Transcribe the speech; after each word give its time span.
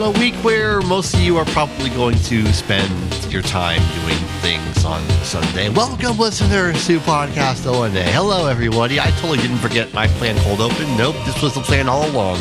on 0.00 0.14
a 0.14 0.18
week 0.18 0.34
where 0.36 0.80
most 0.82 1.14
of 1.14 1.20
you 1.20 1.36
are 1.36 1.44
probably 1.46 1.90
going 1.90 2.16
to 2.20 2.50
spend 2.52 2.90
your 3.30 3.42
time 3.42 3.80
doing 4.00 4.16
things 4.40 4.84
on 4.84 5.06
Sunday. 5.24 5.68
Welcome, 5.68 6.16
listeners, 6.16 6.86
to 6.86 6.98
Podcast 7.00 7.66
O&A. 7.66 7.90
Hello, 7.90 8.46
everybody. 8.46 8.98
I 8.98 9.10
totally 9.12 9.38
didn't 9.38 9.58
forget 9.58 9.92
my 9.92 10.06
plan 10.06 10.38
cold 10.42 10.60
open. 10.60 10.96
Nope, 10.96 11.16
this 11.26 11.42
was 11.42 11.54
the 11.54 11.60
plan 11.60 11.88
all 11.88 12.08
along. 12.08 12.38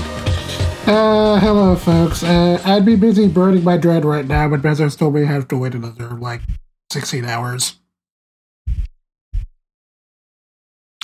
Uh, 0.85 1.39
hello, 1.39 1.75
folks. 1.75 2.23
Uh, 2.23 2.61
I'd 2.63 2.85
be 2.85 2.95
busy 2.95 3.27
burning 3.27 3.63
my 3.63 3.77
dread 3.77 4.05
right 4.05 4.25
now, 4.25 4.47
but 4.47 4.61
Bezos 4.61 4.97
told 4.97 5.15
me 5.15 5.23
I 5.23 5.25
have 5.25 5.47
to 5.49 5.57
wait 5.57 5.75
another, 5.75 6.09
like, 6.11 6.41
16 6.91 7.25
hours. 7.25 7.75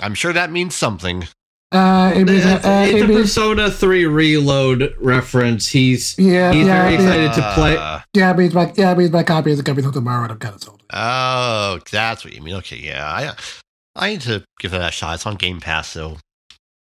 I'm 0.02 0.14
sure 0.14 0.32
that 0.32 0.52
means 0.52 0.76
something. 0.76 1.28
Uh, 1.72 2.14
it 2.16 2.26
means, 2.26 2.46
It's, 2.46 2.66
uh, 2.66 2.86
it's 2.88 2.94
it 2.96 3.04
a 3.04 3.08
means, 3.08 3.22
Persona 3.22 3.70
3 3.72 4.06
reload 4.06 4.96
reference. 5.00 5.68
He's 5.68 6.18
yeah, 6.18 6.54
he's 6.54 6.68
yeah, 6.68 6.82
very 6.84 6.94
yeah, 6.94 7.00
excited 7.00 7.34
to 7.34 7.54
play. 7.54 7.78
Uh, 7.78 8.00
yeah, 8.14 8.32
it 8.32 8.38
means 8.38 8.54
my, 8.54 8.72
yeah, 8.78 8.92
it 8.92 8.98
means 8.98 9.12
my 9.12 9.24
copy 9.24 9.52
isn't 9.52 9.66
coming 9.66 9.84
until 9.84 10.00
tomorrow, 10.00 10.24
and 10.24 10.32
I'm 10.32 10.40
kind 10.40 10.56
of 10.56 10.64
sold. 10.64 10.84
Oh, 10.94 11.80
that's 11.92 12.24
what 12.24 12.34
you 12.34 12.42
mean. 12.42 12.56
Okay, 12.56 12.78
yeah. 12.78 13.06
I 13.06 13.34
I 13.96 14.10
need 14.12 14.22
to 14.22 14.44
give 14.60 14.72
that 14.72 14.90
a 14.90 14.92
shot. 14.92 15.16
It's 15.16 15.26
on 15.26 15.36
Game 15.36 15.60
Pass, 15.60 15.90
so 15.90 16.18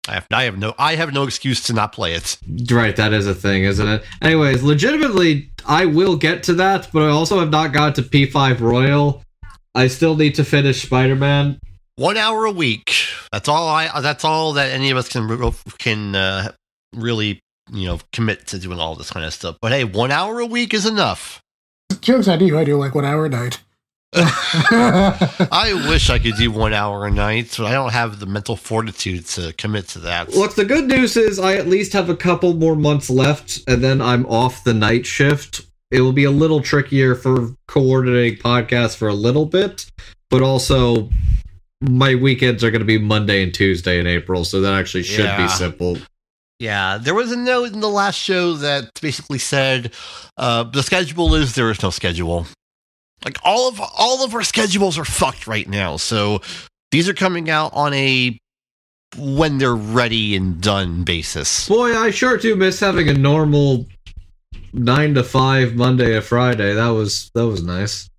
I 0.07 0.13
have 0.13 0.27
I 0.31 0.43
have 0.43 0.57
no 0.57 0.73
I 0.79 0.95
have 0.95 1.13
no 1.13 1.23
excuse 1.23 1.61
to 1.63 1.73
not 1.73 1.91
play 1.91 2.13
it. 2.13 2.37
Right, 2.71 2.95
that 2.95 3.13
is 3.13 3.27
a 3.27 3.35
thing, 3.35 3.65
isn't 3.65 3.87
it? 3.87 4.03
Anyways, 4.21 4.63
legitimately, 4.63 5.51
I 5.67 5.85
will 5.85 6.15
get 6.15 6.41
to 6.43 6.53
that, 6.55 6.89
but 6.91 7.03
I 7.03 7.09
also 7.09 7.39
have 7.39 7.51
not 7.51 7.73
got 7.73 7.95
to 7.95 8.01
P5 8.01 8.59
Royal. 8.59 9.23
I 9.75 9.87
still 9.87 10.15
need 10.15 10.35
to 10.35 10.43
finish 10.43 10.81
Spider 10.81 11.15
Man. 11.15 11.59
One 11.95 12.17
hour 12.17 12.45
a 12.45 12.51
week. 12.51 12.98
That's 13.31 13.47
all 13.47 13.67
I. 13.67 14.01
That's 14.01 14.25
all 14.25 14.53
that 14.53 14.71
any 14.71 14.89
of 14.89 14.97
us 14.97 15.09
can 15.09 15.53
can 15.77 16.15
uh, 16.15 16.51
really 16.95 17.39
you 17.71 17.85
know 17.85 17.99
commit 18.11 18.47
to 18.47 18.59
doing 18.59 18.79
all 18.79 18.95
this 18.95 19.11
kind 19.11 19.25
of 19.25 19.33
stuff. 19.33 19.57
But 19.61 19.71
hey, 19.71 19.83
one 19.83 20.11
hour 20.11 20.39
a 20.39 20.45
week 20.45 20.73
is 20.73 20.85
enough. 20.85 21.41
Jokes 22.01 22.27
on 22.27 22.39
you, 22.39 22.57
I 22.57 22.63
do 22.63 22.77
like 22.77 22.95
one 22.95 23.05
hour 23.05 23.25
a 23.25 23.29
night. 23.29 23.61
I 24.15 25.85
wish 25.87 26.09
I 26.09 26.17
could 26.17 26.35
do 26.35 26.49
one 26.49 26.73
hour 26.73 27.05
a 27.05 27.11
night, 27.11 27.53
but 27.57 27.67
I 27.67 27.73
don't 27.73 27.91
have 27.91 28.19
the 28.19 28.25
mental 28.25 28.55
fortitude 28.55 29.27
to 29.27 29.53
commit 29.53 29.87
to 29.89 29.99
that. 29.99 30.33
Look, 30.33 30.55
the 30.55 30.65
good 30.65 30.87
news 30.87 31.15
is 31.15 31.37
I 31.37 31.55
at 31.55 31.67
least 31.67 31.93
have 31.93 32.09
a 32.09 32.15
couple 32.15 32.55
more 32.55 32.75
months 32.75 33.11
left, 33.11 33.61
and 33.67 33.83
then 33.83 34.01
I'm 34.01 34.25
off 34.25 34.63
the 34.63 34.73
night 34.73 35.05
shift. 35.05 35.67
It 35.91 36.01
will 36.01 36.13
be 36.13 36.23
a 36.23 36.31
little 36.31 36.61
trickier 36.61 37.13
for 37.13 37.53
coordinating 37.67 38.39
podcasts 38.39 38.95
for 38.95 39.07
a 39.07 39.13
little 39.13 39.45
bit, 39.45 39.85
but 40.31 40.41
also 40.41 41.09
my 41.81 42.15
weekends 42.15 42.63
are 42.63 42.71
going 42.71 42.79
to 42.81 42.85
be 42.85 42.97
Monday 42.97 43.41
and 43.43 43.53
Tuesday 43.53 43.99
in 43.99 44.07
April, 44.07 44.43
so 44.43 44.61
that 44.61 44.73
actually 44.73 45.03
should 45.03 45.25
Yeah. 45.25 45.37
be 45.37 45.47
simple. 45.47 45.97
Yeah, 46.59 46.97
there 46.97 47.13
was 47.13 47.31
a 47.31 47.37
note 47.37 47.71
in 47.71 47.79
the 47.79 47.87
last 47.89 48.17
show 48.17 48.53
that 48.55 48.99
basically 49.01 49.39
said 49.39 49.93
uh, 50.37 50.63
the 50.63 50.83
schedule 50.83 51.33
is 51.35 51.55
there 51.55 51.71
is 51.71 51.81
no 51.81 51.89
schedule. 51.89 52.47
Like 53.23 53.37
all 53.43 53.69
of 53.69 53.79
all 53.79 54.25
of 54.25 54.33
our 54.35 54.43
schedules 54.43 54.97
are 54.97 55.05
fucked 55.05 55.47
right 55.47 55.67
now. 55.67 55.95
So 55.97 56.41
these 56.91 57.07
are 57.07 57.13
coming 57.13 57.49
out 57.49 57.71
on 57.73 57.93
a 57.93 58.37
when 59.17 59.57
they're 59.57 59.75
ready 59.75 60.35
and 60.35 60.61
done 60.61 61.03
basis. 61.03 61.67
Boy, 61.67 61.97
I 61.97 62.11
sure 62.11 62.37
do 62.37 62.55
miss 62.57 62.79
having 62.81 63.07
a 63.07 63.13
normal 63.13 63.87
nine 64.73 65.13
to 65.15 65.23
five 65.23 65.75
Monday 65.75 66.11
to 66.13 66.21
Friday. 66.21 66.73
That 66.73 66.89
was 66.89 67.31
that 67.35 67.47
was 67.47 67.63
nice. 67.63 68.09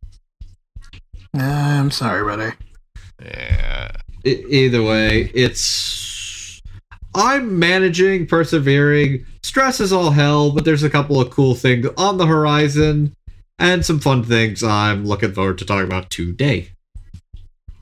I'm 1.34 1.90
sorry, 1.90 2.24
buddy. 2.24 2.54
Yeah. 3.22 3.90
Either 4.24 4.82
way, 4.82 5.30
it's 5.34 6.60
I'm 7.14 7.58
managing, 7.58 8.26
persevering. 8.26 9.26
Stress 9.42 9.80
is 9.80 9.92
all 9.92 10.10
hell, 10.10 10.52
but 10.52 10.64
there's 10.64 10.82
a 10.82 10.90
couple 10.90 11.20
of 11.20 11.30
cool 11.30 11.54
things 11.54 11.86
on 11.96 12.18
the 12.18 12.26
horizon 12.26 13.14
and 13.58 13.84
some 13.84 14.00
fun 14.00 14.22
things 14.22 14.62
I'm 14.62 15.04
looking 15.04 15.32
forward 15.32 15.58
to 15.58 15.64
talking 15.64 15.86
about 15.86 16.10
today. 16.10 16.70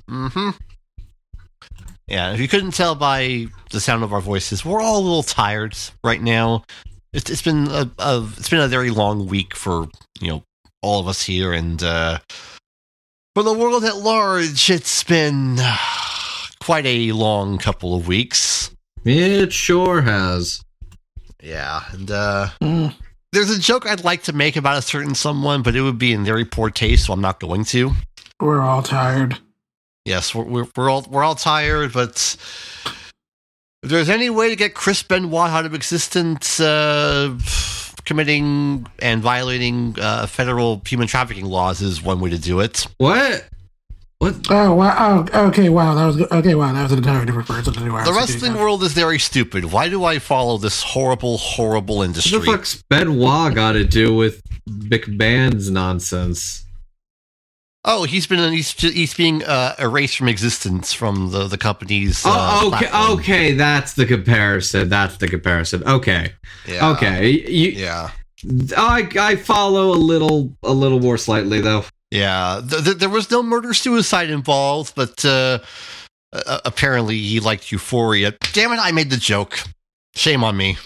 Mm-hmm. 0.09 0.51
Yeah, 2.07 2.33
if 2.33 2.41
you 2.41 2.49
couldn't 2.49 2.73
tell 2.73 2.95
by 2.95 3.47
the 3.71 3.81
sound 3.81 4.03
of 4.03 4.13
our 4.13 4.21
voices, 4.21 4.65
we're 4.65 4.81
all 4.81 4.99
a 4.99 5.01
little 5.01 5.23
tired 5.23 5.77
right 6.03 6.23
now. 6.23 6.65
It's, 7.13 7.29
it's 7.31 7.43
been 7.43 7.69
a, 7.69 7.91
a 7.99 8.27
it's 8.37 8.49
been 8.49 8.61
a 8.61 8.69
very 8.69 8.91
long 8.91 9.27
week 9.27 9.55
for 9.55 9.89
you 10.21 10.29
know 10.29 10.43
all 10.83 11.01
of 11.01 11.09
us 11.09 11.23
here, 11.23 11.53
and 11.53 11.83
uh, 11.83 12.19
for 13.39 13.45
the 13.45 13.53
world 13.53 13.85
at 13.85 13.99
large, 13.99 14.69
it's 14.69 15.05
been 15.05 15.61
quite 16.59 16.85
a 16.85 17.13
long 17.13 17.57
couple 17.57 17.95
of 17.95 18.09
weeks. 18.09 18.73
It 19.05 19.53
sure 19.53 20.03
has. 20.03 20.65
Yeah, 21.41 21.85
and 21.93 22.11
uh, 22.11 22.49
Mm. 22.61 22.97
there's 23.31 23.51
a 23.51 23.61
joke 23.61 23.87
I'd 23.87 24.03
like 24.03 24.25
to 24.25 24.33
make 24.33 24.57
about 24.57 24.77
a 24.77 24.83
certain 24.83 25.15
someone, 25.15 25.63
but 25.63 25.77
it 25.77 25.83
would 25.83 25.99
be 25.99 26.13
in 26.13 26.25
very 26.25 26.45
poor 26.45 26.69
taste, 26.69 27.07
so 27.07 27.13
I'm 27.13 27.21
not 27.21 27.39
going 27.39 27.65
to. 27.67 27.93
We're 28.41 28.61
all 28.61 28.83
tired. 28.83 29.39
Yes, 30.05 30.35
we're, 30.35 30.43
we're, 30.43 30.67
we're 30.77 30.91
all 30.91 31.07
we're 31.09 31.23
all 31.23 31.37
tired, 31.37 31.93
but 31.93 32.37
if 33.85 33.89
there's 33.91 34.11
any 34.11 34.31
way 34.31 34.49
to 34.49 34.57
get 34.57 34.75
Chris 34.75 35.05
Benoit 35.05 35.51
out 35.51 35.65
of 35.65 35.75
existence, 35.75 36.59
uh, 36.59 37.39
committing 38.09 38.87
and 39.01 39.21
violating 39.21 39.95
uh, 40.01 40.27
federal 40.27 40.81
human 40.87 41.07
trafficking 41.07 41.45
laws 41.45 41.83
is 41.83 42.03
one 42.03 42.21
way 42.21 42.31
to 42.31 42.39
do 42.39 42.61
it. 42.61 42.87
What? 42.97 43.47
What? 44.19 44.35
Oh 44.51 44.75
wow! 44.75 45.27
Oh, 45.33 45.47
okay, 45.49 45.69
wow. 45.69 45.95
That 45.95 46.07
was 46.07 46.21
okay. 46.33 46.55
Wow, 46.57 46.73
that 46.73 46.83
was 46.83 46.91
an 46.91 46.99
entirely 46.99 47.27
different 47.27 47.47
person 47.47 47.73
than 47.75 47.85
who 47.85 47.95
I 47.95 48.05
The 48.05 48.13
wrestling 48.13 48.41
thinking 48.41 48.61
world 48.61 48.83
is 48.83 48.93
very 48.93 49.19
stupid. 49.19 49.67
Why 49.67 49.89
do 49.89 50.03
I 50.05 50.19
follow 50.19 50.59
this 50.59 50.83
horrible, 50.83 51.37
horrible 51.37 51.99
What 51.99 52.07
industry? 52.07 52.41
the 52.41 52.47
fuck's 52.47 52.83
Benoit 52.91 53.55
got 53.55 53.73
to 53.73 53.85
do 53.85 54.15
with 54.15 54.43
McMahon's 54.69 55.71
nonsense? 55.71 56.65
Oh, 57.91 58.05
he's 58.05 58.27
been 58.27 58.53
he's 58.53 58.71
he's 58.73 59.15
being 59.15 59.43
uh, 59.45 59.75
erased 59.79 60.19
from 60.19 60.29
existence 60.29 60.93
from 60.93 61.31
the 61.31 61.49
the 61.49 61.57
company's. 61.57 62.25
Uh, 62.25 62.29
oh, 62.31 62.69
okay, 62.69 62.87
platform. 62.87 63.19
okay, 63.19 63.53
that's 63.55 63.95
the 63.95 64.05
comparison. 64.05 64.89
That's 64.91 65.17
the 65.17 65.27
comparison. 65.27 65.83
Okay, 65.89 66.33
Yeah. 66.67 66.91
okay. 66.91 67.31
You, 67.31 67.71
Yeah. 67.71 68.11
I 68.77 69.09
I 69.19 69.37
follow 69.37 69.91
a 69.93 69.97
little 69.99 70.53
a 70.63 70.73
little 70.73 71.01
more 71.01 71.17
slightly 71.17 71.61
though. 71.63 71.85
Yeah, 72.11 72.61
th- 72.69 72.85
th- 72.85 72.97
there 72.99 73.09
was 73.09 73.31
no 73.31 73.43
murder 73.43 73.73
suicide 73.75 74.31
involved, 74.31 74.95
but 74.95 75.25
uh, 75.25 75.59
uh, 76.33 76.61
apparently 76.67 77.17
he 77.19 77.41
liked 77.41 77.73
Euphoria. 77.73 78.33
Damn 78.53 78.73
it, 78.73 78.79
I 78.81 78.93
made 78.93 79.11
the 79.11 79.17
joke. 79.17 79.59
Shame 80.15 80.45
on 80.45 80.57
me. 80.57 80.77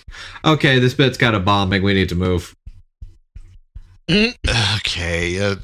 Okay, 0.45 0.79
this 0.79 0.95
bit's 0.95 1.19
got 1.19 1.35
a 1.35 1.41
bombing. 1.41 1.83
We 1.83 1.95
need 1.95 2.09
to 2.11 2.15
move. 2.15 2.55
Okay, 4.11 5.41
uh, 5.41 5.57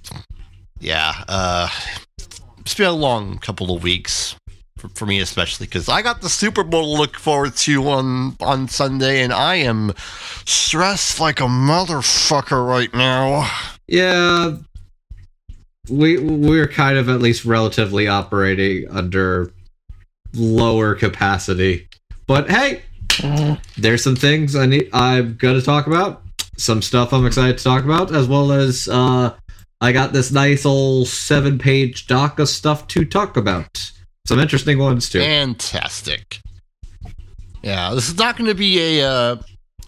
yeah, 0.80 1.24
uh, 1.28 1.68
it's 2.60 2.74
been 2.74 2.86
a 2.86 2.92
long 2.92 3.38
couple 3.38 3.74
of 3.74 3.82
weeks 3.82 4.34
for, 4.78 4.88
for 4.90 5.06
me, 5.06 5.20
especially 5.20 5.66
because 5.66 5.88
I 5.88 6.02
got 6.02 6.20
the 6.20 6.28
Super 6.28 6.62
Bowl 6.62 6.94
to 6.94 7.00
look 7.00 7.16
forward 7.16 7.56
to 7.56 7.88
on 7.88 8.36
on 8.40 8.68
Sunday, 8.68 9.22
and 9.22 9.32
I 9.32 9.56
am 9.56 9.92
stressed 10.44 11.20
like 11.20 11.40
a 11.40 11.44
motherfucker 11.44 12.66
right 12.66 12.92
now. 12.94 13.50
Yeah, 13.86 14.56
we 15.90 16.18
we're 16.18 16.68
kind 16.68 16.96
of 16.96 17.08
at 17.08 17.20
least 17.20 17.44
relatively 17.44 18.08
operating 18.08 18.88
under 18.90 19.52
lower 20.34 20.94
capacity. 20.94 21.88
But 22.26 22.50
hey, 22.50 22.82
there's 23.76 24.04
some 24.04 24.16
things 24.16 24.54
I 24.54 24.66
need 24.66 24.88
I'm 24.92 25.36
gonna 25.36 25.62
talk 25.62 25.86
about. 25.86 26.22
Some 26.56 26.82
stuff 26.82 27.12
I'm 27.12 27.24
excited 27.24 27.58
to 27.58 27.64
talk 27.64 27.84
about, 27.84 28.14
as 28.14 28.28
well 28.28 28.52
as 28.52 28.88
uh 28.88 29.34
I 29.80 29.92
got 29.92 30.12
this 30.12 30.32
nice 30.32 30.66
old 30.66 31.08
seven 31.08 31.58
page 31.58 32.06
doc 32.06 32.38
of 32.38 32.48
stuff 32.48 32.86
to 32.88 33.04
talk 33.04 33.36
about. 33.36 33.92
Some 34.26 34.40
interesting 34.40 34.78
ones 34.78 35.08
too. 35.08 35.20
Fantastic. 35.20 36.40
Yeah, 37.62 37.94
this 37.94 38.08
is 38.08 38.18
not 38.18 38.36
going 38.36 38.48
to 38.48 38.54
be 38.54 38.98
a, 38.98 39.08
uh, 39.08 39.36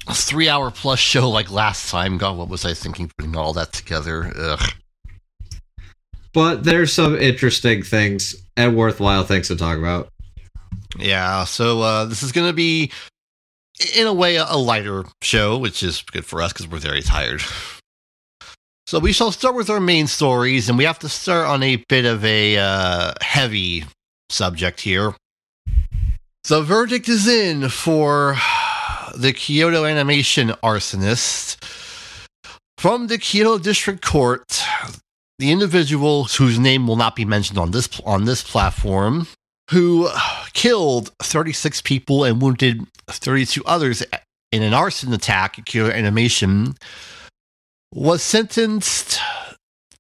a 0.07 0.15
three 0.15 0.49
hour 0.49 0.71
plus 0.71 0.99
show 0.99 1.29
like 1.29 1.51
last 1.51 1.91
time. 1.91 2.19
God, 2.19 2.37
what 2.37 2.49
was 2.49 2.65
I 2.65 2.75
thinking 2.75 3.11
putting 3.17 3.37
all 3.37 3.53
that 3.55 3.73
together? 3.73 4.33
Ugh. 4.37 4.61
But 6.33 6.65
there's 6.65 6.93
some 6.93 7.17
interesting 7.17 7.83
things 7.83 8.37
and 8.57 8.77
worthwhile 8.77 9.25
things 9.25 9.49
to 9.49 9.57
talk 9.57 9.79
about. 9.79 10.11
Yeah, 10.97 11.45
so 11.45 11.81
uh, 11.81 12.05
this 12.05 12.23
is 12.23 12.33
going 12.33 12.47
to 12.47 12.53
be, 12.53 12.91
in 13.97 14.07
a 14.07 14.13
way, 14.13 14.37
a, 14.37 14.47
a 14.49 14.57
lighter 14.57 15.05
show, 15.23 15.59
which 15.59 15.83
is 15.83 16.03
good 16.03 16.25
for 16.25 16.43
us 16.43 16.53
because 16.53 16.69
we're 16.69 16.79
very 16.79 17.03
tired. 17.03 17.43
So 18.91 18.99
we 18.99 19.13
shall 19.13 19.31
start 19.31 19.55
with 19.55 19.71
our 19.71 19.79
main 19.79 20.09
stories, 20.09 20.69
and 20.69 20.77
we 20.77 20.83
have 20.83 20.99
to 20.99 21.09
start 21.09 21.47
on 21.47 21.63
a 21.63 21.77
bit 21.89 22.05
of 22.05 22.25
a 22.25 22.57
uh, 22.59 23.13
heavy 23.21 23.85
subject 24.31 24.81
here. 24.81 25.15
The 26.49 26.61
verdict 26.61 27.09
is 27.09 27.29
in 27.29 27.69
for 27.69 28.35
the 29.17 29.33
Kyoto 29.33 29.85
animation 29.85 30.49
arsonist. 30.65 31.65
From 32.79 33.07
the 33.07 33.17
Kyoto 33.17 33.63
District 33.63 34.05
Court, 34.05 34.61
the 35.39 35.53
individual 35.53 36.25
whose 36.25 36.59
name 36.59 36.89
will 36.89 36.97
not 36.97 37.15
be 37.15 37.25
mentioned 37.25 37.61
on 37.61 37.71
this 37.71 37.89
on 38.05 38.25
this 38.25 38.43
platform, 38.43 39.29
who 39.71 40.09
killed 40.53 41.13
36 41.23 41.81
people 41.83 42.25
and 42.25 42.43
wounded 42.43 42.89
32 43.07 43.63
others 43.67 44.03
in 44.51 44.65
an 44.65 44.75
arson 44.75 45.13
attack 45.13 45.61
at 45.61 45.67
Kyoto 45.67 45.93
Animation, 45.93 46.75
was 47.93 48.23
sentenced 48.23 49.19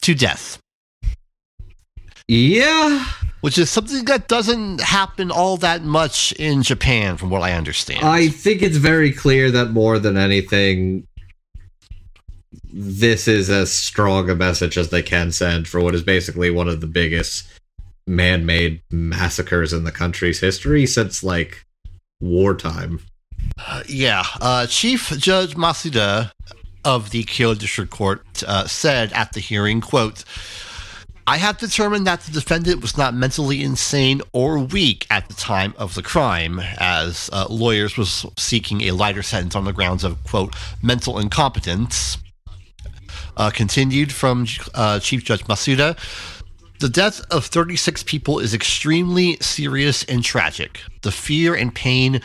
to 0.02 0.14
death, 0.14 0.58
Yeah, 2.28 3.04
which 3.40 3.58
is 3.58 3.69
something 3.69 4.04
that 4.04 4.28
doesn't 4.28 4.81
happen 4.81 5.31
all 5.31 5.56
that 5.58 5.82
much 5.82 6.32
in 6.32 6.62
Japan, 6.62 7.16
from 7.16 7.31
what 7.31 7.42
I 7.42 7.52
understand. 7.52 8.04
I 8.04 8.28
think 8.28 8.62
it's 8.62 8.76
very 8.76 9.12
clear 9.12 9.50
that 9.50 9.72
more 9.72 9.98
than 9.98 10.16
anything, 10.16 11.06
this 12.72 13.26
is 13.26 13.50
as 13.50 13.72
strong 13.72 14.31
a 14.31 14.34
message 14.34 14.78
as 14.78 14.90
they 14.90 15.02
can 15.02 15.32
send 15.32 15.66
for 15.66 15.81
what 15.81 15.94
is 15.94 16.02
basically 16.02 16.50
one 16.50 16.69
of 16.69 16.81
the 16.81 16.87
biggest 16.87 17.46
man 18.06 18.46
made 18.46 18.81
massacres 18.90 19.72
in 19.72 19.84
the 19.84 19.92
country's 19.92 20.40
history 20.40 20.87
since 20.87 21.22
like 21.25 21.64
wartime. 22.20 23.00
Uh, 23.58 23.82
yeah, 23.88 24.25
uh, 24.40 24.66
Chief 24.66 25.10
Judge 25.19 25.54
Masuda 25.54 26.31
of 26.85 27.11
the 27.11 27.25
Kyoto 27.25 27.61
District 27.61 27.91
Court 27.91 28.23
uh, 28.47 28.67
said 28.67 29.12
at 29.12 29.32
the 29.32 29.41
hearing, 29.41 29.81
"quote." 29.81 30.25
I 31.27 31.37
have 31.37 31.59
determined 31.59 32.09
that 32.09 32.23
the 32.23 32.32
defendant 32.32 32.81
was 32.81 32.97
not 32.97 33.15
mentally 33.15 33.62
insane 33.62 34.21
or 34.32 34.59
weak 34.59 35.06
at 35.11 35.29
the 35.29 35.35
time 35.35 35.75
of 35.79 35.94
the 35.94 36.03
crime, 36.03 36.59
as 36.79 37.31
uh, 37.32 37.47
lawyers 37.49 37.97
was 37.97 38.27
seeking 38.37 38.81
a 38.81 38.91
lighter 38.91 39.23
sentence 39.23 39.55
on 39.55 39.65
the 39.65 39.73
grounds 39.73 40.03
of 40.03 40.23
quote 40.25 40.56
mental 40.82 41.21
incompetence. 41.21 42.19
Uh, 43.37 43.50
continued 43.50 44.12
from 44.12 44.47
uh, 44.75 44.99
Chief 44.99 45.23
Judge 45.23 45.44
Masuda. 45.44 45.97
The 46.81 46.88
death 46.88 47.21
of 47.31 47.47
36 47.47 48.03
people 48.05 48.38
is 48.38 48.53
extremely 48.53 49.37
serious 49.41 50.03
and 50.05 50.25
tragic. 50.25 50.81
The 51.03 51.12
fear 51.12 51.55
and 51.55 51.75
pain 51.75 52.23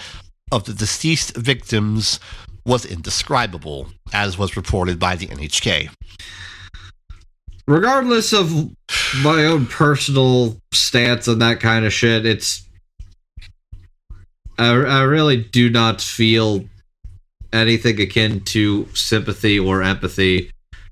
of 0.52 0.64
the 0.64 0.74
deceased 0.74 1.36
victims 1.36 2.20
was 2.66 2.86
indescribable, 2.86 3.88
as 4.14 4.38
was 4.38 4.58
reported 4.58 5.00
by 5.00 5.16
the 5.16 5.28
NHK. 5.28 5.90
Regardless 7.68 8.34
of 8.34 8.52
my 9.24 9.46
own 9.46 9.66
personal 9.66 10.58
stance 10.72 11.28
on 11.28 11.40
that 11.40 11.60
kind 11.60 11.86
of 11.86 11.94
shit, 11.94 12.26
it's. 12.26 12.64
I, 14.58 14.70
I 14.70 15.02
really 15.02 15.38
do 15.38 15.70
not 15.70 16.00
feel 16.02 16.66
anything 17.52 18.00
akin 18.00 18.42
to 18.42 18.88
sympathy 18.94 19.60
or 19.60 19.82
empathy 19.82 20.52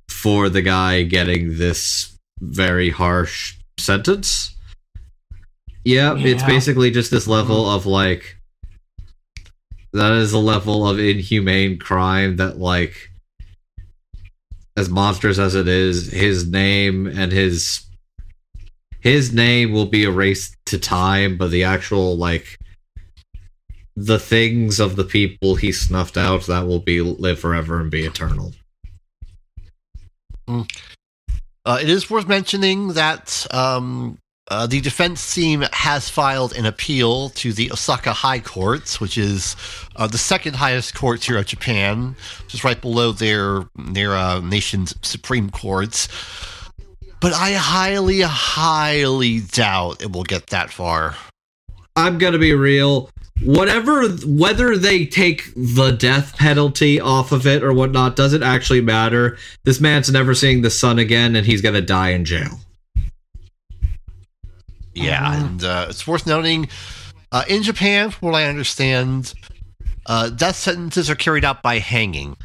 for 0.09 0.49
the 0.49 0.61
guy 0.61 1.03
getting 1.03 1.57
this 1.57 2.17
very 2.39 2.89
harsh 2.89 3.55
sentence. 3.77 4.55
Yeah, 5.85 6.15
it's 6.17 6.43
basically 6.43 6.91
just 6.91 7.11
this 7.11 7.27
level 7.27 7.69
of 7.69 7.85
like 7.85 8.37
that 9.93 10.11
is 10.13 10.33
a 10.33 10.39
level 10.39 10.87
of 10.87 10.99
inhumane 10.99 11.77
crime 11.77 12.37
that 12.37 12.57
like 12.57 13.11
as 14.75 14.89
monstrous 14.89 15.37
as 15.37 15.53
it 15.53 15.67
is, 15.67 16.11
his 16.11 16.49
name 16.49 17.05
and 17.05 17.31
his 17.31 17.85
his 19.01 19.33
name 19.33 19.71
will 19.71 19.85
be 19.85 20.03
erased 20.03 20.55
to 20.65 20.79
time, 20.79 21.37
but 21.37 21.51
the 21.51 21.63
actual 21.63 22.17
like 22.17 22.57
the 23.95 24.17
things 24.17 24.79
of 24.79 24.95
the 24.95 25.03
people 25.03 25.55
he 25.55 25.71
snuffed 25.71 26.17
out 26.17 26.47
that 26.47 26.65
will 26.65 26.79
be 26.79 27.01
live 27.01 27.39
forever 27.39 27.79
and 27.79 27.91
be 27.91 28.05
eternal. 28.05 28.53
Uh, 30.47 31.79
it 31.79 31.89
is 31.89 32.09
worth 32.09 32.27
mentioning 32.27 32.89
that 32.89 33.45
um, 33.51 34.17
uh, 34.49 34.67
the 34.67 34.81
defense 34.81 35.33
team 35.33 35.63
has 35.71 36.09
filed 36.09 36.53
an 36.53 36.65
appeal 36.65 37.29
to 37.29 37.53
the 37.53 37.71
Osaka 37.71 38.11
High 38.11 38.39
Courts, 38.39 38.99
which 38.99 39.17
is 39.17 39.55
uh, 39.95 40.07
the 40.07 40.17
second 40.17 40.55
highest 40.55 40.93
court 40.93 41.23
here 41.23 41.37
of 41.37 41.45
Japan, 41.45 42.15
just 42.47 42.63
right 42.63 42.79
below 42.79 43.13
their 43.13 43.63
their 43.75 44.15
uh, 44.15 44.41
nation's 44.41 44.95
Supreme 45.01 45.49
courts. 45.49 46.09
But 47.21 47.31
I 47.31 47.53
highly, 47.53 48.19
highly 48.19 49.39
doubt 49.39 50.01
it 50.01 50.11
will 50.11 50.23
get 50.23 50.47
that 50.47 50.69
far. 50.69 51.15
I'm 51.95 52.17
gonna 52.17 52.37
be 52.37 52.53
real. 52.53 53.09
Whatever, 53.43 54.09
whether 54.09 54.77
they 54.77 55.05
take 55.05 55.53
the 55.55 55.91
death 55.91 56.37
penalty 56.37 56.99
off 56.99 57.31
of 57.31 57.47
it 57.47 57.63
or 57.63 57.73
whatnot, 57.73 58.17
doesn't 58.17 58.43
actually 58.43 58.81
matter. 58.81 59.37
This 59.63 59.79
man's 59.79 60.11
never 60.11 60.35
seeing 60.35 60.61
the 60.61 60.69
sun 60.69 60.99
again, 60.99 61.37
and 61.37 61.45
he's 61.45 61.61
gonna 61.61 61.81
die 61.81 62.09
in 62.09 62.25
jail. 62.25 62.59
Yeah, 64.93 65.27
Uh-huh. 65.27 65.45
and 65.45 65.63
uh, 65.63 65.85
it's 65.89 66.05
worth 66.07 66.25
noting 66.27 66.69
uh, 67.31 67.43
in 67.47 67.63
Japan, 67.63 68.11
from 68.11 68.29
what 68.29 68.35
I 68.37 68.45
understand, 68.45 69.33
uh, 70.05 70.29
death 70.29 70.55
sentences 70.55 71.09
are 71.09 71.15
carried 71.15 71.43
out 71.43 71.63
by 71.63 71.79
hanging. 71.79 72.37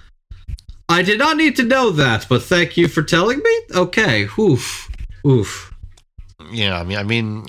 I 0.88 1.02
did 1.02 1.18
not 1.18 1.36
need 1.36 1.56
to 1.56 1.62
know 1.64 1.90
that, 1.90 2.26
but 2.28 2.42
thank 2.42 2.76
you 2.78 2.88
for 2.88 3.02
telling 3.02 3.38
me. 3.38 3.58
Okay, 3.74 4.26
oof, 4.38 4.88
oof. 5.26 5.74
Yeah, 6.50 6.80
I 6.80 6.84
mean, 6.84 6.96
I 6.96 7.02
mean, 7.02 7.44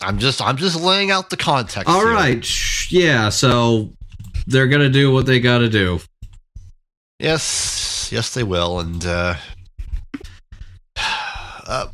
I'm 0.00 0.18
just, 0.18 0.40
I'm 0.40 0.56
just 0.56 0.80
laying 0.80 1.10
out 1.10 1.28
the 1.28 1.36
context. 1.36 1.86
All 1.88 2.00
here. 2.00 2.14
right, 2.14 2.90
yeah. 2.90 3.28
So 3.28 3.92
they're 4.46 4.68
gonna 4.68 4.88
do 4.88 5.12
what 5.12 5.26
they 5.26 5.38
gotta 5.40 5.68
do. 5.68 6.00
Yes, 7.18 8.08
yes, 8.10 8.32
they 8.32 8.42
will, 8.44 8.80
and 8.80 9.04
uh, 9.04 9.34
uh, 11.66 11.88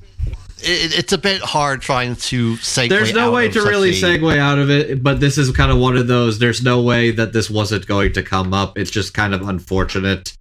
it, 0.63 0.99
it's 0.99 1.13
a 1.13 1.19
bit 1.19 1.41
hard 1.43 1.83
trying 1.83 2.17
to 2.17 2.55
segue. 2.57 2.89
There's 2.89 3.13
no 3.13 3.33
way 3.33 3.49
to 3.49 3.63
really 3.63 3.91
a- 3.91 3.93
segue 3.93 4.39
out 4.39 4.59
of 4.59 4.71
it, 4.71 5.03
but 5.03 5.21
this 5.21 5.39
is 5.39 5.51
kind 5.53 5.71
of 5.71 5.79
one 5.79 5.97
of 5.97 6.07
those. 6.07 6.39
There's 6.39 6.63
no 6.63 6.83
way 6.83 7.11
that 7.11 7.33
this 7.33 7.51
wasn't 7.51 7.87
going 7.87 8.13
to 8.15 8.23
come 8.23 8.55
up. 8.55 8.79
It's 8.79 8.91
just 8.91 9.15
kind 9.15 9.35
of 9.35 9.49
unfortunate 9.49 10.37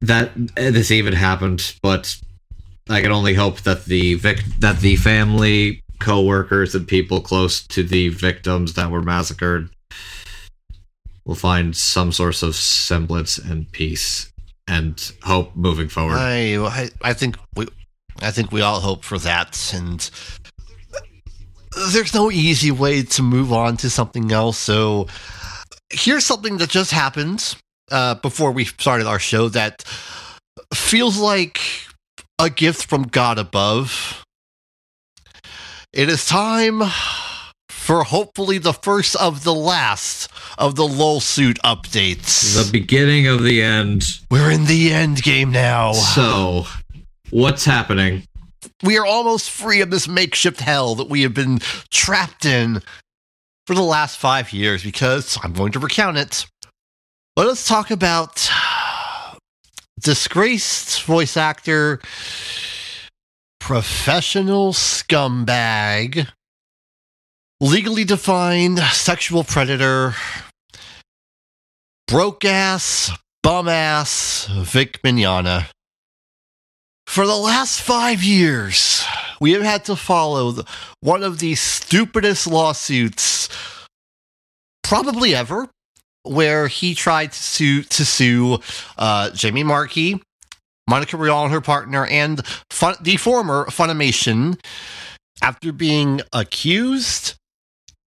that 0.00 0.32
this 0.56 0.90
even 0.90 1.12
happened. 1.12 1.74
But 1.82 2.16
I 2.88 3.00
can 3.00 3.12
only 3.12 3.34
hope 3.34 3.60
that 3.62 3.84
the 3.84 4.14
vic- 4.14 4.44
that 4.58 4.80
the 4.80 4.96
family, 4.96 5.82
co-workers, 6.00 6.74
and 6.74 6.86
people 6.86 7.20
close 7.20 7.66
to 7.68 7.82
the 7.82 8.08
victims 8.08 8.74
that 8.74 8.90
were 8.90 9.02
massacred 9.02 9.68
will 11.24 11.34
find 11.36 11.76
some 11.76 12.10
source 12.10 12.42
of 12.42 12.56
semblance 12.56 13.38
and 13.38 13.70
peace 13.70 14.32
and 14.66 15.12
hope 15.22 15.54
moving 15.54 15.88
forward. 15.88 16.16
I, 16.16 16.56
I, 16.56 16.88
I 17.02 17.12
think 17.12 17.36
we, 17.54 17.66
I 18.20 18.30
think 18.30 18.52
we 18.52 18.60
all 18.60 18.80
hope 18.80 19.04
for 19.04 19.18
that, 19.18 19.72
and 19.74 20.08
there's 21.92 22.14
no 22.14 22.30
easy 22.30 22.70
way 22.70 23.02
to 23.02 23.22
move 23.22 23.52
on 23.52 23.76
to 23.78 23.90
something 23.90 24.30
else. 24.32 24.58
So 24.58 25.08
here's 25.90 26.24
something 26.24 26.58
that 26.58 26.70
just 26.70 26.90
happened 26.90 27.56
uh, 27.90 28.16
before 28.16 28.52
we 28.52 28.64
started 28.64 29.06
our 29.06 29.18
show 29.18 29.48
that 29.50 29.84
feels 30.74 31.18
like 31.18 31.60
a 32.38 32.50
gift 32.50 32.86
from 32.86 33.04
God 33.04 33.38
above. 33.38 34.24
It 35.92 36.08
is 36.08 36.26
time 36.26 36.82
for 37.68 38.04
hopefully 38.04 38.58
the 38.58 38.72
first 38.72 39.16
of 39.16 39.44
the 39.44 39.52
last 39.52 40.30
of 40.56 40.76
the 40.76 40.86
LOL 40.86 41.20
suit 41.20 41.58
updates. 41.64 42.64
the 42.64 42.70
beginning 42.72 43.26
of 43.26 43.42
the 43.42 43.60
end. 43.60 44.04
We're 44.30 44.50
in 44.50 44.66
the 44.66 44.92
end 44.92 45.22
game 45.22 45.50
now. 45.50 45.92
So, 45.92 46.66
what's 47.32 47.64
happening? 47.64 48.22
we 48.82 48.98
are 48.98 49.06
almost 49.06 49.50
free 49.50 49.80
of 49.80 49.90
this 49.90 50.08
makeshift 50.08 50.60
hell 50.60 50.94
that 50.96 51.08
we 51.08 51.22
have 51.22 51.34
been 51.34 51.58
trapped 51.90 52.44
in 52.44 52.82
for 53.66 53.74
the 53.74 53.82
last 53.82 54.18
five 54.18 54.52
years 54.52 54.82
because 54.82 55.38
I'm 55.42 55.52
going 55.52 55.72
to 55.72 55.78
recount 55.78 56.18
it. 56.18 56.46
Let 57.36 57.46
us 57.46 57.66
talk 57.66 57.90
about 57.90 58.50
disgraced 60.00 61.02
voice 61.04 61.36
actor, 61.36 62.00
professional 63.60 64.72
scumbag, 64.72 66.28
legally 67.60 68.04
defined 68.04 68.78
sexual 68.78 69.44
predator, 69.44 70.14
broke 72.08 72.44
ass, 72.44 73.10
bum 73.42 73.68
ass 73.68 74.48
Vic 74.50 75.00
Mignogna. 75.02 75.66
For 77.12 77.26
the 77.26 77.36
last 77.36 77.82
five 77.82 78.22
years, 78.22 79.04
we 79.38 79.52
have 79.52 79.60
had 79.60 79.84
to 79.84 79.96
follow 79.96 80.64
one 81.00 81.22
of 81.22 81.40
the 81.40 81.54
stupidest 81.56 82.46
lawsuits 82.46 83.50
probably 84.82 85.34
ever, 85.34 85.68
where 86.22 86.68
he 86.68 86.94
tried 86.94 87.32
to 87.32 87.42
sue, 87.42 87.82
to 87.82 88.06
sue 88.06 88.60
uh, 88.96 89.28
Jamie 89.32 89.62
Marchi, 89.62 90.22
Monica 90.88 91.18
Rial 91.18 91.44
and 91.44 91.52
her 91.52 91.60
partner, 91.60 92.06
and 92.06 92.46
fun, 92.70 92.94
the 93.02 93.18
former 93.18 93.66
Funimation 93.66 94.58
after 95.42 95.70
being 95.70 96.22
accused 96.32 97.34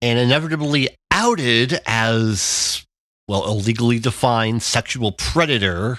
and 0.03 0.19
inevitably 0.19 0.89
outed 1.09 1.79
as, 1.87 2.85
well, 3.27 3.49
a 3.49 3.53
legally 3.55 3.97
defined 3.97 4.61
sexual 4.61 5.11
predator. 5.11 5.97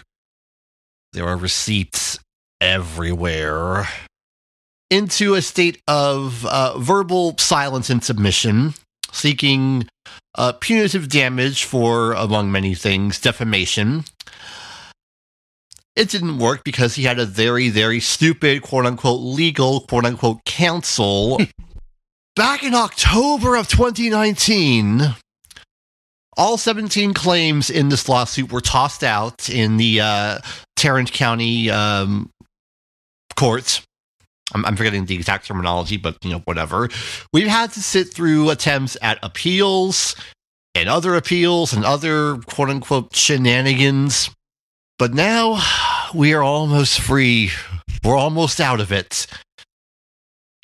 There 1.12 1.26
are 1.26 1.36
receipts 1.36 2.20
everywhere 2.62 3.88
into 4.88 5.34
a 5.34 5.42
state 5.42 5.82
of 5.88 6.46
uh, 6.46 6.78
verbal 6.78 7.36
silence 7.38 7.90
and 7.90 8.04
submission, 8.04 8.74
seeking 9.10 9.88
uh, 10.36 10.52
punitive 10.52 11.08
damage 11.08 11.64
for, 11.64 12.12
among 12.12 12.52
many 12.52 12.74
things, 12.74 13.20
defamation. 13.20 14.04
it 15.96 16.08
didn't 16.08 16.38
work 16.38 16.62
because 16.62 16.94
he 16.94 17.02
had 17.02 17.18
a 17.18 17.26
very, 17.26 17.68
very 17.68 17.98
stupid, 17.98 18.62
quote 18.62 18.86
unquote, 18.86 19.20
legal, 19.20 19.80
quote 19.80 20.06
unquote, 20.06 20.44
counsel. 20.44 21.40
Back 22.36 22.62
in 22.62 22.74
October 22.74 23.56
of 23.56 23.68
2019, 23.68 25.16
all 26.36 26.56
17 26.56 27.12
claims 27.12 27.68
in 27.68 27.88
this 27.88 28.08
lawsuit 28.08 28.52
were 28.52 28.62
tossed 28.62 29.04
out 29.04 29.50
in 29.50 29.76
the 29.76 30.00
uh, 30.00 30.38
Tarrant 30.76 31.12
County 31.12 31.70
um, 31.70 32.30
courts. 33.34 33.82
I'm, 34.54 34.64
I'm 34.64 34.76
forgetting 34.76 35.06
the 35.06 35.14
exact 35.14 35.46
terminology, 35.46 35.96
but 35.96 36.16
you 36.22 36.30
know, 36.30 36.40
whatever. 36.40 36.88
We've 37.32 37.48
had 37.48 37.72
to 37.72 37.82
sit 37.82 38.12
through 38.12 38.50
attempts 38.50 38.96
at 39.02 39.18
appeals 39.22 40.16
and 40.74 40.88
other 40.88 41.14
appeals 41.14 41.72
and 41.72 41.84
other 41.84 42.36
quote 42.38 42.70
unquote 42.70 43.14
shenanigans. 43.14 44.30
But 44.98 45.14
now 45.14 45.60
we 46.14 46.32
are 46.34 46.42
almost 46.42 47.00
free. 47.00 47.50
We're 48.04 48.16
almost 48.16 48.60
out 48.60 48.80
of 48.80 48.92
it. 48.92 49.26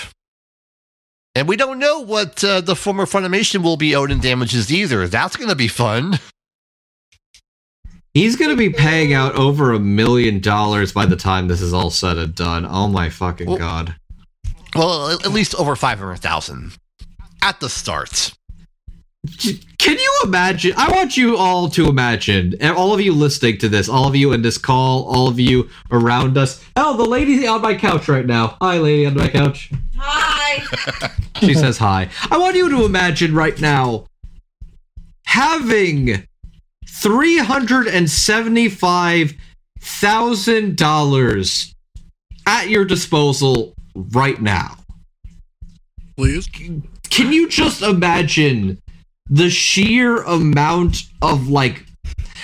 And 1.33 1.47
we 1.47 1.57
don't 1.57 1.79
know 1.79 1.99
what 1.99 2.43
uh, 2.43 2.61
the 2.61 2.75
former 2.75 3.05
Funimation 3.05 3.63
will 3.63 3.75
be 3.75 3.95
owed 3.95 4.11
in 4.11 4.19
damages 4.19 4.71
either. 4.71 5.07
That's 5.07 5.35
going 5.35 5.49
to 5.49 5.55
be 5.55 5.67
fun. 5.67 6.19
He's 8.13 8.35
going 8.35 8.51
to 8.51 8.57
be 8.57 8.69
paying 8.69 9.13
out 9.13 9.33
over 9.33 9.73
a 9.73 9.79
million 9.79 10.39
dollars 10.39 10.93
by 10.93 11.07
the 11.07 11.15
time 11.15 11.47
this 11.47 11.61
is 11.61 11.73
all 11.73 11.89
said 11.89 12.19
and 12.19 12.35
done. 12.35 12.67
Oh 12.69 12.87
my 12.87 13.09
fucking 13.09 13.47
well, 13.47 13.57
god. 13.57 13.95
Well, 14.75 15.09
at 15.09 15.31
least 15.31 15.55
over 15.55 15.75
500,000 15.75 16.73
at 17.41 17.59
the 17.59 17.69
start. 17.69 18.33
Can 19.77 19.97
you 19.97 20.19
imagine? 20.25 20.73
I 20.75 20.91
want 20.91 21.15
you 21.15 21.37
all 21.37 21.69
to 21.69 21.87
imagine, 21.87 22.55
and 22.59 22.75
all 22.75 22.93
of 22.93 22.99
you 22.99 23.13
listening 23.13 23.57
to 23.59 23.69
this, 23.69 23.87
all 23.87 24.05
of 24.07 24.15
you 24.15 24.33
in 24.33 24.41
this 24.41 24.57
call, 24.57 25.05
all 25.05 25.29
of 25.29 25.39
you 25.39 25.69
around 25.91 26.37
us. 26.37 26.63
Oh, 26.75 26.97
the 26.97 27.05
lady 27.05 27.47
on 27.47 27.61
my 27.61 27.73
couch 27.73 28.09
right 28.09 28.25
now. 28.25 28.57
Hi, 28.61 28.77
lady 28.79 29.05
on 29.05 29.15
my 29.15 29.29
couch. 29.29 29.71
Hi. 29.97 31.09
she 31.39 31.53
says 31.53 31.77
hi. 31.77 32.09
I 32.29 32.37
want 32.37 32.57
you 32.57 32.69
to 32.69 32.83
imagine 32.83 33.33
right 33.33 33.59
now 33.61 34.07
having 35.25 36.27
three 36.85 37.37
hundred 37.37 37.87
and 37.87 38.09
seventy-five 38.09 39.33
thousand 39.79 40.75
dollars 40.75 41.73
at 42.45 42.67
your 42.67 42.83
disposal 42.83 43.73
right 43.95 44.41
now. 44.41 44.77
Please. 46.17 46.47
Can 47.09 47.31
you 47.31 47.47
just 47.47 47.81
imagine 47.81 48.81
the 49.33 49.49
sheer 49.49 50.21
amount 50.21 51.01
of 51.23 51.47
like 51.49 51.83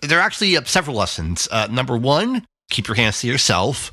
There 0.00 0.19
are 0.19 0.23
actually 0.23 0.57
uh, 0.57 0.65
several 0.65 0.97
lessons. 0.97 1.47
Uh, 1.53 1.69
number 1.71 1.95
one, 1.97 2.47
keep 2.71 2.89
your 2.89 2.95
hands 2.97 3.21
to 3.21 3.27
yourself. 3.27 3.93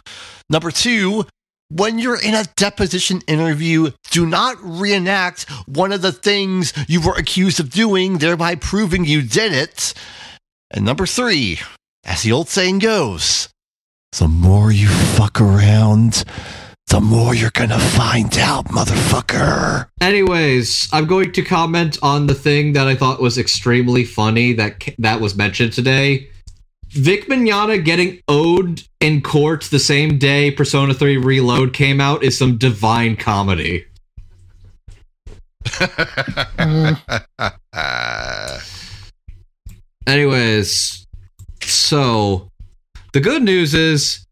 Number 0.50 0.72
two, 0.72 1.26
when 1.70 2.00
you're 2.00 2.22
in 2.22 2.34
a 2.34 2.46
deposition 2.56 3.22
interview, 3.28 3.92
do 4.12 4.26
not 4.26 4.58
reenact 4.62 5.50
one 5.68 5.92
of 5.92 6.02
the 6.02 6.14
things 6.14 6.74
you 6.88 7.02
were 7.02 7.16
accused 7.16 7.60
of 7.60 7.70
doing, 7.70 8.20
thereby 8.20 8.56
proving 8.56 9.04
you 9.04 9.22
did 9.22 9.52
it. 9.52 9.94
And 10.72 10.86
number 10.86 11.06
three, 11.06 11.60
as 12.06 12.24
the 12.24 12.32
old 12.32 12.48
saying 12.48 12.80
goes, 12.80 13.50
the 14.18 14.30
more 14.30 14.72
you 14.72 14.88
fuck 14.88 15.42
around, 15.42 16.24
the 16.88 17.02
more 17.02 17.36
you're 17.36 17.52
gonna 17.52 17.80
find 17.80 18.38
out, 18.38 18.68
motherfucker. 18.68 19.88
Anyways, 20.00 20.88
I'm 20.94 21.06
going 21.06 21.34
to 21.34 21.42
comment 21.42 21.98
on 22.02 22.28
the 22.28 22.34
thing 22.34 22.74
that 22.74 22.88
I 22.88 22.96
thought 22.96 23.22
was 23.22 23.38
extremely 23.38 24.06
funny 24.06 24.54
that 24.54 24.88
that 25.00 25.20
was 25.20 25.36
mentioned 25.36 25.74
today. 25.74 26.30
Vic 26.98 27.28
Mignogna 27.28 27.84
getting 27.84 28.20
owed 28.28 28.84
in 29.00 29.22
court 29.22 29.64
the 29.66 29.78
same 29.78 30.18
day 30.18 30.50
Persona 30.50 30.94
3 30.94 31.18
Reload 31.18 31.72
came 31.72 32.02
out 32.02 32.24
is 32.24 32.38
some 32.38 32.58
divine 32.58 33.16
comedy. 33.16 33.86
Uh, 36.60 36.96
Anyways, 40.08 41.06
so 41.62 42.50
the 43.14 43.20
good 43.20 43.44
news 43.44 43.74
is 43.76 44.26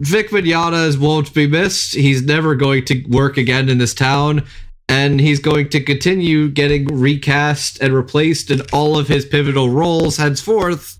Vic 0.00 0.30
Mignogna 0.30 0.98
won't 0.98 1.32
be 1.32 1.46
missed. 1.46 1.94
He's 1.94 2.22
never 2.22 2.56
going 2.56 2.84
to 2.86 3.04
work 3.04 3.36
again 3.36 3.68
in 3.68 3.78
this 3.78 3.94
town, 3.94 4.44
and 4.88 5.20
he's 5.20 5.38
going 5.38 5.68
to 5.68 5.80
continue 5.80 6.48
getting 6.48 6.86
recast 6.86 7.80
and 7.80 7.94
replaced 7.94 8.50
in 8.50 8.62
all 8.72 8.98
of 8.98 9.06
his 9.06 9.24
pivotal 9.24 9.68
roles 9.68 10.16
henceforth 10.16 10.98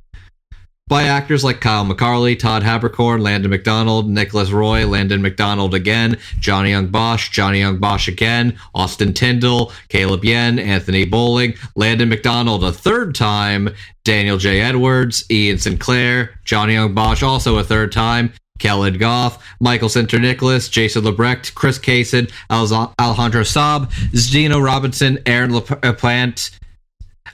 by 0.88 1.04
actors 1.04 1.42
like 1.42 1.60
Kyle 1.60 1.86
McCarley, 1.86 2.38
Todd 2.38 2.62
Haberkorn, 2.62 3.22
Landon 3.22 3.50
McDonald, 3.50 4.10
Nicholas 4.10 4.50
Roye, 4.50 4.84
Landon 4.84 5.22
McDonald 5.22 5.74
again, 5.74 6.18
Johnny 6.38 6.68
Young 6.68 6.88
Bosch, 6.88 7.30
Johnny 7.30 7.60
Young 7.60 7.78
Bosch 7.78 8.08
again, 8.08 8.58
Austin 8.74 9.14
Tindle, 9.14 9.72
Caleb 9.88 10.24
Yen, 10.24 10.58
Anthony 10.58 11.06
Bowling, 11.06 11.54
Landon 11.76 12.10
McDonald 12.10 12.62
a 12.62 12.72
third 12.72 13.14
time, 13.14 13.70
Daniel 14.04 14.36
J. 14.36 14.60
Edwards, 14.60 15.24
Ian 15.30 15.56
Sinclair, 15.56 16.38
Johnny 16.44 16.74
Young 16.74 16.92
Bosch 16.92 17.22
also 17.22 17.56
a 17.56 17.64
third 17.64 17.90
time, 17.90 18.32
Kellen 18.58 18.98
Goff, 18.98 19.42
Michael 19.60 19.88
Sinterniklaas, 19.88 20.70
Jason 20.70 21.04
Liebrecht, 21.04 21.54
Chris 21.54 21.78
Cason, 21.78 22.30
Alejandro 22.50 23.42
Saab, 23.42 23.90
Zeno 24.14 24.60
Robinson, 24.60 25.18
Aaron 25.26 25.52
LaPlante, 25.52 26.50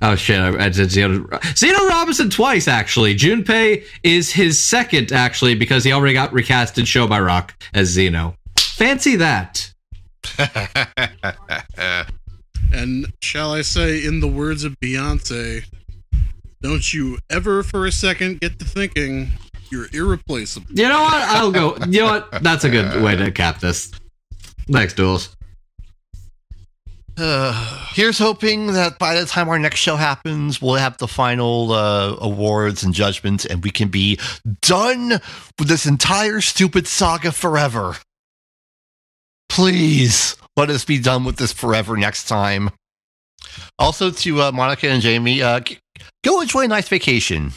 Oh 0.00 0.14
shit! 0.14 0.38
I, 0.38 0.67
I 0.67 0.69
did 0.69 0.90
Zeno, 0.90 1.28
Zeno 1.57 1.87
Robinson 1.87 2.31
twice 2.31 2.69
actually. 2.69 3.14
Junpei 3.14 3.85
is 4.02 4.31
his 4.33 4.61
second 4.61 5.12
actually 5.12 5.55
because 5.55 5.85
he 5.85 5.93
already 5.93 6.14
got 6.14 6.33
recast 6.33 6.78
in 6.78 6.85
Show 6.85 7.07
by 7.07 7.21
Rock 7.21 7.55
as 7.75 7.88
Zeno. 7.88 8.37
Fancy 8.57 9.17
that. 9.17 9.73
And 12.73 13.07
shall 13.23 13.52
I 13.52 13.62
say, 13.62 14.05
in 14.05 14.21
the 14.21 14.28
words 14.28 14.64
of 14.64 14.78
Beyonce, 14.81 15.64
don't 16.61 16.93
you 16.93 17.19
ever 17.31 17.62
for 17.62 17.87
a 17.87 17.93
second 17.93 18.40
get 18.40 18.59
to 18.59 18.64
thinking 18.64 19.31
you're 19.71 19.88
irreplaceable. 19.93 20.67
You 20.71 20.88
know 20.88 21.00
what? 21.00 21.14
I'll 21.14 21.52
go. 21.52 21.76
You 21.88 22.00
know 22.00 22.07
what? 22.07 22.43
That's 22.43 22.64
a 22.64 22.71
good 22.71 23.02
way 23.02 23.17
to 23.17 23.31
cap 23.31 23.61
this. 23.61 23.93
Next 24.67 24.95
duels. 24.95 25.37
Uh, 27.19 27.53
here's 27.93 28.19
hoping 28.19 28.69
that 28.69 28.99
by 28.99 29.19
the 29.19 29.27
time 29.27 29.49
our 29.49 29.59
next 29.59 29.81
show 29.81 29.97
happens, 29.97 30.63
we'll 30.63 30.75
have 30.75 30.99
the 30.99 31.09
final 31.09 31.73
uh, 31.73 32.17
awards 32.21 32.83
and 32.83 32.95
judgments, 32.95 33.45
and 33.45 33.65
we 33.65 33.71
can 33.71 33.89
be 33.89 34.19
done 34.63 35.11
with 35.59 35.69
this 35.69 35.87
entire 35.87 36.41
stupid 36.41 36.87
saga 36.87 37.33
forever. 37.33 37.97
Please 39.49 40.37
let 40.57 40.71
us 40.71 40.85
be 40.85 40.99
done 40.99 41.25
with 41.25 41.37
this 41.37 41.53
forever 41.53 41.97
next 41.97 42.29
time. 42.29 42.71
Also, 43.79 44.11
to 44.11 44.43
uh, 44.43 44.53
Monica 44.53 44.89
and 44.89 45.03
Jamie, 45.03 45.43
uh, 45.43 45.61
go 46.25 46.41
enjoy 46.41 46.65
a 46.65 46.69
nice 46.69 46.89
vacation. 46.89 47.53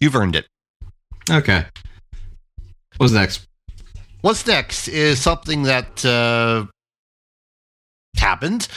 You've 0.00 0.16
earned 0.16 0.36
it. 0.36 0.46
Okay. 1.30 1.66
What's 2.96 3.12
next? 3.12 3.46
What's 4.20 4.46
next 4.46 4.88
is 4.88 5.20
something 5.20 5.64
that 5.64 6.04
uh, 6.04 6.66
happened. 8.16 8.68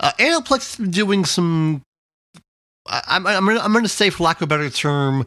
Uh, 0.00 0.12
Aniplex 0.18 0.50
has 0.50 0.76
been 0.76 0.90
doing 0.90 1.24
some. 1.24 1.82
I, 2.86 3.02
I'm 3.08 3.26
I'm 3.26 3.46
gonna, 3.46 3.60
I'm 3.60 3.72
going 3.72 3.84
to 3.84 3.88
say, 3.88 4.10
for 4.10 4.24
lack 4.24 4.36
of 4.38 4.42
a 4.42 4.46
better 4.46 4.70
term, 4.70 5.26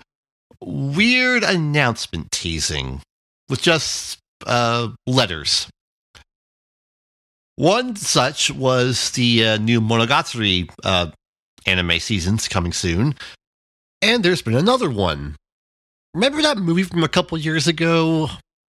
weird 0.62 1.44
announcement 1.44 2.32
teasing 2.32 3.02
with 3.50 3.62
just 3.62 4.20
uh, 4.46 4.90
letters. 5.08 5.68
One 7.58 7.96
such 7.96 8.52
was 8.52 9.12
the 9.12 9.46
uh, 9.46 9.58
new 9.58 9.80
Monogatari 9.80 10.70
uh, 10.84 11.12
anime 11.66 12.00
seasons 12.00 12.48
coming 12.48 12.74
soon, 12.74 13.16
and 14.02 14.24
there's 14.24 14.42
been 14.42 14.56
another 14.56 14.90
one. 14.90 15.36
Remember 16.14 16.42
that 16.42 16.58
movie 16.58 16.84
from 16.84 17.04
a 17.04 17.08
couple 17.08 17.38
years 17.38 17.68
ago, 17.68 18.30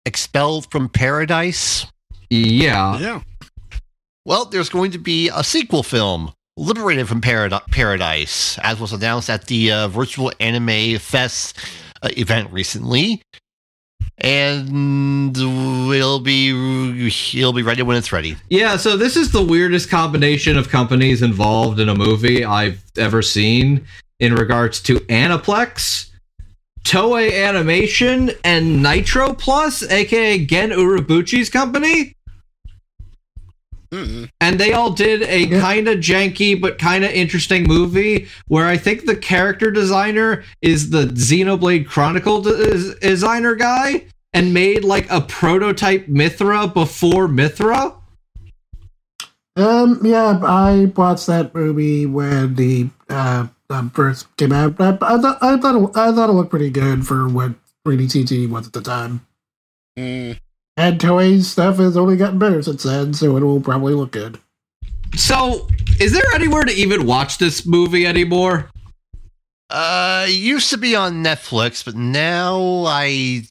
Expelled 0.07 0.71
from 0.71 0.89
Paradise? 0.89 1.87
Yeah. 2.31 2.99
Yeah. 2.99 3.21
Well, 4.25 4.45
there's 4.45 4.69
going 4.69 4.91
to 4.93 4.99
be 4.99 5.31
a 5.35 5.43
sequel 5.43 5.83
film, 5.83 6.33
Liberated 6.57 7.09
from 7.09 7.23
Parad- 7.23 7.67
Paradise, 7.71 8.59
as 8.63 8.79
was 8.79 8.93
announced 8.93 9.31
at 9.31 9.47
the 9.47 9.73
uh, 9.73 9.89
Virtual 9.89 10.31
Anime 10.41 10.99
Fest 10.99 11.57
uh, 12.03 12.11
event 12.17 12.53
recently. 12.53 13.23
And 14.19 15.35
it'll 15.35 16.21
be 16.21 17.09
it'll 17.35 17.55
be 17.55 17.63
ready 17.63 17.81
when 17.81 17.97
it's 17.97 18.13
ready. 18.13 18.37
Yeah, 18.51 18.77
so 18.77 18.99
this 18.99 19.17
is 19.17 19.33
the 19.33 19.43
weirdest 19.43 19.89
combination 19.89 20.59
of 20.59 20.69
companies 20.69 21.23
involved 21.23 21.81
in 21.81 21.89
a 21.89 21.95
movie 21.95 22.45
I've 22.45 22.83
ever 22.99 23.23
seen 23.23 23.87
in 24.19 24.35
regards 24.35 24.83
to 24.83 24.97
Aniplex, 25.09 26.11
Toei 26.85 27.33
Animation, 27.47 28.33
and 28.45 28.83
Nitro 28.83 29.33
Plus, 29.33 29.83
aka 29.85 30.45
Gen 30.45 30.71
Urobuchi's 30.71 31.49
company. 31.49 32.15
Mm-mm. 33.93 34.31
And 34.41 34.61
they 34.61 34.73
all 34.73 34.91
did 34.91 35.23
a 35.23 35.47
Yeah. 35.47 35.61
kind 35.61 35.89
of 35.89 35.99
janky 35.99 36.61
but 36.61 36.79
kind 36.79 37.05
of 37.05 37.11
interesting 37.11 37.65
movie 37.65 38.29
where 38.47 38.67
I 38.67 38.77
think 38.77 39.05
the 39.07 39.17
character 39.17 39.71
designer 39.71 40.45
is 40.63 40.91
the 40.91 41.07
Xenoblade 41.07 41.87
Chronicle 41.89 42.41
de- 42.43 42.95
designer 43.01 43.57
guy 43.57 44.05
and 44.33 44.55
made 44.55 44.85
like 44.85 45.11
a 45.11 45.21
prototype 45.21 46.07
Mythra 46.07 46.73
before 46.73 47.27
Mythra. 47.27 47.97
Um, 49.57 50.01
yeah, 50.05 50.39
I 50.45 50.93
watched 50.97 51.27
that 51.27 51.53
movie 51.55 52.07
when 52.07 52.55
the 52.55 52.89
uh, 53.09 53.49
um, 53.69 53.91
first 53.91 54.35
came 54.37 54.53
out. 54.53 54.81
I, 54.81 54.91
I 54.91 54.97
thought 55.19 55.39
I 55.43 55.57
thought 55.57 55.75
it, 55.75 55.97
I 55.97 56.13
thought 56.13 56.31
it 56.31 56.33
looked 56.33 56.51
pretty 56.51 56.71
good 56.71 57.05
for 57.07 57.29
what 57.29 57.53
3D 57.85 58.05
CG 58.07 58.49
was 58.49 58.69
at 58.69 58.73
the 58.73 58.81
time. 58.81 59.27
Mm. 59.99 60.39
And 60.81 60.99
Toei's 60.99 61.47
stuff 61.47 61.77
has 61.77 61.95
only 61.95 62.17
gotten 62.17 62.39
better 62.39 62.63
since 62.63 62.85
then, 62.85 63.13
so 63.13 63.37
it 63.37 63.43
will 63.43 63.61
probably 63.61 63.93
look 63.93 64.13
good. 64.13 64.39
So, 65.15 65.69
is 66.01 66.15
there 66.15 66.25
anywhere 66.35 66.63
to 66.63 66.73
even 66.73 67.05
watch 67.05 67.37
this 67.37 67.67
movie 67.67 68.07
anymore? 68.07 68.71
Uh, 69.69 70.25
it 70.27 70.33
used 70.33 70.71
to 70.71 70.79
be 70.79 70.97
on 70.97 71.23
Netflix, 71.23 71.85
but 71.85 71.97
now 71.97 72.85
I 72.87 73.43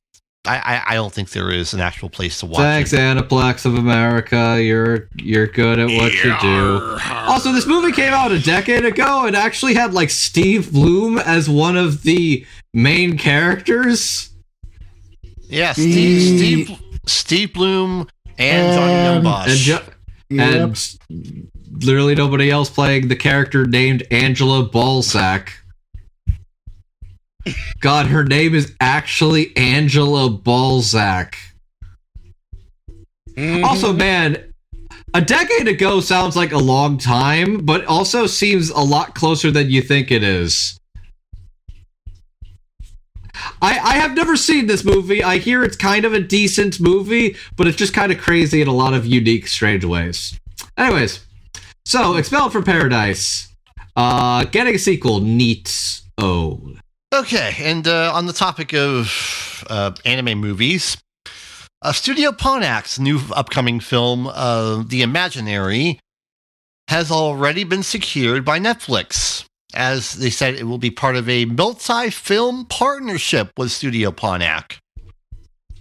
I, 0.44 0.58
I, 0.58 0.84
I 0.88 0.96
don't 0.96 1.14
think 1.14 1.30
there 1.30 1.52
is 1.52 1.72
an 1.76 1.82
actual 1.82 2.10
place 2.10 2.40
to 2.40 2.48
watch 2.48 2.62
it. 2.62 2.64
Thanks, 2.64 2.94
it. 2.94 3.00
Aniplex 3.00 3.64
of 3.64 3.76
America. 3.76 4.60
You're 4.60 5.08
you're 5.16 5.46
good 5.46 5.78
at 5.78 5.86
what 5.86 6.12
you 6.24 6.36
do. 6.42 6.98
Also, 7.28 7.52
this 7.52 7.68
movie 7.68 7.92
came 7.92 8.12
out 8.12 8.32
a 8.32 8.40
decade 8.40 8.86
ago 8.86 9.28
and 9.28 9.36
actually 9.36 9.76
had 9.76 9.94
like 9.94 10.10
Steve 10.10 10.74
Blum 10.74 11.20
as 11.20 11.48
one 11.48 11.78
of 11.78 12.02
the 12.02 12.44
main 12.74 13.20
characters. 13.20 14.32
Yeah, 15.48 15.74
Steve, 15.74 16.68
Steve, 16.68 16.80
Steve 17.06 17.54
Blum 17.54 18.08
and 18.38 18.74
Johnny 18.76 18.94
Young 19.24 19.26
And- 19.48 19.58
jo- 19.60 19.80
Yep. 20.32 20.54
and 20.56 20.98
literally 21.84 22.14
nobody 22.16 22.52
else 22.52 22.70
playing 22.70 23.08
the 23.08 23.16
character 23.16 23.66
named 23.66 24.04
Angela 24.12 24.68
Ballsack. 24.70 25.50
God, 27.80 28.08
her 28.08 28.24
name 28.24 28.54
is 28.54 28.74
actually 28.80 29.56
Angela 29.58 30.30
Balzac. 30.30 31.38
Mhm. 33.36 33.64
Also, 33.64 33.94
man, 33.94 34.38
a 35.14 35.22
decade 35.22 35.68
ago 35.68 36.00
sounds 36.02 36.36
like 36.36 36.52
a 36.52 36.58
long 36.60 36.98
time, 36.98 37.58
but 37.66 37.86
also 37.86 38.28
seems 38.28 38.70
a 38.70 38.80
lot 38.82 39.16
closer 39.16 39.50
than 39.50 39.70
you 39.72 39.82
think 39.82 40.12
it 40.12 40.24
is. 40.24 40.79
I, 43.62 43.78
I 43.80 43.94
have 43.98 44.14
never 44.16 44.36
seen 44.36 44.68
this 44.68 44.86
movie. 44.86 45.24
I 45.24 45.38
hear 45.38 45.64
it's 45.64 45.76
kind 45.76 46.06
of 46.06 46.14
a 46.14 46.20
decent 46.20 46.80
movie, 46.80 47.36
but 47.56 47.68
it's 47.68 47.78
just 47.78 47.94
kind 47.94 48.12
of 48.12 48.18
crazy 48.18 48.62
in 48.62 48.68
a 48.68 48.74
lot 48.74 48.94
of 48.94 49.06
unique, 49.06 49.48
strange 49.48 49.84
ways. 49.84 50.40
Anyways, 50.78 51.26
so 51.86 52.16
Expelled 52.16 52.54
from 52.54 52.64
Paradise, 52.64 53.50
uh, 53.96 54.46
getting 54.46 54.76
a 54.76 54.80
sequel, 54.80 55.20
neat. 55.20 56.02
Oh, 56.18 56.76
Okay, 57.12 57.56
and 57.62 57.88
uh, 57.88 58.14
on 58.14 58.28
the 58.28 58.34
topic 58.34 58.72
of 58.76 59.66
uh, 59.68 59.92
anime 60.06 60.38
movies, 60.40 60.96
uh, 61.82 61.92
Studio 61.92 62.32
Ponoc's 62.32 63.00
new 63.00 63.20
upcoming 63.34 63.80
film, 63.80 64.28
uh, 64.28 64.84
The 64.84 65.02
Imaginary, 65.02 66.00
has 66.88 67.10
already 67.10 67.64
been 67.64 67.82
secured 67.82 68.46
by 68.46 68.60
Netflix. 68.60 69.46
As 69.80 70.16
they 70.16 70.30
said, 70.30 70.56
it 70.56 70.66
will 70.66 70.78
be 70.78 70.92
part 70.92 71.16
of 71.16 71.30
a 71.30 71.46
multi 71.46 72.10
film 72.10 72.66
partnership 72.66 73.52
with 73.58 73.72
Studio 73.72 74.12
Ponoc. 74.12 74.78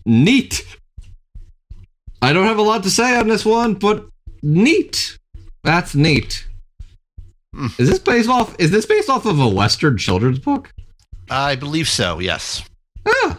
neat. 0.07 0.65
I 2.23 2.33
don't 2.33 2.47
have 2.47 2.59
a 2.59 2.63
lot 2.63 2.85
to 2.85 2.91
say 2.91 3.17
on 3.17 3.27
this 3.27 3.45
one, 3.45 3.75
but 3.75 4.07
neat. 4.43 5.19
That's 5.65 5.97
neat. 5.97 6.47
Hmm. 7.53 7.67
Is 7.79 7.89
this 7.91 7.99
based 7.99 8.29
off? 8.29 8.55
Is 8.61 8.71
this 8.71 8.87
based 8.87 9.11
off 9.11 9.27
of 9.27 9.41
a 9.41 9.49
Western 9.49 9.99
children's 9.99 10.39
book? 10.39 10.71
I 11.29 11.57
believe 11.57 11.89
so. 11.89 12.21
Yes. 12.21 12.63
Ah, 13.07 13.39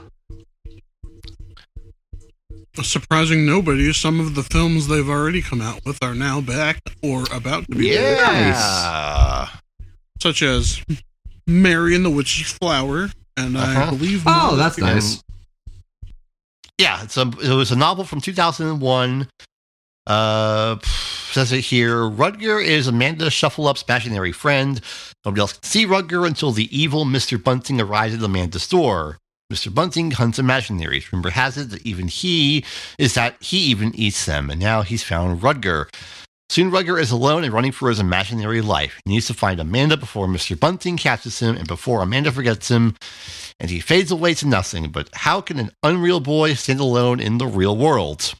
Surprising 2.82 3.45
nobody, 3.45 3.91
some 3.93 4.19
of 4.19 4.36
the 4.36 4.43
films 4.43 4.88
they've 4.88 5.10
already 5.10 5.41
come 5.41 5.62
out 5.62 5.82
with 5.86 6.02
are 6.04 6.15
now 6.15 6.39
back 6.41 6.82
or 7.02 7.24
about 7.34 7.65
to 7.69 7.76
be 7.78 7.89
Yeah. 7.89 8.15
back, 9.45 9.62
such 10.21 10.41
as 10.41 10.82
Mary 11.47 11.95
and 11.95 12.05
the 12.05 12.10
Witch's 12.10 12.51
Flower, 12.51 13.10
and 13.38 13.58
I 13.58 13.75
Uh-huh. 13.75 13.91
believe. 13.91 14.23
oh, 14.25 14.55
that's 14.55 14.77
nice. 14.77 15.21
Yeah, 16.79 17.03
it's 17.03 17.17
a, 17.17 17.21
it 17.43 17.53
was 17.53 17.71
a 17.71 17.75
novel 17.75 18.05
from 18.05 18.21
2001. 18.21 19.27
Uh, 20.08 20.77
says 20.84 21.51
it 21.51 21.60
here. 21.62 21.97
Rudger 21.97 22.63
is 22.63 22.88
Amanda 22.88 23.29
Shuffleup's 23.29 23.84
imaginary 23.88 24.32
friend. 24.32 24.82
Nobody 25.25 25.41
else 25.41 25.53
can 25.53 25.63
see 25.63 25.86
Rudger 25.86 26.25
until 26.25 26.51
the 26.51 26.67
evil 26.75 27.05
Mr. 27.05 27.41
Bunting 27.41 27.79
arrives 27.82 28.15
at 28.15 28.23
Amanda's 28.23 28.67
door. 28.67 29.17
Mr. 29.51 29.73
Bunting 29.73 30.12
hunts 30.12 30.39
imaginaries. 30.39 31.12
Rumor 31.12 31.32
has 31.32 31.58
it 31.58 31.69
that 31.71 31.86
even 31.86 32.08
he 32.08 32.63
is 32.97 33.13
that 33.15 33.36
he 33.41 33.58
even 33.58 33.93
eats 33.95 34.25
them, 34.25 34.49
and 34.49 34.60
now 34.60 34.82
he's 34.84 35.03
found 35.03 35.41
Rudger. 35.41 35.88
Soon 36.50 36.72
Rudger 36.72 37.00
is 37.00 37.12
alone 37.12 37.44
and 37.44 37.54
running 37.54 37.72
for 37.72 37.90
his 37.90 38.00
imaginary 38.00 38.62
life. 38.62 39.00
He 39.06 39.12
needs 39.12 39.28
to 39.28 39.36
find 39.36 39.60
Amanda 39.60 39.96
before 39.96 40.28
Mr. 40.28 40.60
Bunting 40.60 40.98
catches 40.98 41.40
him 41.40 41.56
and 41.56 41.68
before 41.68 42.02
Amanda 42.02 42.32
forgets 42.32 42.70
him, 42.70 42.96
and 43.60 43.70
he 43.70 43.80
fades 43.80 44.10
away 44.10 44.34
to 44.36 44.48
nothing. 44.48 44.90
But 44.90 45.10
how 45.14 45.42
can 45.42 45.60
an 45.60 45.72
unreal 45.84 46.20
boy 46.20 46.56
stand 46.56 46.80
alone 46.80 47.20
in 47.20 47.38
the 47.38 47.46
real 47.46 47.78
world? 47.78 48.34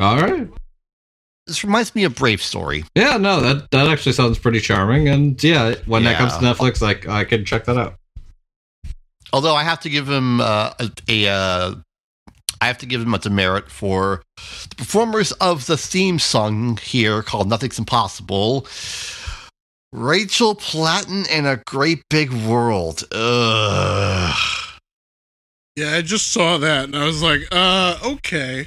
All 0.00 0.20
right. 0.20 0.48
This 1.46 1.62
reminds 1.62 1.94
me 1.94 2.02
of 2.04 2.16
Brave 2.16 2.42
Story. 2.42 2.84
Yeah, 2.94 3.16
no, 3.18 3.40
that 3.40 3.70
that 3.70 3.86
actually 3.86 4.12
sounds 4.12 4.38
pretty 4.38 4.60
charming, 4.60 5.08
and 5.08 5.42
yeah, 5.42 5.76
when 5.86 6.04
that 6.04 6.18
comes 6.18 6.36
to 6.36 6.40
Netflix, 6.40 6.82
like 6.82 7.08
I 7.08 7.24
can 7.24 7.44
check 7.44 7.64
that 7.66 7.78
out. 7.78 7.94
Although 9.32 9.54
I 9.54 9.62
have 9.62 9.80
to 9.80 9.88
give 9.88 10.08
him 10.08 10.40
uh, 10.40 10.72
a, 10.78 10.90
a 11.08 11.28
uh, 11.28 11.74
I 12.60 12.66
have 12.66 12.78
to 12.78 12.86
give 12.86 13.00
him 13.00 13.14
a 13.14 13.18
demerit 13.18 13.70
for 13.70 14.22
the 14.68 14.76
performers 14.76 15.32
of 15.32 15.66
the 15.66 15.76
theme 15.76 16.18
song 16.18 16.78
here 16.78 17.22
called 17.22 17.48
"Nothing's 17.48 17.78
Impossible." 17.78 18.66
Rachel 19.92 20.54
Platten 20.54 21.26
and 21.30 21.46
a 21.46 21.62
Great 21.66 22.02
Big 22.10 22.30
World. 22.30 23.04
Ugh. 23.10 24.34
Yeah, 25.76 25.94
I 25.94 26.02
just 26.02 26.32
saw 26.32 26.58
that 26.58 26.84
and 26.84 26.96
I 26.96 27.06
was 27.06 27.22
like, 27.22 27.42
uh, 27.52 27.98
okay. 28.04 28.66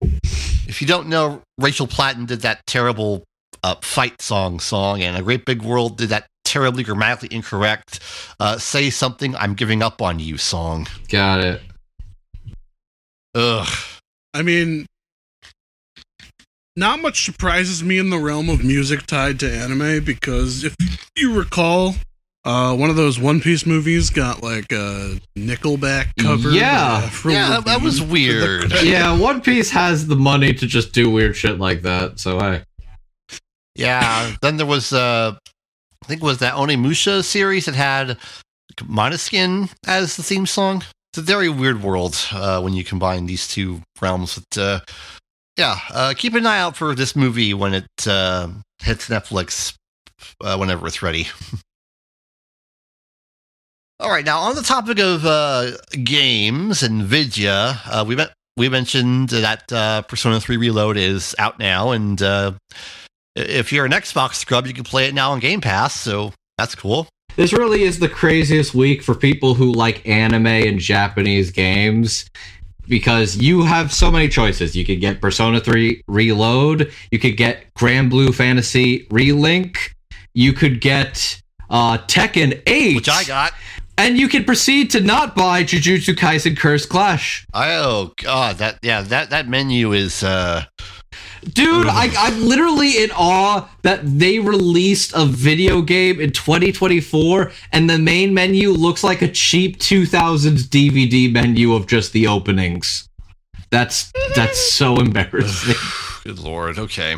If 0.00 0.80
you 0.80 0.86
don't 0.86 1.08
know, 1.08 1.42
Rachel 1.58 1.86
Platten 1.86 2.24
did 2.26 2.40
that 2.42 2.64
terrible 2.66 3.24
uh, 3.62 3.74
fight 3.82 4.22
song 4.22 4.60
song, 4.60 5.02
and 5.02 5.16
a 5.16 5.22
Great 5.22 5.44
Big 5.44 5.62
World 5.62 5.98
did 5.98 6.08
that 6.10 6.26
terribly 6.44 6.82
grammatically 6.82 7.34
incorrect 7.34 8.00
uh, 8.40 8.58
"Say 8.58 8.90
Something 8.90 9.36
I'm 9.36 9.54
Giving 9.54 9.82
Up 9.82 10.00
on 10.00 10.18
You" 10.18 10.38
song. 10.38 10.86
Got 11.08 11.40
it. 11.40 11.60
Ugh. 13.34 13.68
I 14.34 14.42
mean, 14.42 14.86
not 16.76 17.00
much 17.00 17.24
surprises 17.24 17.82
me 17.82 17.98
in 17.98 18.10
the 18.10 18.18
realm 18.18 18.48
of 18.48 18.64
music 18.64 19.06
tied 19.06 19.38
to 19.40 19.50
anime 19.50 20.04
because 20.04 20.64
if 20.64 20.74
you 21.16 21.34
recall, 21.34 21.94
uh, 22.44 22.74
one 22.74 22.90
of 22.90 22.96
those 22.96 23.20
One 23.20 23.40
Piece 23.40 23.66
movies 23.66 24.10
got 24.10 24.42
like 24.42 24.72
a 24.72 25.20
Nickelback 25.36 26.08
cover. 26.18 26.50
Yeah. 26.50 27.08
by 27.22 27.30
Yeah, 27.30 27.48
that, 27.50 27.64
that 27.66 27.82
was 27.82 28.02
weird. 28.02 28.72
Yeah, 28.82 29.16
One 29.18 29.40
Piece 29.40 29.70
has 29.70 30.06
the 30.06 30.16
money 30.16 30.52
to 30.54 30.66
just 30.66 30.92
do 30.92 31.10
weird 31.10 31.36
shit 31.36 31.58
like 31.58 31.82
that. 31.82 32.18
So 32.18 32.38
hey, 32.40 32.62
Yeah. 33.76 34.34
then 34.42 34.56
there 34.56 34.66
was, 34.66 34.92
uh, 34.92 35.36
I 36.02 36.06
think 36.06 36.22
it 36.22 36.24
was 36.24 36.38
that 36.38 36.54
Onimusha 36.54 37.22
series 37.22 37.66
that 37.66 37.74
had 37.76 38.16
Måneskin 38.80 39.70
as 39.86 40.16
the 40.16 40.22
theme 40.22 40.46
song. 40.46 40.82
It's 41.12 41.18
a 41.18 41.22
very 41.22 41.50
weird 41.50 41.82
world 41.82 42.16
uh, 42.32 42.62
when 42.62 42.72
you 42.72 42.84
combine 42.84 43.26
these 43.26 43.46
two 43.46 43.82
realms. 44.00 44.38
But 44.38 44.58
uh, 44.58 44.80
yeah, 45.58 45.78
uh, 45.90 46.14
keep 46.16 46.32
an 46.32 46.46
eye 46.46 46.58
out 46.58 46.74
for 46.74 46.94
this 46.94 47.14
movie 47.14 47.52
when 47.52 47.74
it 47.74 48.06
uh, 48.06 48.48
hits 48.82 49.10
Netflix 49.10 49.74
uh, 50.42 50.56
whenever 50.56 50.86
it's 50.86 51.02
ready. 51.02 51.26
All 54.00 54.08
right, 54.08 54.24
now 54.24 54.38
on 54.38 54.54
the 54.54 54.62
topic 54.62 54.98
of 55.00 55.26
uh, 55.26 55.72
games 56.02 56.82
and 56.82 57.02
Vidya, 57.02 57.78
we 58.06 58.16
met, 58.16 58.32
we 58.56 58.70
mentioned 58.70 59.28
that 59.28 59.68
Persona 60.08 60.40
3 60.40 60.56
Reload 60.56 60.96
is 60.96 61.34
out 61.38 61.58
now, 61.58 61.90
and 61.90 62.22
if 63.36 63.70
you're 63.70 63.84
an 63.84 63.92
Xbox 63.92 64.36
scrub, 64.36 64.66
you 64.66 64.72
can 64.72 64.84
play 64.84 65.08
it 65.08 65.14
now 65.14 65.32
on 65.32 65.40
Game 65.40 65.60
Pass, 65.60 65.94
so 65.94 66.32
that's 66.56 66.74
cool. 66.74 67.06
This 67.36 67.52
really 67.52 67.82
is 67.82 67.98
the 67.98 68.08
craziest 68.08 68.74
week 68.74 69.02
for 69.02 69.14
people 69.14 69.54
who 69.54 69.72
like 69.72 70.06
anime 70.06 70.46
and 70.46 70.78
Japanese 70.78 71.50
games 71.50 72.26
because 72.88 73.36
you 73.36 73.62
have 73.62 73.92
so 73.92 74.10
many 74.10 74.28
choices. 74.28 74.76
You 74.76 74.84
could 74.84 75.00
get 75.00 75.20
Persona 75.20 75.60
3 75.60 76.02
Reload, 76.08 76.92
you 77.10 77.18
could 77.18 77.36
get 77.38 77.72
Granblue 77.74 78.34
Fantasy 78.34 79.06
Relink, 79.06 79.94
you 80.34 80.52
could 80.52 80.80
get 80.80 81.40
uh, 81.70 81.98
Tekken 82.06 82.60
8, 82.66 82.96
Which 82.96 83.08
I 83.08 83.24
got. 83.24 83.52
and 83.96 84.18
you 84.18 84.28
can 84.28 84.44
proceed 84.44 84.90
to 84.90 85.00
not 85.00 85.34
buy 85.34 85.64
Jujutsu 85.64 86.14
Kaisen 86.14 86.54
Curse 86.56 86.84
Clash. 86.84 87.46
Oh 87.54 88.12
god, 88.22 88.58
that 88.58 88.78
yeah, 88.82 89.00
that 89.02 89.30
that 89.30 89.48
menu 89.48 89.92
is 89.92 90.22
uh 90.22 90.64
Dude, 91.42 91.88
I, 91.88 92.08
I'm 92.16 92.44
literally 92.44 93.02
in 93.02 93.10
awe 93.10 93.68
that 93.82 94.00
they 94.04 94.38
released 94.38 95.12
a 95.14 95.26
video 95.26 95.82
game 95.82 96.20
in 96.20 96.30
2024 96.30 97.50
and 97.72 97.90
the 97.90 97.98
main 97.98 98.32
menu 98.32 98.70
looks 98.70 99.02
like 99.02 99.22
a 99.22 99.28
cheap 99.28 99.78
2000s 99.78 100.62
DVD 100.68 101.32
menu 101.32 101.74
of 101.74 101.88
just 101.88 102.12
the 102.12 102.28
openings. 102.28 103.08
That's 103.70 104.12
that's 104.36 104.72
so 104.72 104.96
embarrassing. 105.00 105.74
good 106.24 106.38
lord. 106.38 106.78
Okay. 106.78 107.16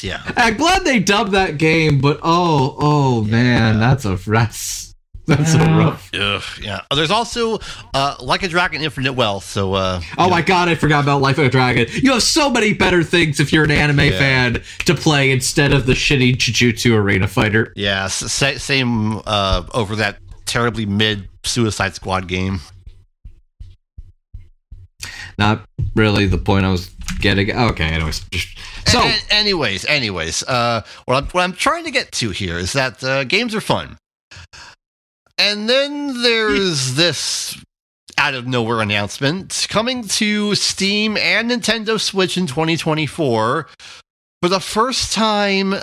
Yeah. 0.00 0.22
I'm 0.36 0.56
glad 0.56 0.84
they 0.84 0.98
dubbed 0.98 1.32
that 1.32 1.58
game, 1.58 2.00
but 2.00 2.20
oh, 2.22 2.76
oh 2.78 3.24
man, 3.24 3.78
that's 3.80 4.06
a 4.06 4.16
that's 4.16 4.89
that's 5.36 5.54
a 5.54 5.58
Yeah. 5.58 5.78
rough. 5.78 6.10
Ugh, 6.14 6.42
yeah. 6.62 6.80
Oh, 6.90 6.96
there's 6.96 7.10
also 7.10 7.58
uh 7.94 8.16
Like 8.20 8.42
a 8.42 8.48
Dragon 8.48 8.82
Infinite 8.82 9.14
Wealth, 9.14 9.44
so 9.44 9.74
uh 9.74 10.00
Oh 10.18 10.28
my 10.28 10.42
god, 10.42 10.68
I 10.68 10.74
forgot 10.74 11.02
about 11.04 11.20
Life 11.22 11.38
of 11.38 11.46
a 11.46 11.48
Dragon. 11.50 11.86
You 12.02 12.12
have 12.12 12.22
so 12.22 12.50
many 12.50 12.72
better 12.74 13.02
things 13.02 13.40
if 13.40 13.52
you're 13.52 13.64
an 13.64 13.70
anime 13.70 14.00
Yeah. 14.00 14.18
fan 14.18 14.62
to 14.86 14.94
play 14.94 15.30
instead 15.30 15.72
of 15.72 15.86
the 15.86 15.94
shitty 15.94 16.36
Jujutsu 16.36 16.94
Arena 16.94 17.26
Fighter. 17.28 17.72
yeah, 17.76 18.04
s- 18.04 18.32
same 18.62 19.18
uh 19.26 19.64
over 19.72 19.96
that 19.96 20.18
terribly 20.46 20.84
mid 20.86 21.28
Suicide 21.44 21.94
Squad 21.94 22.26
game. 22.28 22.60
not 25.38 25.64
really 25.96 26.26
the 26.26 26.36
point 26.38 26.66
I 26.66 26.70
was 26.70 26.88
getting. 27.20 27.50
Okay, 27.50 27.84
anyways. 27.84 28.22
So, 28.86 29.00
A- 29.00 29.18
anyways, 29.32 29.84
anyways, 29.86 30.42
uh, 30.42 30.82
what 31.06 31.16
I'm 31.16 31.26
what 31.30 31.42
I'm 31.42 31.52
trying 31.54 31.84
to 31.84 31.90
get 31.90 32.12
to 32.12 32.30
here 32.30 32.58
is 32.58 32.72
that 32.74 33.02
uh, 33.02 33.24
games 33.24 33.54
are 33.54 33.60
fun, 33.62 33.96
and 35.40 35.70
then 35.70 36.22
there's 36.22 36.96
this 36.96 37.56
out 38.18 38.34
of 38.34 38.46
nowhere 38.46 38.82
announcement 38.82 39.66
coming 39.70 40.06
to 40.06 40.54
Steam 40.54 41.16
and 41.16 41.50
Nintendo 41.50 41.98
Switch 41.98 42.36
in 42.36 42.46
2024 42.46 43.66
for 44.42 44.48
the 44.48 44.60
first 44.60 45.14
time 45.14 45.74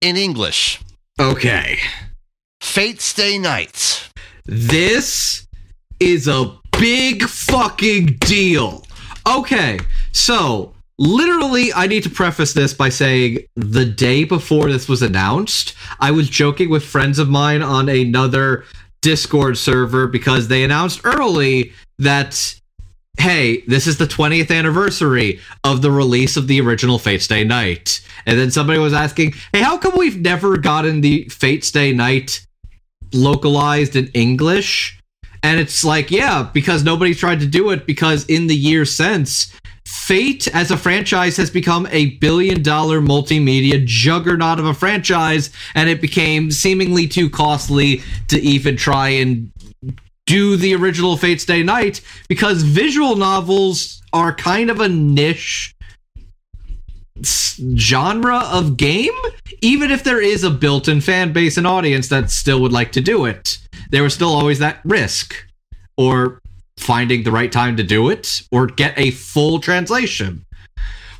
in 0.00 0.16
English. 0.16 0.80
okay. 1.20 1.78
Fate 2.60 3.00
Stay 3.00 3.38
Night. 3.38 4.10
This 4.44 5.46
is 6.00 6.26
a 6.26 6.58
big 6.80 7.22
fucking 7.22 8.16
deal. 8.18 8.84
Okay, 9.24 9.78
so 10.10 10.73
literally, 10.98 11.72
I 11.72 11.86
need 11.86 12.02
to 12.04 12.10
preface 12.10 12.52
this 12.52 12.74
by 12.74 12.88
saying 12.88 13.38
the 13.56 13.84
day 13.84 14.24
before 14.24 14.70
this 14.70 14.88
was 14.88 15.02
announced, 15.02 15.74
I 16.00 16.10
was 16.10 16.28
joking 16.28 16.70
with 16.70 16.84
friends 16.84 17.18
of 17.18 17.28
mine 17.28 17.62
on 17.62 17.88
another 17.88 18.64
Discord 19.02 19.58
server 19.58 20.06
because 20.06 20.48
they 20.48 20.64
announced 20.64 21.00
early 21.04 21.72
that. 21.98 22.60
Hey, 23.16 23.60
this 23.68 23.86
is 23.86 23.96
the 23.96 24.06
20th 24.06 24.50
anniversary 24.50 25.38
of 25.62 25.82
the 25.82 25.90
release 25.92 26.36
of 26.36 26.48
the 26.48 26.60
original 26.60 26.98
Fate 26.98 27.22
Stay 27.22 27.44
Night. 27.44 28.04
And 28.26 28.36
then 28.36 28.50
somebody 28.50 28.80
was 28.80 28.92
asking, 28.92 29.34
hey, 29.52 29.62
how 29.62 29.78
come 29.78 29.92
we've 29.96 30.20
never 30.20 30.56
gotten 30.56 31.00
the 31.00 31.28
Fate 31.28 31.62
Stay 31.62 31.92
Night 31.92 32.44
localized 33.14 33.96
in 33.96 34.08
English. 34.08 35.00
And 35.42 35.60
it's 35.60 35.84
like, 35.84 36.10
yeah, 36.10 36.48
because 36.52 36.84
nobody 36.84 37.14
tried 37.14 37.40
to 37.40 37.46
do 37.46 37.70
it 37.70 37.86
because 37.86 38.24
in 38.26 38.46
the 38.46 38.56
years 38.56 38.94
since, 38.94 39.54
Fate 39.86 40.48
as 40.48 40.70
a 40.70 40.76
franchise 40.76 41.36
has 41.36 41.50
become 41.50 41.86
a 41.90 42.16
billion 42.16 42.62
dollar 42.62 43.00
multimedia 43.00 43.84
juggernaut 43.84 44.58
of 44.58 44.66
a 44.66 44.74
franchise, 44.74 45.50
and 45.74 45.88
it 45.88 46.00
became 46.00 46.50
seemingly 46.50 47.06
too 47.06 47.28
costly 47.28 48.02
to 48.28 48.40
even 48.40 48.76
try 48.76 49.08
and 49.08 49.50
do 50.26 50.56
the 50.56 50.74
original 50.74 51.16
Fate 51.16 51.40
Stay 51.40 51.62
Night 51.62 52.00
because 52.28 52.62
visual 52.62 53.16
novels 53.16 54.02
are 54.12 54.34
kind 54.34 54.70
of 54.70 54.80
a 54.80 54.88
niche 54.88 55.74
genre 57.76 58.38
of 58.50 58.76
game 58.76 59.12
even 59.64 59.90
if 59.90 60.04
there 60.04 60.20
is 60.20 60.44
a 60.44 60.50
built-in 60.50 61.00
fan 61.00 61.32
base 61.32 61.56
and 61.56 61.66
audience 61.66 62.08
that 62.08 62.30
still 62.30 62.60
would 62.60 62.72
like 62.72 62.92
to 62.92 63.00
do 63.00 63.24
it. 63.24 63.58
There 63.90 64.02
was 64.02 64.12
still 64.12 64.28
always 64.28 64.58
that 64.58 64.80
risk 64.84 65.34
or 65.96 66.42
finding 66.78 67.22
the 67.22 67.32
right 67.32 67.52
time 67.52 67.76
to 67.76 67.82
do 67.82 68.10
it 68.10 68.42
or 68.50 68.66
get 68.66 68.98
a 68.98 69.10
full 69.10 69.58
translation 69.58 70.44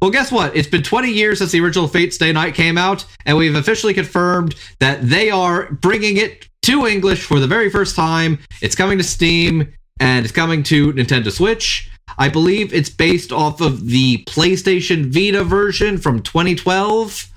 well, 0.05 0.11
guess 0.11 0.31
what? 0.31 0.55
It's 0.55 0.69
been 0.69 0.83
20 0.83 1.11
years 1.11 1.39
since 1.39 1.53
the 1.53 1.61
original 1.61 1.89
Fate 1.89 2.13
Stay 2.13 2.31
Night 2.31 2.55
came 2.55 2.77
out, 2.77 3.07
and 3.25 3.39
we've 3.39 3.55
officially 3.55 3.95
confirmed 3.95 4.55
that 4.79 5.01
they 5.01 5.31
are 5.31 5.73
bringing 5.73 6.19
it 6.19 6.47
to 6.65 6.87
English 6.87 7.25
for 7.25 7.41
the 7.41 7.47
very 7.47 7.71
first 7.71 7.97
time. 7.97 8.39
It's 8.61 8.75
coming 8.75 8.99
to 8.99 9.05
Steam, 9.05 9.73
and 10.01 10.27
it's 10.27 10.35
coming 10.35 10.63
to 10.65 10.93
Nintendo 10.93 11.33
Switch. 11.33 11.91
I 12.19 12.29
believe 12.29 12.75
it's 12.75 12.91
based 12.91 13.33
off 13.33 13.63
of 13.63 13.89
the 13.89 14.19
PlayStation 14.25 15.07
Vita 15.07 15.43
version 15.43 15.97
from 15.97 16.21
2012. 16.21 17.31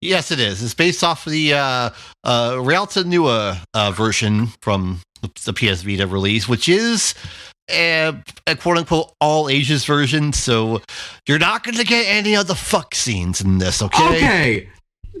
Yes, 0.00 0.30
it 0.30 0.38
is. 0.38 0.62
It's 0.62 0.72
based 0.72 1.02
off 1.02 1.24
the 1.24 1.54
uh, 1.54 1.90
uh, 2.22 2.52
Realta 2.52 3.02
Nua 3.02 3.58
uh, 3.74 3.90
version 3.90 4.48
from 4.60 5.00
the 5.44 5.52
PS 5.52 5.82
Vita 5.82 6.06
release, 6.06 6.48
which 6.48 6.68
is 6.68 7.14
Eh, 7.68 8.12
a, 8.46 8.52
a 8.52 8.56
quote 8.56 8.78
unquote 8.78 9.12
all 9.20 9.48
ages 9.48 9.84
version. 9.84 10.32
So 10.32 10.82
you're 11.26 11.38
not 11.38 11.64
going 11.64 11.76
to 11.76 11.84
get 11.84 12.06
any 12.06 12.36
of 12.36 12.46
the 12.46 12.54
fuck 12.54 12.94
scenes 12.94 13.40
in 13.40 13.58
this, 13.58 13.82
okay? 13.82 14.16
Okay. 14.16 14.68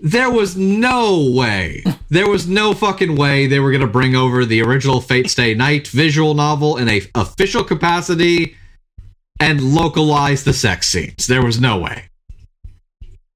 There 0.02 0.30
was 0.30 0.56
no 0.56 1.30
way. 1.30 1.82
There 2.10 2.28
was 2.28 2.46
no 2.46 2.74
fucking 2.74 3.16
way 3.16 3.46
they 3.46 3.60
were 3.60 3.70
going 3.70 3.80
to 3.80 3.86
bring 3.86 4.14
over 4.14 4.44
the 4.44 4.60
original 4.62 5.00
Fate 5.00 5.30
Stay 5.30 5.54
Night 5.54 5.88
visual 5.88 6.34
novel 6.34 6.76
in 6.76 6.88
a 6.88 7.00
official 7.14 7.64
capacity 7.64 8.56
and 9.40 9.74
localize 9.74 10.44
the 10.44 10.52
sex 10.52 10.88
scenes. 10.88 11.26
There 11.26 11.44
was 11.44 11.60
no 11.60 11.78
way. 11.78 12.04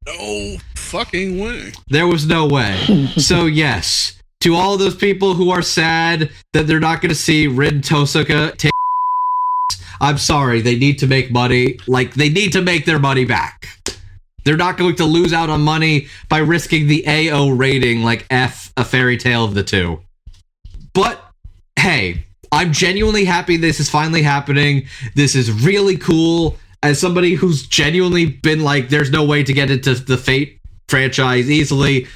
No 0.06 0.56
fucking 0.74 1.38
way. 1.38 1.72
There 1.88 2.06
was 2.06 2.26
no 2.26 2.46
way. 2.46 3.06
so 3.16 3.46
yes, 3.46 4.20
to 4.40 4.54
all 4.54 4.76
those 4.76 4.94
people 4.94 5.34
who 5.34 5.50
are 5.50 5.62
sad 5.62 6.30
that 6.52 6.66
they're 6.66 6.80
not 6.80 7.00
going 7.00 7.10
to 7.10 7.14
see 7.14 7.46
Rin 7.46 7.80
Tohsaka 7.80 8.56
take 8.56 8.72
I'm 10.00 10.18
sorry, 10.18 10.60
they 10.60 10.76
need 10.76 10.98
to 11.00 11.06
make 11.06 11.30
money. 11.30 11.78
Like 11.86 12.14
they 12.14 12.28
need 12.28 12.52
to 12.52 12.62
make 12.62 12.84
their 12.84 12.98
money 12.98 13.24
back. 13.24 13.68
They're 14.44 14.56
not 14.56 14.78
going 14.78 14.96
to 14.96 15.04
lose 15.04 15.32
out 15.32 15.50
on 15.50 15.60
money 15.62 16.08
by 16.28 16.38
risking 16.38 16.86
the 16.86 17.06
AO 17.06 17.50
rating 17.50 18.02
like 18.02 18.26
F 18.30 18.72
a 18.76 18.84
fairy 18.84 19.16
tale 19.16 19.44
of 19.44 19.54
the 19.54 19.62
two. 19.62 20.00
But 20.94 21.20
hey, 21.78 22.24
I'm 22.50 22.72
genuinely 22.72 23.24
happy 23.24 23.56
this 23.56 23.80
is 23.80 23.90
finally 23.90 24.22
happening. 24.22 24.86
This 25.14 25.34
is 25.34 25.50
really 25.50 25.96
cool. 25.96 26.56
As 26.82 26.98
somebody 26.98 27.34
who's 27.34 27.66
genuinely 27.66 28.26
been 28.26 28.62
like, 28.62 28.88
there's 28.88 29.10
no 29.10 29.24
way 29.24 29.42
to 29.42 29.52
get 29.52 29.70
into 29.70 29.94
the 29.94 30.16
Fate 30.16 30.60
franchise 30.88 31.50
easily. 31.50 32.06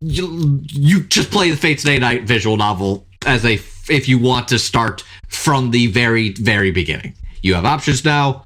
You, 0.00 0.60
you 0.68 1.04
just 1.04 1.30
play 1.30 1.50
the 1.50 1.56
Fate 1.56 1.80
Stay 1.80 1.98
Night 1.98 2.24
visual 2.24 2.56
novel 2.56 3.06
as 3.24 3.44
a 3.44 3.54
if 3.88 4.08
you 4.08 4.18
want 4.18 4.48
to 4.48 4.58
start 4.58 5.04
from 5.32 5.70
the 5.70 5.88
very 5.88 6.30
very 6.30 6.70
beginning. 6.70 7.14
You 7.42 7.54
have 7.54 7.64
options 7.64 8.04
now. 8.04 8.44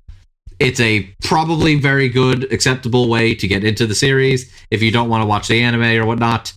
It's 0.58 0.80
a 0.80 1.02
probably 1.22 1.78
very 1.78 2.08
good 2.08 2.50
acceptable 2.52 3.08
way 3.08 3.34
to 3.34 3.46
get 3.46 3.62
into 3.62 3.86
the 3.86 3.94
series 3.94 4.50
if 4.70 4.82
you 4.82 4.90
don't 4.90 5.10
want 5.10 5.22
to 5.22 5.26
watch 5.26 5.48
the 5.48 5.60
anime 5.60 6.00
or 6.00 6.06
whatnot. 6.06 6.54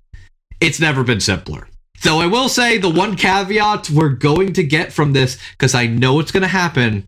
It's 0.61 0.79
never 0.79 1.03
been 1.03 1.19
simpler. 1.19 1.67
Though 2.03 2.19
I 2.19 2.27
will 2.27 2.47
say 2.47 2.77
the 2.77 2.89
one 2.89 3.17
caveat 3.17 3.89
we're 3.89 4.09
going 4.09 4.53
to 4.53 4.63
get 4.63 4.93
from 4.93 5.11
this 5.11 5.37
because 5.51 5.75
I 5.75 5.85
know 5.87 6.19
it's 6.19 6.31
going 6.31 6.43
to 6.43 6.47
happen. 6.47 7.05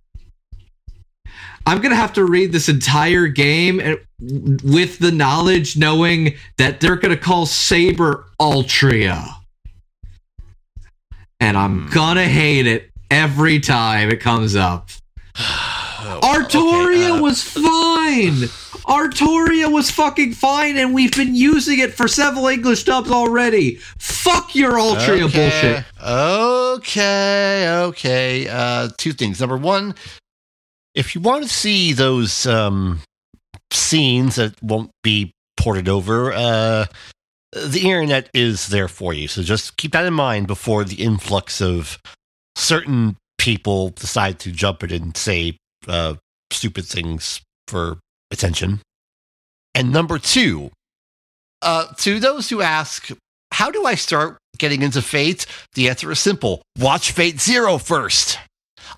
I'm 1.66 1.78
going 1.78 1.92
to 1.92 1.96
have 1.96 2.14
to 2.14 2.26
read 2.26 2.52
this 2.52 2.68
entire 2.68 3.28
game 3.28 3.80
eh, 3.80 3.96
with 4.20 5.00
the 5.00 5.12
knowledge 5.12 5.78
knowing 5.78 6.36
that 6.58 6.82
they're 6.82 6.96
going 6.98 7.16
to 7.16 7.22
call 7.22 7.46
Saber 7.46 8.26
Altria. 8.40 9.36
And 11.40 11.58
I'm 11.58 11.84
hmm. 11.84 11.94
going 11.94 12.16
to 12.18 12.28
hate 12.28 12.68
it 12.68 12.91
every 13.12 13.60
time 13.60 14.10
it 14.10 14.20
comes 14.22 14.56
up. 14.56 14.90
Artoria 15.36 17.12
Okay, 17.12 17.12
uh, 17.12 17.22
was 17.22 17.44
fine. 17.44 18.50
Artoria 18.88 19.72
was 19.72 19.92
fucking 19.92 20.34
fine, 20.34 20.78
and 20.78 20.94
we've 20.94 21.16
been 21.16 21.36
using 21.36 21.80
it 21.80 21.94
for 21.94 22.08
several 22.08 22.48
English 22.48 22.86
dubs 22.86 23.12
already. 23.12 23.76
Fuck 24.00 24.56
your 24.56 24.74
Altria 24.74 25.24
okay, 25.26 25.38
bullshit. 25.38 25.86
Okay, 26.04 27.70
okay. 27.70 28.48
Uh, 28.50 28.90
two 28.98 29.14
things. 29.14 29.40
Number 29.40 29.58
one, 29.58 29.94
if 30.96 31.14
you 31.14 31.22
want 31.22 31.44
to 31.44 31.50
see 31.50 31.94
those 31.94 32.48
um, 32.48 33.02
scenes 33.72 34.36
that 34.36 34.62
won't 34.64 34.92
be 35.04 35.32
ported 35.58 35.88
over, 35.88 36.34
uh, 36.34 36.86
the 37.54 37.82
internet 37.82 38.30
is 38.34 38.68
there 38.68 38.88
for 38.88 39.14
you. 39.14 39.28
So 39.28 39.44
just 39.44 39.78
keep 39.78 39.92
that 39.92 40.06
in 40.06 40.14
mind 40.14 40.48
before 40.48 40.84
the 40.84 40.96
influx 40.96 41.62
of 41.62 42.00
certain 42.56 43.18
people 43.38 43.90
decide 43.90 44.40
to 44.40 44.52
jump 44.52 44.84
in 44.84 44.92
and 44.92 45.18
say 45.18 45.58
uh, 45.88 46.16
stupid 46.52 46.86
things 46.86 47.42
for 47.68 47.98
attention. 48.32 48.80
And 49.74 49.92
number 49.92 50.20
two, 50.20 50.72
uh, 51.62 51.88
to 51.98 52.20
those 52.20 52.50
who 52.50 52.62
ask, 52.62 53.10
how 53.52 53.72
do 53.72 53.86
I 53.86 53.96
start 53.96 54.38
getting 54.58 54.82
into 54.82 55.02
Fate? 55.02 55.46
The 55.76 55.90
answer 55.90 56.12
is 56.12 56.20
simple 56.20 56.62
watch 56.78 57.12
Fate 57.12 57.40
Zero 57.40 57.78
first. 57.78 58.38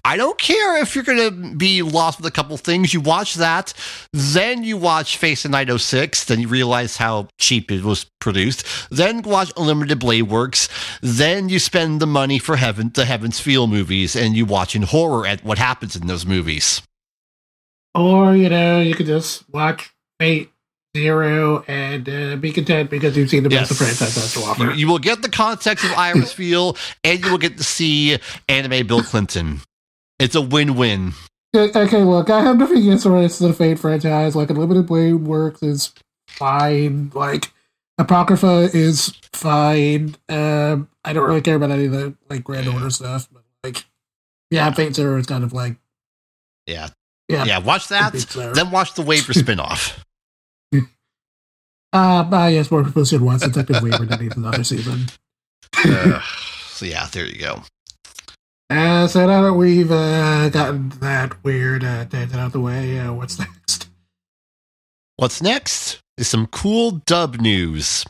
I 0.06 0.18
don't 0.18 0.38
care 0.40 0.78
if 0.82 0.96
you're 0.96 1.04
going 1.04 1.18
to 1.52 1.56
be 1.56 1.82
lost 1.82 2.20
with 2.20 2.26
a 2.26 2.32
couple 2.32 2.56
things. 2.58 2.94
You 2.94 3.02
watch 3.02 3.36
that, 3.36 3.74
then 4.12 4.64
you 4.64 4.78
watch 4.78 5.18
Fate 5.18 5.36
Stay 5.36 5.50
Night 5.50 5.70
06, 5.72 6.26
then 6.26 6.40
you 6.40 6.48
realize 6.48 6.98
how 6.98 7.28
cheap 7.40 7.72
it 7.72 7.84
was 7.84 8.06
produced. 8.20 8.66
Then 8.90 9.22
watch 9.22 9.52
Unlimited 9.58 10.00
Blade 10.00 10.24
Works. 10.24 10.70
Then 11.02 11.50
you 11.50 11.60
spend 11.60 12.00
the 12.00 12.08
money 12.08 12.40
for 12.40 12.56
Heaven, 12.58 12.92
the 12.94 13.06
Heaven's 13.06 13.40
Feel 13.40 13.68
movies, 13.68 14.16
and 14.16 14.36
you 14.36 14.46
watch 14.46 14.76
in 14.76 14.84
horror 14.84 15.26
at 15.28 15.44
what 15.44 15.58
happens 15.58 15.96
in 15.96 16.08
those 16.08 16.26
movies. 16.26 16.82
Or, 17.96 18.36
you 18.36 18.50
know, 18.50 18.80
you 18.82 18.96
could 18.96 19.06
just 19.06 19.48
watch 19.50 19.92
Fate 20.20 20.50
Zero 20.96 21.64
and 21.68 22.08
uh, 22.08 22.36
be 22.36 22.52
content 22.52 22.90
because 22.90 23.18
you've 23.18 23.30
seen 23.30 23.44
the 23.44 23.50
best 23.50 23.70
the 23.70 23.84
Yes. 23.86 23.98
franchise 23.98 24.16
has 24.16 24.34
to 24.34 24.40
You, 24.40 24.46
offer. 24.46 24.74
you 24.78 24.88
will 24.88 25.00
get 25.00 25.22
the 25.24 25.30
context 25.30 25.84
of 25.86 25.92
Iris 25.94 26.32
Feel, 26.40 26.78
and 27.04 27.24
you 27.24 27.32
will 27.32 27.38
get 27.40 27.58
to 27.58 27.64
see 27.64 28.18
anime 28.48 28.86
Bill 28.86 29.02
Clinton. 29.04 29.62
It's 30.24 30.36
a 30.36 30.42
win-win. 30.42 31.12
Okay, 31.54 31.78
okay, 31.82 32.02
look, 32.02 32.30
I 32.30 32.40
have 32.42 32.58
nothing 32.58 32.78
against 32.78 33.04
the 33.04 33.12
rest 33.12 33.42
of 33.42 33.50
the 33.50 33.54
Fate 33.54 33.78
franchise. 33.78 34.38
Like, 34.38 34.50
Unlimited 34.50 34.88
Blade 34.88 35.16
Works 35.16 35.62
is 35.62 35.94
fine. 36.30 37.12
Like, 37.14 37.52
Apocrypha 37.98 38.70
is 38.74 39.10
fine. 39.34 40.16
Um, 40.30 40.88
I 41.04 41.12
don't 41.12 41.28
really 41.28 41.42
care 41.42 41.56
about 41.56 41.72
any 41.72 41.88
of 41.88 41.92
the, 41.92 42.16
like, 42.30 42.46
Grand. 42.46 42.70
Order 42.70 42.90
stuff. 42.90 43.28
But, 43.34 43.44
like, 43.66 43.84
yeah, 44.50 44.72
Fate 44.72 44.96
Zero 44.96 45.18
is 45.20 45.26
kind 45.26 45.44
of 45.44 45.52
like, 45.52 45.76
Yeah, 46.68 46.88
yeah. 47.28 47.44
yeah. 47.44 47.58
Watch 47.58 47.90
that, 47.90 48.14
then 48.56 48.72
watch 48.72 48.94
the 48.94 49.02
Waver 49.02 49.34
spinoff. 49.34 50.00
Uh, 50.74 50.80
ah, 52.32 52.48
yes, 52.48 52.72
more 52.72 52.86
people 52.86 53.04
should 53.04 53.22
watch 53.22 53.42
Detective 53.42 53.84
Waver 53.84 54.06
that 54.06 54.22
needs 54.22 54.38
another 54.38 54.64
season. 54.64 55.08
Uh, 55.86 56.22
so 56.68 56.86
yeah, 56.86 57.08
there 57.12 57.26
you 57.26 57.40
go. 57.40 57.64
Uh, 58.74 59.08
so 59.08 59.28
now 59.28 59.44
that 59.44 59.54
we've 59.54 59.92
uh, 59.92 60.50
gotten 60.50 60.90
that 61.00 61.44
weird 61.44 61.84
uh, 61.84 62.06
tangent 62.06 62.40
out 62.40 62.52
the 62.54 62.60
way, 62.60 62.98
uh, 62.98 63.14
what's 63.14 63.38
next? 63.38 63.88
What's 65.16 65.44
next 65.44 66.00
is 66.18 66.28
some 66.28 66.48
cool 66.48 66.94
dub 67.06 67.36
news. 67.36 68.04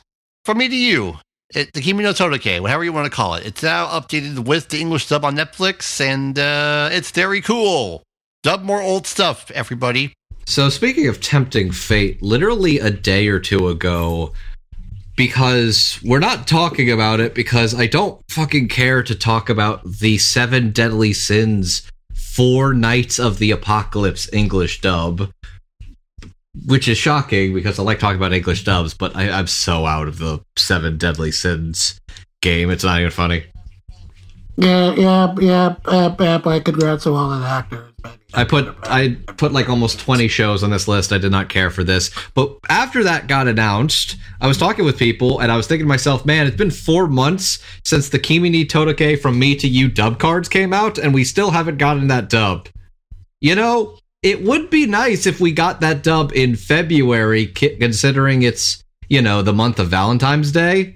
From 0.45 0.59
me 0.59 0.69
to 0.69 0.75
you. 0.75 1.15
It, 1.53 1.73
the 1.73 1.81
Kimi 1.81 2.05
ni 2.05 2.09
Todoke, 2.11 2.61
whatever 2.61 2.85
you 2.85 2.93
want 2.93 3.05
to 3.05 3.11
call 3.11 3.35
it. 3.35 3.45
It's 3.45 3.61
now 3.61 3.87
updated 3.87 4.39
with 4.39 4.69
the 4.69 4.79
English 4.79 5.09
dub 5.09 5.25
on 5.25 5.35
Netflix, 5.35 5.99
and 5.99 6.39
uh, 6.39 6.89
it's 6.93 7.11
very 7.11 7.41
cool. 7.41 8.01
Dub 8.41 8.63
more 8.63 8.81
old 8.81 9.05
stuff, 9.05 9.51
everybody. 9.51 10.13
So 10.45 10.69
speaking 10.69 11.07
of 11.07 11.19
tempting 11.19 11.73
fate, 11.73 12.23
literally 12.23 12.79
a 12.79 12.89
day 12.89 13.27
or 13.27 13.39
two 13.39 13.67
ago, 13.67 14.31
because 15.15 15.99
we're 16.03 16.19
not 16.19 16.47
talking 16.47 16.91
about 16.91 17.19
it 17.19 17.35
because 17.35 17.75
I 17.75 17.87
don't 17.87 18.21
fucking 18.29 18.67
care 18.67 19.03
to 19.03 19.15
talk 19.15 19.49
about 19.49 19.83
the 19.83 20.17
seven 20.17 20.71
deadly 20.71 21.13
sins 21.13 21.83
four 22.15 22.73
knights 22.73 23.19
of 23.19 23.37
the 23.37 23.51
apocalypse 23.51 24.31
English 24.33 24.81
dub. 24.81 25.31
Which 26.65 26.87
is 26.87 26.99
shocking 26.99 27.53
because 27.53 27.79
I 27.79 27.83
like 27.83 27.97
talking 27.97 28.17
about 28.17 28.31
English 28.31 28.63
dubs, 28.63 28.93
but 28.93 29.15
I, 29.15 29.29
I'm 29.29 29.47
so 29.47 29.87
out 29.87 30.07
of 30.07 30.19
the 30.19 30.39
seven 30.55 30.97
deadly 30.99 31.31
sins 31.31 31.99
game. 32.41 32.69
It's 32.69 32.83
not 32.83 32.99
even 32.99 33.09
funny. 33.09 33.45
Yeah, 34.55 34.93
yeah, 34.93 35.35
yeah, 35.39 35.75
uh, 35.85 36.15
yeah, 36.19 36.37
but 36.37 36.63
congrats 36.63 37.03
to 37.03 37.13
all 37.13 37.29
the 37.29 37.43
actors. 37.43 37.92
I 38.33 38.43
put 38.43 38.75
I 38.83 39.17
put 39.37 39.51
like 39.51 39.69
almost 39.69 39.99
20 39.99 40.27
shows 40.27 40.63
on 40.63 40.71
this 40.71 40.87
list. 40.87 41.13
I 41.13 41.17
did 41.17 41.31
not 41.31 41.49
care 41.49 41.69
for 41.69 41.83
this. 41.83 42.11
But 42.33 42.57
after 42.67 43.03
that 43.03 43.27
got 43.27 43.47
announced, 43.47 44.17
I 44.41 44.47
was 44.47 44.57
talking 44.57 44.85
with 44.85 44.97
people 44.97 45.39
and 45.39 45.51
I 45.51 45.57
was 45.57 45.67
thinking 45.67 45.85
to 45.85 45.89
myself, 45.89 46.25
man, 46.25 46.47
it's 46.47 46.57
been 46.57 46.71
4 46.71 47.07
months 47.07 47.59
since 47.83 48.09
the 48.09 48.19
Kimi 48.19 48.49
ni 48.49 48.65
Todoke 48.65 49.21
from 49.21 49.37
me 49.37 49.55
to 49.57 49.67
you 49.67 49.87
dub 49.87 50.19
cards 50.19 50.49
came 50.49 50.73
out 50.73 50.97
and 50.97 51.13
we 51.13 51.23
still 51.23 51.51
haven't 51.51 51.77
gotten 51.77 52.07
that 52.07 52.29
dub. 52.29 52.69
You 53.39 53.55
know, 53.55 53.97
it 54.21 54.43
would 54.43 54.69
be 54.69 54.85
nice 54.87 55.25
if 55.25 55.39
we 55.39 55.51
got 55.51 55.81
that 55.81 56.01
dub 56.01 56.31
in 56.33 56.55
February 56.55 57.47
considering 57.47 58.41
it's, 58.41 58.83
you 59.09 59.21
know, 59.21 59.41
the 59.41 59.53
month 59.53 59.79
of 59.79 59.89
Valentine's 59.89 60.51
Day. 60.51 60.95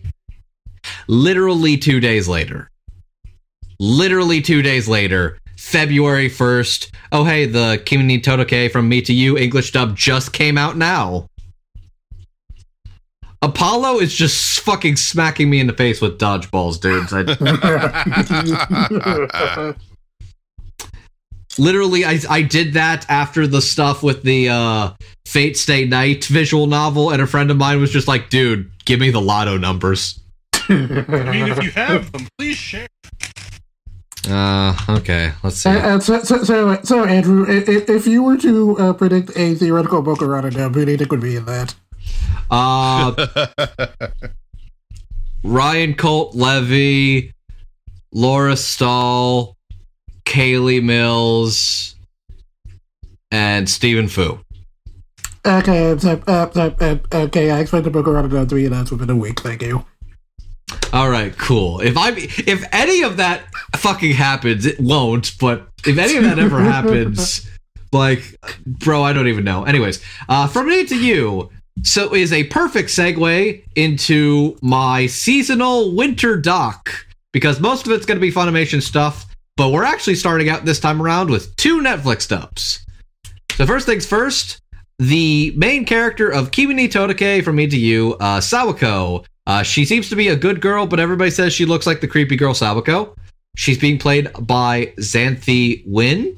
Literally 1.08 1.78
2 1.78 2.00
days 2.00 2.28
later. 2.28 2.70
Literally 3.80 4.42
2 4.42 4.62
days 4.62 4.88
later, 4.88 5.38
February 5.68 6.30
1st. 6.30 6.92
Oh, 7.12 7.26
hey, 7.26 7.46
the 7.46 7.82
Kimi 7.86 8.04
ni 8.04 8.22
Todoke 8.22 8.72
from 8.72 8.88
Me 8.88 9.02
to 9.02 9.14
You 9.14 9.38
English 9.38 9.74
dub 9.74 9.98
just 9.98 10.32
came 10.32 10.58
out 10.58 10.78
now. 10.78 11.28
Apollo 13.42 14.00
is 14.00 14.16
just 14.16 14.62
fucking 14.62 14.96
smacking 14.96 15.50
me 15.50 15.60
in 15.60 15.68
the 15.68 15.74
face 15.74 16.00
with 16.00 16.18
dodgeballs, 16.18 16.80
dudes. 16.80 17.12
I, 17.12 17.24
literally, 21.58 22.06
I, 22.06 22.20
I 22.30 22.44
did 22.44 22.74
that 22.74 23.06
after 23.10 23.46
the 23.46 23.62
stuff 23.62 24.02
with 24.02 24.24
the 24.24 24.48
uh, 24.48 24.92
Fate 25.26 25.58
Stay 25.58 25.84
Night 25.84 26.24
visual 26.26 26.68
novel, 26.68 27.12
and 27.12 27.22
a 27.22 27.28
friend 27.28 27.52
of 27.52 27.58
mine 27.58 27.82
was 27.82 27.92
just 27.92 28.08
like, 28.08 28.30
dude, 28.30 28.72
give 28.86 29.02
me 29.02 29.10
the 29.10 29.22
lotto 29.22 29.58
numbers. 29.58 30.18
I 30.54 30.76
mean, 30.78 31.52
if 31.52 31.62
you 31.62 31.72
have 31.72 32.10
them, 32.14 32.26
please 32.38 32.56
share. 32.56 32.88
Uh, 34.28 34.76
okay, 34.90 35.32
let's 35.44 35.58
see. 35.58 35.70
And, 35.70 35.78
and 35.80 36.04
so, 36.04 36.20
so, 36.24 36.44
so, 36.44 36.78
so, 36.84 37.06
Andrew, 37.06 37.46
i- 37.48 37.64
i- 37.72 37.86
if 37.88 38.06
you 38.08 38.24
were 38.24 38.38
to 38.38 38.78
uh, 38.78 38.94
predict 38.94 39.32
a 39.38 39.56
theoretical 39.56 40.02
Boca 40.02 40.26
Rana 40.28 40.52
dub, 40.52 40.76
who 40.76 40.84
do 40.86 40.92
you 40.92 40.98
think 40.98 41.12
would 41.12 41.22
be 41.22 41.36
in 41.38 41.46
that? 41.46 41.76
Uh, 42.52 43.48
Ryan 45.44 45.94
Colt 45.94 46.36
Levy, 46.36 47.34
Laura 48.12 48.58
Stahl, 48.58 49.56
Kayli 50.26 50.84
Mills, 50.84 51.96
and 53.32 53.70
Stephen 53.70 54.08
Fu. 54.10 54.40
Okay, 55.46 55.96
so, 56.00 56.22
uh, 56.28 56.52
so, 56.52 56.76
uh, 56.82 56.98
okay, 57.14 57.52
I 57.52 57.60
expect 57.60 57.86
the 57.86 57.90
Boca 57.92 58.12
Rana 58.12 58.28
dub 58.28 58.50
to 58.50 58.56
be 58.56 58.66
announced 58.66 58.92
within 58.92 59.10
a 59.10 59.16
week. 59.16 59.40
Thank 59.40 59.62
you. 59.62 59.86
All 60.94 61.10
right, 61.10 61.38
cool. 61.38 61.80
If 61.82 61.98
I 61.98 62.12
if 62.16 62.64
any 62.72 63.04
of 63.04 63.18
that 63.18 63.44
fucking 63.76 64.14
happens, 64.14 64.66
it 64.66 64.80
won't. 64.80 65.38
But 65.40 65.68
if 65.86 65.98
any 65.98 66.18
of 66.18 66.24
that 66.24 66.40
ever 66.40 66.62
happens, 66.62 67.50
like, 67.92 68.38
bro, 68.66 69.04
I 69.04 69.14
don't 69.14 69.28
even 69.28 69.44
know. 69.44 69.64
Anyways, 69.64 70.04
uh, 70.30 70.48
from 70.48 70.68
me 70.68 70.86
to 70.86 70.98
you. 70.98 71.50
So 71.84 72.16
is 72.16 72.34
a 72.34 72.46
perfect 72.46 72.90
segue 72.90 73.64
into 73.76 74.58
my 74.64 75.06
seasonal 75.06 75.96
winter 75.96 76.36
doc 76.36 76.90
because 77.32 77.60
most 77.60 77.86
of 77.86 77.92
it's 77.94 78.04
going 78.04 78.18
to 78.18 78.22
be 78.22 78.32
Funimation 78.32 78.82
stuff, 78.82 79.28
but 79.58 79.70
we're 79.70 79.84
actually 79.84 80.16
starting 80.16 80.50
out 80.50 80.66
this 80.66 80.80
time 80.80 81.00
around 81.00 81.30
with 81.30 81.56
two 81.56 81.80
Netflix 81.82 82.28
dubs. 82.28 82.84
So 83.52 83.68
first 83.68 83.86
things 83.86 84.08
first, 84.08 84.60
the 84.98 85.54
main 85.56 85.86
character 85.86 86.30
of 86.30 86.50
Kimi 86.50 86.74
ni 86.74 86.88
Todoke 86.88 87.44
from 87.44 87.58
Me 87.58 87.68
to 87.68 87.78
You, 87.78 88.16
uh, 88.20 88.40
Sawako. 88.40 89.24
Uh, 89.48 89.64
she 89.64 89.86
seems 89.86 90.10
to 90.10 90.16
be 90.18 90.28
a 90.28 90.36
good 90.36 90.60
girl, 90.60 90.86
but 90.86 91.00
everybody 91.00 91.32
says 91.32 91.54
she 91.54 91.64
looks 91.64 91.88
like 91.88 92.02
the 92.02 92.08
creepy 92.08 92.36
girl 92.36 92.54
Sawako. 92.54 93.16
She's 93.56 93.78
being 93.78 93.98
played 93.98 94.30
by 94.42 94.94
Xanthe 94.98 95.88
Huynh, 95.88 96.38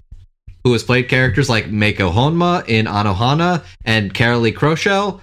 who 0.63 0.73
has 0.73 0.83
played 0.83 1.09
characters 1.09 1.49
like 1.49 1.65
Meiko 1.65 2.13
Honma 2.13 2.63
in 2.69 2.85
Anohana 2.85 3.63
and 3.83 4.13
Carolee 4.13 4.53
Crochelle, 4.53 5.21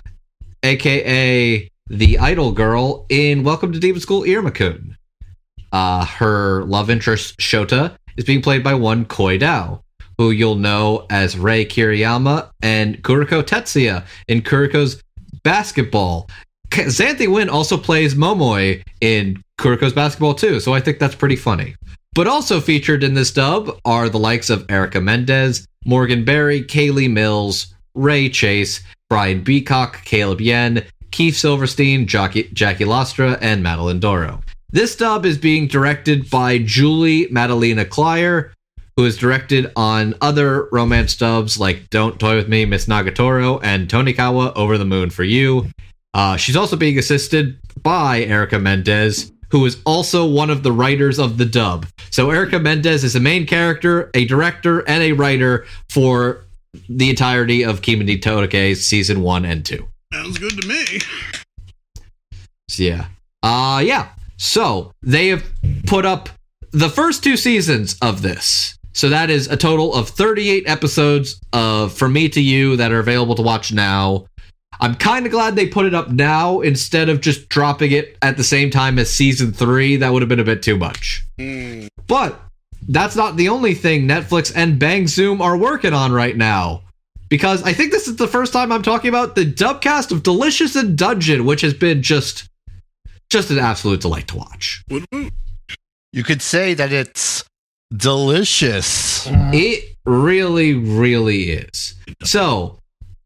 aka 0.65 1.71
the 1.89 2.19
idol 2.19 2.51
girl 2.51 3.07
in 3.09 3.45
Welcome 3.45 3.73
to 3.73 3.79
Demon 3.79 4.01
School 4.01 4.23
Iruma-kun. 4.23 4.97
Uh, 5.71 6.05
her 6.05 6.65
love 6.65 6.91
interest 6.91 7.39
Shota 7.39 7.97
is 8.17 8.25
being 8.25 8.43
played 8.43 8.65
by 8.65 8.75
one 8.75 9.05
Khoi 9.05 9.39
Dao, 9.39 9.81
who 10.19 10.33
you'll 10.33 10.57
know 10.57 11.07
as 11.09 11.39
Rei 11.39 11.65
Kiriyama 11.65 12.51
and 12.63 13.01
Kuroko 13.05 13.45
Tetsuya 13.45 14.05
in 14.27 14.43
Kuroko's 14.43 15.01
basketball. 15.45 16.29
Xanthe 16.71 17.27
Huynh 17.27 17.51
also 17.51 17.77
plays 17.77 18.15
Momoi 18.15 18.83
in 19.01 19.43
Kuroko's 19.59 19.93
basketball 19.93 20.35
too, 20.35 20.61
so 20.61 20.75
I 20.75 20.81
think 20.81 20.99
that's 20.99 21.15
pretty 21.15 21.37
funny. 21.37 21.75
But 22.15 22.27
also 22.27 22.61
featured 22.61 23.03
in 23.03 23.15
this 23.15 23.31
dub 23.31 23.79
are 23.85 24.09
the 24.09 24.19
likes 24.19 24.51
of 24.51 24.65
Erica 24.71 25.01
Mendez, 25.01 25.67
Morgan 25.85 26.25
Berry, 26.25 26.63
Kayli 26.63 27.11
Mills, 27.11 27.75
Ray 27.95 28.29
Chase, 28.29 28.81
Brian 29.09 29.43
Beacock, 29.43 30.05
Caleb 30.05 30.41
Yen, 30.41 30.85
Keith 31.11 31.37
Silverstein, 31.37 32.07
Jackie, 32.07 32.51
Jackie 32.53 32.85
Lastra, 32.85 33.39
and 33.41 33.63
Madeline 33.63 34.01
Doro. 34.01 34.43
This 34.71 34.97
dub 34.97 35.25
is 35.25 35.39
being 35.39 35.69
directed 35.69 36.29
by 36.29 36.59
Julie 36.59 37.29
Maddalena 37.31 37.85
Clyer, 37.85 38.53
who 38.97 39.05
has 39.05 39.17
directed 39.17 39.71
on 39.77 40.15
other 40.21 40.69
romance 40.73 41.15
dubs 41.17 41.59
like 41.59 41.89
Don't 41.91 42.19
Toy 42.19 42.37
With 42.37 42.49
Me, 42.49 42.65
Miss 42.65 42.87
Nagatoro, 42.87 43.61
and 43.63 43.89
Tonikawa 43.89 44.55
Over 44.57 44.77
the 44.77 44.85
Moon 44.85 45.11
for 45.11 45.23
You. 45.23 45.69
Uh, 46.17 46.35
she's 46.35 46.57
also 46.57 46.77
being 46.77 46.99
assisted 46.99 47.59
by 47.83 48.23
Erica 48.23 48.59
Mendez, 48.59 49.31
who 49.51 49.67
is 49.67 49.77
also 49.85 50.27
one 50.27 50.49
of 50.49 50.63
the 50.63 50.73
writers 50.73 51.19
of 51.19 51.37
the 51.37 51.45
dub. 51.45 51.85
So 52.11 52.31
Erica 52.31 52.59
Mendez 52.59 53.05
is 53.05 53.15
a 53.15 53.21
main 53.21 53.47
character, 53.47 54.11
a 54.15 54.25
director, 54.25 54.81
and 54.89 55.03
a 55.03 55.13
writer 55.13 55.67
for 55.91 56.47
the 56.89 57.11
entirety 57.11 57.65
of 57.65 57.83
Kimi 57.83 58.07
ni 58.07 58.19
Todoke 58.19 58.77
season 58.77 59.21
one 59.21 59.45
and 59.45 59.63
two. 59.65 59.87
Sounds 60.11 60.39
good 60.39 60.59
to 60.59 60.67
me. 60.67 61.01
So, 62.71 62.83
yeah. 62.83 63.09
Uh 63.43 63.83
yeah. 63.85 64.09
So 64.39 64.93
they 65.03 65.29
have 65.29 65.45
put 65.87 66.07
up 66.07 66.31
the 66.73 66.89
first 66.89 67.23
two 67.23 67.37
seasons 67.37 67.99
of 68.01 68.23
this. 68.23 68.79
So 68.95 69.11
that 69.11 69.29
is 69.29 69.49
a 69.49 69.57
total 69.59 69.95
of 69.95 70.09
38 70.09 70.67
episodes 70.67 71.39
of 71.53 71.93
From 71.93 72.15
Me 72.15 72.31
to 72.31 72.41
You 72.41 72.77
that 72.79 72.91
are 72.91 73.01
available 73.01 73.35
to 73.35 73.43
watch 73.43 73.71
now. 73.71 74.25
I'm 74.81 74.95
kind 74.95 75.27
of 75.27 75.33
glad 75.33 75.57
they 75.57 75.67
put 75.67 75.87
it 75.87 75.95
up 75.95 76.11
now 76.11 76.61
instead 76.61 77.09
of 77.09 77.21
just 77.21 77.49
dropping 77.49 77.93
it 77.93 78.17
at 78.23 78.37
the 78.37 78.45
same 78.45 78.71
time 78.71 78.99
as 78.99 79.11
season 79.11 79.53
3. 79.53 79.97
That 79.97 80.13
would 80.13 80.23
have 80.23 80.29
been 80.29 80.41
a 80.41 80.45
bit 80.45 80.63
too 80.63 80.77
much. 80.77 81.25
Hmm. 81.39 81.87
But 82.07 82.39
that's 82.89 83.17
not 83.17 83.37
the 83.37 83.49
only 83.49 83.75
thing 83.75 84.07
Netflix 84.07 84.53
and 84.55 84.79
Bang 84.79 85.07
Zoom 85.09 85.41
are 85.41 85.57
working 85.57 85.93
on 85.93 86.13
right 86.13 86.37
now. 86.37 86.83
Because 87.29 87.63
I 87.65 87.73
think 87.73 87.91
this 87.91 88.07
is 88.07 88.17
the 88.17 88.29
first 88.29 88.53
time 88.53 88.71
I'm 88.71 88.83
talking 88.83 89.09
about 89.09 89.35
the 89.35 89.45
dubcast 89.45 90.13
of 90.13 90.23
Delicious 90.23 90.77
and 90.77 90.97
Dungeon, 90.97 91.45
which 91.45 91.61
has 91.63 91.75
been 91.75 92.03
just 92.03 92.49
just 93.29 93.51
an 93.51 93.59
absolute 93.59 94.01
delight 94.01 94.29
to 94.29 94.37
watch. 94.37 94.85
Woot 94.89 95.05
woot. 95.11 95.33
you 96.13 96.23
could 96.23 96.41
say 96.41 96.75
that 96.75 96.93
it's 96.93 97.45
delicious. 97.93 99.27
It 99.53 99.97
really, 100.05 100.75
really 100.75 101.51
is. 101.51 101.95
So 102.23 102.79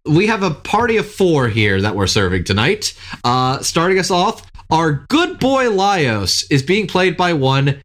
we 0.06 0.26
have 0.26 0.42
a 0.42 0.50
party 0.50 0.96
of 0.96 1.10
four 1.10 1.48
here 1.48 1.80
that 1.80 1.94
we're 1.94 2.06
serving 2.06 2.44
tonight. 2.44 2.98
Uh, 3.24 3.60
starting 3.60 3.98
us 3.98 4.10
off, 4.10 4.50
our 4.70 5.04
good 5.08 5.38
boy 5.38 5.66
Laios 5.66 6.44
is 6.50 6.62
being 6.62 6.86
played 6.86 7.16
by 7.16 7.32
one 7.32 7.80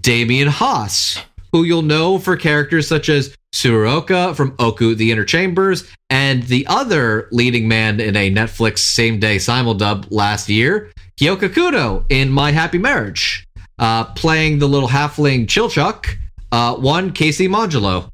Damien 0.00 0.48
Haas, 0.48 1.18
who 1.52 1.64
you'll 1.64 1.82
know 1.82 2.18
for 2.18 2.36
characters 2.36 2.86
such 2.86 3.08
as 3.08 3.34
Tsuruoka 3.54 4.34
from 4.36 4.54
Oku 4.58 4.94
the 4.94 5.10
Inner 5.10 5.24
Chambers, 5.24 5.90
and 6.10 6.42
the 6.44 6.66
other 6.66 7.28
leading 7.32 7.68
man 7.68 8.00
in 8.00 8.16
a 8.16 8.30
Netflix 8.30 8.78
same 8.78 9.18
day 9.18 9.36
simuldub 9.36 10.06
last 10.10 10.48
year, 10.48 10.92
Kiyoka 11.18 11.48
Kudo 11.48 12.04
in 12.10 12.30
My 12.30 12.52
Happy 12.52 12.78
Marriage, 12.78 13.46
uh, 13.78 14.04
playing 14.14 14.58
the 14.58 14.68
little 14.68 14.88
halfling 14.88 15.46
Chilchuck, 15.46 16.16
uh, 16.52 16.76
one 16.76 17.12
Casey 17.12 17.48
Mongillo. 17.48 18.10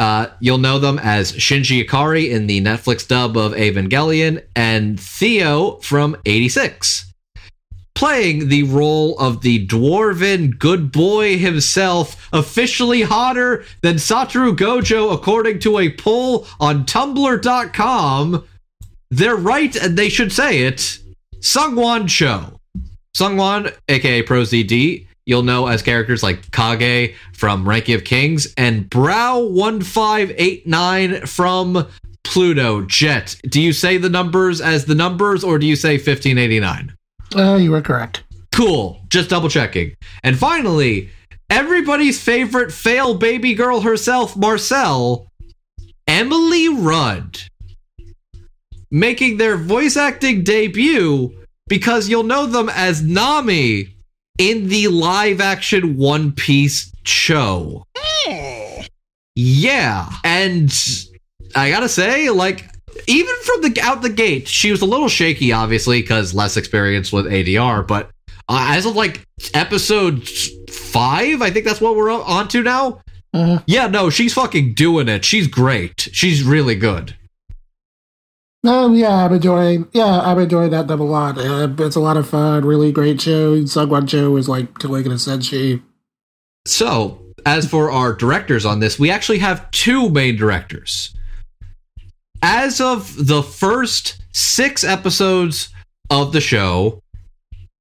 Uh, 0.00 0.30
you'll 0.40 0.56
know 0.56 0.78
them 0.78 0.98
as 0.98 1.32
Shinji 1.32 1.84
Ikari 1.84 2.30
in 2.30 2.46
the 2.46 2.58
Netflix 2.62 3.06
dub 3.06 3.36
of 3.36 3.52
Evangelion 3.52 4.42
and 4.56 4.98
Theo 4.98 5.72
from 5.82 6.16
86. 6.24 7.12
Playing 7.94 8.48
the 8.48 8.62
role 8.62 9.18
of 9.18 9.42
the 9.42 9.66
dwarven 9.66 10.58
good 10.58 10.90
boy 10.90 11.36
himself, 11.36 12.30
officially 12.32 13.02
hotter 13.02 13.62
than 13.82 13.96
Satoru 13.96 14.56
Gojo, 14.56 15.12
according 15.12 15.58
to 15.58 15.78
a 15.78 15.92
poll 15.92 16.46
on 16.58 16.86
Tumblr.com. 16.86 18.42
They're 19.10 19.36
right, 19.36 19.76
and 19.76 19.98
they 19.98 20.08
should 20.08 20.32
say 20.32 20.62
it. 20.62 20.98
Sungwon 21.40 22.08
Cho. 22.08 22.58
Sungwon, 23.14 23.76
aka 23.86 24.22
ProZD, 24.22 25.06
you'll 25.30 25.44
know 25.44 25.68
as 25.68 25.80
characters 25.80 26.24
like 26.24 26.50
Kage 26.50 27.14
from 27.32 27.66
Ranking 27.66 27.94
of 27.94 28.02
Kings 28.02 28.52
and 28.56 28.90
Brow1589 28.90 31.28
from 31.28 31.86
Pluto 32.24 32.82
Jet. 32.82 33.36
Do 33.44 33.62
you 33.62 33.72
say 33.72 33.96
the 33.96 34.10
numbers 34.10 34.60
as 34.60 34.86
the 34.86 34.96
numbers 34.96 35.44
or 35.44 35.60
do 35.60 35.66
you 35.66 35.76
say 35.76 35.92
1589? 35.92 36.96
Uh, 37.36 37.54
you 37.54 37.70
were 37.70 37.80
correct. 37.80 38.24
Cool. 38.50 39.00
Just 39.08 39.30
double 39.30 39.48
checking. 39.48 39.94
And 40.24 40.36
finally, 40.36 41.10
everybody's 41.48 42.20
favorite 42.20 42.72
fail 42.72 43.14
baby 43.14 43.54
girl 43.54 43.82
herself, 43.82 44.36
Marcille, 44.36 45.28
Emily 46.08 46.68
Rudd, 46.68 47.38
making 48.90 49.36
their 49.36 49.56
voice 49.56 49.96
acting 49.96 50.42
debut 50.42 51.32
because 51.68 52.08
you'll 52.08 52.24
know 52.24 52.46
them 52.46 52.68
as 52.68 53.00
Nami 53.00 53.94
in 54.38 54.68
the 54.68 54.88
live 54.88 55.40
action 55.40 55.96
One 55.96 56.32
Piece 56.32 56.92
show. 57.04 57.86
Yeah, 59.34 60.10
and 60.24 60.72
I 61.54 61.70
gotta 61.70 61.88
say, 61.88 62.30
like, 62.30 62.68
even 63.06 63.34
from 63.42 63.62
the 63.62 63.80
out 63.82 64.02
the 64.02 64.08
gate, 64.10 64.48
she 64.48 64.70
was 64.70 64.82
a 64.82 64.86
little 64.86 65.08
shaky, 65.08 65.52
obviously, 65.52 66.00
because 66.02 66.34
less 66.34 66.56
experience 66.56 67.12
with 67.12 67.26
ADR. 67.26 67.86
But 67.86 68.10
uh, 68.48 68.66
as 68.70 68.86
of 68.86 68.96
like 68.96 69.24
episode 69.54 70.28
five, 70.68 71.40
I 71.42 71.50
think 71.50 71.64
that's 71.64 71.80
what 71.80 71.96
we're 71.96 72.10
on 72.10 72.48
to 72.48 72.62
now. 72.62 73.00
Uh, 73.32 73.60
Yeah, 73.66 73.86
no, 73.86 74.10
she's 74.10 74.34
fucking 74.34 74.74
doing 74.74 75.08
it. 75.08 75.24
She's 75.24 75.46
great. 75.46 76.08
She's 76.12 76.42
really 76.42 76.74
good. 76.74 77.14
No, 78.62 78.92
yeah, 78.92 79.24
I'm 79.24 79.32
enjoying. 79.32 79.88
Yeah, 79.92 80.20
I'm 80.20 80.38
enjoying 80.38 80.70
that 80.70 80.86
dub 80.86 81.00
a 81.00 81.04
lot. 81.04 81.38
Uh, 81.38 81.68
it's 81.78 81.96
a 81.96 82.00
lot 82.00 82.16
of 82.16 82.28
fun. 82.28 82.64
Really 82.64 82.92
great 82.92 83.20
show. 83.20 83.56
Sungwon 83.62 84.08
Cho 84.08 84.36
is 84.36 84.48
like 84.48 84.78
killing 84.78 85.06
it 85.06 85.12
essentially. 85.12 85.82
So, 86.66 87.20
as 87.46 87.68
for 87.68 87.90
our 87.90 88.12
directors 88.12 88.66
on 88.66 88.80
this, 88.80 88.98
we 88.98 89.10
actually 89.10 89.38
have 89.38 89.70
two 89.70 90.10
main 90.10 90.36
directors. 90.36 91.14
As 92.42 92.80
of 92.80 93.26
the 93.26 93.42
first 93.42 94.20
six 94.32 94.84
episodes 94.84 95.70
of 96.10 96.32
the 96.32 96.40
show, 96.40 97.02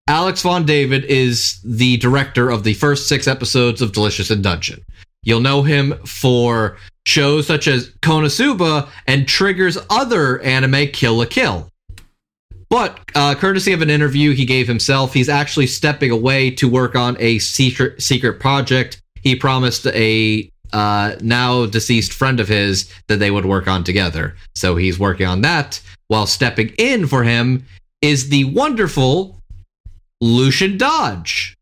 Alex 0.08 0.42
Von 0.42 0.66
David 0.66 1.06
is 1.06 1.60
the 1.64 1.98
director 1.98 2.50
of 2.50 2.64
the 2.64 2.74
first 2.74 3.08
six 3.08 3.28
episodes 3.28 3.82
of 3.82 3.92
Delicious 3.92 4.32
in 4.32 4.42
Dungeon. 4.42 4.84
You'll 5.24 5.42
know 5.42 5.62
him 5.62 5.94
for 6.06 6.78
shows 7.06 7.48
such 7.48 7.68
as 7.68 7.90
Konosuba 8.02 8.90
and 9.08 9.28
Trigger's 9.28 9.78
other 9.90 10.40
anime 10.42 10.88
Kill 10.88 11.18
la 11.18 11.26
Kill. 11.26 11.70
But 12.70 13.00
uh, 13.16 13.34
courtesy 13.36 13.74
of 13.74 13.82
an 13.82 13.90
interview 13.90 14.34
he 14.34 14.46
gave 14.46 14.68
himself, 14.68 15.14
he's 15.14 15.30
actually 15.30 15.68
stepping 15.68 16.12
away 16.12 16.52
to 16.52 16.70
work 16.70 16.96
on 16.96 17.18
a 17.20 17.40
secret 17.40 18.02
secret 18.02 18.40
project. 18.40 19.02
He 19.22 19.36
promised 19.36 19.88
a 19.88 20.52
uh, 20.72 21.16
now 21.22 21.66
deceased 21.66 22.14
friend 22.14 22.40
of 22.40 22.48
his 22.48 22.92
that 23.08 23.18
they 23.18 23.32
would 23.32 23.46
work 23.46 23.68
on 23.68 23.84
together. 23.84 24.36
So 24.56 24.76
he's 24.76 25.00
working 25.00 25.26
on 25.26 25.42
that. 25.42 25.82
While 26.08 26.28
stepping 26.28 26.70
in 26.78 27.08
for 27.08 27.24
him 27.24 27.66
is 28.02 28.30
the 28.30 28.46
wonderful 28.46 29.42
Lucian 30.22 30.78
Dodge. 30.78 31.58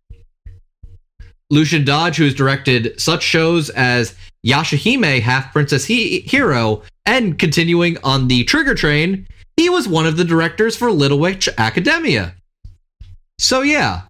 Lucian 1.50 1.86
Dodge, 1.86 2.18
who 2.18 2.26
has 2.26 2.34
directed 2.34 3.00
such 3.00 3.24
shows 3.24 3.70
as 3.70 4.16
Yashahime, 4.46 5.22
Half 5.22 5.54
Princess 5.54 5.86
he- 5.86 6.20
Hero, 6.22 6.84
and 7.06 7.40
continuing 7.40 7.98
on 8.04 8.28
the 8.28 8.44
Trigger 8.44 8.76
Train, 8.76 9.28
he 9.56 9.70
was 9.70 9.88
one 9.88 10.06
of 10.06 10.18
the 10.18 10.26
directors 10.26 10.76
for 10.76 10.92
Little 10.92 11.20
Witch 11.20 11.48
Academia. 11.58 12.36
So, 13.40 13.62
yeah, 13.62 14.04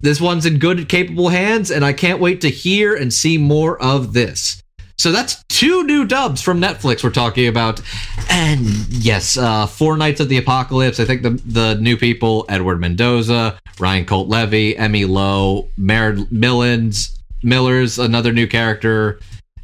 this 0.00 0.20
one's 0.20 0.46
in 0.46 0.58
good, 0.58 0.88
capable 0.88 1.28
hands, 1.28 1.70
and 1.70 1.84
I 1.84 1.92
can't 1.92 2.20
wait 2.20 2.40
to 2.42 2.50
hear 2.50 2.94
and 2.94 3.12
see 3.12 3.38
more 3.38 3.80
of 3.80 4.12
this. 4.12 4.62
So 5.00 5.12
that's 5.12 5.42
two 5.48 5.84
new 5.84 6.04
dubs 6.04 6.42
from 6.42 6.60
Netflix 6.60 7.02
we're 7.02 7.08
talking 7.08 7.48
about, 7.48 7.80
and 8.28 8.66
yes, 8.90 9.38
uh, 9.38 9.66
Four 9.66 9.96
Knights 9.96 10.20
of 10.20 10.28
the 10.28 10.36
Apocalypse. 10.36 11.00
I 11.00 11.06
think 11.06 11.22
the 11.22 11.30
the 11.46 11.76
new 11.76 11.96
people: 11.96 12.44
Edward 12.50 12.82
Mendoza, 12.82 13.58
Ryan 13.78 14.04
Colt 14.04 14.28
Levy, 14.28 14.74
Emi 14.74 15.08
Lo, 15.08 15.70
Merritt 15.78 16.30
Millins, 16.30 17.18
Miller's 17.42 17.98
another 17.98 18.30
new 18.30 18.46
character, 18.46 19.18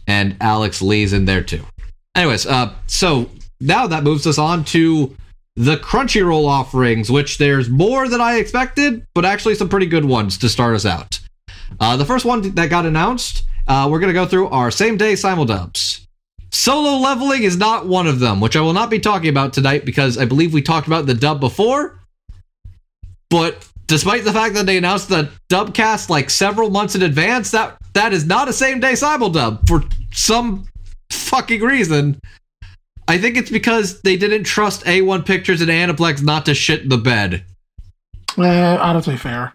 and 0.07 0.39
Alex 0.41 0.81
Lee's 0.81 1.13
in 1.13 1.27
there 1.27 1.43
too. 1.43 1.67
Anyways, 2.15 2.47
uh, 2.47 2.73
so 2.87 3.29
now 3.61 3.87
that 3.89 4.05
moves 4.05 4.27
us 4.27 4.39
on 4.39 4.65
to 4.65 5.15
the 5.55 5.77
Crunchyroll 5.77 6.49
offerings, 6.49 7.11
which 7.13 7.37
there's 7.37 7.69
more 7.69 8.09
than 8.09 8.23
I 8.23 8.37
expected, 8.37 9.07
but 9.15 9.27
actually 9.27 9.57
some 9.57 9.69
pretty 9.69 9.85
good 9.85 10.07
ones 10.07 10.39
to 10.39 10.49
start 10.49 10.75
us 10.75 10.87
out. 10.87 11.21
Uh, 11.79 11.99
the 11.99 12.07
first 12.07 12.25
one 12.25 12.55
that 12.55 12.71
got 12.71 12.87
announced, 12.87 13.46
uh, 13.67 13.89
we're 13.91 13.99
going 13.99 14.13
to 14.13 14.19
go 14.19 14.27
through 14.27 14.49
our 14.49 14.71
same 14.71 14.97
day 14.97 15.15
simuldubs. 15.15 16.07
Solo 16.51 16.99
leveling 16.99 17.43
is 17.43 17.57
not 17.57 17.87
one 17.87 18.07
of 18.07 18.21
them, 18.21 18.41
which 18.41 18.57
I 18.57 18.61
will 18.61 18.73
not 18.73 18.91
be 18.91 18.99
talking 18.99 19.29
about 19.29 19.53
tonight 19.53 19.85
because 19.85 20.17
I 20.17 20.25
believe 20.25 20.55
we 20.55 20.63
talked 20.63 20.87
about 20.87 21.07
the 21.07 21.15
dub 21.15 21.41
before. 21.41 22.01
But 23.29 23.69
despite 23.87 24.25
the 24.25 24.33
fact 24.33 24.55
that 24.55 24.67
they 24.67 24.77
announced 24.77 25.09
the 25.09 25.31
dub 25.49 25.75
cast 25.75 26.09
like 26.09 26.31
several 26.31 26.71
months 26.71 26.95
in 26.95 27.03
advance, 27.03 27.51
that 27.51 27.77
that 27.95 28.13
is 28.13 28.25
not 28.25 28.49
a 28.49 28.53
same 28.53 28.81
day 28.81 28.93
simuldub 28.93 29.67
for 29.67 29.85
some 30.13 30.67
fucking 31.11 31.61
reason. 31.61 32.21
I 33.09 33.19
think 33.19 33.37
it's 33.37 33.51
because 33.51 34.01
they 34.03 34.17
didn't 34.17 34.45
trust 34.45 34.85
A1 34.85 35.27
Pictures 35.27 35.61
and 35.61 35.71
Aniplex 35.71 36.23
not 36.23 36.47
to 36.47 36.55
shit 36.55 36.89
the 36.89 36.99
bed. 36.99 37.45
Uh, 38.37 38.79
honestly, 38.81 39.17
fair. 39.17 39.53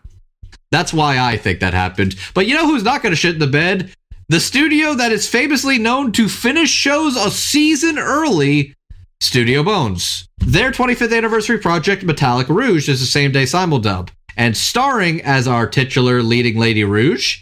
That's 0.72 0.94
why 0.94 1.20
I 1.20 1.36
think 1.38 1.60
that 1.60 1.74
happened. 1.74 2.16
But 2.34 2.48
you 2.48 2.56
know 2.56 2.66
who's 2.66 2.84
not 2.84 3.04
going 3.04 3.12
to 3.12 3.18
shit 3.18 3.34
in 3.34 3.40
the 3.40 3.48
bed? 3.48 3.92
The 4.32 4.40
studio 4.40 4.94
that 4.94 5.12
is 5.12 5.28
famously 5.28 5.78
known 5.78 6.14
to 6.14 6.30
finish 6.30 6.70
shows 6.70 7.18
a 7.18 7.30
season 7.30 8.00
early, 8.00 8.74
Studio 9.20 9.62
Bones. 9.62 10.26
Their 10.38 10.72
25th 10.72 11.14
anniversary 11.14 11.58
project, 11.58 12.06
Metallic 12.06 12.48
Rouge, 12.48 12.88
is 12.88 13.02
the 13.02 13.08
same 13.08 13.34
day 13.34 13.44
simuldub. 13.44 14.08
And 14.38 14.56
starring 14.56 15.22
as 15.24 15.50
our 15.50 15.68
titular 15.68 16.24
leading 16.24 16.58
Lady 16.58 16.86
Rouge, 16.86 17.42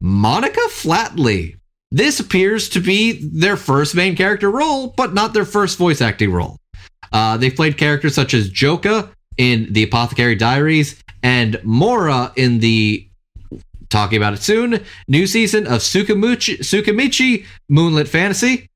Monica 0.00 0.58
Flatley. 0.62 1.54
This 1.92 2.18
appears 2.18 2.68
to 2.70 2.80
be 2.80 3.30
their 3.32 3.56
first 3.56 3.94
main 3.94 4.16
character 4.16 4.50
role, 4.50 4.88
but 4.96 5.14
not 5.14 5.32
their 5.32 5.44
first 5.44 5.78
voice 5.78 6.00
acting 6.00 6.32
role. 6.32 6.58
Uh, 7.12 7.36
they've 7.36 7.54
played 7.54 7.78
characters 7.78 8.16
such 8.16 8.34
as 8.34 8.50
Joka 8.50 9.12
in 9.36 9.72
The 9.72 9.84
Apothecary 9.84 10.34
Diaries 10.34 11.00
and 11.22 11.60
Mora 11.62 12.32
in 12.34 12.58
the 12.58 13.08
talking 13.94 14.16
about 14.16 14.34
it 14.34 14.42
soon 14.42 14.80
new 15.06 15.24
season 15.24 15.68
of 15.68 15.80
Tsukimichi, 15.80 16.58
Tsukimichi 16.58 17.46
Moonlit 17.68 18.08
Fantasy, 18.08 18.68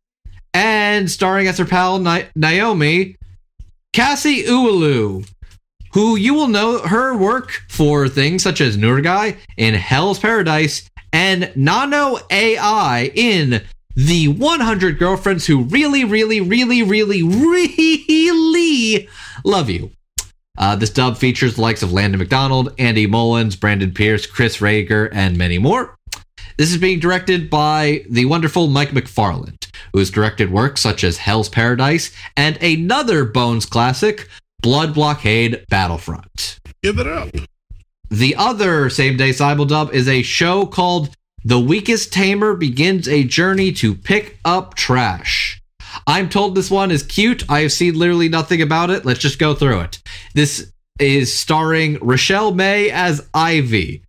and 0.54 1.10
starring 1.10 1.48
as 1.48 1.58
her 1.58 1.64
pal 1.64 1.98
Naomi, 2.36 3.16
Cassie 3.92 4.44
Ewulu, 4.44 5.28
who 5.92 6.14
you 6.14 6.34
will 6.34 6.46
know 6.46 6.78
her 6.78 7.16
work 7.16 7.50
for 7.68 8.08
things 8.08 8.44
such 8.44 8.60
as 8.60 8.76
Nurugai 8.76 9.36
in 9.56 9.74
Hell's 9.74 10.20
Paradise 10.20 10.88
and 11.12 11.50
Nano 11.56 12.18
AI 12.30 13.10
in 13.12 13.62
the 13.96 14.28
100 14.28 15.00
Girlfriends 15.00 15.46
Who 15.46 15.64
Really, 15.64 16.04
Really, 16.04 16.40
Really, 16.40 16.84
Really, 16.84 17.24
Really 17.24 19.08
Love 19.44 19.68
You. 19.68 19.90
Uh, 20.58 20.74
this 20.74 20.90
dub 20.90 21.16
features 21.16 21.54
the 21.54 21.62
likes 21.62 21.82
of 21.82 21.92
Landon 21.92 22.18
McDonald, 22.18 22.74
Andy 22.78 23.06
Mullins, 23.06 23.56
Brandon 23.56 23.92
Pierce, 23.92 24.26
Chris 24.26 24.58
Rager, 24.58 25.08
and 25.12 25.38
many 25.38 25.56
more. 25.56 25.96
This 26.58 26.72
is 26.72 26.78
being 26.78 26.98
directed 26.98 27.48
by 27.48 28.04
the 28.10 28.24
wonderful 28.24 28.66
Mike 28.66 28.90
McFarland, 28.90 29.70
who 29.92 30.00
has 30.00 30.10
directed 30.10 30.50
works 30.50 30.80
such 30.80 31.04
as 31.04 31.18
Hell's 31.18 31.48
Paradise 31.48 32.10
and 32.36 32.60
another 32.60 33.24
Bones 33.24 33.64
classic, 33.64 34.28
Blood 34.60 34.94
Blockade 34.94 35.64
Battlefront. 35.70 36.58
give 36.82 36.98
it 36.98 37.06
up. 37.06 37.28
The 38.10 38.34
other 38.34 38.90
same 38.90 39.16
day 39.16 39.30
Simuldub 39.30 39.92
is 39.92 40.08
a 40.08 40.22
show 40.22 40.66
called 40.66 41.14
The 41.44 41.60
Weakest 41.60 42.12
Tamer 42.12 42.56
Begins 42.56 43.06
a 43.06 43.22
Journey 43.22 43.70
to 43.72 43.94
Pick 43.94 44.38
Up 44.44 44.74
Trash. 44.74 45.57
I'm 46.06 46.28
told 46.28 46.54
this 46.54 46.70
one 46.70 46.90
is 46.90 47.02
cute. 47.02 47.48
I 47.48 47.60
have 47.60 47.72
seen 47.72 47.98
literally 47.98 48.28
nothing 48.28 48.62
about 48.62 48.90
it. 48.90 49.04
Let's 49.04 49.20
just 49.20 49.38
go 49.38 49.54
through 49.54 49.80
it. 49.80 50.02
This 50.34 50.72
is 50.98 51.36
starring 51.36 51.98
Rochelle 52.00 52.52
May 52.52 52.90
as 52.90 53.28
Ivy. 53.34 54.02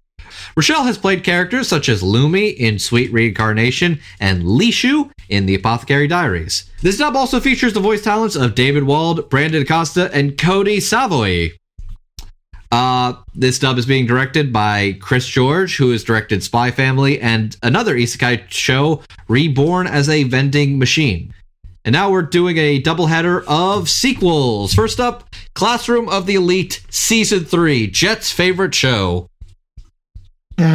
Rochelle 0.56 0.84
has 0.84 0.98
played 0.98 1.24
characters 1.24 1.68
such 1.68 1.90
as 1.90 2.02
Lumi 2.02 2.56
in 2.56 2.80
Sweet 2.80 3.12
Reincarnation 3.12 4.00
and 4.20 4.44
Lishu 4.44 5.12
in 5.30 5.46
The 5.46 5.56
Apothecary 5.56 6.08
Diaries. 6.08 6.70
This 6.82 6.98
dub 6.98 7.16
also 7.16 7.40
features 7.40 7.74
the 7.74 7.80
voice 7.80 8.04
talents 8.04 8.36
of 8.36 8.56
David 8.56 8.84
Wald, 8.84 9.30
Brandon 9.30 9.62
Acosta, 9.62 10.10
and 10.14 10.38
Cody 10.38 10.80
Savoy. 10.80 11.52
Uh, 12.72 13.14
this 13.34 13.58
dub 13.58 13.78
is 13.78 13.86
being 13.86 14.06
directed 14.06 14.54
by 14.54 14.96
Chris 15.00 15.28
George, 15.28 15.78
who 15.78 15.92
has 15.92 16.04
directed 16.04 16.44
Spy 16.44 16.70
Family 16.70 17.20
and 17.20 17.58
another 17.64 17.96
isekai 17.96 18.50
show, 18.50 19.02
Reborn 19.28 19.88
as 19.88 20.08
a 20.08 20.24
Vending 20.24 20.78
Machine. 20.78 21.34
And 21.90 21.96
now 21.96 22.12
we're 22.12 22.22
doing 22.22 22.56
a 22.58 22.80
doubleheader 22.80 23.44
of 23.48 23.90
sequels. 23.90 24.76
First 24.76 25.00
up, 25.00 25.28
Classroom 25.56 26.08
of 26.08 26.28
the 26.28 26.36
Elite 26.36 26.86
Season 26.92 27.44
3, 27.44 27.88
Jet's 27.88 28.32
favorite 28.32 28.76
show. 28.76 29.28
All 30.60 30.66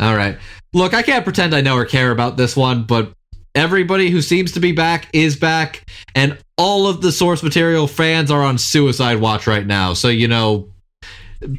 right. 0.00 0.36
Look, 0.72 0.92
I 0.92 1.02
can't 1.02 1.22
pretend 1.22 1.54
I 1.54 1.60
know 1.60 1.76
or 1.76 1.84
care 1.84 2.10
about 2.10 2.36
this 2.36 2.56
one, 2.56 2.82
but 2.82 3.12
everybody 3.54 4.10
who 4.10 4.22
seems 4.22 4.50
to 4.52 4.60
be 4.60 4.72
back 4.72 5.06
is 5.12 5.36
back, 5.36 5.88
and 6.16 6.36
all 6.56 6.88
of 6.88 7.00
the 7.00 7.12
source 7.12 7.44
material 7.44 7.86
fans 7.86 8.32
are 8.32 8.42
on 8.42 8.58
suicide 8.58 9.20
watch 9.20 9.46
right 9.46 9.68
now. 9.68 9.94
So, 9.94 10.08
you 10.08 10.26
know, 10.26 10.68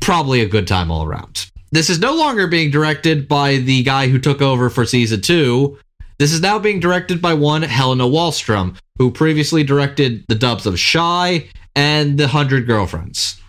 probably 0.02 0.42
a 0.42 0.50
good 0.50 0.68
time 0.68 0.92
all 0.92 1.06
around. 1.06 1.50
this 1.72 1.90
is 1.90 2.00
no 2.00 2.14
longer 2.14 2.48
being 2.48 2.72
directed 2.72 3.30
by 3.30 3.56
the 3.56 3.84
guy 3.84 4.10
who 4.10 4.20
took 4.20 4.42
over 4.42 4.70
for 4.70 4.86
season 4.86 5.22
two. 5.22 5.80
This 6.22 6.34
is 6.34 6.42
now 6.42 6.60
being 6.60 6.80
directed 6.80 7.20
by 7.20 7.34
one 7.34 7.64
Helena 7.64 8.04
Wallstrom, 8.04 8.78
who 9.00 9.10
previously 9.10 9.64
directed 9.64 10.24
the 10.28 10.36
dubs 10.36 10.68
of 10.68 10.80
Shy 10.80 11.50
and 11.76 12.16
The 12.20 12.28
Hundred 12.28 12.68
Girlfriends. 12.68 13.42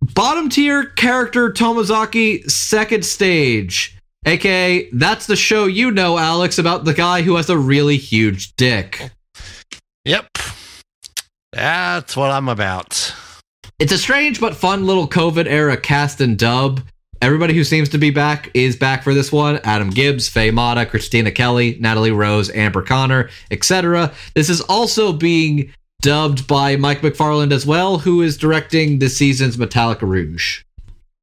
Bottom 0.00 0.48
tier 0.48 0.84
character 0.90 1.50
Tomozaki, 1.50 2.48
second 2.48 3.04
stage. 3.04 3.98
AKA, 4.24 4.90
that's 4.92 5.26
the 5.26 5.34
show 5.34 5.66
you 5.66 5.90
know, 5.90 6.18
Alex, 6.18 6.56
about 6.56 6.84
the 6.84 6.94
guy 6.94 7.22
who 7.22 7.34
has 7.34 7.50
a 7.50 7.58
really 7.58 7.96
huge 7.96 8.54
dick. 8.54 9.10
Yep. 10.04 10.28
That's 11.52 12.16
what 12.16 12.30
I'm 12.30 12.48
about. 12.48 13.12
It's 13.80 13.90
a 13.90 13.98
strange 13.98 14.40
but 14.40 14.54
fun 14.54 14.86
little 14.86 15.08
COVID 15.08 15.46
era 15.48 15.76
cast 15.76 16.20
and 16.20 16.38
dub. 16.38 16.80
Everybody 17.22 17.54
who 17.54 17.62
seems 17.62 17.88
to 17.90 17.98
be 17.98 18.10
back 18.10 18.50
is 18.52 18.74
back 18.74 19.04
for 19.04 19.14
this 19.14 19.30
one. 19.30 19.60
Adam 19.62 19.90
Gibbs, 19.90 20.28
Faye 20.28 20.50
Mata, 20.50 20.84
Christina 20.84 21.30
Kelly, 21.30 21.78
Natalie 21.78 22.10
Rose, 22.10 22.50
Amber 22.50 22.82
Connor, 22.82 23.30
etc. 23.52 24.12
This 24.34 24.50
is 24.50 24.60
also 24.62 25.12
being 25.12 25.72
dubbed 26.00 26.48
by 26.48 26.74
Mike 26.74 27.00
McFarland 27.00 27.52
as 27.52 27.64
well, 27.64 27.98
who 27.98 28.22
is 28.22 28.36
directing 28.36 28.98
this 28.98 29.16
season's 29.16 29.56
Metallica 29.56 30.02
Rouge. 30.02 30.64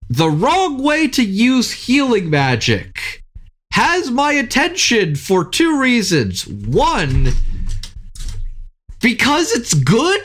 The 0.09 0.29
wrong 0.29 0.81
way 0.81 1.09
to 1.09 1.21
use 1.21 1.71
healing 1.73 2.29
magic 2.29 3.21
has 3.73 4.09
my 4.09 4.31
attention 4.31 5.17
for 5.17 5.43
two 5.43 5.81
reasons. 5.81 6.47
One, 6.47 7.33
because 9.01 9.51
it's 9.51 9.73
good 9.73 10.21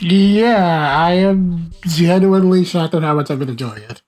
Yeah, 0.00 0.98
I 0.98 1.12
am 1.12 1.70
genuinely 1.86 2.64
shocked 2.64 2.94
at 2.94 3.02
how 3.02 3.14
much 3.14 3.30
I've 3.30 3.38
been 3.38 3.48
enjoying 3.48 3.84
it. 3.84 4.02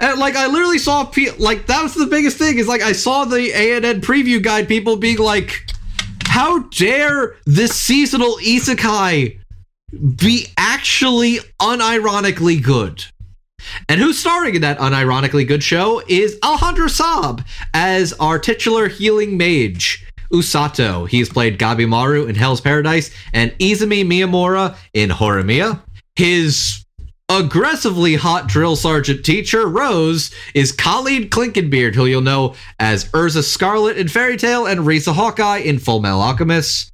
And 0.00 0.18
like 0.18 0.34
I 0.34 0.46
literally 0.46 0.78
saw 0.78 1.04
pe- 1.04 1.36
like 1.38 1.66
that 1.66 1.82
was 1.82 1.94
the 1.94 2.06
biggest 2.06 2.38
thing 2.38 2.58
is 2.58 2.66
like 2.66 2.80
I 2.80 2.92
saw 2.92 3.24
the 3.24 3.52
ANN 3.52 4.00
preview 4.00 4.42
guide 4.42 4.66
people 4.66 4.96
being 4.96 5.18
like 5.18 5.70
how 6.24 6.60
dare 6.70 7.36
this 7.44 7.74
seasonal 7.74 8.36
isekai 8.36 9.38
be 10.16 10.46
actually 10.56 11.38
unironically 11.60 12.62
good. 12.62 13.04
And 13.88 14.00
who's 14.00 14.18
starring 14.18 14.54
in 14.54 14.62
that 14.62 14.78
unironically 14.78 15.46
good 15.46 15.62
show 15.62 16.02
is 16.08 16.38
Alejandro 16.42 16.86
Saab 16.86 17.44
as 17.74 18.12
our 18.14 18.38
titular 18.38 18.88
healing 18.88 19.36
mage, 19.36 20.06
Usato. 20.32 21.08
He's 21.08 21.28
played 21.28 21.58
Gabimaru 21.58 22.28
in 22.28 22.36
Hell's 22.36 22.60
Paradise 22.60 23.10
and 23.32 23.50
Izumi 23.58 24.04
Miyamura 24.04 24.76
in 24.94 25.10
Horimiya. 25.10 25.82
His 26.16 26.84
aggressively 27.30 28.16
hot 28.16 28.48
drill 28.48 28.74
sergeant 28.74 29.24
teacher, 29.24 29.66
Rose, 29.68 30.32
is 30.52 30.72
Colleen 30.72 31.30
Klinkenbeard, 31.30 31.94
who 31.94 32.06
you'll 32.06 32.20
know 32.20 32.56
as 32.80 33.04
Erza 33.10 33.44
Scarlet 33.44 33.96
in 33.96 34.08
Fairy 34.08 34.36
Tail 34.36 34.66
and 34.66 34.84
Riza 34.84 35.12
Hawkeye 35.12 35.58
in 35.58 35.78
Full 35.78 36.00
Metal 36.00 36.20
Alchemist. 36.20 36.90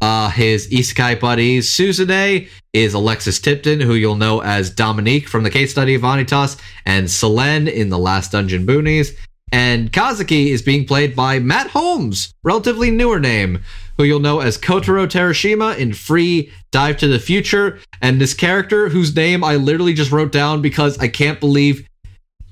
Uh, 0.00 0.30
his 0.30 0.68
isekai 0.68 1.20
buddies, 1.20 1.70
Suzune, 1.70 2.48
is 2.72 2.94
Alexis 2.94 3.38
Tipton, 3.38 3.80
who 3.80 3.94
you'll 3.94 4.16
know 4.16 4.40
as 4.42 4.70
Dominique 4.70 5.28
from 5.28 5.44
the 5.44 5.50
case 5.50 5.70
study 5.70 5.94
of 5.94 6.02
Vanitas, 6.02 6.58
and 6.86 7.10
Selene 7.10 7.68
in 7.68 7.90
The 7.90 7.98
Last 7.98 8.32
Dungeon 8.32 8.66
Boonies. 8.66 9.14
And 9.52 9.92
Kazuki 9.92 10.48
is 10.48 10.62
being 10.62 10.86
played 10.86 11.14
by 11.14 11.38
Matt 11.38 11.68
Holmes, 11.68 12.32
relatively 12.42 12.90
newer 12.90 13.20
name, 13.20 13.62
who 13.96 14.04
you'll 14.04 14.20
know 14.20 14.40
as 14.40 14.58
Kotaro 14.58 15.06
Terashima 15.06 15.76
in 15.78 15.92
Free 15.92 16.50
Dive 16.70 16.96
to 16.98 17.08
the 17.08 17.18
Future. 17.18 17.78
And 18.02 18.20
this 18.20 18.34
character, 18.34 18.88
whose 18.88 19.14
name 19.14 19.44
I 19.44 19.56
literally 19.56 19.94
just 19.94 20.12
wrote 20.12 20.32
down 20.32 20.62
because 20.62 20.98
I 20.98 21.08
can't 21.08 21.40
believe 21.40 21.86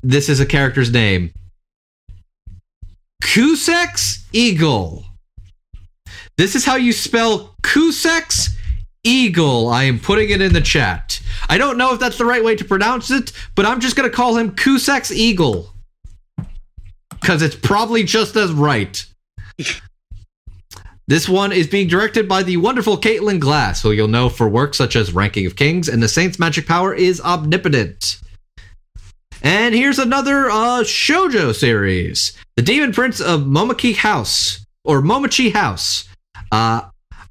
this 0.02 0.28
is 0.28 0.40
a 0.40 0.46
character's 0.46 0.92
name 0.92 1.32
Kusex 3.22 4.24
Eagle. 4.32 5.04
This 6.36 6.54
is 6.54 6.64
how 6.64 6.76
you 6.76 6.92
spell 6.92 7.54
Kusex 7.62 8.50
Eagle. 9.04 9.68
I 9.68 9.84
am 9.84 9.98
putting 9.98 10.30
it 10.30 10.40
in 10.40 10.52
the 10.52 10.60
chat. 10.60 11.20
I 11.48 11.58
don't 11.58 11.76
know 11.76 11.92
if 11.94 12.00
that's 12.00 12.18
the 12.18 12.24
right 12.24 12.42
way 12.42 12.56
to 12.56 12.64
pronounce 12.64 13.10
it, 13.10 13.32
but 13.54 13.66
I'm 13.66 13.80
just 13.80 13.96
going 13.96 14.08
to 14.08 14.14
call 14.14 14.36
him 14.36 14.52
Kusex 14.52 15.10
Eagle. 15.10 15.72
Because 17.20 17.42
it's 17.42 17.54
probably 17.54 18.02
just 18.02 18.34
as 18.36 18.50
right. 18.52 19.04
This 21.08 21.28
one 21.28 21.50
is 21.52 21.66
being 21.66 21.88
directed 21.88 22.28
by 22.28 22.44
the 22.44 22.58
wonderful 22.58 22.96
Caitlin 22.96 23.40
Glass, 23.40 23.82
who 23.82 23.90
you'll 23.90 24.06
know 24.06 24.28
for 24.28 24.48
work 24.48 24.74
such 24.74 24.94
as 24.94 25.12
Ranking 25.12 25.46
of 25.46 25.56
Kings 25.56 25.88
and 25.88 26.00
The 26.02 26.08
Saint's 26.08 26.38
Magic 26.38 26.66
Power 26.66 26.94
is 26.94 27.20
Omnipotent. 27.20 28.20
And 29.42 29.74
here's 29.74 29.98
another 29.98 30.48
uh, 30.48 30.84
shoujo 30.84 31.54
series 31.54 32.38
The 32.56 32.62
Demon 32.62 32.92
Prince 32.92 33.20
of 33.20 33.40
Momochi 33.40 33.96
House, 33.96 34.64
or 34.84 35.02
Momochi 35.02 35.52
House. 35.52 36.08
Uh, 36.52 36.82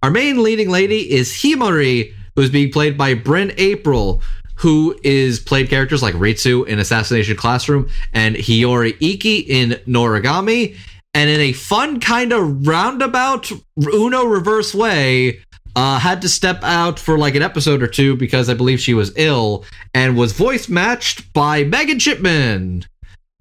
our 0.04 0.12
main 0.12 0.44
leading 0.44 0.70
lady 0.70 1.10
is 1.10 1.32
Himari, 1.32 2.14
who's 2.36 2.50
being 2.50 2.72
played 2.72 2.98
by 2.98 3.14
Bryn 3.14 3.50
Apprill, 3.52 4.22
who 4.56 5.00
is 5.04 5.40
played 5.40 5.70
characters 5.70 6.04
like 6.04 6.14
Ritsu 6.16 6.68
in 6.68 6.78
Assassination 6.78 7.38
Classroom 7.38 7.90
and 8.12 8.36
Hiyori 8.36 8.98
Iki 9.00 9.38
in 9.40 9.70
Noragami. 9.88 10.78
And 11.14 11.30
in 11.30 11.42
a 11.42 11.54
fun 11.54 12.00
kind 12.00 12.32
of 12.32 12.68
roundabout 12.68 13.52
Uno 13.78 14.24
reverse 14.26 14.74
way, 14.74 15.40
uh, 15.76 16.00
had 16.00 16.22
to 16.22 16.30
step 16.30 16.64
out 16.64 17.00
for 17.00 17.18
like 17.18 17.36
an 17.36 17.42
episode 17.42 17.82
or 17.82 17.88
two 17.88 18.16
because 18.16 18.50
I 18.50 18.54
believe 18.54 18.80
she 18.80 18.94
was 18.94 19.14
ill 19.16 19.66
and 19.94 20.18
was 20.18 20.34
voice 20.34 20.70
matched 20.70 21.32
by 21.34 21.64
Megan 21.64 22.00
Shipman. 22.00 22.86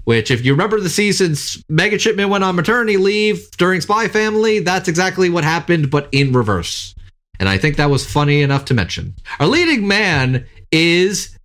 Which, 0.05 0.31
if 0.31 0.45
you 0.45 0.53
remember 0.53 0.81
the 0.81 0.89
seasons, 0.89 1.63
Megan 1.69 1.99
Shipman 1.99 2.31
went 2.31 2.43
on 2.43 2.57
maternity 2.57 2.97
leave 2.97 3.51
during 3.53 3.81
Spy 3.81 4.09
Family. 4.09 4.59
That's 4.59 4.89
exactly 4.89 5.29
what 5.29 5.45
happened, 5.45 5.91
but 5.91 6.09
in 6.11 6.33
reverse. 6.33 6.95
And 7.39 7.49
I 7.49 7.59
think 7.59 7.77
that 7.77 7.91
was 7.91 8.11
funny 8.11 8.43
enough 8.43 8.65
to 8.67 8.75
mention. 8.75 9.15
Our 9.39 9.47
leading 9.47 9.87
man 9.87 10.47
is 10.73 11.39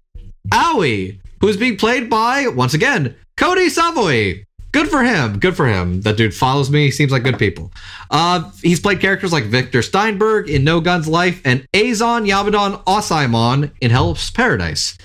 Owie, 0.51 1.19
who's 1.41 1.57
being 1.57 1.77
played 1.77 2.09
by, 2.09 2.47
once 2.47 2.73
again, 2.73 3.15
Cody 3.37 3.69
Savoy. 3.69 4.45
Good 4.75 4.89
for 4.89 5.03
him. 5.03 5.39
Good 5.39 5.55
for 5.55 5.67
him. 5.67 6.01
That 6.01 6.17
dude 6.17 6.33
follows 6.33 6.69
me. 6.69 6.83
He 6.83 6.91
Seems 6.91 7.09
like 7.09 7.23
good 7.23 7.39
people. 7.39 7.71
Uh, 8.11 8.51
he's 8.61 8.81
played 8.81 8.99
characters 8.99 9.31
like 9.31 9.45
Victor 9.45 9.81
Steinberg 9.81 10.49
in 10.49 10.65
No 10.65 10.81
Gun's 10.81 11.07
Life 11.07 11.41
and 11.45 11.65
Azon 11.71 12.27
Yabadon 12.27 12.83
Osaimon 12.83 13.71
in 13.79 13.89
Hell's 13.89 14.31
Paradise. 14.31 14.97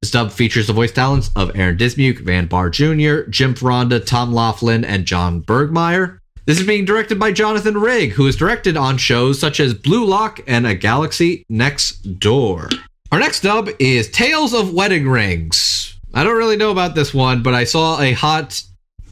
This 0.00 0.12
dub 0.12 0.32
features 0.32 0.66
the 0.66 0.72
voice 0.72 0.92
talents 0.92 1.30
of 1.36 1.54
Aaron 1.54 1.76
Dismuke, 1.76 2.20
Van 2.20 2.46
Barr 2.46 2.70
Jr., 2.70 3.28
Jim 3.28 3.54
Foronda, 3.54 4.00
Tom 4.00 4.32
Laughlin, 4.32 4.82
and 4.82 5.04
John 5.04 5.42
Bergmeyer. 5.42 6.20
This 6.46 6.58
is 6.58 6.66
being 6.66 6.86
directed 6.86 7.18
by 7.18 7.30
Jonathan 7.30 7.76
Rigg, 7.76 8.12
who 8.12 8.24
has 8.24 8.34
directed 8.34 8.78
on 8.78 8.96
shows 8.96 9.38
such 9.38 9.60
as 9.60 9.74
Blue 9.74 10.06
Lock 10.06 10.40
and 10.46 10.66
A 10.66 10.74
Galaxy 10.74 11.44
Next 11.50 12.18
Door. 12.18 12.70
Our 13.12 13.18
next 13.18 13.42
dub 13.42 13.68
is 13.78 14.10
Tales 14.10 14.54
of 14.54 14.72
Wedding 14.72 15.06
Rings. 15.06 15.98
I 16.14 16.24
don't 16.24 16.38
really 16.38 16.56
know 16.56 16.70
about 16.70 16.94
this 16.94 17.12
one, 17.12 17.42
but 17.42 17.52
I 17.52 17.64
saw 17.64 18.00
a 18.00 18.12
hot 18.12 18.62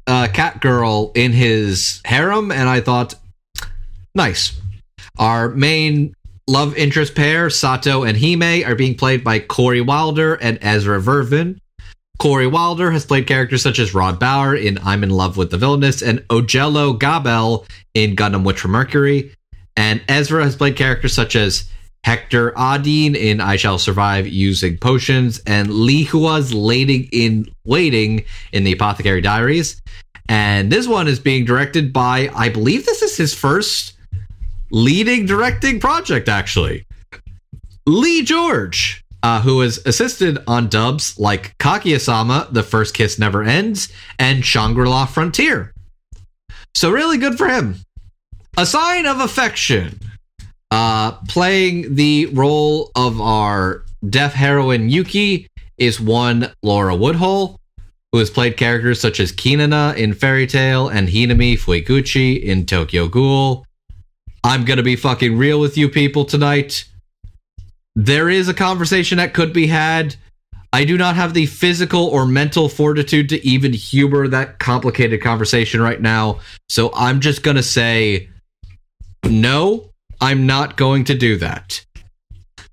uh, 0.06 0.28
cat 0.32 0.60
girl 0.60 1.12
in 1.14 1.32
his 1.32 2.00
harem, 2.04 2.50
and 2.52 2.68
I 2.68 2.80
thought, 2.80 3.14
nice. 4.14 4.58
Our 5.18 5.48
main 5.50 6.14
love 6.46 6.76
interest 6.76 7.14
pair, 7.14 7.50
Sato 7.50 8.04
and 8.04 8.16
Hime, 8.16 8.64
are 8.64 8.74
being 8.74 8.94
played 8.94 9.24
by 9.24 9.38
Corey 9.40 9.80
Wilder 9.80 10.34
and 10.34 10.58
Ezra 10.62 11.00
Vervin. 11.00 11.58
Corey 12.18 12.46
Wilder 12.46 12.90
has 12.92 13.04
played 13.04 13.26
characters 13.26 13.62
such 13.62 13.78
as 13.78 13.94
Rod 13.94 14.18
Bauer 14.18 14.54
in 14.54 14.78
I'm 14.82 15.02
in 15.02 15.10
Love 15.10 15.36
with 15.36 15.50
the 15.50 15.58
Villainess 15.58 16.02
and 16.02 16.20
Ojello 16.28 16.98
Gabel 16.98 17.66
in 17.94 18.16
Gundam 18.16 18.44
Witch 18.44 18.60
from 18.60 18.70
Mercury. 18.70 19.34
And 19.76 20.00
Ezra 20.08 20.42
has 20.42 20.56
played 20.56 20.76
characters 20.76 21.12
such 21.12 21.36
as 21.36 21.70
Hector 22.06 22.52
Adine 22.56 23.16
in 23.16 23.40
I 23.40 23.56
Shall 23.56 23.80
Survive 23.80 24.28
Using 24.28 24.78
Potions 24.78 25.40
and 25.44 25.68
Li 25.68 26.04
Hua's 26.04 26.54
Lading 26.54 27.08
in 27.10 27.52
Waiting 27.64 28.24
in 28.52 28.62
the 28.62 28.70
Apothecary 28.70 29.20
Diaries. 29.20 29.82
And 30.28 30.70
this 30.70 30.86
one 30.86 31.08
is 31.08 31.18
being 31.18 31.44
directed 31.44 31.92
by, 31.92 32.30
I 32.32 32.48
believe 32.48 32.86
this 32.86 33.02
is 33.02 33.16
his 33.16 33.34
first 33.34 33.94
leading 34.70 35.26
directing 35.26 35.80
project, 35.80 36.28
actually. 36.28 36.86
Lee 37.86 38.22
George, 38.22 39.02
uh, 39.24 39.40
who 39.40 39.58
has 39.58 39.84
assisted 39.84 40.38
on 40.46 40.68
dubs 40.68 41.18
like 41.18 41.58
Kaguya 41.58 42.00
sama, 42.00 42.46
The 42.52 42.62
First 42.62 42.94
Kiss 42.94 43.18
Never 43.18 43.42
Ends, 43.42 43.92
and 44.16 44.44
Shangri 44.44 44.88
La 44.88 45.06
Frontier. 45.06 45.74
So, 46.72 46.88
really 46.88 47.18
good 47.18 47.36
for 47.36 47.48
him. 47.48 47.80
A 48.56 48.64
sign 48.64 49.06
of 49.06 49.18
affection. 49.18 49.98
Uh, 50.70 51.12
playing 51.28 51.94
the 51.94 52.26
role 52.26 52.90
of 52.96 53.20
our 53.20 53.84
deaf 54.08 54.32
heroine 54.32 54.90
Yuki 54.90 55.48
is 55.78 56.00
one 56.00 56.52
Laura 56.62 56.94
Woodhull, 56.94 57.60
who 58.12 58.18
has 58.18 58.30
played 58.30 58.56
characters 58.56 59.00
such 59.00 59.20
as 59.20 59.32
Kinana 59.32 59.96
in 59.96 60.12
Fairy 60.12 60.46
Tail 60.46 60.88
and 60.88 61.08
Hinami 61.08 61.54
Fueguchi 61.58 62.42
in 62.42 62.66
Tokyo 62.66 63.08
Ghoul. 63.08 63.64
I'm 64.42 64.64
gonna 64.64 64.82
be 64.82 64.96
fucking 64.96 65.36
real 65.36 65.60
with 65.60 65.76
you 65.76 65.88
people 65.88 66.24
tonight. 66.24 66.84
There 67.94 68.28
is 68.28 68.48
a 68.48 68.54
conversation 68.54 69.18
that 69.18 69.34
could 69.34 69.52
be 69.52 69.66
had. 69.66 70.16
I 70.72 70.84
do 70.84 70.98
not 70.98 71.16
have 71.16 71.32
the 71.32 71.46
physical 71.46 72.04
or 72.06 72.26
mental 72.26 72.68
fortitude 72.68 73.30
to 73.30 73.46
even 73.46 73.72
humor 73.72 74.28
that 74.28 74.58
complicated 74.58 75.22
conversation 75.22 75.80
right 75.80 76.00
now. 76.00 76.40
So 76.68 76.92
I'm 76.94 77.20
just 77.20 77.42
going 77.42 77.56
to 77.56 77.62
say 77.62 78.28
no, 79.24 79.90
I'm 80.20 80.46
not 80.46 80.76
going 80.76 81.04
to 81.04 81.14
do 81.14 81.36
that. 81.38 81.84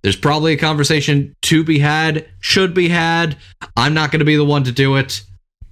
There's 0.02 0.16
probably 0.18 0.54
a 0.54 0.58
conversation 0.58 1.36
to 1.44 1.64
be 1.64 1.80
had, 1.80 2.28
should 2.40 2.74
be 2.74 2.90
had. 2.90 3.38
I'm 3.78 3.94
not 3.94 4.12
going 4.12 4.20
to 4.20 4.26
be 4.26 4.36
the 4.36 4.46
one 4.46 4.66
to 4.66 4.72
do 4.72 4.98
it. 4.98 5.24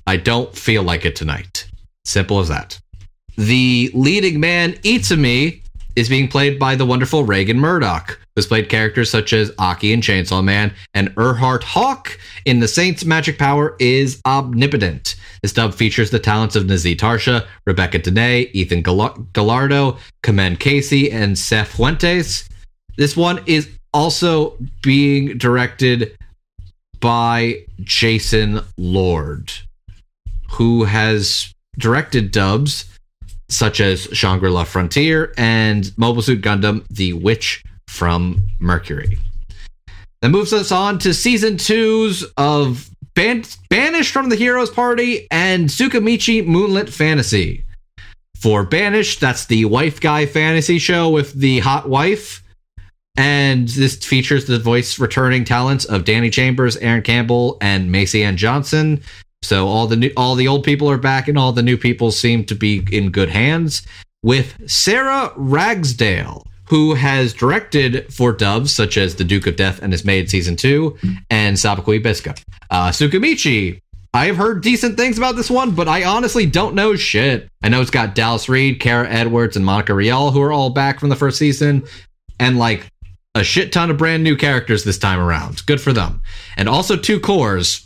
I 0.08 0.18
don't 0.18 0.56
feel 0.56 0.84
like 0.84 1.06
it 1.06 1.16
tonight. 1.16 1.68
Simple 2.06 2.40
as 2.40 2.48
that. 2.48 2.80
The 3.38 3.92
leading 3.94 4.40
man, 4.40 4.74
Itzumi, 4.84 5.62
is 5.96 6.10
being 6.10 6.28
played 6.28 6.58
by 6.58 6.76
the 6.76 6.86
wonderful 6.86 7.24
Reagan 7.24 7.60
Murdoch, 7.60 8.20
who's 8.36 8.48
played 8.48 8.70
characters 8.70 9.10
such 9.10 9.34
as 9.34 9.52
Aki 9.60 9.94
and 9.94 10.04
Chainsaw 10.04 10.44
Man, 10.44 10.74
and 10.94 11.14
Erhard 11.16 11.64
Hawk 11.64 12.18
in 12.46 12.60
The 12.60 12.68
Saints' 12.68 13.06
Magic 13.06 13.38
Power 13.38 13.76
is 13.80 14.22
Omnipotent. 14.26 15.16
This 15.42 15.54
dub 15.54 15.74
features 15.74 16.12
the 16.12 16.20
talents 16.20 16.56
of 16.56 16.66
Nazeeh 16.66 16.98
Tarsha, 16.98 17.48
Rebecca 17.66 18.00
Dene, 18.00 18.50
Ethan 18.54 18.82
Gal- 18.82 19.28
Gallardo, 19.34 19.98
Kamen 20.24 20.60
Casey, 20.60 21.12
and 21.12 21.38
Seth 21.38 21.70
Fuentes. 21.76 22.48
This 22.98 23.18
one 23.18 23.42
is 23.46 23.70
also 23.94 24.58
being 24.82 25.38
directed 25.38 26.18
by 27.00 27.66
Jason 27.82 28.62
Lord, 28.78 29.52
who 30.52 30.84
has 30.84 31.54
directed 31.78 32.32
dubs 32.32 32.86
such 33.52 33.82
as 33.82 34.04
Shangri 34.14 34.50
La 34.50 34.64
Frontier 34.64 35.34
and 35.38 35.92
Mobile 35.98 36.22
Suit 36.22 36.42
Gundam 36.42 36.86
The 36.90 37.14
Witch 37.14 37.64
from 37.88 38.48
Mercury. 38.60 39.18
That 40.22 40.30
moves 40.30 40.54
us 40.54 40.72
on 40.72 41.00
to 41.00 41.14
season 41.14 41.58
twos 41.58 42.24
of 42.38 42.90
Ban- 43.16 43.44
Banished 43.70 44.14
from 44.14 44.30
the 44.30 44.36
Heroes 44.36 44.70
Party 44.70 45.28
and 45.30 45.68
Tsukimichi 45.68 46.46
Moonlit 46.46 46.90
Fantasy. 46.90 47.66
For 48.40 48.64
Banished, 48.64 49.20
that's 49.20 49.46
the 49.46 49.66
wife 49.66 50.00
guy 50.00 50.26
fantasy 50.26 50.80
show 50.80 51.10
with 51.10 51.34
the 51.34 51.60
hot 51.60 51.90
wife. 51.90 52.44
And 53.18 53.68
this 53.68 53.98
features 53.98 54.46
the 54.46 54.58
voice 54.58 54.98
returning 54.98 55.44
talents 55.44 55.86
of 55.86 56.06
Danny 56.06 56.30
Chambers, 56.30 56.78
Aaron 56.78 57.02
Campbell, 57.02 57.58
and 57.60 57.92
Macy 57.92 58.24
Ann 58.24 58.38
Johnson. 58.38 59.02
So 59.44 59.68
all 59.68 59.88
the 59.88 59.96
new, 59.96 60.12
all 60.16 60.36
the 60.36 60.48
old 60.48 60.64
people 60.64 60.90
are 60.90 60.98
back, 60.98 61.28
and 61.28 61.38
all 61.38 61.52
the 61.52 61.64
new 61.64 61.78
people 61.78 62.12
seem 62.12 62.46
to 62.46 62.56
be 62.56 62.86
in 62.92 63.12
good 63.12 63.30
hands. 63.30 63.82
With 64.24 64.70
Sarah 64.70 65.34
Ragsdale, 65.36 66.46
who 66.68 66.94
has 66.94 67.34
directed 67.34 68.14
for 68.14 68.32
dubs 68.32 68.74
such 68.74 68.96
as 68.98 69.16
The 69.16 69.26
Duke 69.26 69.48
of 69.48 69.58
Death 69.58 69.82
and 69.82 69.92
His 69.92 70.06
Maid 70.06 70.30
Season 70.30 70.56
2 70.56 70.98
and 71.30 71.58
Sabikui 71.58 72.02
Bisco. 72.02 72.34
Uh, 72.70 72.92
Tsukimichi, 72.92 73.82
I've 74.14 74.38
heard 74.38 74.64
decent 74.64 74.96
things 74.96 75.18
about 75.18 75.36
this 75.36 75.50
one, 75.50 75.72
but 75.72 75.90
I 75.90 76.06
honestly 76.06 76.46
don't 76.46 76.76
know 76.76 76.96
shit. 76.96 77.50
I 77.62 77.68
know 77.68 77.82
it's 77.82 77.92
got 77.92 78.16
Dallas 78.16 78.48
Reed, 78.48 78.80
Kara 78.80 79.10
Edwards, 79.10 79.58
and 79.58 79.66
Monica 79.66 79.94
Rial, 79.94 80.32
who 80.32 80.42
are 80.42 80.54
all 80.54 80.70
back 80.70 81.00
from 81.00 81.10
the 81.10 81.16
first 81.16 81.38
season, 81.38 81.84
and 82.40 82.58
like 82.58 82.88
a 83.36 83.44
shit 83.44 83.74
ton 83.74 83.90
of 83.90 83.98
brand 83.98 84.24
new 84.24 84.38
characters 84.38 84.84
this 84.84 84.98
time 84.98 85.20
around. 85.20 85.66
Good 85.66 85.82
for 85.82 85.92
them. 85.92 86.22
And 86.56 86.70
also 86.70 86.96
two 86.96 87.20
cours. 87.20 87.86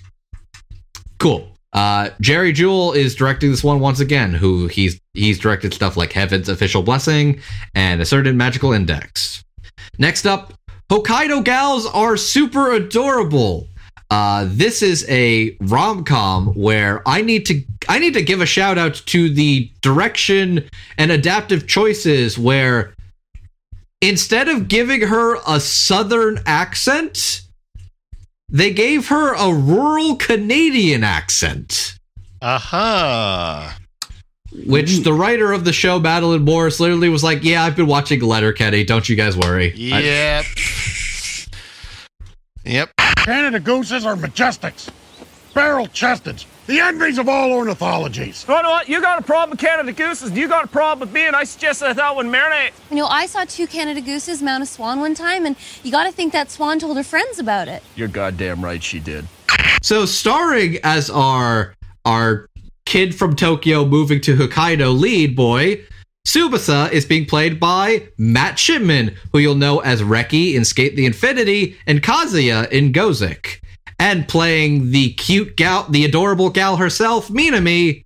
Cool. 1.20 1.50
Uh, 1.74 2.10
Jerry 2.22 2.54
Jewell 2.54 2.94
is 2.94 3.16
directing 3.16 3.52
this 3.52 3.64
one 3.64 3.82
once 3.82 4.00
again. 4.00 4.34
Who 4.34 4.68
he's 4.68 5.00
he's 5.14 5.38
directed 5.38 5.74
stuff 5.74 5.98
like 5.98 6.14
Heaven's 6.14 6.48
Official 6.48 6.82
Blessing 6.82 7.42
and 7.74 8.02
A 8.02 8.06
Certain 8.06 8.38
Magical 8.38 8.72
Index. 8.72 9.44
Next 9.98 10.26
up, 10.26 10.54
Hokkaido 10.90 11.44
gals 11.44 11.86
are 11.88 12.16
super 12.16 12.72
adorable. 12.72 13.68
Uh, 14.10 14.46
this 14.48 14.82
is 14.82 15.06
a 15.10 15.58
rom 15.62 16.04
com 16.04 16.48
where 16.54 17.02
I 17.08 17.22
need 17.22 17.46
to 17.48 17.62
I 17.90 18.00
need 18.00 18.14
to 18.14 18.22
give 18.22 18.40
a 18.40 18.46
shout 18.46 18.78
out 18.78 19.02
to 19.08 19.30
the 19.30 19.70
direction 19.82 20.70
and 20.98 21.12
adaptive 21.12 21.68
choices 21.68 22.38
where 22.38 22.94
instead 24.02 24.48
of 24.48 24.68
giving 24.68 25.02
her 25.02 25.38
a 25.48 25.60
southern 25.60 26.40
accent, 26.46 27.42
they 28.50 28.72
gave 28.72 29.08
her 29.08 29.34
a 29.34 29.54
rural 29.54 30.16
Canadian 30.16 31.04
accent. 31.04 31.98
Aha. 32.42 33.78
Which 34.66 34.88
mm. 34.88 35.04
the 35.04 35.14
writer 35.14 35.52
of 35.52 35.66
the 35.66 35.74
show, 35.74 36.00
Battle 36.00 36.30
Madeline 36.30 36.46
Morris, 36.46 36.80
literally 36.80 37.10
was 37.10 37.24
like, 37.24 37.44
"Yeah, 37.44 37.64
I've 37.64 37.76
been 37.76 37.88
watching 37.88 38.22
Letterkenny. 38.22 38.84
Don't 38.84 39.08
you 39.10 39.16
guys 39.16 39.36
worry." 39.36 39.74
I- 39.92 40.00
Yep. 40.00 40.46
yep. 42.64 42.90
Canada 43.18 43.60
gooses 43.60 44.06
are 44.06 44.16
majestics, 44.16 44.90
barrel 45.54 45.88
chested, 45.88 46.46
the 46.68 46.80
envies 46.80 47.18
of 47.18 47.30
all 47.30 47.52
ornithologies. 47.52 48.48
You 48.48 48.62
know 48.62 48.70
what? 48.70 48.90
You 48.90 49.02
got 49.02 49.20
a 49.20 49.24
problem 49.24 49.52
with 49.52 49.60
Canada 49.60 49.92
gooses. 49.92 50.30
And 50.30 50.38
you 50.38 50.48
got 50.48 50.66
a 50.66 50.68
problem 50.68 51.08
with 51.08 51.14
me, 51.14 51.28
and 51.28 51.36
I 51.36 51.44
suggested 51.44 51.94
that 51.94 52.16
one 52.16 52.30
marinate. 52.30 52.72
You 52.90 52.98
know, 52.98 53.08
I 53.08 53.26
saw 53.28 53.46
two 53.46 53.68
Canada 53.68 54.02
gooses 54.02 54.42
mount 54.42 54.64
a 54.64 54.66
swan 54.66 55.00
one 55.00 55.14
time, 55.14 55.46
and 55.46 55.56
you 55.84 55.92
got 55.92 56.06
to 56.06 56.12
think 56.12 56.34
that 56.34 56.50
swan 56.50 56.80
told 56.80 56.98
her 56.98 57.04
friends 57.04 57.40
about 57.40 57.68
it. 57.68 57.84
You're 57.96 58.08
goddamn 58.08 58.64
right 58.64 58.82
she 58.82 59.00
did. 59.00 59.26
So, 59.82 60.06
starring 60.06 60.78
as 60.84 61.10
our 61.10 61.76
our 62.06 62.48
kid 62.86 63.16
from 63.16 63.36
Tokyo 63.36 63.86
moving 63.86 64.22
to 64.22 64.36
Hokkaido 64.36 64.98
lead 64.98 65.36
boy, 65.36 65.82
Tsubasa 66.26 66.92
is 66.92 67.06
being 67.06 67.26
played 67.26 67.60
by 67.60 68.08
Matt 68.18 68.58
Shipman, 68.58 69.16
who 69.32 69.40
you'll 69.40 69.56
know 69.56 69.80
as 69.80 70.02
Reki 70.02 70.56
in 70.56 70.66
Skate 70.66 70.96
the 70.96 71.06
Infinity 71.06 71.78
and 71.86 72.02
Kazuya 72.02 72.70
in 72.72 72.92
Gosick. 72.92 73.60
And 74.00 74.28
playing 74.28 74.92
the 74.92 75.14
cute 75.14 75.56
gal, 75.56 75.86
the 75.90 76.06
adorable 76.06 76.50
gal 76.50 76.78
herself, 76.78 77.30
Minami. 77.30 78.04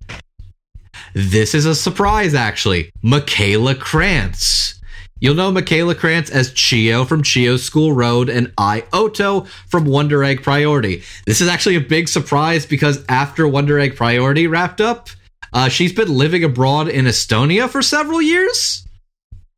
This 1.14 1.54
is 1.54 1.66
a 1.66 1.74
surprise, 1.74 2.34
actually. 2.34 2.90
Michaela 3.02 3.74
Krantz. 3.74 4.80
You'll 5.20 5.34
know 5.34 5.50
Michaela 5.50 5.94
Krantz 5.94 6.30
as 6.30 6.52
Chio 6.52 7.04
from 7.04 7.22
Chio's 7.22 7.62
School 7.62 7.92
Road 7.92 8.30
and 8.30 8.54
Ioto 8.56 9.46
from 9.68 9.84
Wonder 9.84 10.24
Egg 10.24 10.42
Priority. 10.42 11.02
This 11.26 11.42
is 11.42 11.48
actually 11.48 11.76
a 11.76 11.80
big 11.80 12.08
surprise 12.08 12.64
because 12.64 13.04
after 13.08 13.46
Wonder 13.46 13.78
Egg 13.78 13.96
Priority 13.96 14.46
wrapped 14.46 14.80
up, 14.80 15.10
uh, 15.52 15.68
she's 15.68 15.92
been 15.92 16.08
living 16.08 16.42
abroad 16.42 16.88
in 16.88 17.04
Estonia 17.04 17.68
for 17.68 17.82
several 17.82 18.22
years. 18.22 18.86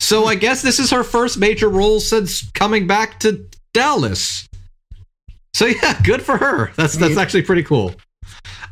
So 0.01 0.25
I 0.25 0.35
guess 0.35 0.63
this 0.63 0.81
is 0.81 0.91
her 0.91 1.05
first 1.05 1.39
major 1.39 1.69
role 1.69 2.01
since 2.01 2.51
coming 2.51 2.89
back 2.89 3.21
to 3.21 3.47
Dallas. 3.73 4.49
So 5.55 5.67
yeah, 5.67 6.01
good 6.03 6.23
for 6.23 6.37
her. 6.37 6.73
That's 6.77 6.97
that's 6.97 7.17
actually 7.17 7.43
pretty 7.43 7.63
cool. 7.63 7.95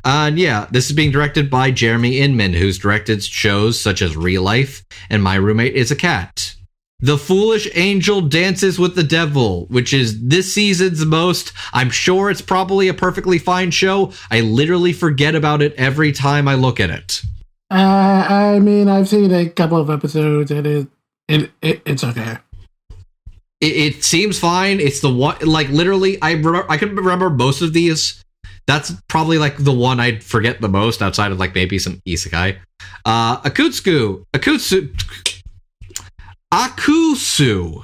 Uh, 0.02 0.28
and 0.28 0.38
yeah, 0.38 0.66
this 0.70 0.88
is 0.88 0.96
being 0.96 1.10
directed 1.10 1.50
by 1.50 1.70
Jeremy 1.70 2.20
Inman, 2.20 2.54
who's 2.54 2.78
directed 2.78 3.22
shows 3.22 3.78
such 3.78 4.00
as 4.00 4.16
Real 4.16 4.42
Life 4.42 4.84
and 5.10 5.22
My 5.22 5.34
Roommate 5.34 5.74
is 5.74 5.90
a 5.90 5.96
Cat. 5.96 6.54
The 7.02 7.18
Foolish 7.18 7.68
Angel 7.74 8.20
Dances 8.20 8.78
with 8.78 8.94
the 8.94 9.02
Devil, 9.02 9.66
which 9.66 9.94
is 9.94 10.22
this 10.22 10.52
season's 10.52 11.04
most. 11.04 11.52
I'm 11.72 11.90
sure 11.90 12.30
it's 12.30 12.42
probably 12.42 12.88
a 12.88 12.94
perfectly 12.94 13.38
fine 13.38 13.70
show. 13.70 14.12
I 14.30 14.40
literally 14.40 14.92
forget 14.92 15.34
about 15.34 15.62
it 15.62 15.74
every 15.74 16.12
time 16.12 16.46
I 16.46 16.54
look 16.54 16.78
at 16.78 16.90
it. 16.90 17.22
Uh, 17.70 18.26
I 18.28 18.58
mean, 18.58 18.88
I've 18.88 19.08
seen 19.08 19.32
a 19.32 19.48
couple 19.48 19.78
of 19.78 19.88
episodes, 19.88 20.50
and 20.50 20.66
it, 20.66 20.88
it, 21.28 21.50
it 21.62 21.82
it's 21.86 22.04
okay. 22.04 22.38
It, 23.60 23.76
it 23.76 24.04
seems 24.04 24.38
fine. 24.38 24.80
It's 24.80 25.00
the 25.00 25.12
one, 25.12 25.36
like 25.40 25.68
literally, 25.68 26.18
I 26.22 26.32
I 26.68 26.76
can 26.76 26.94
remember 26.94 27.30
most 27.30 27.62
of 27.62 27.72
these. 27.72 28.22
That's 28.66 28.92
probably 29.08 29.38
like 29.38 29.56
the 29.56 29.72
one 29.72 30.00
I'd 30.00 30.22
forget 30.22 30.60
the 30.60 30.68
most 30.68 31.02
outside 31.02 31.32
of 31.32 31.38
like 31.38 31.54
maybe 31.54 31.78
some 31.78 32.00
isekai. 32.06 32.58
Uh, 33.04 33.40
Akutsuku, 33.42 34.24
Akutsu, 34.32 34.94
Akusu 36.52 37.82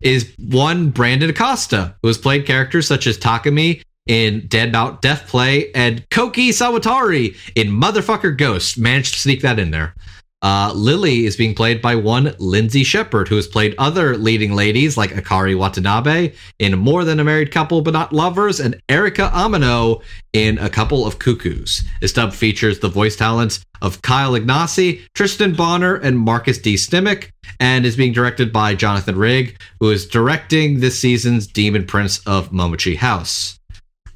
is 0.00 0.32
one 0.38 0.90
Brandon 0.90 1.30
Acosta, 1.30 1.94
who 2.02 2.08
has 2.08 2.18
played 2.18 2.46
characters 2.46 2.86
such 2.86 3.06
as 3.06 3.18
Takami 3.18 3.82
in 4.06 4.46
Dead 4.48 4.72
Mount 4.72 5.02
Death 5.02 5.28
Play 5.28 5.70
and 5.72 6.08
Koki 6.10 6.50
Sawatari 6.50 7.36
in 7.54 7.68
Motherfucker 7.68 8.36
Ghost. 8.36 8.78
Managed 8.78 9.14
to 9.14 9.20
sneak 9.20 9.42
that 9.42 9.58
in 9.58 9.70
there. 9.70 9.94
Uh, 10.42 10.72
Lily 10.74 11.26
is 11.26 11.36
being 11.36 11.54
played 11.54 11.82
by 11.82 11.94
one 11.94 12.34
Lindsay 12.38 12.82
Shepard, 12.82 13.28
who 13.28 13.36
has 13.36 13.46
played 13.46 13.74
other 13.76 14.16
leading 14.16 14.54
ladies 14.54 14.96
like 14.96 15.10
Akari 15.10 15.56
Watanabe 15.56 16.32
in 16.58 16.78
More 16.78 17.04
Than 17.04 17.20
a 17.20 17.24
Married 17.24 17.50
Couple 17.50 17.82
But 17.82 17.92
Not 17.92 18.12
Lovers, 18.12 18.58
and 18.58 18.80
Erika 18.88 19.30
Amino 19.34 20.02
in 20.32 20.56
A 20.58 20.70
Couple 20.70 21.06
of 21.06 21.18
Cuckoos. 21.18 21.84
This 22.00 22.14
dub 22.14 22.32
features 22.32 22.78
the 22.78 22.88
voice 22.88 23.16
talents 23.16 23.62
of 23.82 24.00
Kyle 24.00 24.32
Ignacy, 24.32 25.02
Tristan 25.14 25.54
Bonner, 25.54 25.96
and 25.96 26.18
Marcus 26.18 26.58
D. 26.58 26.74
Stimac, 26.74 27.30
and 27.58 27.84
is 27.84 27.96
being 27.96 28.12
directed 28.12 28.52
by 28.52 28.74
Jonathan 28.74 29.16
Rigg, 29.16 29.60
who 29.78 29.90
is 29.90 30.06
directing 30.06 30.80
this 30.80 30.98
season's 30.98 31.46
Demon 31.46 31.86
Prince 31.86 32.20
of 32.26 32.50
Momochi 32.50 32.96
House. 32.96 33.58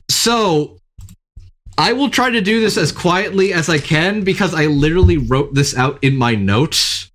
So, 0.08 0.78
I 1.76 1.92
will 1.92 2.08
try 2.08 2.30
to 2.30 2.40
do 2.40 2.60
this 2.60 2.76
as 2.76 2.92
quietly 2.92 3.52
as 3.52 3.68
I 3.68 3.78
can 3.78 4.22
because 4.22 4.54
I 4.54 4.66
literally 4.66 5.18
wrote 5.18 5.54
this 5.54 5.76
out 5.76 5.98
in 6.02 6.16
my 6.16 6.34
notes. 6.34 7.10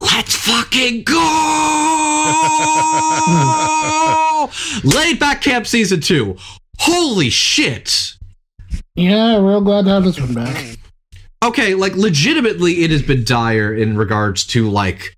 Let's 0.00 0.36
fucking 0.36 1.04
go! 1.04 1.14
Laid 4.84 5.18
Back 5.18 5.40
Camp 5.40 5.66
Season 5.66 6.00
2. 6.00 6.36
Holy 6.78 7.30
shit. 7.30 8.16
Yeah, 8.94 9.38
real 9.38 9.62
glad 9.62 9.86
to 9.86 9.90
have 9.92 10.04
this 10.04 10.20
one 10.20 10.34
back. 10.34 10.76
Okay, 11.42 11.74
like 11.74 11.96
legitimately 11.96 12.84
it 12.84 12.90
has 12.90 13.02
been 13.02 13.24
dire 13.24 13.74
in 13.74 13.96
regards 13.96 14.44
to 14.48 14.68
like 14.68 15.16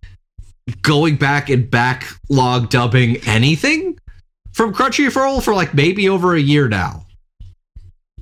going 0.82 1.16
back 1.16 1.50
and 1.50 1.70
backlog 1.70 2.70
dubbing 2.70 3.16
anything 3.26 3.98
from 4.54 4.72
Crunchyroll 4.72 5.42
for 5.42 5.54
like 5.54 5.74
maybe 5.74 6.08
over 6.08 6.34
a 6.34 6.40
year 6.40 6.68
now. 6.68 7.04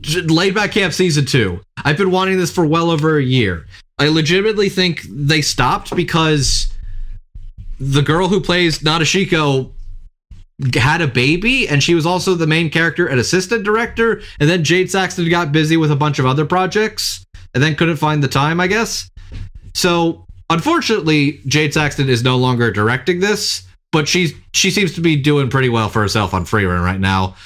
Laid 0.05 0.55
Back 0.55 0.73
Camp 0.73 0.93
Season 0.93 1.25
2. 1.25 1.61
I've 1.85 1.97
been 1.97 2.11
wanting 2.11 2.39
this 2.39 2.53
for 2.53 2.67
well 2.67 2.91
over 2.91 3.19
a 3.19 3.23
year. 3.23 3.67
I 3.99 4.09
legitimately 4.09 4.69
think 4.69 5.03
they 5.09 5.43
stopped 5.43 5.95
because 5.95 6.73
the 7.79 8.03
girl 8.03 8.29
who 8.29 8.41
plays 8.41 8.81
Nadeshiko 8.81 9.71
had 10.75 11.01
a 11.01 11.07
baby 11.07 11.69
and 11.69 11.83
she 11.83 11.95
was 11.95 12.07
also 12.07 12.35
the 12.35 12.47
main 12.47 12.71
character 12.71 13.07
and 13.07 13.21
assistant 13.21 13.65
director 13.65 14.23
and 14.41 14.49
then 14.49 14.65
Jad 14.65 14.91
Saxton 14.91 15.29
got 15.29 15.53
busy 15.53 15.77
with 15.77 15.91
a 15.91 15.97
bunch 15.97 16.19
of 16.19 16.27
other 16.27 16.45
projects 16.45 17.25
and 17.55 17.63
then 17.63 17.77
couldn't 17.77 17.97
find 17.97 18.23
the 18.23 18.29
time, 18.29 18.61
I 18.61 18.67
guess. 18.67 19.09
So, 19.75 20.25
unfortunately, 20.51 21.41
Jad 21.47 21.75
Saxton 21.75 22.09
is 22.09 22.23
no 22.23 22.37
longer 22.39 22.71
directing 22.71 23.21
this, 23.21 23.67
but 23.93 24.09
she's 24.09 24.35
she 24.53 24.71
seems 24.71 24.95
to 24.95 25.01
be 25.01 25.17
doing 25.17 25.49
pretty 25.49 25.69
well 25.69 25.89
for 25.89 26.01
herself 26.01 26.35
on 26.35 26.45
Frieren 26.45 26.83
right 26.83 27.01
now. 27.01 27.37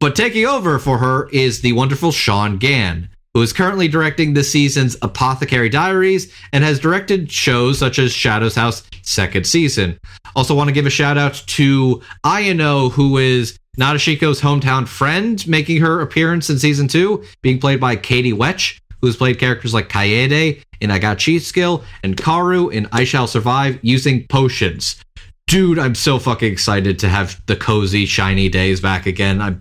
But 0.00 0.14
taking 0.14 0.44
over 0.44 0.78
for 0.78 0.98
her 0.98 1.28
is 1.30 1.60
the 1.60 1.72
wonderful 1.72 2.12
Sean 2.12 2.58
Gann, 2.58 3.08
who 3.32 3.40
is 3.40 3.52
currently 3.52 3.88
directing 3.88 4.34
this 4.34 4.50
season's 4.50 4.96
Apothecary 5.00 5.68
Diaries 5.68 6.32
and 6.52 6.62
has 6.62 6.78
directed 6.78 7.32
shows 7.32 7.78
such 7.78 7.98
as 7.98 8.12
Shadow's 8.12 8.54
House 8.54 8.82
second 9.02 9.46
season. 9.46 9.98
Also 10.36 10.54
want 10.54 10.68
to 10.68 10.74
give 10.74 10.86
a 10.86 10.90
shout 10.90 11.16
out 11.16 11.34
to 11.46 12.02
Ayano, 12.24 12.90
who 12.90 13.16
is 13.18 13.58
Nadeshiko's 13.78 14.40
hometown 14.40 14.86
friend, 14.86 15.46
making 15.48 15.80
her 15.80 16.00
appearance 16.00 16.50
in 16.50 16.58
season 16.58 16.88
two, 16.88 17.24
being 17.42 17.58
played 17.58 17.80
by 17.80 17.96
Katie 17.96 18.32
Wetch, 18.32 18.80
who's 19.00 19.16
played 19.16 19.38
characters 19.38 19.74
like 19.74 19.88
Kaede 19.88 20.62
in 20.80 20.90
I 20.90 20.98
Got 20.98 21.18
Cheat 21.18 21.42
Skill 21.42 21.84
and 22.02 22.16
Karu 22.16 22.72
in 22.72 22.88
I 22.92 23.04
Shall 23.04 23.26
Survive 23.26 23.78
using 23.82 24.26
potions. 24.28 25.03
Dude, 25.46 25.78
I'm 25.78 25.94
so 25.94 26.18
fucking 26.18 26.50
excited 26.50 26.98
to 27.00 27.08
have 27.08 27.40
the 27.46 27.56
cozy, 27.56 28.06
shiny 28.06 28.48
days 28.48 28.80
back 28.80 29.06
again. 29.06 29.40
I'm 29.40 29.60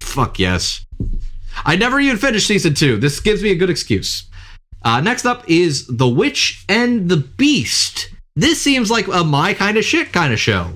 fuck 0.00 0.38
yes. 0.38 0.84
I 1.64 1.76
never 1.76 2.00
even 2.00 2.16
finished 2.16 2.46
season 2.46 2.74
two. 2.74 2.96
This 2.96 3.20
gives 3.20 3.42
me 3.42 3.50
a 3.50 3.56
good 3.56 3.70
excuse. 3.70 4.24
Uh, 4.82 5.00
next 5.00 5.26
up 5.26 5.48
is 5.48 5.86
The 5.86 6.08
Witch 6.08 6.64
and 6.68 7.08
the 7.08 7.16
Beast. 7.16 8.10
This 8.36 8.60
seems 8.60 8.90
like 8.90 9.08
a 9.08 9.24
my 9.24 9.54
kind 9.54 9.76
of 9.76 9.84
shit 9.84 10.12
kind 10.12 10.32
of 10.32 10.40
show. 10.40 10.74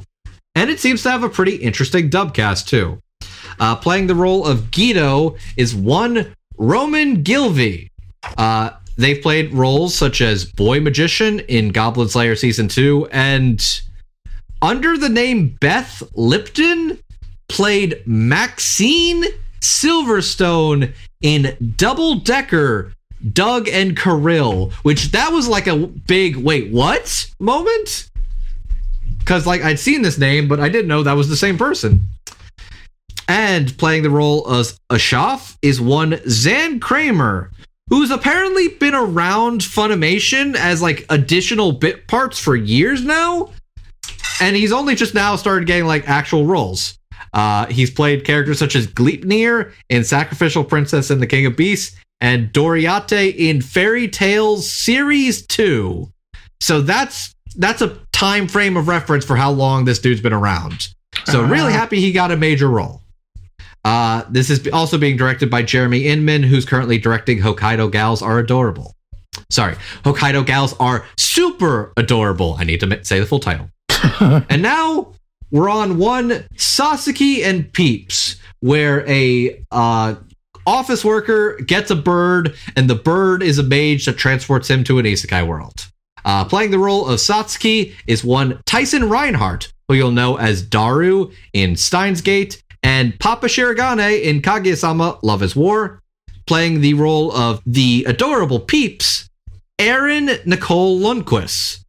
And 0.55 0.69
it 0.69 0.81
seems 0.81 1.03
to 1.05 1.11
have 1.11 1.23
a 1.23 1.29
pretty 1.29 1.57
interesting 1.57 2.11
dub 2.11 2.35
cast, 2.35 2.69
too. 2.69 2.99
Uh, 3.59 3.77
playing 3.77 4.07
the 4.07 4.15
role 4.15 4.47
of 4.47 4.71
Guido 4.71 5.37
is 5.57 5.75
one 5.75 6.35
Roman 6.59 7.23
Gilvey. 7.23 7.89
Uh, 8.37 8.71
they've 8.97 9.23
played 9.23 9.53
roles 9.55 9.95
such 9.95 10.21
as 10.21 10.45
Boy 10.45 10.81
Magician 10.81 11.41
in 11.41 11.71
Goblin 11.71 12.09
Slayer 12.09 12.37
Season 12.37 12.69
2 12.69 13.09
and 13.13 13.65
under 14.63 14.97
the 14.97 15.09
name 15.09 15.59
Beth 15.61 16.03
Lipton 16.15 16.99
played 17.49 18.03
Maxine 18.07 19.25
Silverstone 19.61 20.95
in 21.21 21.75
Double 21.77 22.17
Decker 22.17 22.93
Doug 23.33 23.69
and 23.69 23.97
Kirill, 23.97 24.71
which 24.83 25.13
that 25.13 25.33
was 25.33 25.49
like 25.49 25.67
a 25.67 25.77
big 25.77 26.37
wait, 26.37 26.73
what 26.73 27.31
moment? 27.39 28.09
Because 29.19 29.47
like 29.47 29.63
I'd 29.63 29.79
seen 29.79 30.03
this 30.03 30.19
name, 30.19 30.49
but 30.49 30.61
I 30.61 30.69
didn't 30.69 30.89
know 30.89 31.03
that 31.03 31.13
was 31.13 31.29
the 31.29 31.37
same 31.37 31.59
person. 31.59 32.01
And 33.29 33.77
playing 33.79 34.03
the 34.03 34.11
role 34.11 34.51
as 34.53 34.79
Ashaf 34.91 35.57
is 35.63 35.81
one 35.81 36.21
Zan 36.29 36.81
Kramer, 36.81 37.51
who's 37.89 38.11
apparently 38.11 38.69
been 38.69 38.95
around 38.95 39.61
Funimation 39.61 40.57
as 40.57 40.83
like 40.83 41.07
additional 41.09 41.73
bit 41.73 42.09
parts 42.09 42.39
for 42.39 42.57
years 42.57 43.05
now. 43.05 43.51
And 44.41 44.57
he's 44.57 44.73
only 44.73 44.95
just 44.95 45.15
now 45.15 45.37
started 45.37 45.67
getting 45.67 45.87
like 45.87 46.09
actual 46.09 46.47
roles. 46.47 46.99
Uh, 47.33 47.67
he's 47.67 47.91
played 47.91 48.25
characters 48.25 48.59
such 48.59 48.77
as 48.77 48.87
Gleipnir 48.87 49.73
in 49.89 50.05
Sacrificial 50.05 50.65
Princess 50.65 51.11
and 51.11 51.23
the 51.23 51.27
King 51.27 51.47
of 51.47 51.57
Beasts 51.57 51.97
and 52.21 52.53
Doriate 52.53 53.37
in 53.37 53.61
Fairy 53.61 54.09
Tales 54.09 54.71
Series 54.71 55.47
2. 55.47 56.11
So 56.61 56.81
that's 56.81 57.35
that's 57.57 57.83
a 57.83 57.99
time 58.13 58.49
frame 58.49 58.77
of 58.77 58.89
reference 58.89 59.25
for 59.25 59.37
how 59.37 59.51
long 59.51 59.85
this 59.85 59.99
dude's 59.99 60.21
been 60.21 60.33
around. 60.33 60.89
So 61.27 61.43
really 61.43 61.73
happy 61.73 62.01
he 62.01 62.13
got 62.13 62.31
a 62.31 62.37
major 62.37 62.69
role. 62.69 63.03
Uh, 63.85 64.23
this 64.31 64.49
is 64.49 64.69
also 64.73 64.97
being 64.97 65.17
directed 65.17 65.51
by 65.51 65.63
Jeremy 65.63 66.07
Inman, 66.07 66.43
who's 66.43 66.65
currently 66.65 66.99
directing 66.99 67.41
Hokkaido 67.41 67.91
Gals 67.91 68.23
Are 68.23 68.39
Adorable. 68.39 68.95
Sorry, 69.51 69.75
Hokkaido 70.05 70.47
Gals 70.47 70.75
Are 70.79 71.05
Super 71.17 71.93
Adorable. 71.97 72.55
I 72.59 72.65
need 72.65 72.81
to 72.81 73.05
say 73.05 73.19
the 73.19 73.27
full 73.27 73.41
title. 73.41 73.69
and 74.21 74.63
now 74.63 75.13
we're 75.51 75.69
on 75.69 75.99
one 75.99 76.45
Sasaki 76.57 77.45
and 77.45 77.73
Peeps, 77.73 78.37
where 78.61 79.07
a 79.09 79.63
uh, 79.71 80.15
office 80.67 81.05
worker 81.05 81.57
gets 81.67 81.91
a 81.91 81.97
bird, 81.97 82.55
and 82.77 82.89
the 82.89 82.95
bird 82.95 83.43
is 83.43 83.59
a 83.59 83.63
mage 83.63 84.07
that 84.07 84.17
transports 84.17 84.69
him 84.69 84.85
to 84.85 84.99
an 84.99 85.05
isekai 85.05 85.47
world. 85.47 85.89
Uh, 86.25 86.45
playing 86.45 86.71
the 86.71 86.79
role 86.79 87.09
of 87.09 87.19
Satsuki 87.19 87.95
is 88.07 88.25
one 88.25 88.61
Tyson 88.65 89.03
Rinehart, 89.03 89.73
who 89.89 89.95
you'll 89.95 90.13
know 90.13 90.37
as 90.37 90.63
Daru 90.63 91.33
in 91.53 91.77
Steins 91.77 92.21
Gate, 92.21 92.63
and 92.83 93.19
Papa 93.19 93.47
Shirogane 93.47 94.23
in 94.23 94.43
Kaguya-sama 94.43 95.19
Love 95.23 95.43
is 95.43 95.57
War. 95.57 96.01
Playing 96.47 96.81
the 96.81 96.95
role 96.95 97.31
of 97.33 97.61
the 97.65 98.05
adorable 98.09 98.59
Peeps, 98.59 99.29
Aaron 99.79 100.31
Nicole 100.45 100.99
Lundquist. 100.99 101.82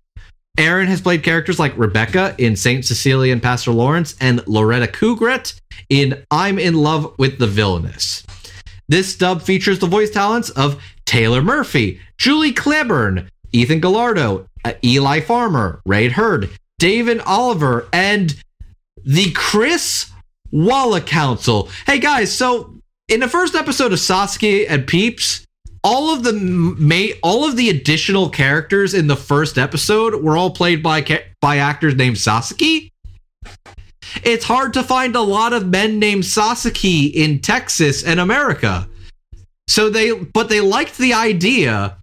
Erin 0.58 0.88
has 0.88 1.02
played 1.02 1.24
characters 1.24 1.58
like 1.58 1.76
Rebecca 1.78 2.36
in 2.38 2.56
Saint 2.56 2.86
Cecilia 2.86 3.34
and 3.34 3.42
Pastor 3.42 3.72
Lawrence, 3.72 4.16
and 4.22 4.46
Loretta 4.48 4.86
Kugret 4.86 5.60
in 5.90 6.24
I'm 6.30 6.60
in 6.60 6.76
Love 6.76 7.16
with 7.18 7.40
the 7.40 7.48
Villainous. 7.48 8.24
This 8.88 9.16
dub 9.16 9.42
features 9.42 9.80
the 9.80 9.88
voice 9.88 10.12
talents 10.12 10.52
of 10.52 10.80
Taylor 11.06 11.42
Murphy, 11.42 12.00
Julie 12.18 12.54
Cleburne, 12.54 13.30
Ethan 13.52 13.80
Gallardo, 13.80 14.46
uh, 14.64 14.74
Eli 14.84 15.22
Farmer, 15.22 15.82
Raid 15.86 16.12
Hurd, 16.12 16.52
David 16.78 17.20
Oliver, 17.22 17.88
and 17.92 18.36
the 19.04 19.32
Chris 19.32 20.12
Walla 20.52 21.02
Council. 21.02 21.70
Hey 21.88 21.98
guys, 21.98 22.32
so 22.32 22.76
in 23.08 23.22
the 23.22 23.28
first 23.28 23.56
episode 23.56 23.92
of 23.92 24.00
Sasaki 24.00 24.68
and 24.68 24.86
Peeps, 24.86 25.43
all 25.84 26.14
of 26.14 26.24
the 26.24 26.34
ma- 26.34 27.16
all 27.22 27.48
of 27.48 27.56
the 27.56 27.70
additional 27.70 28.30
characters 28.30 28.94
in 28.94 29.08
the 29.08 29.16
first 29.16 29.58
episode 29.58 30.24
were 30.24 30.38
all 30.38 30.52
played 30.52 30.82
by 30.82 31.24
by 31.42 31.58
actors 31.58 31.96
named 31.96 32.18
Sasaki. 32.18 32.92
It's 34.24 34.46
hard 34.46 34.74
to 34.74 34.84
find 34.84 35.16
a 35.16 35.22
lot 35.22 35.54
of 35.54 35.68
men 35.68 36.00
named 36.00 36.26
Sasaki 36.26 37.08
in 37.08 37.40
Texas 37.40 38.04
and 38.04 38.20
America. 38.20 38.88
So 39.68 39.90
they 39.90 40.14
but 40.14 40.50
they 40.50 40.62
liked 40.62 40.98
the 40.98 41.14
idea. 41.14 41.98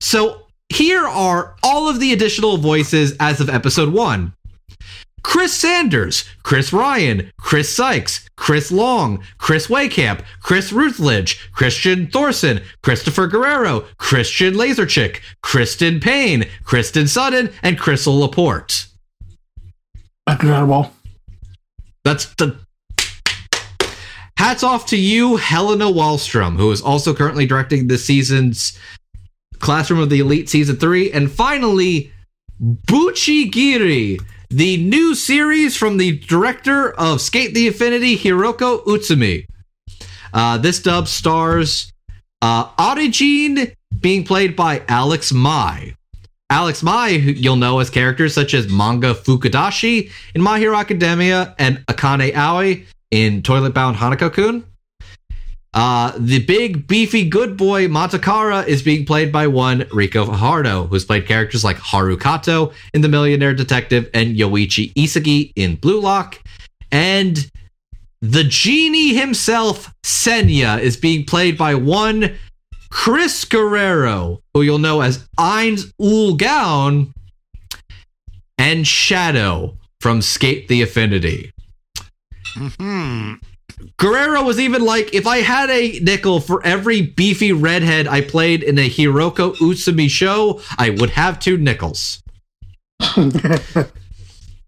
So 0.00 0.46
here 0.68 1.06
are 1.06 1.56
all 1.62 1.88
of 1.88 2.00
the 2.00 2.12
additional 2.12 2.56
voices 2.58 3.16
as 3.20 3.40
of 3.40 3.48
episode 3.48 3.92
1. 3.92 4.32
Chris 5.28 5.52
Sanders, 5.52 6.24
Chris 6.42 6.72
Ryan, 6.72 7.30
Chris 7.38 7.76
Sykes, 7.76 8.26
Chris 8.36 8.72
Long, 8.72 9.22
Chris 9.36 9.66
Wehkamp, 9.66 10.24
Chris 10.42 10.72
Rutledge, 10.72 11.52
Christian 11.52 12.06
Thorson, 12.06 12.62
Christopher 12.82 13.26
Guerrero, 13.26 13.84
Christian 13.98 14.54
Laserchick, 14.54 15.20
Kristen 15.42 16.00
Payne, 16.00 16.46
Kristen 16.64 17.06
Sutton, 17.06 17.50
and 17.62 17.78
Crystal 17.78 18.18
Laporte. 18.18 18.86
Incredible. 20.26 20.94
That's 22.04 22.34
the 22.36 22.56
hats 24.38 24.62
off 24.62 24.86
to 24.86 24.96
you, 24.96 25.36
Helena 25.36 25.92
Wallstrom, 25.92 26.56
who 26.56 26.70
is 26.70 26.80
also 26.80 27.12
currently 27.12 27.44
directing 27.44 27.86
this 27.86 28.02
season's 28.02 28.78
Classroom 29.58 30.00
of 30.00 30.08
the 30.08 30.20
Elite 30.20 30.48
season 30.48 30.76
three, 30.76 31.12
and 31.12 31.30
finally 31.30 32.10
Buchi 32.58 33.52
Giri, 33.52 34.18
the 34.50 34.76
new 34.78 35.14
series 35.14 35.76
from 35.76 35.96
the 35.96 36.18
director 36.20 36.92
of 36.92 37.20
Skate 37.20 37.54
the 37.54 37.66
Infinity, 37.66 38.16
Hiroko 38.16 38.84
Utsumi. 38.84 39.46
Uh, 40.32 40.58
this 40.58 40.80
dub 40.80 41.08
stars 41.08 41.92
uh, 42.40 42.68
Audijin 42.76 43.74
being 44.00 44.24
played 44.24 44.56
by 44.56 44.82
Alex 44.88 45.32
Mai. 45.32 45.94
Alex 46.50 46.82
Mai, 46.82 47.08
you'll 47.08 47.56
know 47.56 47.78
as 47.78 47.90
characters 47.90 48.32
such 48.32 48.54
as 48.54 48.68
Manga 48.68 49.12
Fukudashi 49.12 50.10
in 50.34 50.40
My 50.40 50.58
Hero 50.58 50.76
Academia 50.76 51.54
and 51.58 51.84
Akane 51.86 52.34
Aoi 52.34 52.86
in 53.10 53.42
Toilet 53.42 53.74
Bound 53.74 53.96
Hanako 53.96 54.32
Kun. 54.32 54.64
Uh, 55.74 56.12
the 56.16 56.44
big 56.44 56.86
beefy 56.86 57.28
good 57.28 57.56
boy 57.56 57.86
Matakara 57.88 58.66
is 58.66 58.82
being 58.82 59.04
played 59.04 59.30
by 59.30 59.46
one 59.46 59.80
Riko 59.82 60.26
Fajardo, 60.26 60.86
who's 60.86 61.04
played 61.04 61.26
characters 61.26 61.62
like 61.62 61.76
Haru 61.76 62.16
Kato 62.16 62.72
in 62.94 63.02
The 63.02 63.08
Millionaire 63.08 63.54
Detective 63.54 64.08
and 64.14 64.36
Yoichi 64.36 64.92
Isagi 64.94 65.52
in 65.56 65.76
Blue 65.76 66.00
Lock. 66.00 66.42
And 66.90 67.50
the 68.20 68.44
genie 68.44 69.14
himself, 69.14 69.92
Senya, 70.02 70.80
is 70.80 70.96
being 70.96 71.24
played 71.24 71.58
by 71.58 71.74
one 71.74 72.34
Chris 72.90 73.44
Guerrero, 73.44 74.42
who 74.54 74.62
you'll 74.62 74.78
know 74.78 75.02
as 75.02 75.28
Eins 75.38 75.92
Ul 76.00 76.34
Gaun, 76.36 77.12
and 78.56 78.86
Shadow 78.86 79.76
from 80.00 80.22
Skate 80.22 80.68
the 80.68 80.82
Affinity. 80.82 81.52
Hmm. 82.54 83.34
Guerrero 83.98 84.44
was 84.44 84.60
even 84.60 84.84
like, 84.84 85.12
if 85.14 85.26
I 85.26 85.38
had 85.38 85.70
a 85.70 85.98
nickel 86.00 86.40
for 86.40 86.64
every 86.64 87.02
beefy 87.02 87.52
redhead 87.52 88.06
I 88.06 88.20
played 88.20 88.62
in 88.62 88.78
a 88.78 88.88
Hiroko 88.88 89.56
Utsumi 89.56 90.08
show, 90.08 90.60
I 90.78 90.90
would 90.90 91.10
have 91.10 91.40
two 91.40 91.58
nickels. 91.58 92.22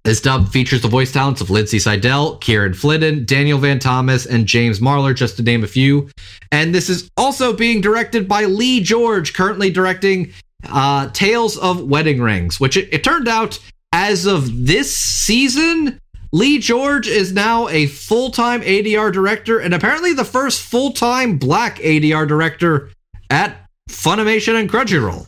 This 0.02 0.22
dub 0.22 0.48
features 0.48 0.80
the 0.80 0.88
voice 0.88 1.12
talents 1.12 1.42
of 1.42 1.50
Lindsay 1.50 1.78
Seidel, 1.78 2.36
Kieran 2.38 2.72
Flynn, 2.72 3.26
Daniel 3.26 3.58
Van 3.58 3.78
Thomas, 3.78 4.24
and 4.24 4.46
James 4.46 4.80
Marler, 4.80 5.14
just 5.14 5.36
to 5.36 5.42
name 5.42 5.62
a 5.62 5.66
few. 5.66 6.08
And 6.50 6.74
this 6.74 6.88
is 6.88 7.10
also 7.18 7.52
being 7.52 7.82
directed 7.82 8.26
by 8.26 8.46
Lee 8.46 8.80
George, 8.80 9.34
currently 9.34 9.70
directing 9.70 10.32
uh, 10.66 11.10
Tales 11.10 11.58
of 11.58 11.84
Wedding 11.84 12.22
Rings, 12.22 12.58
which 12.58 12.78
it, 12.78 12.88
it 12.92 13.04
turned 13.04 13.28
out 13.28 13.58
as 13.92 14.24
of 14.24 14.66
this 14.66 14.96
season, 14.96 16.00
Lee 16.32 16.58
George 16.58 17.08
is 17.08 17.32
now 17.32 17.68
a 17.68 17.86
full 17.86 18.30
time 18.30 18.60
ADR 18.62 19.12
director 19.12 19.58
and 19.58 19.74
apparently 19.74 20.12
the 20.12 20.24
first 20.24 20.62
full 20.62 20.92
time 20.92 21.38
black 21.38 21.78
ADR 21.78 22.26
director 22.26 22.90
at 23.30 23.66
Funimation 23.88 24.58
and 24.58 24.70
Crunchyroll. 24.70 25.26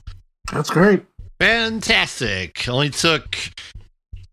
That's 0.53 0.71
great. 0.71 1.05
Fantastic. 1.41 2.69
Only 2.69 2.91
took 2.91 3.37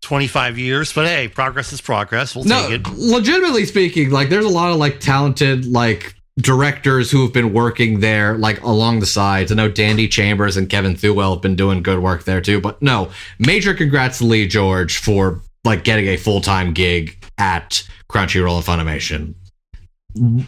25 0.02 0.58
years, 0.58 0.92
but 0.92 1.06
hey, 1.06 1.28
progress 1.28 1.72
is 1.72 1.80
progress. 1.80 2.36
We'll 2.36 2.44
no, 2.44 2.68
take 2.68 2.86
it. 2.86 2.92
legitimately 2.96 3.66
speaking, 3.66 4.10
like 4.10 4.28
there's 4.28 4.44
a 4.44 4.48
lot 4.48 4.70
of 4.70 4.76
like 4.78 5.00
talented 5.00 5.66
like 5.66 6.14
directors 6.38 7.10
who 7.10 7.22
have 7.22 7.32
been 7.32 7.52
working 7.52 8.00
there 8.00 8.38
like 8.38 8.62
along 8.62 9.00
the 9.00 9.06
sides. 9.06 9.50
I 9.50 9.56
know 9.56 9.68
Dandy 9.68 10.06
Chambers 10.06 10.56
and 10.56 10.70
Kevin 10.70 10.94
Thewell 10.94 11.34
have 11.34 11.42
been 11.42 11.56
doing 11.56 11.82
good 11.82 11.98
work 11.98 12.24
there 12.24 12.40
too. 12.40 12.60
But 12.60 12.80
no, 12.80 13.10
major 13.40 13.74
congrats 13.74 14.18
to 14.18 14.24
Lee 14.24 14.46
George 14.46 14.98
for 14.98 15.40
like 15.64 15.84
getting 15.84 16.06
a 16.08 16.16
full 16.16 16.40
time 16.40 16.72
gig 16.72 17.24
at 17.38 17.86
Crunchyroll 18.10 18.56
and 18.56 18.64
Funimation. 18.64 19.34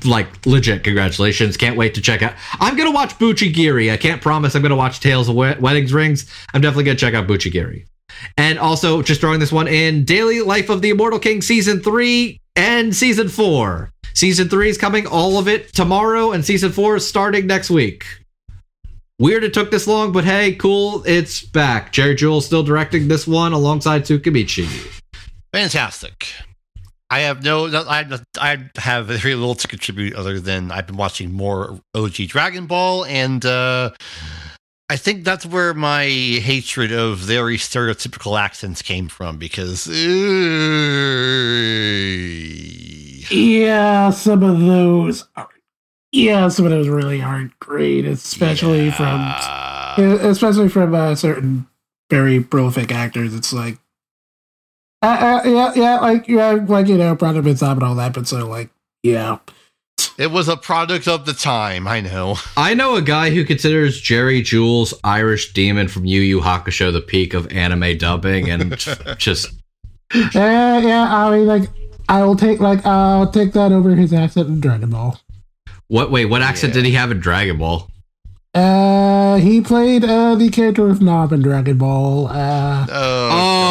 Like 0.05 0.45
legit 0.45 0.83
congratulations! 0.83 1.57
Can't 1.57 1.77
wait 1.77 1.95
to 1.95 2.01
check 2.01 2.23
out. 2.23 2.35
I'm 2.59 2.77
gonna 2.77 2.91
watch 2.91 3.17
Buchigiri. 3.19 3.93
I 3.93 3.97
can't 3.97 4.21
promise 4.21 4.57
I'm 4.57 4.63
gonna 4.63 4.75
watch 4.77 4.99
Tales 4.99 5.29
of 5.29 5.37
Wed- 5.37 5.61
Weddings 5.61 5.93
Rings. 5.93 6.29
I'm 6.53 6.61
definitely 6.61 6.85
gonna 6.85 6.99
check 6.99 7.15
out 7.15 7.29
Buchigiri. 7.29 7.85
And 8.37 8.59
also, 8.59 9.03
just 9.03 9.21
throwing 9.21 9.41
this 9.41 9.53
one 9.53 9.69
in 9.69 10.05
Daily 10.05 10.41
Life 10.41 10.69
of 10.69 10.83
the 10.83 10.91
Immortal 10.91 11.19
King 11.19 11.43
Season 11.43 11.81
3 11.81 12.41
and 12.57 12.95
Season 12.95 13.29
4. 13.29 13.91
Season 14.15 14.49
3 14.49 14.69
is 14.69 14.77
coming, 14.79 15.07
all 15.07 15.39
of 15.39 15.49
it 15.49 15.73
tomorrow, 15.73 16.33
and 16.33 16.45
Season 16.45 16.71
4 16.73 16.97
is 16.97 17.07
starting 17.07 17.47
next 17.47 17.71
week. 17.71 18.05
Weird 19.19 19.45
it 19.45 19.55
took 19.55 19.71
this 19.71 19.87
long, 19.87 20.13
but 20.13 20.25
hey, 20.25 20.55
cool, 20.55 21.05
it's 21.07 21.43
back. 21.43 21.93
Jerry 21.93 22.15
Jewell's 22.15 22.45
still 22.45 22.63
directing 22.65 23.09
this 23.09 23.27
one 23.27 23.53
alongside 23.53 24.03
Tsukimichi. 24.03 25.01
Fantastic. 25.53 26.29
I 27.11 27.21
have 27.21 27.45
no, 27.45 27.67
I, 27.67 28.07
I 28.41 28.71
have 28.77 29.07
very 29.07 29.35
little 29.35 29.55
to 29.55 29.69
contribute 29.69 30.15
other 30.15 30.41
than 30.41 30.71
I've 30.73 30.87
been 30.87 30.97
watching 30.97 31.31
more 31.31 31.79
OG 31.95 32.15
Dragon 32.29 32.67
Ball, 32.67 33.05
and 33.05 33.45
uh, 33.45 33.91
I 34.89 34.97
think 34.97 35.25
that's 35.25 35.45
where 35.45 35.75
my 35.75 36.05
hatred 36.05 36.91
of 36.91 37.19
very 37.19 37.59
stereotypical 37.59 38.41
accents 38.41 38.81
came 38.81 39.09
from 39.09 39.37
because. 39.37 39.87
uh, 39.89 39.93
Yeah, 43.31 44.11
some 44.11 44.43
of 44.43 44.61
those. 44.61 45.29
Are, 45.37 45.49
yeah, 46.13 46.49
some 46.49 46.67
of 46.67 46.71
those 46.71 46.89
really 46.89 47.23
aren't 47.23 47.59
great, 47.59 48.05
especially 48.05 48.87
yeah. 48.87 49.95
from 49.97 50.05
especially 50.31 50.69
from 50.69 50.95
uh, 50.95 51.15
certain 51.15 51.67
very 52.11 52.43
prolific 52.43 52.93
actors. 52.93 53.35
It's 53.35 53.53
like, 53.53 53.79
uh, 55.03 55.07
uh, 55.07 55.49
yeah, 55.49 55.73
yeah, 55.75 55.99
like 55.99 56.29
yeah, 56.29 56.51
like 56.67 56.87
you 56.89 56.97
know, 56.97 57.15
product 57.17 57.47
and 57.47 57.61
and 57.63 57.83
all 57.83 57.95
that, 57.97 58.13
but 58.15 58.27
so 58.29 58.49
like, 58.49 58.71
yeah, 59.03 59.39
It 60.19 60.31
was 60.31 60.49
a 60.49 60.57
product 60.57 61.09
of 61.09 61.27
the 61.27 61.33
time, 61.33 61.87
I 61.89 62.01
know. 62.01 62.37
I 62.57 62.75
know 62.75 62.95
a 62.97 63.03
guy 63.03 63.31
who 63.31 63.45
considers 63.45 64.01
Jerry 64.01 64.43
Jewell's 64.43 64.95
Irish 65.05 65.53
Demon 65.53 65.89
from 65.89 66.05
Yu 66.05 66.21
Yu 66.21 66.41
Hakusho 66.41 66.93
the 66.93 67.01
peak 67.01 67.35
of 67.35 67.51
anime 67.53 67.99
dubbing, 67.99 68.49
and 68.51 68.77
just 69.19 69.53
yeah, 70.15 70.79
yeah. 70.79 71.09
I 71.27 71.31
mean, 71.37 71.47
like, 71.47 71.69
I 72.09 72.23
will 72.25 72.37
take 72.37 72.61
like 72.61 72.85
I'll 72.87 73.31
take 73.31 73.53
that 73.55 73.73
over 73.73 73.95
his 73.97 74.13
accent 74.13 74.49
in 74.49 74.61
Dragon 74.61 74.91
Ball. 74.91 75.19
what? 75.89 76.11
Wait, 76.11 76.27
what 76.27 76.43
accent 76.43 76.75
Yeah. 76.75 76.83
did 76.83 76.87
he 76.87 76.93
have 76.93 77.11
in 77.11 77.19
Dragon 77.21 77.59
Ball? 77.59 77.89
Uh, 78.55 79.37
he 79.37 79.63
played 79.63 80.05
uh 80.05 80.35
the 80.35 80.51
character 80.51 80.89
of 80.91 81.01
Nob 81.01 81.33
in 81.33 81.41
Dragon 81.41 81.79
Ball. 81.79 82.27
Uh, 82.29 82.87
Oh, 82.91 83.29
Oh 83.33 83.62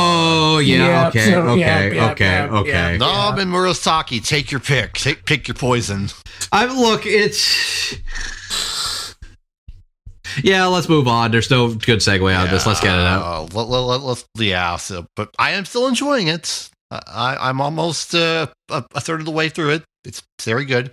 yeah, 0.60 0.88
Yeah, 0.88 1.08
okay, 1.10 1.32
so, 1.32 1.41
okay, 1.49 1.60
yeah, 1.60 1.80
yeah, 1.89 2.12
okay, 2.12 2.26
yeah, 2.26 2.49
okay. 2.60 2.70
yeah. 2.91 2.97
Nob 2.97 3.38
and 3.39 3.52
Murasaki, 3.52 4.26
take 4.26 4.52
your 4.52 4.60
pick. 4.60 4.93
Take 4.93 5.26
pick 5.26 5.47
your 5.47 5.56
poison. 5.56 6.10
I 6.52 6.66
look, 6.66 7.06
it's 7.06 7.95
yeah. 10.43 10.66
Let's 10.66 10.88
move 10.89 11.08
on. 11.08 11.32
There's 11.32 11.49
no 11.49 11.70
good 11.74 11.99
segue 11.99 12.34
out 12.34 12.45
of 12.45 12.52
this. 12.52 12.66
Let's 12.66 12.82
get 12.82 12.97
it 12.97 13.06
out. 13.06 13.22
Uh, 13.24 13.41
let, 13.54 13.68
let, 13.68 13.80
let, 13.80 14.02
let's 14.02 14.26
yeah. 14.38 14.76
So, 14.78 15.06
but 15.16 15.30
I 15.38 15.52
am 15.52 15.66
still 15.66 15.88
enjoying 15.88 16.28
it. 16.28 16.70
I, 16.89 17.02
I- 17.08 17.49
I'm 17.49 17.62
almost 17.62 18.16
uh, 18.16 18.47
a, 18.70 18.84
a 18.95 19.02
third 19.02 19.20
of 19.20 19.26
the 19.26 19.32
way 19.32 19.49
through 19.49 19.72
it. 19.72 19.84
It's 20.06 20.24
very 20.43 20.66
good. 20.66 20.91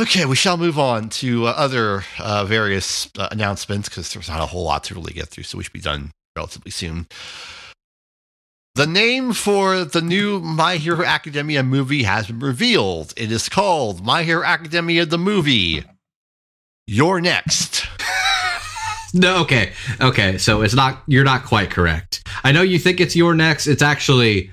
Okay, 0.00 0.24
we 0.24 0.34
shall 0.36 0.56
move 0.56 0.78
on 0.78 1.10
to 1.10 1.46
uh, 1.46 1.50
other 1.50 2.02
uh, 2.18 2.44
various 2.46 3.08
uh, 3.18 3.28
announcements 3.30 3.88
because 3.90 4.12
there's 4.12 4.28
not 4.28 4.40
a 4.40 4.46
whole 4.46 4.64
lot 4.64 4.84
to 4.84 4.94
really 4.94 5.12
get 5.12 5.28
through, 5.28 5.44
so 5.44 5.58
we 5.58 5.64
should 5.64 5.72
be 5.74 5.80
done 5.80 6.10
relatively 6.34 6.70
soon. 6.70 7.06
The 8.74 8.86
name 8.86 9.34
for 9.34 9.84
the 9.84 10.00
new 10.00 10.40
My 10.40 10.76
Hero 10.78 11.04
Academia 11.04 11.62
movie 11.62 12.04
has 12.04 12.28
been 12.28 12.38
revealed. 12.38 13.12
It 13.18 13.30
is 13.30 13.50
called 13.50 14.02
My 14.02 14.22
Hero 14.22 14.42
Academia 14.42 15.04
the 15.04 15.18
Movie. 15.18 15.84
You're 16.86 17.20
next. 17.20 17.86
No, 19.14 19.42
okay, 19.42 19.74
okay. 20.00 20.38
So 20.38 20.62
it's 20.62 20.72
not. 20.72 21.02
You're 21.06 21.22
not 21.22 21.44
quite 21.44 21.68
correct. 21.70 22.26
I 22.44 22.50
know 22.50 22.62
you 22.62 22.78
think 22.78 22.98
it's 22.98 23.14
your 23.14 23.34
next. 23.34 23.66
It's 23.66 23.82
actually 23.82 24.50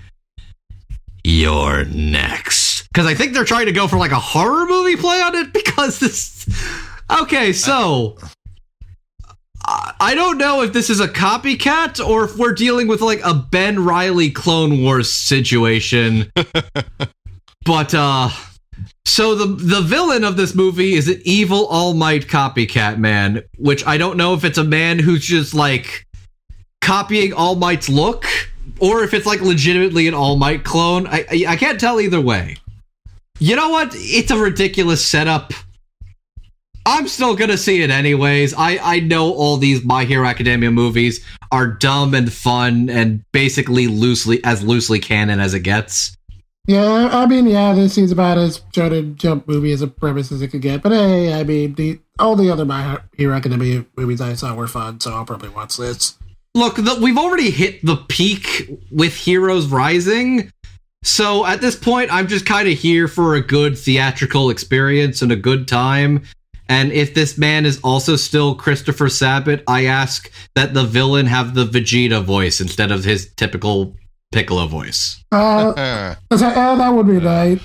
your 1.23 1.85
next. 1.85 2.85
Because 2.89 3.05
I 3.05 3.13
think 3.13 3.31
they're 3.33 3.45
trying 3.45 3.67
to 3.67 3.71
go 3.71 3.87
for 3.87 3.95
like 3.95 4.11
a 4.11 4.19
horror 4.19 4.65
movie 4.65 4.97
play 4.97 5.21
on 5.21 5.33
it. 5.35 5.53
Because 5.53 5.99
this. 6.01 6.45
Okay, 7.21 7.53
so 7.53 8.17
I 8.21 8.27
I 9.99 10.13
don't 10.15 10.37
know 10.37 10.61
if 10.63 10.73
this 10.73 10.89
is 10.89 10.99
a 10.99 11.07
copycat 11.07 12.03
or 12.03 12.23
if 12.23 12.37
we're 12.37 12.53
dealing 12.53 12.87
with 12.87 13.01
like 13.01 13.21
a 13.23 13.35
Ben 13.35 13.83
Riley 13.83 14.31
Clone 14.31 14.81
Wars 14.81 15.11
situation. 15.11 16.31
but 17.65 17.93
uh 17.93 18.29
so 19.05 19.35
the 19.35 19.45
the 19.45 19.81
villain 19.81 20.23
of 20.23 20.37
this 20.37 20.55
movie 20.55 20.93
is 20.93 21.07
an 21.07 21.21
evil 21.23 21.67
All 21.67 21.93
Might 21.93 22.27
copycat 22.27 22.97
man, 22.97 23.43
which 23.57 23.85
I 23.85 23.97
don't 23.97 24.17
know 24.17 24.33
if 24.33 24.43
it's 24.43 24.57
a 24.57 24.63
man 24.63 24.97
who's 24.97 25.25
just 25.25 25.53
like 25.53 26.07
copying 26.81 27.33
All 27.33 27.55
Might's 27.55 27.89
look 27.89 28.25
or 28.79 29.03
if 29.03 29.13
it's 29.13 29.25
like 29.25 29.41
legitimately 29.41 30.07
an 30.07 30.15
All 30.15 30.35
Might 30.35 30.63
clone. 30.63 31.05
I 31.05 31.25
I, 31.29 31.45
I 31.49 31.55
can't 31.57 31.79
tell 31.79 32.01
either 32.01 32.21
way. 32.21 32.57
You 33.39 33.55
know 33.55 33.69
what? 33.69 33.91
It's 33.93 34.31
a 34.31 34.37
ridiculous 34.37 35.05
setup. 35.05 35.53
I'm 36.89 37.07
still 37.07 37.35
gonna 37.35 37.57
see 37.57 37.81
it 37.83 37.91
anyways. 37.91 38.53
I 38.55 38.79
I 38.81 38.99
know 38.99 39.31
all 39.33 39.57
these 39.57 39.83
My 39.85 40.05
Hero 40.05 40.27
Academia 40.27 40.71
movies 40.71 41.23
are 41.51 41.67
dumb 41.67 42.13
and 42.15 42.31
fun 42.33 42.89
and 42.89 43.23
basically 43.31 43.87
loosely 43.87 44.43
as 44.43 44.63
loosely 44.63 44.99
canon 44.99 45.39
as 45.39 45.53
it 45.53 45.61
gets. 45.61 46.15
yeah, 46.67 47.09
I 47.11 47.25
mean, 47.25 47.47
yeah, 47.47 47.73
this 47.73 47.97
is 47.97 48.11
about 48.11 48.37
as 48.37 48.59
shonen 48.73 49.15
jump 49.15 49.47
movie 49.47 49.71
as 49.71 49.81
a 49.81 49.87
premise 49.87 50.31
as 50.31 50.41
it 50.41 50.49
could 50.49 50.61
get. 50.61 50.81
But 50.81 50.91
hey, 50.91 51.33
I 51.33 51.43
mean, 51.43 51.75
the 51.75 51.99
all 52.17 52.35
the 52.35 52.49
other 52.51 52.65
My 52.65 52.99
Hero 53.15 53.35
Academia 53.35 53.85
movies 53.95 54.19
I 54.19 54.33
saw 54.33 54.55
were 54.55 54.67
fun, 54.67 54.99
so 54.99 55.13
I'll 55.13 55.25
probably 55.25 55.49
watch 55.49 55.77
this. 55.77 56.17
Look, 56.55 56.75
the, 56.77 56.97
we've 56.99 57.17
already 57.17 57.51
hit 57.51 57.85
the 57.85 57.95
peak 57.95 58.67
with 58.91 59.15
Heroes 59.15 59.67
Rising. 59.67 60.51
So 61.03 61.45
at 61.45 61.61
this 61.61 61.75
point, 61.75 62.11
I'm 62.11 62.27
just 62.27 62.45
kind 62.45 62.67
of 62.67 62.77
here 62.77 63.07
for 63.07 63.35
a 63.35 63.41
good 63.41 63.77
theatrical 63.77 64.49
experience 64.49 65.21
and 65.21 65.31
a 65.31 65.35
good 65.35 65.67
time. 65.67 66.23
And 66.69 66.91
if 66.91 67.15
this 67.15 67.37
man 67.37 67.65
is 67.65 67.79
also 67.83 68.15
still 68.15 68.53
Christopher 68.53 69.09
Sabat, 69.09 69.63
I 69.67 69.85
ask 69.85 70.31
that 70.53 70.75
the 70.75 70.83
villain 70.83 71.25
have 71.25 71.55
the 71.55 71.65
Vegeta 71.65 72.23
voice 72.23 72.61
instead 72.61 72.91
of 72.91 73.03
his 73.03 73.33
typical 73.33 73.95
Piccolo 74.31 74.67
voice. 74.67 75.23
Uh, 75.31 75.73
Uh, 76.31 76.37
that, 76.37 76.57
uh, 76.57 76.75
that 76.75 76.89
would 76.89 77.07
be 77.07 77.19
nice. 77.19 77.59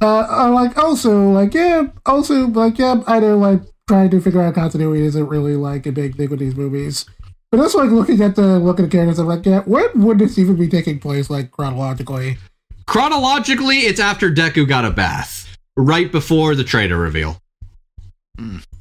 Uh, 0.00 0.26
uh, 0.28 0.50
like 0.50 0.76
also 0.78 1.30
like 1.30 1.54
yeah, 1.54 1.84
also 2.04 2.46
like 2.48 2.78
yeah, 2.78 3.02
I 3.06 3.20
know 3.20 3.38
like 3.38 3.60
trying 3.88 4.10
to 4.10 4.20
figure 4.20 4.42
out 4.42 4.54
continuity 4.54 5.04
isn't 5.04 5.26
really 5.26 5.56
like 5.56 5.86
a 5.86 5.92
big 5.92 6.16
thing 6.16 6.30
with 6.30 6.38
these 6.38 6.54
movies. 6.54 7.06
But 7.50 7.58
that's 7.58 7.74
like 7.74 7.90
looking 7.90 8.20
at 8.22 8.36
the 8.36 8.58
look 8.58 8.78
at 8.78 8.82
the 8.82 8.88
characters. 8.88 9.18
I'm 9.18 9.26
like, 9.26 9.46
yeah, 9.46 9.60
when 9.60 9.88
would 9.96 10.18
this 10.18 10.38
even 10.38 10.56
be 10.56 10.68
taking 10.68 10.98
place 10.98 11.30
like 11.30 11.50
chronologically? 11.50 12.38
Chronologically, 12.86 13.78
it's 13.78 14.00
after 14.00 14.30
Deku 14.30 14.68
got 14.68 14.84
a 14.84 14.90
bath, 14.90 15.56
right 15.76 16.10
before 16.10 16.54
the 16.54 16.64
traitor 16.64 16.98
reveal. 16.98 17.40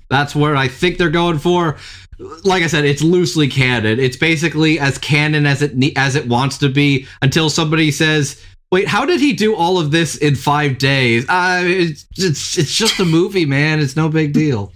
That's 0.10 0.36
where 0.36 0.56
I 0.56 0.68
think 0.68 0.98
they're 0.98 1.10
going 1.10 1.40
for. 1.40 1.78
Like 2.44 2.64
I 2.64 2.68
said, 2.68 2.86
it's 2.86 3.02
loosely 3.02 3.48
canon. 3.48 4.00
It's 4.00 4.18
basically 4.18 4.80
as 4.80 4.98
canon 4.98 5.46
as 5.46 5.62
it 5.62 5.76
ne- 5.76 5.94
as 5.96 6.16
it 6.16 6.28
wants 6.28 6.58
to 6.60 6.70
be 6.70 7.08
until 7.22 7.50
somebody 7.50 7.92
says, 7.92 8.42
"Wait, 8.72 8.88
how 8.88 9.06
did 9.06 9.20
he 9.20 9.34
do 9.34 9.56
all 9.56 9.78
of 9.78 9.92
this 9.92 10.16
in 10.16 10.36
five 10.36 10.78
days?" 10.78 11.28
Uh, 11.28 11.62
it's, 11.66 12.06
it's 12.18 12.58
it's 12.58 12.76
just 12.76 13.00
a 13.00 13.06
movie, 13.06 13.46
man. 13.46 13.80
It's 13.80 13.96
no 13.96 14.08
big 14.08 14.32
deal. 14.34 14.72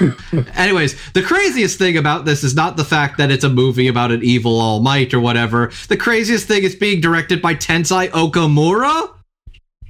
Anyways, 0.54 0.96
the 1.12 1.22
craziest 1.22 1.78
thing 1.78 1.96
about 1.96 2.24
this 2.24 2.44
is 2.44 2.54
not 2.54 2.76
the 2.76 2.84
fact 2.84 3.18
that 3.18 3.30
it's 3.30 3.44
a 3.44 3.48
movie 3.48 3.88
about 3.88 4.12
an 4.12 4.22
evil 4.22 4.60
all 4.60 4.80
might 4.80 5.12
or 5.12 5.20
whatever. 5.20 5.72
The 5.88 5.96
craziest 5.96 6.46
thing 6.46 6.62
is 6.62 6.76
being 6.76 7.00
directed 7.00 7.42
by 7.42 7.54
Tensai 7.56 8.08
Okamura. 8.10 9.10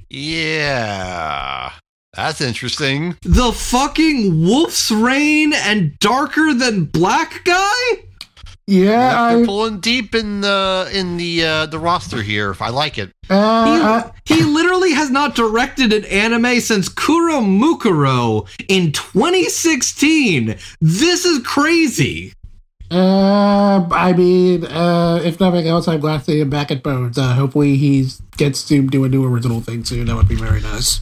Yeah. 0.08 1.72
That's 2.16 2.40
interesting. 2.40 3.16
The 3.22 3.52
fucking 3.52 4.42
Wolf's 4.42 4.90
Rain 4.90 5.52
and 5.52 5.98
Darker 5.98 6.54
Than 6.54 6.84
Black 6.84 7.44
guy? 7.44 8.04
Yeah, 8.66 9.34
They're 9.34 9.44
pulling 9.44 9.80
deep 9.80 10.14
in 10.14 10.40
the 10.40 10.88
in 10.90 11.18
the 11.18 11.44
uh, 11.44 11.66
the 11.66 11.78
roster 11.78 12.22
here. 12.22 12.50
If 12.50 12.62
I 12.62 12.70
like 12.70 12.96
it. 12.96 13.10
He, 13.28 13.34
uh, 13.34 14.10
he 14.24 14.42
literally 14.42 14.92
has 14.92 15.10
not 15.10 15.34
directed 15.34 15.92
an 15.92 16.06
anime 16.06 16.60
since 16.60 16.88
Kuromukuro 16.88 18.48
in 18.68 18.92
2016. 18.92 20.56
This 20.80 21.26
is 21.26 21.40
crazy. 21.44 22.32
Uh, 22.90 23.86
I 23.90 24.12
mean, 24.12 24.64
uh, 24.64 25.20
if 25.22 25.40
nothing 25.40 25.66
else, 25.66 25.86
I'm 25.86 26.00
glad 26.00 26.18
to 26.18 26.24
see 26.24 26.40
him 26.40 26.48
back 26.48 26.70
at 26.70 26.82
Bones. 26.82 27.18
Uh, 27.18 27.34
hopefully, 27.34 27.76
he 27.76 28.08
gets 28.38 28.66
to 28.68 28.82
do 28.86 29.04
a 29.04 29.08
new 29.10 29.26
original 29.26 29.60
thing 29.60 29.84
soon. 29.84 30.06
That 30.06 30.16
would 30.16 30.28
be 30.28 30.36
very 30.36 30.60
nice. 30.60 31.00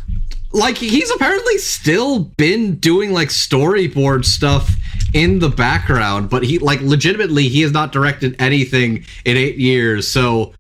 Like 0.53 0.77
he's 0.77 1.11
apparently 1.11 1.57
still 1.59 2.21
been 2.37 2.77
doing 2.77 3.13
like 3.13 3.29
storyboard 3.29 4.25
stuff 4.25 4.71
in 5.15 5.39
the 5.39 5.49
background, 5.49 6.29
but 6.29 6.43
he 6.43 6.59
like 6.59 6.81
legitimately 6.83 7.49
he 7.49 7.63
has 7.63 7.73
not 7.73 7.93
directed 7.93 8.41
anything 8.41 9.05
in 9.25 9.37
8 9.37 9.57
years. 9.57 10.09
So 10.09 10.53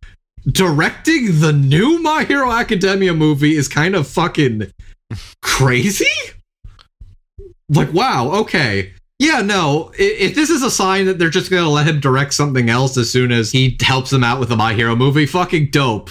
directing 0.51 1.41
the 1.41 1.53
new 1.53 1.99
My 2.01 2.25
Hero 2.25 2.51
Academia 2.51 3.13
movie 3.15 3.57
is 3.57 3.69
kind 3.69 3.95
of 3.95 4.09
fucking 4.09 4.73
crazy? 5.43 6.07
Like 7.69 7.93
wow, 7.93 8.31
okay. 8.33 8.93
Yeah, 9.19 9.41
no. 9.41 9.93
If 9.99 10.35
this 10.35 10.51
is 10.51 10.63
a 10.63 10.71
sign 10.71 11.07
that 11.07 11.19
they're 11.19 11.31
just 11.31 11.51
gonna 11.51 11.69
let 11.69 11.87
him 11.87 12.01
direct 12.01 12.35
something 12.35 12.69
else 12.71 12.97
as 12.97 13.11
soon 13.11 13.31
as 13.31 13.53
he 13.53 13.77
helps 13.81 14.11
them 14.11 14.25
out 14.25 14.41
with 14.41 14.49
the 14.49 14.57
My 14.57 14.75
Hero 14.75 14.97
movie, 14.97 15.27
fucking 15.27 15.71
dope. 15.71 16.11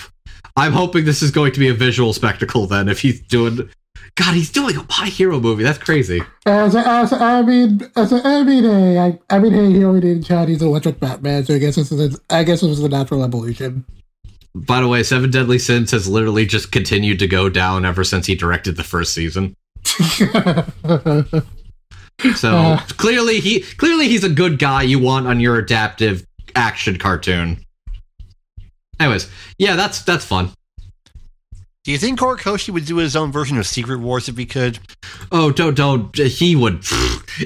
I'm 0.57 0.73
hoping 0.73 1.05
this 1.05 1.21
is 1.21 1.31
going 1.31 1.51
to 1.53 1.59
be 1.59 1.69
a 1.69 1.73
visual 1.73 2.13
spectacle 2.13 2.67
then. 2.67 2.89
If 2.89 3.01
he's 3.01 3.21
doing, 3.21 3.69
God, 4.15 4.33
he's 4.35 4.51
doing 4.51 4.75
a 4.77 4.85
My 4.99 5.07
Hero 5.07 5.39
movie. 5.39 5.63
That's 5.63 5.77
crazy. 5.77 6.21
As, 6.45 6.75
as 6.75 7.13
I 7.13 7.41
mean, 7.41 7.81
as 7.95 8.11
mean, 8.11 8.63
hey, 8.63 8.99
I, 8.99 9.19
I 9.29 9.39
mean, 9.39 9.53
hey, 9.53 9.71
he 9.71 9.83
already 9.83 10.15
did 10.15 10.25
Chinese 10.25 10.61
Electric 10.61 10.99
Batman, 10.99 11.45
so 11.45 11.55
I 11.55 11.57
guess 11.57 11.75
this 11.75 11.91
is, 11.91 12.15
a, 12.15 12.19
I 12.29 12.43
guess 12.43 12.61
this 12.61 12.69
was 12.69 12.81
the 12.81 12.89
natural 12.89 13.23
evolution. 13.23 13.85
By 14.53 14.81
the 14.81 14.87
way, 14.89 15.01
Seven 15.03 15.31
Deadly 15.31 15.57
Sins 15.59 15.91
has 15.91 16.09
literally 16.09 16.45
just 16.45 16.73
continued 16.73 17.19
to 17.19 17.27
go 17.27 17.47
down 17.49 17.85
ever 17.85 18.03
since 18.03 18.25
he 18.25 18.35
directed 18.35 18.75
the 18.75 18.83
first 18.83 19.13
season. 19.13 19.55
So 22.35 22.55
Uh. 22.55 22.79
clearly, 22.97 23.39
he 23.39 23.61
clearly 23.61 24.07
he's 24.07 24.23
a 24.23 24.29
good 24.29 24.59
guy 24.59 24.83
you 24.83 24.99
want 24.99 25.25
on 25.25 25.39
your 25.39 25.57
adaptive 25.57 26.23
action 26.55 26.97
cartoon. 26.99 27.65
Anyways, 29.01 29.29
yeah, 29.57 29.75
that's 29.75 30.03
that's 30.03 30.23
fun. 30.25 30.51
Do 31.83 31.91
you 31.91 31.97
think 31.97 32.19
Horikoshi 32.19 32.69
would 32.69 32.85
do 32.85 32.97
his 32.97 33.15
own 33.15 33.31
version 33.31 33.57
of 33.57 33.65
Secret 33.65 33.99
Wars 33.99 34.29
if 34.29 34.37
he 34.37 34.45
could? 34.45 34.77
Oh, 35.31 35.51
don't 35.51 35.73
don't. 35.73 36.15
He 36.15 36.55
would, 36.55 36.81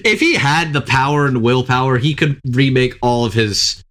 if 0.04 0.20
he 0.20 0.34
had 0.36 0.74
the 0.74 0.82
power 0.82 1.26
and 1.26 1.42
willpower, 1.42 1.98
he 1.98 2.14
could 2.14 2.42
remake 2.46 2.98
all 3.02 3.24
of 3.26 3.34
his 3.34 3.82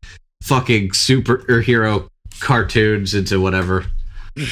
fucking 0.43 0.91
superhero 0.91 2.07
cartoons 2.41 3.15
into 3.15 3.41
whatever. 3.41 3.87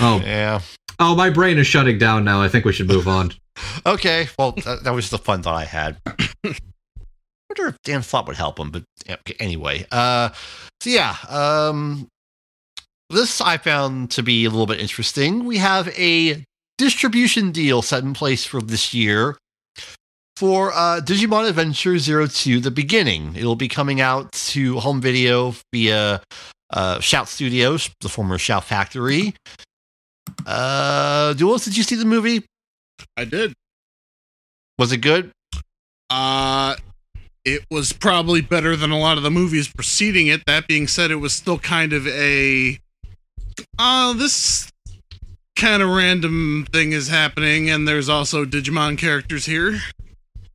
Oh, 0.01 0.23
Yeah. 0.25 0.61
oh, 0.99 1.15
my 1.15 1.29
brain 1.29 1.59
is 1.59 1.67
shutting 1.67 1.99
down 1.99 2.25
now. 2.25 2.41
I 2.41 2.49
think 2.49 2.65
we 2.65 2.73
should 2.73 2.89
move 2.89 3.07
on. 3.09 3.33
Okay. 3.85 4.29
Well, 4.39 4.53
that, 4.65 4.85
that 4.85 4.95
was 4.95 5.11
the 5.11 5.19
fun 5.19 5.43
thought 5.43 5.57
I 5.57 5.67
had. 5.67 5.99
I 6.07 6.15
wonder 7.51 7.69
if 7.69 7.77
Dan 7.85 8.03
Slott 8.03 8.27
would 8.27 8.37
help 8.37 8.59
him, 8.59 8.71
but 8.71 8.83
okay, 9.09 9.35
anyway. 9.39 9.85
Uh, 9.93 10.31
so 10.81 10.89
yeah, 10.89 11.15
um, 11.29 12.09
this 13.13 13.41
I 13.41 13.59
found 13.59 14.11
to 14.13 14.23
be 14.23 14.45
a 14.45 14.51
little 14.51 14.67
bit 14.67 14.81
interesting. 14.81 15.45
We 15.45 15.59
have 15.59 15.89
a 15.99 16.45
distribution 16.79 17.53
deal 17.53 17.83
set 17.83 18.03
in 18.03 18.15
place 18.15 18.45
for 18.45 18.61
this 18.61 18.93
year 18.93 19.37
for 20.37 20.73
uh, 20.73 21.01
Digimon 21.01 21.49
Adventure 21.49 21.99
02 21.99 22.61
The 22.61 22.71
Beginning. 22.71 23.37
It'll 23.37 23.55
be 23.55 23.69
coming 23.69 24.01
out 24.01 24.33
to 24.33 24.79
home 24.81 25.01
video 25.01 25.55
via 25.73 26.23
uh, 26.73 27.01
Shout 27.01 27.29
Studios, 27.29 27.91
the 28.01 28.09
former 28.09 28.39
Shout 28.39 28.65
Factory. 28.65 29.35
Uh, 30.47 31.35
Duos, 31.35 31.65
did 31.65 31.77
you 31.77 31.83
see 31.83 31.97
the 31.97 32.05
movie? 32.05 32.45
I 33.17 33.25
did. 33.25 33.53
Was 34.79 34.93
it 34.93 34.99
good? 34.99 35.31
Uh 36.11 36.77
it 37.45 37.65
was 37.71 37.93
probably 37.93 38.41
better 38.41 38.77
than 38.77 38.91
a 38.91 38.99
lot 38.99 39.17
of 39.17 39.23
the 39.23 39.31
movies 39.31 39.69
preceding 39.69 40.29
it. 40.29 40.45
That 40.47 40.69
being 40.69 40.87
said, 40.87 41.11
it 41.11 41.17
was 41.17 41.33
still 41.33 41.59
kind 41.59 41.93
of 41.93 42.07
a 42.07 42.79
uh 43.79 44.13
this 44.15 44.71
kind 45.57 45.83
of 45.83 45.89
random 45.91 46.67
thing 46.73 46.93
is 46.93 47.09
happening 47.09 47.71
and 47.71 47.87
there's 47.87 48.09
also 48.09 48.45
Digimon 48.45 48.99
characters 48.99 49.47
here. 49.47 49.81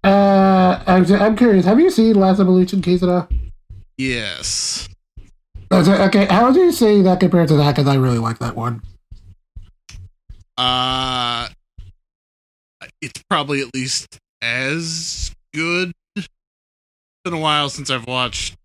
Uh, 0.04 0.82
I'm, 0.88 1.12
I'm 1.14 1.36
curious. 1.36 1.66
Have 1.66 1.80
you 1.80 1.90
seen 1.90 2.16
Last 2.16 2.40
Evolution, 2.40 2.82
Kizuna? 2.82 3.30
Yes. 3.98 4.88
Okay, 5.72 6.26
how 6.26 6.52
do 6.52 6.60
you 6.60 6.72
say 6.72 7.02
that 7.02 7.20
compared 7.20 7.50
to 7.50 7.56
that? 7.58 7.76
Because 7.76 7.88
I 7.88 7.96
really 7.96 8.20
like 8.20 8.40
that 8.40 8.56
one. 8.56 8.82
Uh 10.58 11.50
it's 13.02 13.22
probably 13.30 13.62
at 13.62 13.74
least 13.74 14.18
as 14.42 15.34
good. 15.54 15.92
It's 16.16 16.28
been 17.24 17.34
a 17.34 17.40
while 17.40 17.70
since 17.70 17.90
I've 17.90 18.08
watched 18.08 18.56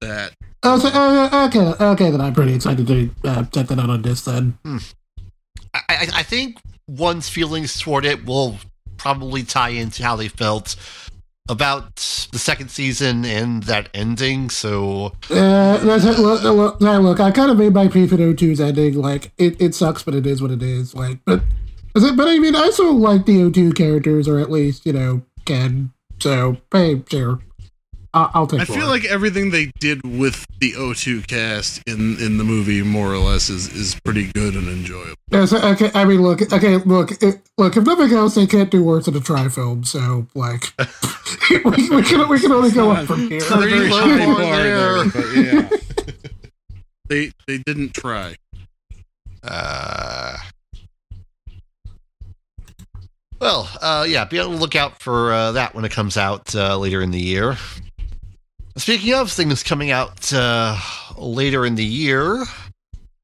that. 0.00 0.32
Oh, 0.62 0.78
so, 0.78 0.88
uh, 0.88 1.46
okay, 1.48 1.84
okay, 1.84 2.10
then 2.10 2.20
I'm 2.20 2.34
pretty 2.34 2.54
excited 2.54 2.86
to 2.86 3.10
uh, 3.24 3.44
check 3.44 3.66
that 3.68 3.78
out 3.78 3.90
on 3.90 4.02
this 4.02 4.22
then. 4.22 4.58
I, 4.64 5.80
I, 5.88 6.08
I 6.14 6.22
think 6.22 6.58
one's 6.88 7.28
feelings 7.28 7.78
toward 7.78 8.04
it 8.04 8.24
will 8.24 8.56
probably 8.96 9.42
tie 9.42 9.68
into 9.70 10.02
how 10.02 10.16
they 10.16 10.28
felt 10.28 10.76
about 11.48 11.96
the 12.32 12.38
second 12.38 12.70
season 12.70 13.24
and 13.24 13.62
that 13.64 13.88
ending. 13.94 14.50
So 14.50 15.12
Uh, 15.30 15.76
that's, 15.78 16.04
look, 16.18 16.42
look, 16.42 16.80
look, 16.80 17.20
I 17.20 17.30
kind 17.30 17.50
of 17.50 17.58
made 17.58 17.72
my 17.72 17.86
peace 17.88 18.10
with 18.10 18.20
02's 18.20 18.60
ending. 18.60 18.94
Like, 18.94 19.32
it, 19.38 19.60
it 19.60 19.74
sucks, 19.74 20.02
but 20.02 20.14
it 20.14 20.26
is 20.26 20.42
what 20.42 20.50
it 20.50 20.62
is. 20.62 20.94
Like, 20.94 21.18
but, 21.24 21.42
is 21.94 22.02
it, 22.02 22.16
but 22.16 22.26
I 22.26 22.38
mean, 22.38 22.56
I 22.56 22.70
still 22.70 22.94
like 22.94 23.26
the 23.26 23.50
02 23.50 23.72
characters, 23.74 24.26
or 24.26 24.38
at 24.38 24.50
least, 24.50 24.84
you 24.86 24.92
know, 24.92 25.22
Ken. 25.44 25.92
So, 26.18 26.56
hey, 26.72 27.02
sure. 27.08 27.40
I'll, 28.16 28.30
I'll 28.32 28.46
take 28.46 28.60
I 28.60 28.64
more. 28.64 28.78
feel 28.78 28.88
like 28.88 29.04
everything 29.04 29.50
they 29.50 29.70
did 29.78 30.02
with 30.02 30.46
the 30.58 30.72
02 30.94 31.20
cast 31.22 31.82
in 31.86 32.16
in 32.18 32.38
the 32.38 32.44
movie 32.44 32.82
more 32.82 33.12
or 33.12 33.18
less 33.18 33.50
is 33.50 33.68
is 33.74 34.00
pretty 34.04 34.32
good 34.32 34.54
and 34.54 34.68
enjoyable. 34.68 35.16
Yeah, 35.30 35.44
so, 35.44 35.58
okay, 35.72 35.90
I 35.94 36.06
mean, 36.06 36.22
look, 36.22 36.40
okay, 36.50 36.78
look, 36.78 37.10
it, 37.22 37.42
look. 37.58 37.76
If 37.76 37.84
nothing 37.84 38.16
else, 38.16 38.34
they 38.36 38.46
can't 38.46 38.70
do 38.70 38.82
worse 38.82 39.04
than 39.04 39.16
a 39.16 39.20
Tri 39.20 39.50
film. 39.50 39.84
So, 39.84 40.26
like, 40.34 40.72
we, 41.50 41.90
we 41.90 42.02
can 42.02 42.26
we 42.28 42.40
can 42.40 42.52
only 42.52 42.70
go 42.70 42.90
up 42.90 43.06
from 43.06 43.28
here. 43.28 43.40
Not 43.50 43.58
very 43.58 43.88
low 43.90 44.00
high 44.00 44.24
bar 44.24 44.34
bar 44.34 44.56
there. 44.56 45.04
there, 45.04 45.10
but 45.12 45.36
yeah. 45.36 46.14
they 47.08 47.32
they 47.46 47.58
didn't 47.58 47.92
try. 47.92 48.36
Uh, 49.42 50.38
well, 53.40 53.68
uh, 53.82 54.06
yeah, 54.08 54.24
be 54.24 54.38
on 54.38 54.52
the 54.52 54.56
lookout 54.56 55.02
for 55.02 55.34
uh, 55.34 55.52
that 55.52 55.74
when 55.74 55.84
it 55.84 55.92
comes 55.92 56.16
out 56.16 56.54
uh, 56.54 56.78
later 56.78 57.02
in 57.02 57.10
the 57.10 57.20
year. 57.20 57.58
Speaking 58.76 59.14
of 59.14 59.32
things 59.32 59.62
coming 59.62 59.90
out 59.90 60.32
uh, 60.32 60.78
later 61.16 61.64
in 61.64 61.76
the 61.76 61.84
year, 61.84 62.44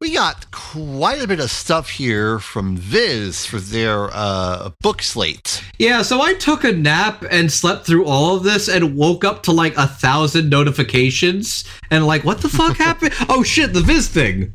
we 0.00 0.14
got 0.14 0.50
quite 0.50 1.22
a 1.22 1.28
bit 1.28 1.40
of 1.40 1.50
stuff 1.50 1.90
here 1.90 2.38
from 2.38 2.76
Viz 2.76 3.44
for 3.44 3.58
their 3.60 4.08
uh, 4.12 4.70
book 4.80 5.02
slate. 5.02 5.62
Yeah, 5.78 6.02
so 6.02 6.22
I 6.22 6.34
took 6.34 6.64
a 6.64 6.72
nap 6.72 7.24
and 7.30 7.52
slept 7.52 7.86
through 7.86 8.06
all 8.06 8.34
of 8.36 8.44
this 8.44 8.68
and 8.68 8.96
woke 8.96 9.24
up 9.24 9.42
to 9.44 9.52
like 9.52 9.76
a 9.76 9.86
thousand 9.86 10.48
notifications 10.48 11.64
and 11.90 12.06
like, 12.06 12.24
what 12.24 12.40
the 12.40 12.48
fuck 12.48 12.76
happened? 12.78 13.12
Oh 13.28 13.42
shit, 13.42 13.74
the 13.74 13.82
Viz 13.82 14.08
thing. 14.08 14.54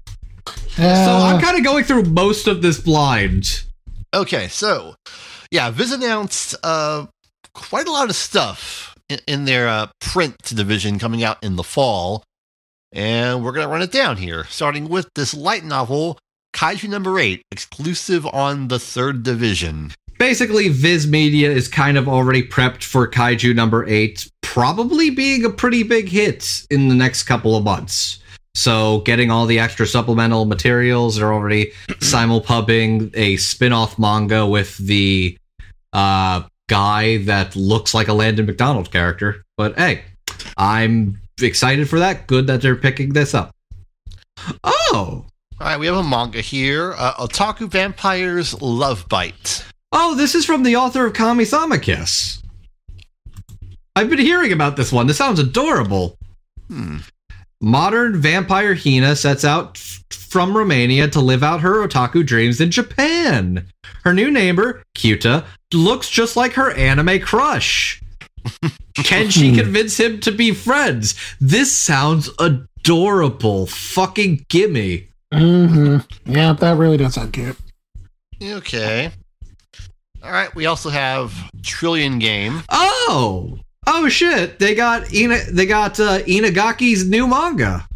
So 0.76 0.84
Uh, 0.84 1.32
I'm 1.34 1.42
kind 1.42 1.58
of 1.58 1.64
going 1.64 1.84
through 1.84 2.04
most 2.04 2.48
of 2.48 2.62
this 2.62 2.80
blind. 2.80 3.64
Okay, 4.14 4.48
so 4.48 4.96
yeah, 5.52 5.70
Viz 5.70 5.92
announced 5.92 6.56
uh, 6.64 7.06
quite 7.54 7.88
a 7.88 7.92
lot 7.92 8.10
of 8.10 8.16
stuff 8.16 8.87
in, 9.28 9.46
their 9.46 9.68
uh, 9.68 9.88
print 10.02 10.36
division 10.44 11.00
coming 11.00 11.24
out 11.24 11.44
in 11.44 11.56
the 11.56 11.64
fall, 11.64 12.24
and 12.92 13.44
we're 13.44 13.52
gonna 13.52 13.68
run 13.68 13.82
it 13.82 13.92
down 13.92 14.18
here, 14.18 14.46
starting 14.46 14.90
with 14.90 15.10
this 15.16 15.34
light 15.34 15.64
novel, 15.64 16.18
Kaiju 16.54 16.90
Number 16.90 17.20
Eight, 17.20 17.42
exclusive 17.52 18.26
on 18.26 18.68
the 18.68 18.80
third 18.80 19.24
division. 19.24 19.92
Basically, 20.18 20.70
Viz 20.70 21.06
Media 21.06 21.52
is 21.52 21.68
kind 21.68 21.98
of 21.98 22.08
already 22.08 22.42
prepped 22.42 22.84
for 22.84 23.08
Kaiju 23.08 23.56
number 23.56 23.86
eight, 23.88 24.30
probably 24.42 25.12
being 25.12 25.46
a 25.46 25.50
pretty 25.50 25.84
big 25.84 26.10
hit 26.10 26.66
in 26.72 26.88
the 26.88 26.96
next 26.96 27.24
couple 27.24 27.56
of 27.56 27.64
months. 27.64 28.20
So, 28.56 29.02
getting 29.02 29.30
all 29.30 29.46
the 29.46 29.60
extra 29.60 29.86
supplemental 29.86 30.46
materials, 30.46 31.18
they're 31.18 31.32
already 31.32 31.72
simulpubbing 32.00 33.12
a 33.16 33.38
spin 33.38 33.72
off 33.72 34.00
manga 34.00 34.48
with 34.48 34.76
the 34.78 35.38
uh, 35.94 36.42
guy 36.68 37.18
that 37.24 37.56
looks 37.56 37.94
like 37.94 38.08
a 38.08 38.14
Landon 38.14 38.46
McDonald 38.46 38.92
character. 38.92 39.44
But 39.58 39.78
hey, 39.78 40.04
I'm 40.58 41.20
excited 41.42 41.90
for 41.90 42.00
that. 42.00 42.28
Good 42.28 42.48
that 42.48 42.62
they're 42.62 42.76
picking 42.76 43.14
this 43.14 43.34
up. 43.34 43.52
Oh, 44.64 44.92
All 44.94 45.26
right, 45.60 45.80
we 45.80 45.88
have 45.88 45.96
a 45.96 46.04
manga 46.04 46.42
here, 46.42 46.94
uh, 46.98 47.14
Otaku 47.16 47.68
Vampires 47.70 48.60
Love 48.62 49.08
Bite. 49.10 49.66
Oh, 49.92 50.14
this 50.16 50.36
is 50.36 50.46
from 50.46 50.64
the 50.64 50.76
author 50.76 51.06
of 51.08 51.14
Kami-sama 51.14 51.80
Kiss. 51.80 52.44
I've 53.96 54.10
been 54.10 54.20
hearing 54.20 54.52
about 54.52 54.76
this 54.76 54.92
one. 54.92 55.08
This 55.08 55.18
sounds 55.18 55.40
adorable. 55.40 56.18
Hmm. 56.68 56.98
Modern 57.60 58.18
vampire 58.18 58.76
Hina 58.76 59.16
sets 59.16 59.44
out 59.44 59.78
f- 59.78 60.04
from 60.12 60.56
Romania 60.56 61.08
to 61.10 61.20
live 61.20 61.44
out 61.44 61.62
her 61.62 61.86
otaku 61.88 62.26
dreams 62.26 62.62
in 62.62 62.70
Japan. 62.72 63.68
Her 64.04 64.14
new 64.14 64.30
neighbor, 64.30 64.84
Kyuta, 64.96 65.46
looks 65.74 66.10
just 66.10 66.36
like 66.36 66.54
her 66.54 66.72
anime 66.72 67.20
crush. 67.22 68.02
Can 68.96 69.30
she 69.30 69.56
convince 69.56 70.00
him 70.00 70.20
to 70.22 70.32
be 70.32 70.52
friends? 70.54 71.16
This 71.40 71.76
sounds 71.76 72.30
adorable. 72.40 73.68
Fucking 73.68 74.46
gimme. 74.50 75.08
Mm-hmm. 75.34 76.32
Yeah, 76.32 76.54
that 76.54 76.78
really 76.78 76.98
does 76.98 77.16
sound 77.16 77.34
cute. 77.34 77.58
Okay. 78.42 79.12
All 80.24 80.32
right, 80.32 80.54
we 80.56 80.66
also 80.66 80.90
have 80.90 81.34
Trillion 81.64 82.20
Game. 82.20 82.64
Oh, 82.70 83.60
oh 83.88 84.08
shit! 84.10 84.60
They 84.60 84.76
got 84.76 85.12
Ina, 85.14 85.38
they 85.52 85.66
got 85.66 86.00
uh, 86.00 86.20
Inagaki's 86.20 87.08
new 87.08 87.28
manga. 87.28 87.88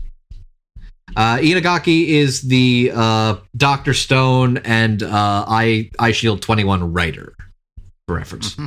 Uh, 1.15 1.37
Inagaki 1.37 2.07
is 2.07 2.41
the 2.43 2.91
uh, 2.95 3.35
Doctor 3.55 3.93
Stone 3.93 4.57
and 4.59 5.03
uh, 5.03 5.45
I 5.47 5.89
Eyeshield 5.99 6.41
Twenty 6.41 6.63
One 6.63 6.93
writer, 6.93 7.35
for 8.07 8.15
reference. 8.15 8.57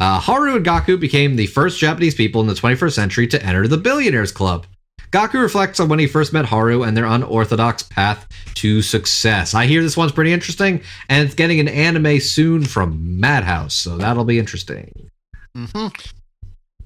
Uh, 0.00 0.20
Haru 0.20 0.56
and 0.56 0.64
Gaku 0.64 0.96
became 0.96 1.36
the 1.36 1.46
first 1.46 1.78
Japanese 1.78 2.14
people 2.14 2.40
in 2.40 2.46
the 2.46 2.54
21st 2.54 2.92
century 2.92 3.26
to 3.26 3.44
enter 3.44 3.66
the 3.66 3.76
Billionaires 3.76 4.30
Club. 4.30 4.64
Gaku 5.10 5.38
reflects 5.38 5.80
on 5.80 5.88
when 5.88 5.98
he 5.98 6.06
first 6.06 6.32
met 6.32 6.44
Haru 6.44 6.84
and 6.84 6.96
their 6.96 7.06
unorthodox 7.06 7.82
path 7.82 8.28
to 8.54 8.80
success. 8.82 9.54
I 9.54 9.66
hear 9.66 9.82
this 9.82 9.96
one's 9.96 10.12
pretty 10.12 10.32
interesting, 10.32 10.82
and 11.08 11.24
it's 11.24 11.34
getting 11.34 11.58
an 11.60 11.68
anime 11.68 12.20
soon 12.20 12.64
from 12.64 13.18
Madhouse, 13.18 13.74
so 13.74 13.96
that'll 13.96 14.24
be 14.24 14.38
interesting. 14.38 15.10
hmm 15.56 15.88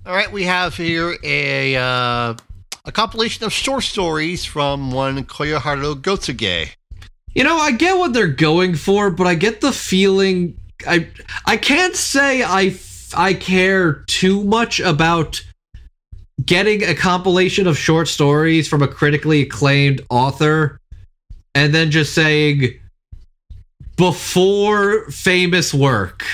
All 0.05 0.15
right, 0.15 0.33
we 0.33 0.43
have 0.43 0.77
here 0.77 1.17
a 1.23 1.77
uh, 1.77 2.35
a 2.85 2.93
compilation 2.93 3.45
of 3.45 3.53
short 3.53 3.85
stories 3.85 4.45
from 4.45 4.91
one 4.91 5.25
Koyoharu 5.25 5.95
Gotouge. 6.03 6.71
You 7.37 7.45
know, 7.45 7.57
I 7.57 7.71
get 7.71 7.97
what 7.97 8.13
they're 8.13 8.27
going 8.27 8.75
for, 8.75 9.13
but 9.13 9.29
I 9.29 9.37
get 9.37 9.61
the 9.61 9.71
feeling 9.71 10.59
I 10.89 11.07
I 11.47 11.57
can't 11.57 11.95
say 11.95 12.43
I 12.43 12.77
I 13.15 13.35
care 13.35 14.03
too 14.09 14.43
much 14.43 14.81
about 14.81 15.41
getting 16.45 16.83
a 16.83 16.97
compilation 16.97 17.69
of 17.69 17.79
short 17.79 18.09
stories 18.09 18.67
from 18.67 18.83
a 18.83 18.89
critically 18.89 19.43
acclaimed 19.43 20.01
author 20.11 20.81
and 21.55 21.73
then 21.73 21.93
just 21.93 22.13
saying 22.13 22.73
before 24.03 25.09
famous 25.13 25.73
work. 25.73 26.27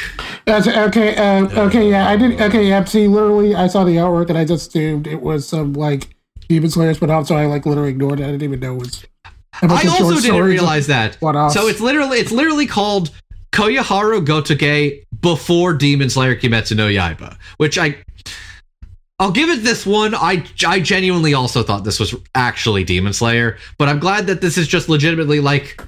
That's 0.47 0.67
okay. 0.67 1.15
Uh, 1.15 1.67
okay, 1.67 1.91
yeah, 1.91 2.09
I 2.09 2.17
did. 2.17 2.41
Okay, 2.41 2.67
yeah. 2.67 2.83
See, 2.85 3.07
literally, 3.07 3.55
I 3.55 3.67
saw 3.67 3.85
the 3.85 3.97
artwork 3.97 4.31
and 4.31 4.39
I 4.39 4.47
just 4.47 4.69
assumed 4.69 5.07
it 5.07 5.21
was 5.21 5.47
some 5.47 5.75
like 5.75 6.17
Demon 6.49 6.71
Slayer 6.71 6.95
spin-off, 6.95 7.27
so 7.27 7.37
I 7.37 7.45
like 7.45 7.67
literally 7.67 7.91
ignored 7.91 8.21
it. 8.21 8.23
I 8.23 8.29
didn't 8.29 8.45
even 8.45 8.61
know 8.61 8.77
it 8.77 8.79
was. 8.79 9.05
I 9.61 9.87
also 9.87 10.19
didn't 10.19 10.43
realize 10.45 10.87
that. 10.87 11.17
What-offs. 11.17 11.53
So 11.53 11.69
it's 11.69 11.81
literally 11.81 12.17
it's 12.17 12.33
literally 12.33 12.67
called 12.67 13.11
Koyoharu 13.53 14.25
Gotouge 14.25 15.05
before 15.21 15.75
Demon 15.75 16.09
Slayer 16.09 16.37
Kimetsu 16.37 16.75
no 16.75 16.89
Yaiba, 16.89 17.37
which 17.59 17.77
I 17.77 17.97
I'll 19.19 19.33
give 19.33 19.51
it 19.51 19.63
this 19.63 19.85
one. 19.85 20.15
I 20.15 20.43
I 20.67 20.81
genuinely 20.81 21.35
also 21.35 21.63
thought 21.63 21.85
this 21.85 22.01
was 22.01 22.15
actually 22.35 22.85
Demon 22.85 23.13
Slayer, 23.13 23.59
but 23.77 23.89
I'm 23.89 23.99
glad 23.99 24.27
that 24.29 24.41
this 24.41 24.57
is 24.57 24.67
just 24.67 24.89
legitimately 24.89 25.41
like 25.41 25.83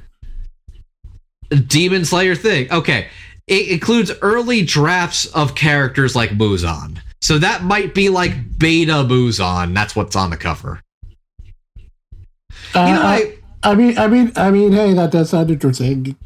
Demon 1.51 2.05
Slayer 2.05 2.35
thing. 2.35 2.71
Okay. 2.73 3.09
It 3.47 3.69
includes 3.69 4.13
early 4.23 4.63
drafts 4.63 5.27
of 5.27 5.55
characters 5.55 6.15
like 6.15 6.31
Muzan. 6.31 6.99
So 7.21 7.39
that 7.39 7.65
might 7.65 7.95
be 7.95 8.09
like 8.09 8.59
beta 8.59 8.93
Muzan. 9.05 9.75
That's 9.75 9.97
what's 9.97 10.15
on 10.17 10.31
the 10.31 10.37
cover. 10.37 10.81
Uh, 12.75 12.87
You 12.87 12.95
know, 12.95 13.03
I, 13.03 13.35
I, 13.63 13.75
mean, 13.75 13.99
I 13.99 14.07
mean, 14.07 14.33
I 14.37 14.51
mean, 14.51 14.73
hey, 14.73 14.95
that 14.95 15.11
does 15.11 15.31
sound 15.31 15.51
interesting. 15.51 16.17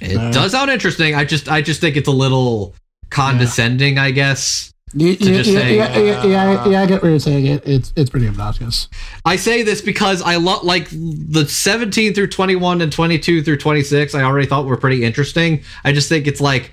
It 0.00 0.16
Uh, 0.16 0.30
does 0.30 0.52
sound 0.52 0.70
interesting. 0.70 1.14
I 1.14 1.24
just 1.24 1.48
I 1.48 1.62
just 1.62 1.80
think 1.80 1.96
it's 1.96 2.08
a 2.08 2.12
little 2.12 2.74
condescending, 3.10 3.98
I 3.98 4.10
guess. 4.10 4.71
Yeah, 4.94 5.08
yeah, 5.12 5.14
just 5.16 5.50
yeah, 5.50 5.60
say, 5.60 5.76
yeah, 5.76 5.98
yeah, 5.98 6.24
yeah, 6.24 6.68
yeah, 6.68 6.82
I 6.82 6.86
get 6.86 7.02
what 7.02 7.08
you're 7.08 7.18
saying. 7.18 7.46
It, 7.46 7.66
it's 7.66 7.92
it's 7.96 8.10
pretty 8.10 8.28
obnoxious. 8.28 8.88
I 9.24 9.36
say 9.36 9.62
this 9.62 9.80
because 9.80 10.20
I 10.20 10.36
love 10.36 10.64
like 10.64 10.88
the 10.90 11.46
17 11.48 12.12
through 12.12 12.26
21 12.26 12.82
and 12.82 12.92
22 12.92 13.42
through 13.42 13.56
26 13.56 14.14
I 14.14 14.22
already 14.22 14.46
thought 14.46 14.66
were 14.66 14.76
pretty 14.76 15.04
interesting. 15.04 15.62
I 15.84 15.92
just 15.92 16.08
think 16.08 16.26
it's 16.26 16.40
like 16.40 16.72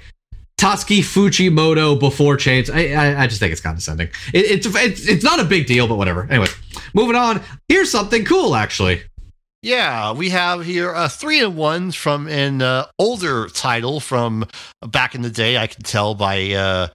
Tatsuki 0.59 0.99
Fujimoto 0.99 1.97
before 1.97 2.35
Chains. 2.35 2.69
I, 2.69 2.87
I 2.87 3.23
I 3.23 3.27
just 3.27 3.39
think 3.39 3.53
it's 3.53 3.61
condescending. 3.61 4.09
It, 4.33 4.45
it's 4.45 4.67
it's 4.67 5.07
it's 5.07 5.23
not 5.23 5.39
a 5.39 5.45
big 5.45 5.65
deal, 5.65 5.87
but 5.87 5.95
whatever. 5.95 6.27
Anyway, 6.29 6.47
moving 6.93 7.15
on. 7.15 7.41
Here's 7.69 7.89
something 7.89 8.25
cool 8.25 8.55
actually. 8.55 9.01
Yeah, 9.61 10.13
we 10.13 10.29
have 10.29 10.65
here 10.65 10.93
uh, 10.93 11.09
three 11.09 11.41
and 11.43 11.57
ones 11.57 11.93
from 11.93 12.27
an 12.27 12.61
uh, 12.61 12.85
older 12.97 13.47
title 13.47 13.99
from 13.99 14.45
back 14.87 15.15
in 15.15 15.21
the 15.21 15.29
day. 15.29 15.57
I 15.57 15.67
can 15.67 15.83
tell 15.83 16.15
by 16.15 16.51
uh, 16.51 16.87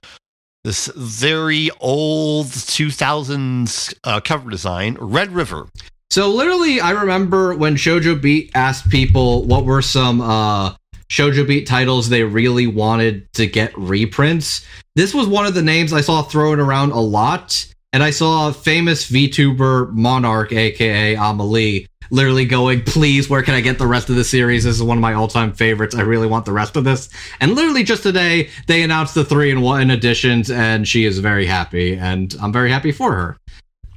this 0.65 0.87
very 0.95 1.69
old 1.79 2.47
2000s 2.47 3.93
uh, 4.03 4.19
cover 4.19 4.49
design, 4.49 4.97
Red 4.99 5.31
River. 5.31 5.67
So 6.09 6.29
literally, 6.29 6.81
I 6.81 6.89
remember 6.89 7.53
when 7.53 7.75
Shoujo 7.75 8.19
Beat 8.19 8.49
asked 8.55 8.89
people 8.89 9.45
what 9.45 9.63
were 9.63 9.83
some 9.83 10.21
uh, 10.21 10.73
Shoujo 11.11 11.47
Beat 11.47 11.67
titles 11.67 12.09
they 12.09 12.23
really 12.23 12.65
wanted 12.65 13.31
to 13.33 13.45
get 13.45 13.77
reprints. 13.77 14.65
This 14.95 15.13
was 15.13 15.27
one 15.27 15.45
of 15.45 15.53
the 15.53 15.61
names 15.61 15.93
I 15.93 16.01
saw 16.01 16.23
thrown 16.23 16.59
around 16.59 16.93
a 16.93 16.99
lot, 16.99 17.71
and 17.93 18.01
I 18.01 18.09
saw 18.09 18.51
famous 18.51 19.09
VTuber 19.09 19.91
Monarch, 19.91 20.51
aka 20.51 21.13
Amelie, 21.15 21.87
literally 22.11 22.45
going, 22.45 22.81
"Please, 22.83 23.29
where 23.29 23.41
can 23.41 23.53
I 23.53 23.61
get 23.61 23.77
the 23.77 23.87
rest 23.87 24.09
of 24.09 24.15
the 24.15 24.23
series? 24.23 24.63
This 24.63 24.75
is 24.75 24.83
one 24.83 24.97
of 24.97 25.01
my 25.01 25.13
all-time 25.13 25.53
favorites. 25.53 25.95
I 25.95 26.01
really 26.01 26.27
want 26.27 26.45
the 26.45 26.51
rest 26.51 26.75
of 26.75 26.83
this." 26.83 27.09
And 27.39 27.55
literally 27.55 27.83
just 27.83 28.03
today, 28.03 28.49
they 28.67 28.83
announced 28.83 29.15
the 29.15 29.25
three 29.25 29.51
and 29.51 29.61
one 29.61 29.91
editions, 29.91 30.49
and 30.51 30.87
she 30.87 31.05
is 31.05 31.19
very 31.19 31.45
happy, 31.45 31.95
and 31.95 32.35
I'm 32.41 32.51
very 32.51 32.69
happy 32.69 32.91
for 32.91 33.13
her. 33.13 33.37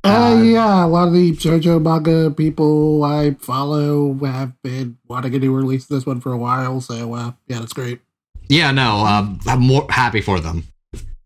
Uh, 0.04 0.08
Uh, 0.08 0.42
yeah, 0.42 0.84
a 0.84 0.86
lot 0.86 1.08
of 1.08 1.14
the 1.14 1.32
shoujo 1.32 1.82
manga 1.82 2.30
people 2.30 3.02
I 3.02 3.32
follow 3.40 4.14
have 4.24 4.52
been 4.62 4.96
wanting 5.08 5.32
to 5.32 5.38
do 5.40 5.52
release 5.54 5.86
this 5.86 6.06
one 6.06 6.20
for 6.20 6.32
a 6.32 6.38
while, 6.38 6.80
so 6.80 7.14
uh, 7.14 7.32
yeah, 7.48 7.58
that's 7.58 7.72
great. 7.72 8.00
Yeah, 8.48 8.70
no, 8.70 9.04
um, 9.04 9.40
I'm 9.46 9.60
more 9.60 9.86
happy 9.90 10.20
for 10.20 10.40
them. 10.40 10.64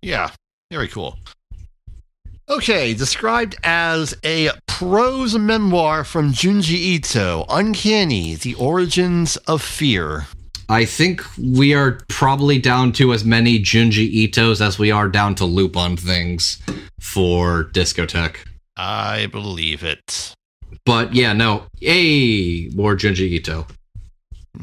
Yeah, 0.00 0.30
very 0.70 0.88
cool. 0.88 1.18
Okay, 2.48 2.92
described 2.94 3.56
as 3.62 4.16
a 4.24 4.50
prose 4.82 5.38
memoir 5.38 6.02
from 6.02 6.32
Junji 6.32 6.74
Ito, 6.96 7.44
Uncanny, 7.48 8.34
The 8.34 8.54
Origins 8.54 9.36
of 9.46 9.62
Fear. 9.62 10.26
I 10.68 10.84
think 10.86 11.22
we 11.38 11.72
are 11.72 12.00
probably 12.08 12.58
down 12.58 12.90
to 12.94 13.12
as 13.12 13.24
many 13.24 13.60
Junji 13.60 14.12
Itos 14.26 14.60
as 14.60 14.80
we 14.80 14.90
are 14.90 15.08
down 15.08 15.36
to 15.36 15.44
loop 15.44 15.76
on 15.76 15.96
things 15.96 16.58
for 17.00 17.70
Discotek. 17.72 18.38
I 18.76 19.26
believe 19.26 19.84
it. 19.84 20.34
But 20.84 21.14
yeah, 21.14 21.32
no. 21.32 21.66
Hey, 21.80 22.68
more 22.74 22.96
Junji 22.96 23.30
Ito. 23.38 23.66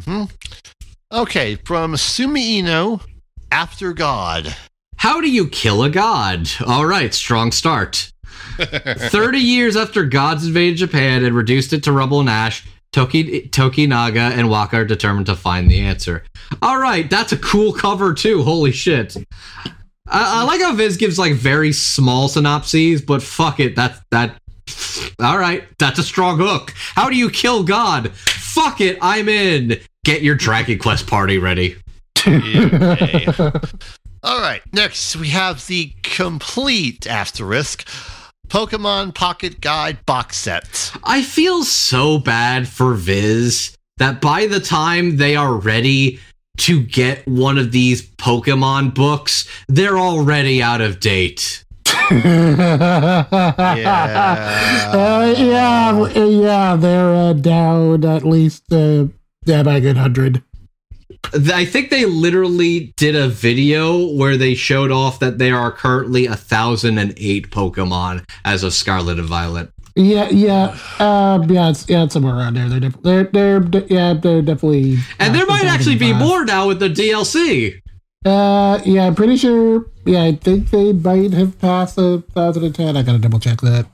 hmm 0.04 0.26
Okay, 1.14 1.56
from 1.64 1.96
Sumi 1.96 2.60
Eno, 2.60 3.00
After 3.54 3.94
God. 3.94 4.54
How 4.98 5.22
do 5.22 5.32
you 5.32 5.48
kill 5.48 5.82
a 5.82 5.90
god? 5.90 6.50
All 6.68 6.86
right, 6.86 7.14
strong 7.14 7.54
start. 7.54 8.12
30 9.12 9.40
years 9.40 9.76
after 9.76 10.04
gods 10.04 10.46
invaded 10.46 10.78
Japan 10.78 11.24
and 11.24 11.36
reduced 11.36 11.74
it 11.74 11.84
to 11.84 11.92
rubble 11.92 12.20
and 12.20 12.30
ash, 12.30 12.66
Toki 12.92 13.48
Toki 13.50 13.88
Naga 13.88 14.20
and 14.20 14.50
Waka 14.50 14.78
are 14.78 14.86
determined 14.86 15.28
to 15.28 15.36
find 15.36 15.70
the 15.70 15.80
answer. 15.80 16.24
All 16.62 16.80
right, 16.80 17.10
that's 17.10 17.32
a 17.32 17.38
cool 17.38 17.72
cover 17.72 18.14
too. 18.14 18.44
Holy 18.44 18.72
shit! 18.72 19.16
I, 20.08 20.42
I 20.42 20.44
like 20.44 20.62
how 20.62 20.74
Viz 20.74 20.98
gives 20.98 21.20
like 21.20 21.34
very 21.34 21.72
small 21.72 22.28
synopses, 22.28 23.02
but 23.02 23.22
fuck 23.22 23.60
it, 23.60 23.76
that's 23.76 24.00
that. 24.12 24.36
All 25.20 25.38
right, 25.38 25.64
that's 25.78 26.00
a 26.00 26.04
strong 26.04 26.40
hook. 26.40 26.74
How 26.76 27.10
do 27.10 27.16
you 27.16 27.30
kill 27.30 27.64
God? 27.64 28.12
Fuck 28.16 28.82
it, 28.82 28.98
I'm 29.02 29.30
in. 29.30 29.80
Get 30.04 30.22
your 30.24 30.36
Dragon 30.36 30.80
Quest 30.80 31.08
party 31.08 31.38
ready. 31.38 31.76
Okay. 32.18 33.28
All 34.24 34.42
right. 34.42 34.62
Next, 34.74 35.16
we 35.16 35.30
have 35.30 35.66
the 35.68 35.94
complete 36.04 37.08
asterisk 37.08 37.88
Pokemon 38.50 39.14
Pocket 39.14 39.62
Guide 39.62 40.04
box 40.06 40.38
set. 40.38 40.92
I 41.04 41.22
feel 41.22 41.64
so 41.64 42.18
bad 42.18 42.68
for 42.68 42.96
Viz 42.96 43.76
that 43.98 44.22
by 44.22 44.48
the 44.48 44.60
time 44.60 45.18
they 45.18 45.36
are 45.36 45.54
ready 45.54 46.20
to 46.58 46.82
get 46.82 47.26
one 47.28 47.58
of 47.58 47.72
these 47.72 48.02
Pokemon 48.02 48.94
books, 48.96 49.48
they're 49.68 49.98
already 49.98 50.62
out 50.62 50.82
of 50.82 51.00
date. 51.00 51.64
Yeah. 52.12 53.26
Uh, 54.90 55.36
yeah, 55.38 56.08
yeah, 56.26 56.76
they're 56.76 57.14
uh, 57.14 57.34
down 57.34 58.04
at 58.04 58.24
least 58.24 58.64
uh, 58.74 59.06
yeah, 59.46 59.62
by 59.64 59.76
a 59.76 59.82
good 59.82 59.98
hundred. 59.98 60.42
I 61.34 61.66
think 61.66 61.90
they 61.90 62.06
literally 62.06 62.94
did 62.98 63.16
a 63.16 63.28
video 63.28 64.12
where 64.16 64.38
they 64.38 64.56
showed 64.56 64.92
off 64.92 65.20
that 65.20 65.38
there 65.38 65.56
are 65.58 65.72
currently 65.72 66.26
a 66.26 66.36
thousand 66.36 66.98
and 66.98 67.14
eight 67.18 67.52
Pokemon 67.52 68.28
as 68.46 68.64
of 68.64 68.74
Scarlet 68.74 69.20
and 69.20 69.28
Violet. 69.28 69.72
Yeah, 69.96 70.30
yeah, 70.30 70.78
uh, 71.00 71.46
yeah, 71.50 71.70
it's, 71.72 71.88
yeah, 71.90 72.04
it's 72.06 72.14
somewhere 72.14 72.36
around 72.36 72.56
there. 72.56 72.70
They're, 72.70 72.80
def- 72.80 73.02
they're, 73.04 73.24
they're, 73.26 73.60
de- 73.60 73.94
yeah, 73.94 74.14
they're 74.14 74.42
definitely. 74.42 74.98
And 75.20 75.36
there 75.36 75.46
might 75.46 75.66
actually 75.66 75.98
be 75.98 76.14
1,005. 76.14 76.28
more 76.28 76.46
now 76.46 76.68
with 76.68 76.80
the 76.80 76.90
DLC. 76.90 77.82
Uh, 78.26 78.80
yeah, 78.86 79.08
I'm 79.08 79.16
pretty 79.16 79.36
sure. 79.36 79.86
Yeah, 80.06 80.24
I 80.24 80.34
think 80.36 80.70
they 80.72 80.94
might 80.94 81.34
have 81.34 81.60
passed 81.60 81.98
a 81.98 82.24
thousand 82.34 82.64
and 82.64 82.76
ten. 82.76 82.98
I 82.98 83.04
gotta 83.04 83.20
double 83.20 83.40
check 83.40 83.62
that. 83.62 83.88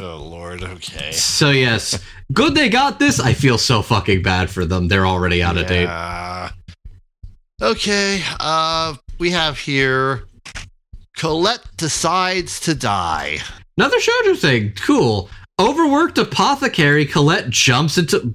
Oh, 0.00 0.16
Lord. 0.16 0.62
Okay. 0.62 1.12
So 1.12 1.50
yes, 1.50 1.98
good 2.32 2.54
they 2.54 2.68
got 2.68 2.98
this. 2.98 3.20
I 3.20 3.32
feel 3.32 3.58
so 3.58 3.82
fucking 3.82 4.22
bad 4.22 4.50
for 4.50 4.64
them. 4.64 4.88
They're 4.88 5.06
already 5.06 5.42
out 5.42 5.56
of 5.56 5.66
date. 5.66 5.88
Okay. 7.62 8.22
Uh, 8.38 8.94
we 9.18 9.30
have 9.30 9.58
here 9.58 10.24
Colette 11.16 11.64
decides 11.76 12.60
to 12.60 12.74
die. 12.74 13.38
Another 13.78 13.98
shoujo 13.98 14.38
thing. 14.38 14.72
Cool. 14.80 15.30
Overworked 15.58 16.18
apothecary 16.18 17.06
Colette 17.06 17.48
jumps 17.48 17.96
into 17.96 18.34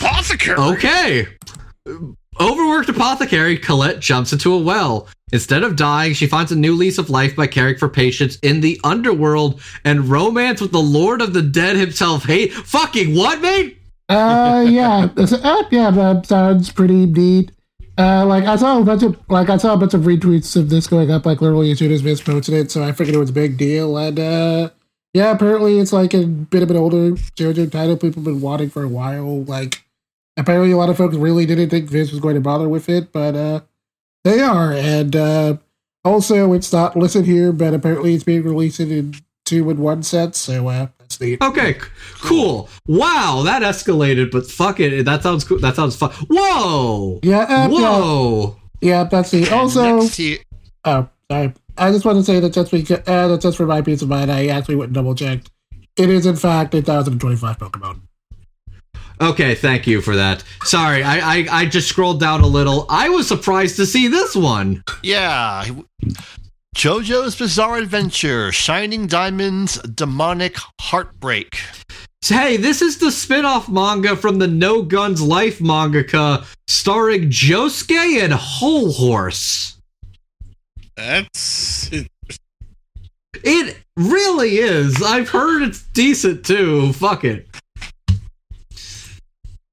Apothecary. 0.00 0.58
Okay. 0.58 1.26
Overworked 2.40 2.88
apothecary 2.88 3.56
Colette 3.58 4.00
jumps 4.00 4.32
into 4.32 4.52
a 4.52 4.58
well. 4.58 5.08
Instead 5.32 5.62
of 5.62 5.76
dying, 5.76 6.12
she 6.12 6.26
finds 6.26 6.52
a 6.52 6.56
new 6.56 6.74
lease 6.74 6.98
of 6.98 7.08
life 7.08 7.34
by 7.34 7.46
caring 7.46 7.76
for 7.76 7.88
patients 7.88 8.38
in 8.42 8.60
the 8.60 8.78
underworld 8.84 9.60
and 9.84 10.08
romance 10.08 10.60
with 10.60 10.72
the 10.72 10.82
Lord 10.82 11.22
of 11.22 11.32
the 11.32 11.42
Dead 11.42 11.76
himself. 11.76 12.24
Hey, 12.24 12.48
fucking 12.48 13.16
what, 13.16 13.40
mate? 13.40 13.78
Uh, 14.08 14.66
yeah, 14.68 15.08
uh, 15.16 15.64
yeah, 15.70 15.90
that 15.90 16.26
sounds 16.26 16.70
pretty 16.70 17.06
neat. 17.06 17.50
Uh, 17.98 18.24
like 18.26 18.44
I 18.44 18.56
saw 18.56 18.80
a 18.80 18.84
bunch 18.84 19.02
of 19.02 19.18
like 19.28 19.50
I 19.50 19.58
saw 19.58 19.74
a 19.74 19.76
bunch 19.76 19.94
of 19.94 20.02
retweets 20.02 20.56
of 20.56 20.70
this 20.70 20.86
going 20.86 21.10
up 21.10 21.26
like 21.26 21.40
literally 21.40 21.70
as 21.70 21.78
soon 21.78 21.92
as 21.92 22.00
Viz 22.00 22.20
posted 22.20 22.54
it, 22.54 22.70
so 22.70 22.82
I 22.82 22.92
figured 22.92 23.14
it 23.14 23.18
was 23.18 23.30
a 23.30 23.34
big 23.34 23.56
deal. 23.56 23.96
And 23.96 24.18
uh, 24.18 24.70
yeah, 25.14 25.30
apparently 25.30 25.78
it's 25.78 25.92
like 25.92 26.14
a 26.14 26.26
bit 26.26 26.62
of 26.62 26.70
an 26.70 26.76
older 26.76 27.12
shoujo 27.12 27.70
title 27.70 27.96
people 27.96 28.20
have 28.22 28.24
been 28.24 28.40
wanting 28.40 28.70
for 28.70 28.82
a 28.82 28.88
while. 28.88 29.44
Like 29.44 29.84
apparently 30.36 30.72
a 30.72 30.76
lot 30.76 30.88
of 30.88 30.96
folks 30.96 31.16
really 31.16 31.44
didn't 31.46 31.70
think 31.70 31.90
Viz 31.90 32.10
was 32.10 32.20
going 32.20 32.34
to 32.34 32.40
bother 32.40 32.68
with 32.68 32.88
it, 32.88 33.12
but 33.12 33.34
uh, 33.34 33.60
they 34.24 34.40
are. 34.40 34.72
And 34.72 35.14
uh, 35.16 35.56
also 36.04 36.52
it's 36.52 36.72
not 36.72 36.96
listed 36.96 37.24
here, 37.26 37.52
but 37.52 37.74
apparently 37.74 38.14
it's 38.14 38.24
being 38.24 38.42
released 38.42 38.80
in 38.80 39.14
two 39.44 39.68
and 39.70 39.78
one 39.78 40.02
sets. 40.02 40.38
So 40.38 40.68
uh, 40.68 40.88
that's 40.98 41.20
neat. 41.20 41.42
Okay, 41.42 41.74
c- 41.74 41.86
cool. 42.22 42.68
Wow, 42.86 43.42
that 43.44 43.62
escalated, 43.62 44.30
but 44.30 44.46
fuck 44.46 44.80
it. 44.80 45.04
That 45.04 45.22
sounds 45.22 45.44
cool. 45.44 45.58
That 45.58 45.76
sounds 45.76 45.96
fun. 45.96 46.10
Whoa! 46.28 47.20
Yeah, 47.22 47.40
uh, 47.40 47.68
Whoa! 47.68 48.56
yeah, 48.80 49.04
that's 49.04 49.32
neat. 49.32 49.52
Also. 49.52 49.98
Next 50.00 50.16
here, 50.16 50.38
Oh, 50.84 51.08
sorry. 51.30 51.52
I 51.78 51.90
just 51.90 52.04
want 52.04 52.18
to 52.18 52.24
say 52.24 52.38
that 52.40 52.52
just 52.52 52.70
because, 52.70 53.00
uh, 53.06 53.28
that 53.28 53.40
just 53.40 53.56
for 53.56 53.66
my 53.66 53.80
peace 53.82 54.02
of 54.02 54.08
mind, 54.08 54.30
I 54.30 54.48
actually 54.48 54.74
went 54.76 54.88
and 54.88 54.94
double 54.94 55.14
checked. 55.14 55.50
It 55.96 56.10
is 56.10 56.26
in 56.26 56.36
fact 56.36 56.74
1025 56.74 57.58
Pokemon. 57.58 58.00
Okay, 59.22 59.54
thank 59.54 59.86
you 59.86 60.00
for 60.02 60.16
that. 60.16 60.42
Sorry, 60.64 61.02
I, 61.04 61.18
I 61.18 61.46
I 61.50 61.66
just 61.66 61.88
scrolled 61.88 62.18
down 62.18 62.40
a 62.40 62.46
little. 62.46 62.86
I 62.90 63.08
was 63.08 63.28
surprised 63.28 63.76
to 63.76 63.86
see 63.86 64.08
this 64.08 64.34
one. 64.34 64.82
yeah. 65.02 65.64
JoJo's 66.74 67.36
Bizarre 67.36 67.76
Adventure, 67.76 68.50
Shining 68.50 69.06
Diamonds, 69.06 69.78
Demonic 69.82 70.56
Heartbreak. 70.80 71.60
Hey, 72.24 72.56
this 72.56 72.80
is 72.80 72.98
the 72.98 73.12
spin-off 73.12 73.68
manga 73.68 74.16
from 74.16 74.38
the 74.38 74.46
No 74.46 74.80
Guns 74.82 75.20
Life 75.20 75.58
mangaka 75.58 76.44
starring 76.66 77.28
Josuke 77.28 78.22
and 78.22 78.32
Hol 78.32 78.90
Horse. 78.92 79.76
That's 80.96 81.90
It 83.44 83.76
really 83.96 84.56
is. 84.56 85.02
I've 85.02 85.28
heard 85.28 85.62
it's 85.62 85.82
decent 85.92 86.44
too. 86.46 86.92
Fuck 86.94 87.24
it. 87.24 87.46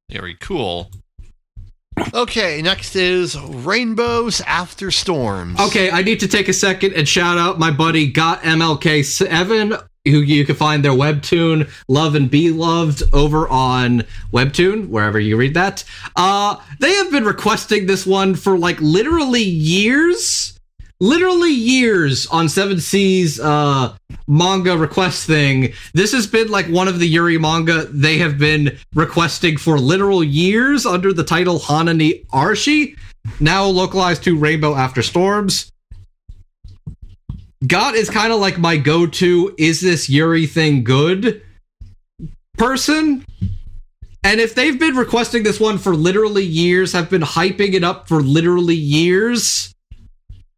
Very 0.10 0.36
cool. 0.36 0.92
Okay, 2.14 2.62
next 2.62 2.96
is 2.96 3.40
Rainbows 3.40 4.42
After 4.42 4.90
Storms. 4.90 5.60
Okay, 5.60 5.92
I 5.92 6.02
need 6.02 6.20
to 6.22 6.28
take 6.28 6.48
a 6.48 6.54
second 6.54 6.94
and 6.94 7.08
shout 7.08 7.38
out 7.38 7.60
my 7.60 7.72
buddy 7.72 8.12
Got 8.12 8.42
MLK7, 8.42 9.84
who 10.06 10.20
you 10.22 10.46
can 10.46 10.56
find 10.56 10.84
their 10.84 10.94
webtoon 10.94 11.70
Love 11.88 12.16
and 12.16 12.32
Be 12.32 12.52
Loved 12.52 13.04
over 13.14 13.48
on 13.50 14.04
Webtoon, 14.32 14.88
wherever 14.88 15.20
you 15.20 15.38
read 15.38 15.54
that. 15.56 15.84
Uh, 16.16 16.56
they 16.80 16.94
have 16.94 17.12
been 17.12 17.26
requesting 17.26 17.86
this 17.86 18.06
one 18.06 18.34
for 18.34 18.58
like 18.58 18.80
literally 18.80 19.44
years. 19.44 20.59
Literally 21.00 21.52
years 21.52 22.28
on 22.28 22.50
Seven 22.50 22.80
Seas 22.80 23.40
uh 23.40 23.96
manga 24.30 24.78
request 24.78 25.26
thing. 25.26 25.74
This 25.94 26.14
has 26.14 26.28
been 26.28 26.50
like 26.50 26.68
one 26.68 26.88
of 26.88 27.00
the 27.00 27.08
Yuri 27.08 27.38
manga 27.38 27.86
they 27.86 28.20
have 28.20 28.38
been 28.38 28.78
requesting 28.94 29.58
for 29.58 29.80
literal 29.80 30.24
years 30.24 30.86
under 30.86 31.12
the 31.12 31.24
title 31.24 31.60
Hana 31.60 31.94
ni 31.96 32.24
Arashi, 32.32 32.96
now 33.40 33.66
localized 33.66 34.24
to 34.24 34.38
Rainbow 34.38 34.76
After 34.76 35.02
Storms. 35.02 35.72
God 37.66 37.96
is 37.96 38.10
kind 38.10 38.32
of 38.32 38.40
like 38.40 38.58
my 38.58 38.78
go-to 38.78 39.54
is 39.58 39.82
this 39.82 40.10
Yuri 40.10 40.46
thing 40.46 40.84
good 40.84 41.42
person. 42.58 43.26
And 44.24 44.40
if 44.40 44.54
they've 44.54 44.80
been 44.80 44.96
requesting 44.96 45.44
this 45.44 45.60
one 45.60 45.78
for 45.78 45.96
literally 45.96 46.46
years, 46.46 46.94
have 46.94 47.10
been 47.10 47.22
hyping 47.22 47.74
it 47.74 47.84
up 47.84 48.08
for 48.08 48.22
literally 48.22 48.76
years, 48.76 49.74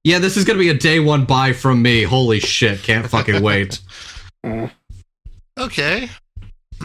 yeah, 0.03 0.19
this 0.19 0.37
is 0.37 0.45
gonna 0.45 0.59
be 0.59 0.69
a 0.69 0.73
day 0.73 0.99
one 0.99 1.25
buy 1.25 1.53
from 1.53 1.81
me. 1.81 2.03
Holy 2.03 2.39
shit, 2.39 2.81
can't 2.83 3.07
fucking 3.07 3.41
wait. 3.43 3.79
Okay. 5.57 6.09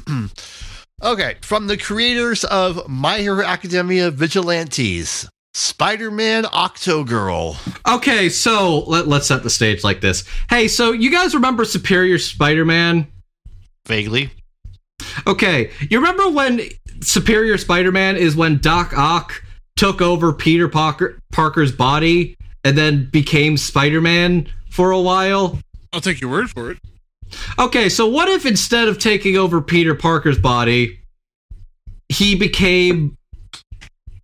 okay, 1.02 1.36
from 1.40 1.66
the 1.66 1.76
creators 1.76 2.44
of 2.44 2.88
My 2.88 3.18
Hero 3.18 3.44
Academia 3.44 4.10
Vigilantes, 4.10 5.28
Spider 5.55 6.10
Man 6.10 6.44
Octogirl. 6.44 7.56
Okay, 7.97 8.28
so 8.28 8.80
let, 8.80 9.09
let's 9.09 9.26
set 9.26 9.43
the 9.43 9.51
stage 9.51 9.82
like 9.82 10.02
this. 10.02 10.24
Hey, 10.51 10.68
so 10.68 10.93
you 10.93 11.10
guys 11.10 11.34
remember 11.34 11.64
Superior 11.64 12.18
Spider-Man? 12.18 13.06
Vaguely. 13.86 14.30
Okay, 15.26 15.70
you 15.88 15.98
remember 15.98 16.28
when 16.28 16.60
Superior 17.01 17.56
Spider-Man 17.56 18.16
is 18.16 18.36
when 18.36 18.59
Doc 18.59 18.93
Ock 18.97 19.43
took 19.76 20.02
over 20.02 20.32
Peter 20.32 20.68
Parker, 20.68 21.18
Parker's 21.32 21.72
body 21.72 22.36
and 22.66 22.76
then 22.76 23.09
became 23.12 23.56
Spider-Man 23.56 24.48
for 24.70 24.90
a 24.90 25.01
while? 25.01 25.60
I'll 25.93 26.01
take 26.01 26.20
your 26.20 26.30
word 26.30 26.51
for 26.51 26.72
it. 26.72 26.78
Okay, 27.60 27.88
so 27.88 28.09
what 28.09 28.28
if 28.28 28.44
instead 28.44 28.88
of 28.88 28.98
taking 28.98 29.36
over 29.36 29.60
Peter 29.60 29.94
Parker's 29.94 30.38
body, 30.38 30.98
he 32.09 32.34
became 32.34 33.16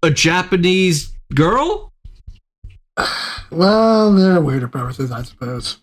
a 0.02 0.10
Japanese 0.10 1.12
girl? 1.34 1.92
Well, 3.50 4.14
there 4.14 4.32
are 4.32 4.40
weirder 4.40 4.66
premises, 4.66 5.12
I 5.12 5.24
suppose. 5.24 5.76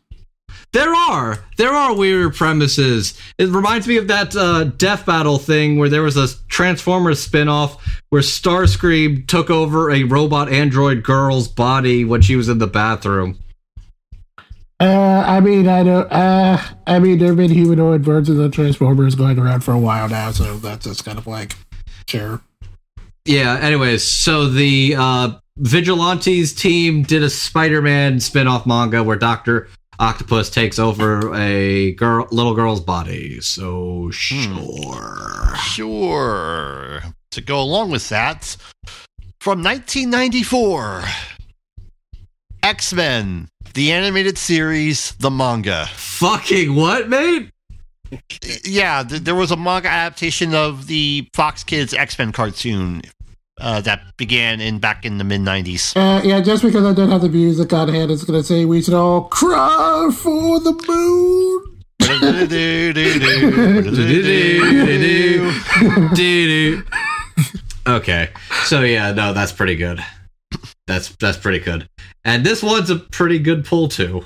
There 0.71 0.93
are. 0.93 1.39
There 1.57 1.73
are 1.73 1.95
weird 1.95 2.35
premises. 2.35 3.19
It 3.39 3.49
reminds 3.49 3.87
me 3.87 3.97
of 3.97 4.07
that 4.07 4.35
uh, 4.35 4.65
Death 4.65 5.05
Battle 5.05 5.39
thing 5.39 5.79
where 5.79 5.89
there 5.89 6.03
was 6.03 6.15
a 6.15 6.27
Transformers 6.47 7.19
spin-off 7.19 7.83
where 8.09 8.21
Starscream 8.21 9.27
took 9.27 9.49
over 9.49 9.89
a 9.89 10.03
robot 10.03 10.51
android 10.51 11.03
girl's 11.03 11.47
body 11.47 12.05
when 12.05 12.21
she 12.21 12.35
was 12.35 12.49
in 12.49 12.59
the 12.59 12.67
bathroom. 12.67 13.39
Uh, 14.79 15.23
I 15.25 15.39
mean, 15.41 15.67
I 15.67 15.83
don't. 15.83 16.09
Uh, 16.11 16.61
I 16.87 16.99
mean, 16.99 17.17
there 17.17 17.29
have 17.29 17.37
been 17.37 17.51
humanoid 17.51 18.01
versions 18.01 18.39
of 18.39 18.51
Transformers 18.53 19.15
going 19.15 19.37
around 19.37 19.61
for 19.61 19.73
a 19.73 19.79
while 19.79 20.07
now, 20.07 20.31
so 20.31 20.55
that's 20.57 20.85
just 20.85 21.03
kind 21.03 21.17
of 21.17 21.27
like, 21.27 21.55
sure. 22.07 22.41
Yeah, 23.25 23.59
anyways, 23.59 24.03
so 24.07 24.47
the 24.47 24.95
uh, 24.97 25.31
Vigilantes 25.57 26.53
team 26.53 27.03
did 27.03 27.23
a 27.23 27.29
Spider 27.29 27.81
Man 27.81 28.21
spin 28.21 28.47
off 28.47 28.65
manga 28.65 29.03
where 29.03 29.17
Dr. 29.17 29.67
Octopus 29.99 30.49
takes 30.49 30.79
over 30.79 31.33
a 31.35 31.91
girl, 31.93 32.27
little 32.31 32.55
girl's 32.55 32.79
body. 32.79 33.41
So, 33.41 34.05
hmm. 34.05 34.11
sure. 34.11 35.55
Sure. 35.57 37.01
To 37.31 37.41
go 37.41 37.61
along 37.61 37.91
with 37.91 38.07
that, 38.09 38.55
from 39.39 39.61
1994, 39.61 41.03
X 42.63 42.93
Men, 42.93 43.49
the 43.73 43.91
animated 43.91 44.37
series, 44.37 45.11
the 45.15 45.29
manga. 45.29 45.85
Fucking 45.93 46.75
what, 46.75 47.09
mate? 47.09 47.51
Yeah, 48.63 49.03
th- 49.03 49.21
there 49.21 49.35
was 49.35 49.51
a 49.51 49.57
manga 49.57 49.89
adaptation 49.89 50.55
of 50.55 50.87
the 50.87 51.29
Fox 51.33 51.63
Kids 51.63 51.93
X 51.93 52.17
Men 52.17 52.31
cartoon 52.31 53.01
uh, 53.59 53.81
that 53.81 54.01
began 54.17 54.61
in 54.61 54.79
back 54.79 55.05
in 55.05 55.17
the 55.17 55.23
mid 55.23 55.41
90s. 55.41 55.95
Uh, 55.95 56.21
yeah, 56.23 56.41
just 56.41 56.63
because 56.63 56.85
I 56.85 56.93
don't 56.93 57.09
have 57.09 57.21
the 57.21 57.29
music 57.29 57.71
on 57.73 57.89
hand, 57.89 58.11
it's 58.11 58.23
gonna 58.23 58.43
say 58.43 58.65
we 58.65 58.81
should 58.81 58.93
all 58.93 59.23
cry 59.23 60.09
for 60.13 60.59
the 60.59 60.73
moon. 60.87 61.65
okay, 67.87 68.29
so 68.63 68.81
yeah, 68.81 69.11
no, 69.11 69.33
that's 69.33 69.51
pretty 69.51 69.75
good. 69.75 70.03
That's 70.87 71.09
that's 71.17 71.37
pretty 71.37 71.59
good, 71.59 71.87
and 72.25 72.43
this 72.43 72.63
one's 72.63 72.89
a 72.89 72.95
pretty 72.95 73.37
good 73.37 73.63
pull 73.65 73.89
too. 73.89 74.25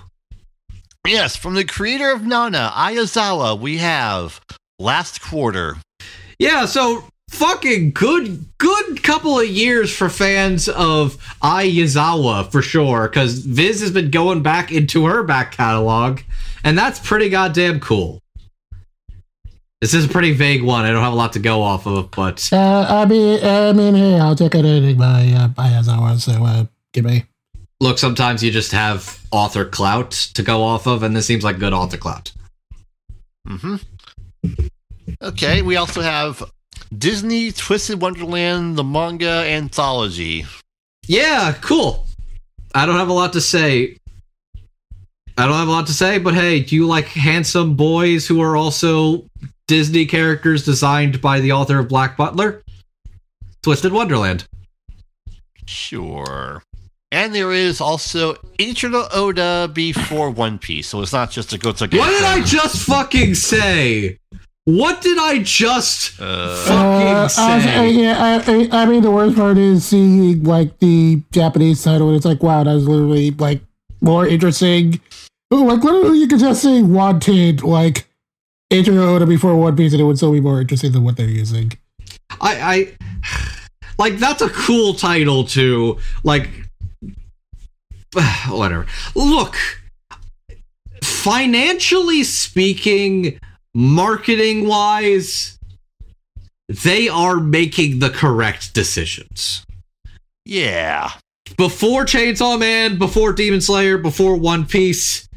yes, 1.06 1.36
from 1.36 1.56
the 1.56 1.66
creator 1.66 2.12
of 2.12 2.26
Nana, 2.26 2.72
Ai 2.74 2.96
Yazawa, 2.96 3.60
we 3.60 3.80
have 3.80 4.40
Last 4.80 5.22
Quarter. 5.22 5.76
Yeah, 6.40 6.66
so 6.66 7.04
fucking 7.34 7.92
good 7.92 8.46
good 8.58 9.04
couple 9.04 9.40
of 9.40 9.48
years 9.48 9.92
for 9.96 10.10
fans 10.10 10.70
of 10.70 11.18
Ai 11.42 11.68
Yazawa 11.68 12.52
for 12.52 12.62
sure 12.62 13.08
cuz 13.08 13.40
Viz 13.40 13.82
has 13.82 13.92
been 13.92 14.12
going 14.12 14.42
back 14.44 14.72
into 14.72 15.06
her 15.06 15.24
back 15.24 15.52
catalog 15.52 16.22
and 16.64 16.78
that's 16.78 17.00
pretty 17.00 17.30
goddamn 17.30 17.80
cool. 17.80 18.20
This 19.82 19.94
is 19.94 20.06
a 20.06 20.08
pretty 20.08 20.32
vague 20.32 20.64
one. 20.64 20.86
I 20.86 20.92
don't 20.92 21.04
have 21.04 21.12
a 21.12 21.16
lot 21.16 21.34
to 21.34 21.40
go 21.40 21.62
off 21.62 21.86
of, 21.88 22.10
but 22.12 22.48
Uh, 22.54 22.86
I 22.88 23.06
mean, 23.06 23.44
I 23.44 23.74
mean, 23.74 23.96
hey, 23.96 24.18
I'll 24.18 24.36
take 24.36 24.56
anything 24.56 24.98
by 24.98 25.28
uh, 25.36 25.48
by 25.50 25.70
Azawa, 25.72 26.18
so 26.20 26.32
uh, 26.46 26.66
give 26.94 27.04
me. 27.04 27.26
look, 27.82 27.98
sometimes 27.98 28.42
you 28.42 28.50
just 28.52 28.72
have 28.72 29.20
author 29.32 29.66
clout 29.66 30.12
to 30.12 30.42
go 30.44 30.64
off 30.64 30.88
of 30.88 31.04
and 31.04 31.14
this 31.16 31.26
seems 31.26 31.44
like 31.44 31.60
good 31.60 31.74
author 31.74 31.98
clout. 31.98 32.32
Mm 33.50 33.60
hmm 33.60 33.76
Okay, 35.22 35.62
we 35.62 35.76
also 35.76 36.02
have 36.02 36.42
Disney 36.98 37.52
Twisted 37.52 38.02
Wonderland, 38.02 38.76
the 38.76 38.84
manga 38.84 39.46
anthology. 39.48 40.46
Yeah, 41.08 41.54
cool. 41.62 42.06
I 42.76 42.86
don't 42.86 42.98
have 42.98 43.10
a 43.10 43.14
lot 43.14 43.34
to 43.34 43.42
say. 43.42 43.98
I 45.38 45.46
don't 45.48 45.56
have 45.56 45.68
a 45.68 45.72
lot 45.72 45.88
to 45.88 45.94
say, 45.94 46.20
but 46.20 46.34
hey, 46.34 46.62
do 46.62 46.76
you 46.76 46.88
like 46.88 47.06
handsome 47.06 47.76
boys 47.76 48.28
who 48.28 48.42
are 48.42 48.56
also 48.56 49.26
Disney 49.68 50.06
characters 50.06 50.64
designed 50.64 51.22
by 51.22 51.40
the 51.40 51.52
author 51.52 51.80
of 51.80 51.88
Black 51.88 52.18
Butler? 52.18 52.62
Twisted 53.64 53.92
Wonderland. 53.92 54.46
Sure. 55.66 56.62
And 57.12 57.34
there 57.34 57.52
is 57.52 57.80
also 57.80 58.34
Eiichiro 58.60 59.08
Oda 59.14 59.72
before 59.74 60.30
One 60.30 60.60
Piece, 60.60 60.88
so 60.88 61.02
it's 61.02 61.14
not 61.14 61.32
just 61.32 61.54
a 61.54 61.58
go 61.58 61.72
Goto 61.72 61.98
What 61.98 62.10
did 62.10 62.24
I 62.24 62.42
just 62.44 62.86
fucking 62.86 63.36
say? 63.36 64.18
What 64.66 65.02
did 65.02 65.18
I 65.18 65.40
just 65.40 66.20
Uh, 66.22 66.56
fucking 66.66 67.08
Uh, 67.08 67.24
I, 67.24 67.28
say? 67.28 67.76
I, 67.76 67.86
yeah, 67.88 68.42
I, 68.48 68.52
I 68.80 68.84
I 68.84 68.86
mean, 68.86 69.02
the 69.02 69.12
worst 69.12 69.36
part 69.36 69.58
is 69.58 69.86
seeing 69.86 70.44
like 70.44 70.80
the 70.80 71.22
Japanese 71.32 71.84
title, 71.84 72.08
and 72.08 72.16
it's 72.16 72.26
like, 72.26 72.42
wow, 72.42 72.64
that 72.64 72.74
was 72.74 72.88
literally 72.88 73.32
like 73.32 73.62
more 74.00 74.26
interesting. 74.26 75.02
Ooh, 75.54 75.66
Like 75.68 75.84
literally, 75.84 76.20
you 76.20 76.28
could 76.28 76.40
just 76.40 76.62
say 76.64 76.82
wanted 76.82 77.62
like 77.62 78.08
Eiichiro 78.72 79.06
Oda 79.16 79.26
before 79.26 79.56
One 79.58 79.76
Piece, 79.76 79.92
and 79.92 80.02
it 80.02 80.06
would 80.06 80.18
still 80.18 80.32
be 80.32 80.40
more 80.40 80.62
interesting 80.62 80.94
than 80.94 81.04
what 81.04 81.18
they're 81.18 81.28
using. 81.28 81.74
I, 82.40 82.56
I 82.76 82.98
like 84.00 84.18
that's 84.18 84.42
a 84.42 84.50
cool 84.50 84.94
title 84.94 85.44
too. 85.44 86.00
Like 86.24 86.50
whatever. 88.50 88.86
Look, 89.14 89.58
financially 91.04 92.24
speaking, 92.24 93.40
marketing 93.74 94.68
wise, 94.68 95.58
they 96.68 97.10
are 97.10 97.40
making 97.40 98.00
the 98.00 98.10
correct 98.10 98.74
decisions. 98.74 99.66
yeah. 100.46 101.12
Before 101.58 102.06
Chainsaw 102.06 102.58
Man, 102.58 102.98
before 102.98 103.34
Demon 103.34 103.62
Slayer, 103.62 103.98
before 103.98 104.38
One 104.38 104.66
Piece 104.66 105.28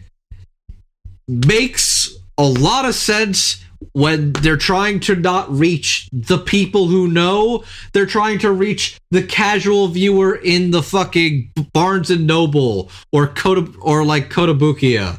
makes 1.28 2.16
a 2.38 2.44
lot 2.44 2.84
of 2.84 2.94
sense 2.94 3.62
when 3.92 4.32
they're 4.32 4.56
trying 4.56 5.00
to 5.00 5.16
not 5.16 5.50
reach 5.50 6.08
the 6.12 6.38
people 6.38 6.86
who 6.86 7.08
know 7.08 7.64
they're 7.92 8.06
trying 8.06 8.38
to 8.38 8.52
reach 8.52 8.98
the 9.10 9.22
casual 9.22 9.88
viewer 9.88 10.36
in 10.36 10.70
the 10.70 10.82
fucking 10.82 11.50
barnes 11.72 12.10
and 12.10 12.26
noble 12.26 12.90
or 13.12 13.26
Kota, 13.26 13.70
or 13.80 14.04
like 14.04 14.30
kotobukiya 14.30 15.18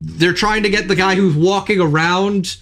they're 0.00 0.32
trying 0.32 0.62
to 0.62 0.70
get 0.70 0.88
the 0.88 0.94
guy 0.96 1.14
who's 1.14 1.34
walking 1.34 1.80
around 1.80 2.56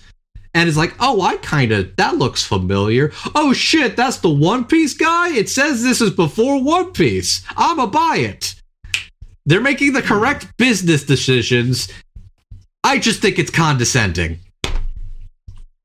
and 0.55 0.69
is 0.69 0.77
like 0.77 0.95
oh 1.01 1.21
i 1.21 1.37
kind 1.39 1.73
of 1.73 1.95
that 1.97 2.17
looks 2.17 2.45
familiar. 2.45 3.13
Oh 3.35 3.53
shit 3.53 3.97
that's 3.97 4.19
the 4.19 4.31
one 4.31 4.65
piece 4.65 4.95
guy? 4.95 5.35
It 5.35 5.49
says 5.49 5.83
this 5.83 6.01
is 6.01 6.11
before 6.11 6.63
one 6.63 6.93
piece. 6.93 7.43
I'ma 7.57 7.87
buy 7.87 8.17
it. 8.19 8.55
They're 9.47 9.61
making 9.61 9.93
the 9.93 10.03
correct 10.03 10.57
business 10.57 11.05
decisions. 11.05 11.89
I 12.83 12.99
just 12.99 13.21
think 13.21 13.39
it's 13.39 13.51
condescending. 13.51 14.39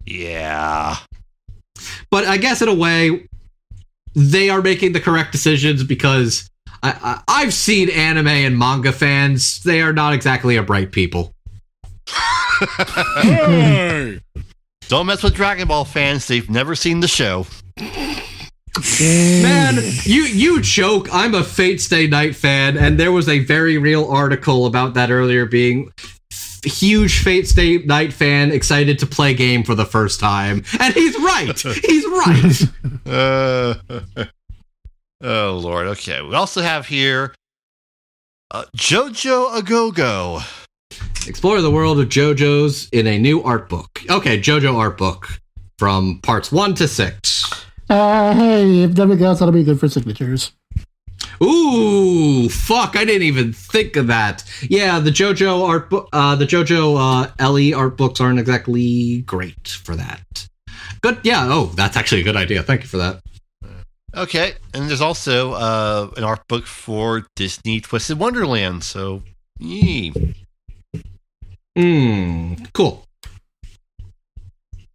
Yeah. 0.05 0.97
but 2.09 2.25
I 2.25 2.37
guess 2.37 2.61
in 2.61 2.67
a 2.67 2.73
way, 2.73 3.27
they 4.15 4.49
are 4.49 4.61
making 4.61 4.93
the 4.93 4.99
correct 4.99 5.31
decisions 5.31 5.83
because 5.83 6.49
I, 6.81 6.91
I, 7.27 7.41
I've 7.41 7.53
seen 7.53 7.89
anime 7.89 8.27
and 8.27 8.57
manga 8.57 8.91
fans. 8.91 9.61
They 9.63 9.81
are 9.81 9.93
not 9.93 10.13
exactly 10.13 10.55
a 10.55 10.63
bright 10.63 10.91
people. 10.91 11.33
Hey! 13.21 14.19
Don't 14.87 15.05
mess 15.05 15.21
with 15.21 15.35
Dragon 15.35 15.67
Ball 15.67 15.85
fans, 15.85 16.27
they've 16.27 16.49
never 16.49 16.75
seen 16.75 16.99
the 16.99 17.07
show. 17.07 17.45
Man, 18.99 19.75
you 20.03 20.23
you 20.23 20.61
joke. 20.61 21.07
I'm 21.11 21.35
a 21.35 21.43
Fate 21.43 21.81
Stay 21.81 22.07
Night 22.07 22.35
fan, 22.35 22.77
and 22.77 22.99
there 22.99 23.11
was 23.11 23.27
a 23.27 23.39
very 23.39 23.77
real 23.77 24.09
article 24.09 24.65
about 24.65 24.93
that 24.95 25.11
earlier. 25.11 25.45
Being 25.45 25.91
huge 26.63 27.19
Fate 27.19 27.47
Stay 27.47 27.79
Night 27.79 28.13
fan, 28.13 28.51
excited 28.51 28.99
to 28.99 29.05
play 29.05 29.33
game 29.33 29.63
for 29.63 29.75
the 29.75 29.85
first 29.85 30.19
time, 30.19 30.63
and 30.79 30.93
he's 30.93 31.15
right. 31.19 31.59
He's 31.59 32.05
right. 32.05 32.63
Uh, 33.09 33.73
oh, 35.21 35.59
Lord. 35.61 35.87
Okay. 35.87 36.21
We 36.21 36.35
also 36.35 36.61
have 36.61 36.87
here 36.87 37.33
uh, 38.51 38.65
JoJo 38.75 39.59
Agogo. 39.59 40.41
Explore 41.27 41.61
the 41.61 41.69
world 41.69 41.99
of 41.99 42.09
JoJo's 42.09 42.89
in 42.91 43.05
a 43.05 43.19
new 43.19 43.43
art 43.43 43.69
book. 43.69 44.01
Okay, 44.09 44.39
JoJo 44.39 44.75
art 44.75 44.97
book 44.97 45.39
from 45.77 46.19
parts 46.21 46.51
one 46.51 46.73
to 46.75 46.87
six. 46.87 47.43
Uh, 47.89 48.33
hey, 48.33 48.83
if 48.83 48.97
nothing 48.97 49.21
else, 49.21 49.39
that'll 49.39 49.53
be 49.53 49.63
good 49.63 49.79
for 49.79 49.87
signatures. 49.87 50.51
Ooh, 51.43 52.49
fuck! 52.49 52.95
I 52.95 53.05
didn't 53.05 53.23
even 53.23 53.53
think 53.53 53.95
of 53.95 54.07
that. 54.07 54.43
Yeah, 54.61 54.99
the 54.99 55.11
JoJo 55.11 55.67
art 55.67 55.89
book, 55.89 56.09
uh, 56.11 56.35
the 56.35 56.45
JoJo 56.45 56.97
uh, 57.25 57.31
Ellie 57.39 57.73
art 57.73 57.95
books 57.97 58.19
aren't 58.19 58.39
exactly 58.39 59.21
great 59.21 59.67
for 59.67 59.95
that. 59.95 60.47
Good, 61.01 61.19
yeah. 61.23 61.47
Oh, 61.47 61.67
that's 61.75 61.95
actually 61.95 62.21
a 62.21 62.23
good 62.25 62.35
idea. 62.35 62.63
Thank 62.63 62.81
you 62.81 62.87
for 62.87 62.97
that. 62.97 63.21
Okay. 64.15 64.53
And 64.73 64.89
there's 64.89 65.01
also 65.01 65.53
uh, 65.53 66.09
an 66.17 66.23
art 66.23 66.47
book 66.47 66.65
for 66.65 67.25
Disney 67.35 67.81
Twisted 67.81 68.19
Wonderland. 68.19 68.83
So, 68.83 69.23
yee. 69.59 70.13
Hmm. 71.77 72.55
Cool. 72.73 73.05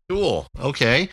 Cool. 0.09 0.47
Okay. 0.61 1.09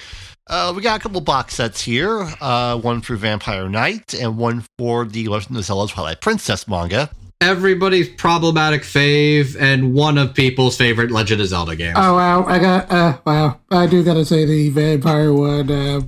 Uh, 0.48 0.74
we 0.76 0.82
got 0.82 1.00
a 1.00 1.04
couple 1.04 1.22
box 1.22 1.56
sets 1.56 1.82
here. 1.82 2.28
Uh, 2.42 2.78
one 2.78 3.00
for 3.00 3.16
Vampire 3.16 3.70
Knight 3.70 4.14
and 4.14 4.38
one 4.38 4.66
for 4.78 5.06
the 5.06 5.28
Legend 5.28 5.58
of 5.58 5.64
Zelda 5.64 5.92
Twilight 5.94 6.20
Princess 6.20 6.68
manga. 6.68 7.10
Everybody's 7.40 8.10
problematic 8.10 8.82
fave 8.82 9.56
and 9.60 9.94
one 9.94 10.18
of 10.18 10.34
people's 10.34 10.76
favorite 10.78 11.10
Legend 11.10 11.42
of 11.42 11.48
Zelda 11.48 11.76
games. 11.76 11.98
Oh 11.98 12.16
wow, 12.16 12.44
I 12.46 12.60
got 12.60 12.92
uh 12.92 13.18
wow. 13.26 13.60
I 13.72 13.88
do 13.88 14.04
gotta 14.04 14.26
say 14.26 14.46
the 14.46 14.70
vampire 14.70 15.34
one 15.34 15.72
uh 15.72 16.02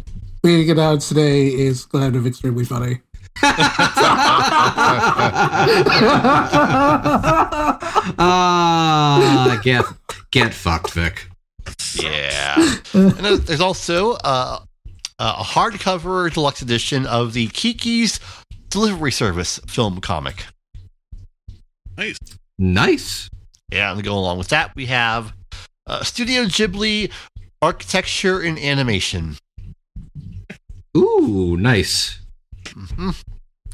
being 0.44 0.70
announced 0.70 1.08
today 1.10 1.48
is 1.48 1.86
kind 1.86 2.16
of 2.16 2.28
extremely 2.28 2.66
funny. 2.66 3.02
Ah, 8.26 9.60
get 9.64 9.86
get 10.32 10.54
fucked, 10.54 10.92
Vic. 10.92 11.28
Yeah. 12.00 12.56
and 12.94 13.12
there's, 13.14 13.40
there's 13.42 13.62
also 13.62 14.14
uh, 14.24 14.60
a 15.20 15.32
hardcover 15.34 16.32
deluxe 16.34 16.62
edition 16.62 17.06
of 17.06 17.34
the 17.34 17.48
Kiki's 17.48 18.20
Delivery 18.70 19.12
Service 19.12 19.60
film 19.68 20.02
comic. 20.02 20.46
Nice. 21.98 22.18
Nice. 22.58 23.30
Yeah, 23.72 23.92
and 23.92 24.00
to 24.00 24.04
go 24.04 24.14
along 24.18 24.38
with 24.38 24.50
that, 24.50 24.76
we 24.76 24.88
have 24.88 25.34
uh, 25.88 26.04
Studio 26.04 26.44
Ghibli 26.44 27.12
Architecture 27.62 28.40
and 28.42 28.60
Animation. 28.60 29.38
Ooh, 30.96 31.58
nice. 31.60 32.20
hmm 32.74 33.12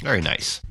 Very 0.02 0.22
nice. 0.22 0.62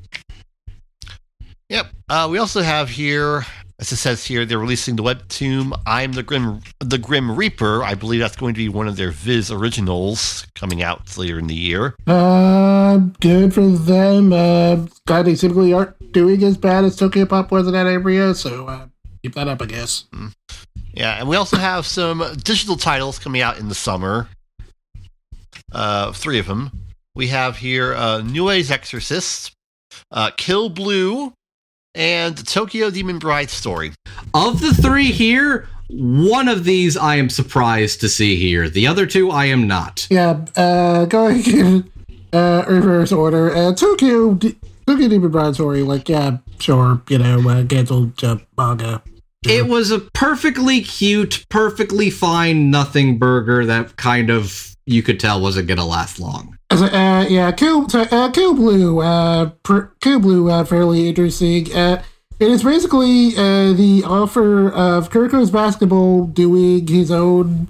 Yep. 1.69 1.87
Uh, 2.09 2.27
we 2.31 2.39
also 2.39 2.61
have 2.63 2.89
here, 2.89 3.45
as 3.77 3.91
it 3.91 3.97
says 3.97 4.25
here, 4.25 4.43
they're 4.43 4.57
releasing 4.57 4.95
the 4.95 5.03
webtoon 5.03 5.79
"I'm 5.85 6.13
the 6.13 6.23
Grim 6.23 6.61
the 6.79 6.97
Grim 6.97 7.35
Reaper." 7.35 7.83
I 7.83 7.93
believe 7.93 8.19
that's 8.21 8.35
going 8.35 8.55
to 8.55 8.57
be 8.57 8.69
one 8.69 8.87
of 8.87 8.95
their 8.95 9.11
Viz 9.11 9.51
originals 9.51 10.47
coming 10.55 10.81
out 10.81 11.15
later 11.15 11.37
in 11.37 11.45
the 11.45 11.53
year. 11.53 11.95
Uh, 12.07 12.97
good 13.19 13.53
for 13.53 13.67
them. 13.67 14.33
Uh, 14.33 14.87
God, 15.05 15.27
they 15.27 15.35
typically 15.35 15.71
aren't 15.71 16.11
doing 16.11 16.43
as 16.43 16.57
bad 16.57 16.85
as 16.85 16.95
Tokyo 16.95 17.25
Pop 17.27 17.51
was 17.51 17.67
in 17.67 17.73
that 17.73 17.85
area, 17.85 18.33
so 18.33 18.65
uh, 18.65 18.87
keep 19.21 19.35
that 19.35 19.47
up, 19.47 19.61
I 19.61 19.65
guess. 19.67 20.05
Yeah, 20.91 21.19
and 21.19 21.29
we 21.29 21.35
also 21.35 21.57
have 21.57 21.85
some 21.85 22.23
digital 22.43 22.77
titles 22.77 23.19
coming 23.19 23.43
out 23.43 23.59
in 23.59 23.69
the 23.69 23.75
summer. 23.75 24.27
Uh, 25.71 26.11
three 26.11 26.39
of 26.39 26.47
them. 26.47 26.71
We 27.15 27.27
have 27.27 27.57
here 27.57 27.93
uh, 27.93 28.21
Nue's 28.21 28.71
Exorcist, 28.71 29.51
uh, 30.11 30.31
Kill 30.37 30.69
Blue, 30.69 31.33
and 31.95 32.47
Tokyo 32.47 32.89
Demon 32.89 33.19
Bride 33.19 33.49
Story. 33.49 33.91
Of 34.33 34.61
the 34.61 34.73
three 34.73 35.11
here, 35.11 35.67
one 35.89 36.47
of 36.47 36.63
these 36.63 36.95
I 36.95 37.15
am 37.15 37.29
surprised 37.29 37.99
to 38.01 38.09
see 38.09 38.35
here. 38.35 38.69
The 38.69 38.87
other 38.87 39.05
two 39.05 39.31
I 39.31 39.45
am 39.45 39.67
not. 39.67 40.07
Yeah, 40.09 40.45
uh, 40.55 41.05
going 41.05 41.43
in 41.45 41.91
uh, 42.31 42.63
reverse 42.67 43.11
order. 43.11 43.53
Uh, 43.53 43.73
Tokyo, 43.73 44.33
D- 44.35 44.55
Tokyo 44.85 45.07
Demon 45.07 45.31
Bride 45.31 45.55
story, 45.55 45.81
like, 45.81 46.07
yeah, 46.09 46.37
sure, 46.59 47.01
you 47.09 47.17
know, 47.17 47.47
uh, 47.49 47.65
cancel 47.65 48.05
jump 48.07 48.45
manga. 48.57 49.01
It 49.45 49.67
was 49.67 49.89
a 49.89 49.99
perfectly 49.99 50.81
cute, 50.81 51.45
perfectly 51.49 52.09
fine 52.09 52.69
nothing 52.69 53.17
burger 53.17 53.65
that 53.65 53.95
kind 53.95 54.29
of 54.29 54.75
you 54.89 55.03
could 55.03 55.19
tell 55.19 55.39
wasn't 55.39 55.67
gonna 55.67 55.85
last 55.85 56.19
long. 56.19 56.57
Uh, 56.71 57.25
yeah, 57.29 57.55
so, 57.55 57.85
uh, 57.93 58.29
Blue, 58.53 59.01
uh, 59.01 59.51
per, 59.63 59.91
Kill 60.01 60.19
Blue, 60.19 60.49
uh, 60.49 60.63
fairly 60.63 61.07
interesting. 61.07 61.73
Uh, 61.73 62.01
it 62.39 62.49
is 62.49 62.63
basically 62.63 63.35
uh, 63.35 63.73
the 63.73 64.03
offer 64.05 64.69
of 64.69 65.09
Kuroko's 65.09 65.51
basketball 65.51 66.25
doing 66.25 66.87
his 66.87 67.11
own 67.11 67.67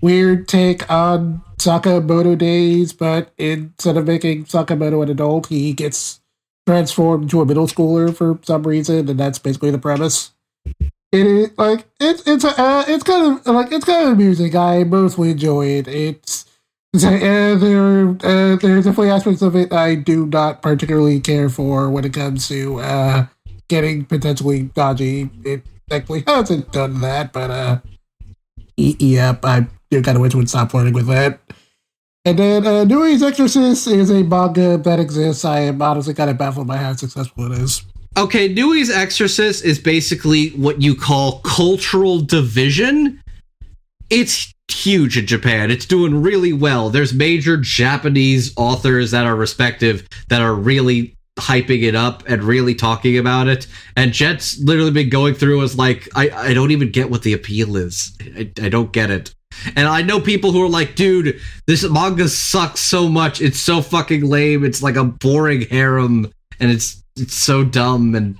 weird 0.00 0.48
take 0.48 0.90
on 0.90 1.42
Sakamoto 1.58 2.36
days, 2.36 2.92
but 2.92 3.32
instead 3.36 3.96
of 3.96 4.06
making 4.06 4.44
Sakamoto 4.44 5.02
an 5.02 5.10
adult, 5.10 5.48
he 5.48 5.72
gets 5.72 6.20
transformed 6.66 7.24
into 7.24 7.40
a 7.40 7.46
middle 7.46 7.66
schooler 7.66 8.14
for 8.14 8.38
some 8.42 8.62
reason, 8.62 9.08
and 9.08 9.18
that's 9.18 9.38
basically 9.38 9.70
the 9.70 9.78
premise. 9.78 10.32
It 11.12 11.26
is 11.26 11.50
like 11.58 11.84
it's 12.00 12.22
it's 12.26 12.44
uh, 12.44 12.84
it's 12.88 13.04
kind 13.04 13.38
of 13.38 13.46
like 13.46 13.72
it's 13.72 13.84
kind 13.84 14.06
of 14.06 14.12
amusing. 14.14 14.56
I 14.56 14.84
mostly 14.84 15.30
enjoy 15.32 15.66
it. 15.66 15.88
It's 15.88 16.46
uh, 16.94 16.98
there, 17.00 18.08
uh, 18.08 18.56
there 18.56 18.76
are 18.76 18.82
definitely 18.82 19.10
aspects 19.10 19.40
of 19.40 19.56
it 19.56 19.72
I 19.72 19.94
do 19.94 20.26
not 20.26 20.60
particularly 20.60 21.20
care 21.20 21.48
for 21.48 21.88
when 21.88 22.04
it 22.04 22.12
comes 22.12 22.48
to 22.48 22.80
uh, 22.80 23.26
getting 23.68 24.04
potentially 24.04 24.64
dodgy. 24.74 25.30
It 25.44 25.62
thankfully 25.88 26.22
hasn't 26.26 26.70
done 26.72 27.00
that, 27.00 27.32
but 27.32 27.50
uh, 27.50 27.78
yep, 28.76 29.44
I 29.44 29.66
do 29.90 30.02
kind 30.02 30.16
of 30.16 30.22
wish 30.22 30.34
would 30.34 30.50
stop 30.50 30.70
flirting 30.70 30.92
with 30.92 31.06
that. 31.06 31.40
And 32.24 32.38
then 32.38 32.66
uh, 32.66 32.84
Nue's 32.84 33.22
Exorcist 33.22 33.88
is 33.88 34.10
a 34.10 34.22
manga 34.22 34.76
that 34.76 35.00
exists. 35.00 35.44
I 35.44 35.60
am 35.60 35.82
honestly 35.82 36.14
kind 36.14 36.30
of 36.30 36.38
baffled 36.38 36.68
by 36.68 36.76
how 36.76 36.92
successful 36.92 37.50
it 37.50 37.58
is. 37.58 37.82
Okay, 38.16 38.48
Nue's 38.48 38.90
Exorcist 38.90 39.64
is 39.64 39.78
basically 39.78 40.50
what 40.50 40.82
you 40.82 40.94
call 40.94 41.40
cultural 41.40 42.20
division. 42.20 43.20
It's 44.10 44.52
huge 44.72 45.16
in 45.16 45.26
Japan. 45.26 45.70
It's 45.70 45.86
doing 45.86 46.22
really 46.22 46.52
well. 46.52 46.90
There's 46.90 47.12
major 47.12 47.56
Japanese 47.56 48.52
authors 48.56 49.10
that 49.12 49.26
are 49.26 49.36
respective 49.36 50.08
that 50.28 50.40
are 50.40 50.54
really 50.54 51.14
hyping 51.38 51.82
it 51.82 51.94
up 51.94 52.22
and 52.28 52.42
really 52.42 52.74
talking 52.74 53.18
about 53.18 53.48
it. 53.48 53.66
And 53.96 54.12
Jet's 54.12 54.58
literally 54.60 54.90
been 54.90 55.08
going 55.08 55.34
through 55.34 55.62
as 55.62 55.76
like, 55.76 56.08
I, 56.14 56.30
I 56.30 56.54
don't 56.54 56.70
even 56.70 56.90
get 56.90 57.10
what 57.10 57.22
the 57.22 57.32
appeal 57.32 57.76
is. 57.76 58.16
I, 58.36 58.50
I 58.62 58.68
don't 58.68 58.92
get 58.92 59.10
it. 59.10 59.34
And 59.76 59.86
I 59.86 60.02
know 60.02 60.20
people 60.20 60.52
who 60.52 60.62
are 60.64 60.68
like, 60.68 60.94
dude, 60.94 61.40
this 61.66 61.88
manga 61.88 62.28
sucks 62.28 62.80
so 62.80 63.08
much. 63.08 63.40
It's 63.40 63.60
so 63.60 63.82
fucking 63.82 64.24
lame. 64.24 64.64
It's 64.64 64.82
like 64.82 64.96
a 64.96 65.04
boring 65.04 65.62
harem 65.62 66.30
and 66.60 66.70
it's 66.70 67.02
it's 67.16 67.34
so 67.34 67.62
dumb 67.62 68.14
and 68.14 68.36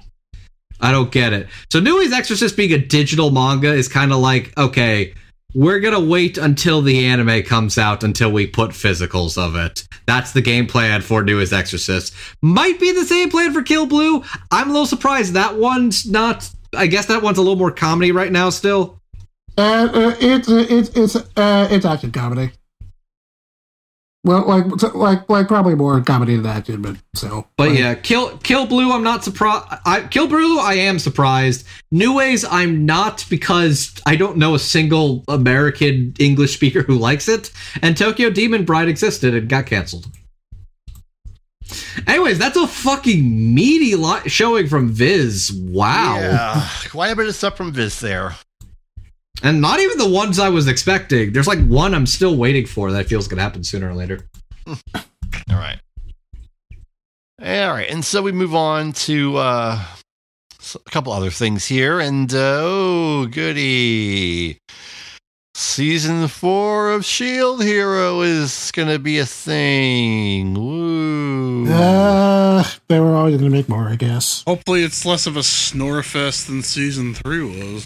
I 0.80 0.90
don't 0.90 1.10
get 1.12 1.32
it. 1.32 1.48
So 1.70 1.80
Nue's 1.80 2.12
Exorcist 2.12 2.56
being 2.56 2.72
a 2.72 2.78
digital 2.78 3.30
manga 3.30 3.72
is 3.72 3.88
kind 3.88 4.12
of 4.12 4.18
like, 4.18 4.56
okay, 4.58 5.14
we're 5.54 5.80
gonna 5.80 6.00
wait 6.00 6.38
until 6.38 6.82
the 6.82 7.04
anime 7.06 7.42
comes 7.42 7.78
out 7.78 8.02
until 8.02 8.30
we 8.30 8.46
put 8.46 8.70
physicals 8.70 9.36
of 9.36 9.56
it. 9.56 9.86
That's 10.06 10.32
the 10.32 10.42
game 10.42 10.66
plan 10.66 11.02
for 11.02 11.22
Nue's 11.22 11.52
Exorcist. 11.52 12.14
Might 12.40 12.80
be 12.80 12.92
the 12.92 13.04
same 13.04 13.30
plan 13.30 13.52
for 13.52 13.62
Kill 13.62 13.86
Blue. 13.86 14.22
I'm 14.50 14.70
a 14.70 14.72
little 14.72 14.86
surprised 14.86 15.34
that 15.34 15.56
one's 15.56 16.06
not. 16.06 16.48
I 16.74 16.86
guess 16.86 17.06
that 17.06 17.22
one's 17.22 17.38
a 17.38 17.42
little 17.42 17.56
more 17.56 17.70
comedy 17.70 18.12
right 18.12 18.32
now 18.32 18.50
still. 18.50 18.98
Uh, 19.58 19.88
uh, 19.92 20.14
it's 20.20 20.48
it's 20.48 20.88
it's 20.96 21.16
uh, 21.36 21.68
it's 21.70 21.84
action 21.84 22.10
comedy. 22.10 22.52
Well, 24.24 24.46
like 24.46 24.94
like 24.94 25.28
like 25.28 25.48
probably 25.48 25.74
more 25.74 26.00
comedy 26.00 26.36
than 26.36 26.46
action, 26.46 26.80
but 26.80 26.96
so. 27.14 27.48
But 27.56 27.70
like, 27.70 27.78
yeah, 27.78 27.94
Kill 27.94 28.38
Kill 28.38 28.66
Blue, 28.66 28.92
I'm 28.92 29.02
not 29.02 29.24
surprised. 29.24 29.66
I 29.84 30.02
Kill 30.02 30.28
Blue, 30.28 30.60
I 30.60 30.74
am 30.74 31.00
surprised. 31.00 31.66
New 31.90 32.14
Ways, 32.14 32.44
I'm 32.44 32.86
not 32.86 33.24
because 33.28 34.00
I 34.06 34.14
don't 34.14 34.36
know 34.36 34.54
a 34.54 34.60
single 34.60 35.24
American 35.26 36.14
English 36.20 36.54
speaker 36.54 36.82
who 36.82 36.94
likes 36.98 37.28
it. 37.28 37.50
And 37.82 37.96
Tokyo 37.96 38.30
Demon 38.30 38.64
Bride 38.64 38.88
existed 38.88 39.34
and 39.34 39.48
got 39.48 39.66
canceled. 39.66 40.06
Anyways, 42.06 42.38
that's 42.38 42.56
a 42.56 42.66
fucking 42.68 43.54
meaty 43.54 43.96
li- 43.96 44.28
showing 44.28 44.68
from 44.68 44.90
Viz. 44.90 45.52
Wow. 45.52 46.18
Yeah, 46.18 46.68
quite 46.90 47.10
a 47.10 47.16
bit 47.16 47.26
of 47.26 47.34
stuff 47.34 47.56
from 47.56 47.72
Viz 47.72 47.98
there. 48.00 48.36
And 49.42 49.60
not 49.60 49.80
even 49.80 49.98
the 49.98 50.08
ones 50.08 50.38
I 50.38 50.48
was 50.48 50.68
expecting. 50.68 51.32
There's 51.32 51.48
like 51.48 51.64
one 51.66 51.94
I'm 51.94 52.06
still 52.06 52.36
waiting 52.36 52.66
for 52.66 52.90
that 52.92 52.98
I 52.98 53.02
feel 53.02 53.18
is 53.18 53.28
going 53.28 53.38
to 53.38 53.42
happen 53.42 53.64
sooner 53.64 53.88
or 53.90 53.94
later. 53.94 54.20
All 54.66 54.76
right. 55.50 55.78
All 57.40 57.70
right. 57.72 57.90
And 57.90 58.04
so 58.04 58.22
we 58.22 58.30
move 58.32 58.54
on 58.54 58.92
to 58.92 59.36
uh, 59.36 59.84
s- 60.60 60.76
a 60.76 60.90
couple 60.90 61.12
other 61.12 61.30
things 61.30 61.66
here. 61.66 61.98
And 61.98 62.32
uh, 62.32 62.60
oh, 62.62 63.26
goody. 63.26 64.58
Season 65.54 66.28
four 66.28 66.92
of 66.92 67.04
Shield 67.04 67.62
Hero 67.62 68.20
is 68.22 68.70
going 68.72 68.88
to 68.88 68.98
be 68.98 69.18
a 69.18 69.26
thing. 69.26 70.54
Woo. 70.54 71.66
Uh, 71.70 72.64
they 72.88 73.00
were 73.00 73.14
always 73.14 73.36
going 73.36 73.50
to 73.50 73.56
make 73.56 73.68
more, 73.68 73.88
I 73.88 73.96
guess. 73.96 74.44
Hopefully, 74.46 74.82
it's 74.82 75.04
less 75.04 75.26
of 75.26 75.36
a 75.36 75.42
snore 75.42 76.02
fest 76.02 76.46
than 76.46 76.62
season 76.62 77.12
three 77.14 77.42
was. 77.42 77.84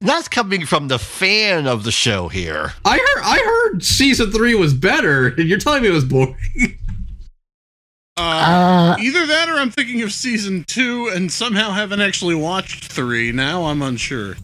That's 0.00 0.28
coming 0.28 0.66
from 0.66 0.88
the 0.88 0.98
fan 0.98 1.66
of 1.66 1.84
the 1.84 1.90
show 1.90 2.28
here. 2.28 2.72
I 2.84 2.98
heard 2.98 3.22
I 3.24 3.38
heard 3.38 3.82
season 3.82 4.30
three 4.30 4.54
was 4.54 4.74
better, 4.74 5.28
and 5.28 5.48
you're 5.48 5.58
telling 5.58 5.82
me 5.82 5.88
it 5.88 5.92
was 5.92 6.04
boring. 6.04 6.36
Uh, 8.18 8.22
Uh, 8.22 8.96
either 9.00 9.26
that, 9.26 9.48
or 9.48 9.54
I'm 9.54 9.70
thinking 9.70 10.02
of 10.02 10.12
season 10.12 10.64
two 10.64 11.08
and 11.14 11.30
somehow 11.30 11.70
haven't 11.72 12.00
actually 12.00 12.34
watched 12.34 12.84
three. 12.86 13.30
Now 13.32 13.64
I'm 13.66 13.82
unsure. 13.82 14.36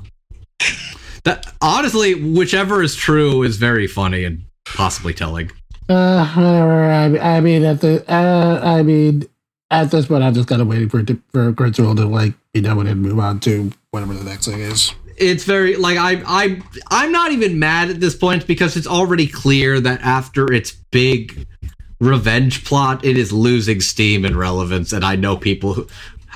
That 1.25 1.53
honestly, 1.63 2.15
whichever 2.15 2.83
is 2.83 2.95
true, 2.97 3.43
is 3.43 3.57
very 3.57 3.87
funny 3.87 4.25
and 4.25 4.43
possibly 4.65 5.15
telling. 5.15 5.51
uh. 5.89 6.27
I, 6.37 7.37
I 7.37 7.41
mean, 7.41 7.65
at 7.65 7.81
the, 7.81 8.05
uh, 8.13 8.61
I 8.63 8.83
mean, 8.83 9.25
at 9.71 9.91
this 9.91 10.07
point, 10.07 10.23
I'm 10.23 10.35
just 10.35 10.49
kind 10.49 10.61
of 10.61 10.69
waiting 10.69 10.89
for 10.89 11.01
it 11.01 11.07
to, 11.07 11.23
for 11.33 11.53
Crunchyroll 11.53 11.97
to 11.97 12.07
like 12.07 12.35
be 12.53 12.61
done 12.61 12.77
with 12.77 12.89
it 12.89 12.93
and 12.93 13.03
move 13.03 13.19
on 13.21 13.41
to 13.41 13.71
whatever 13.91 14.15
the 14.15 14.25
next 14.25 14.47
thing 14.47 14.61
is. 14.61 14.93
It's 15.17 15.45
very 15.45 15.77
like 15.77 15.99
I 15.99 16.23
I 16.27 16.63
I'm 16.91 17.13
not 17.13 17.33
even 17.33 17.59
mad 17.59 17.91
at 17.91 18.01
this 18.01 18.17
point 18.17 18.47
because 18.47 18.77
it's 18.77 18.87
already 18.87 19.27
clear 19.27 19.81
that 19.81 20.01
after 20.03 20.53
its 20.53 20.73
big 20.73 21.47
revenge 22.01 22.65
plot, 22.65 23.05
it 23.05 23.17
is 23.17 23.33
losing 23.33 23.81
steam 23.81 24.25
and 24.25 24.37
relevance, 24.37 24.93
and 24.93 25.05
I 25.05 25.17
know 25.17 25.37
people 25.37 25.75
who. 25.75 25.87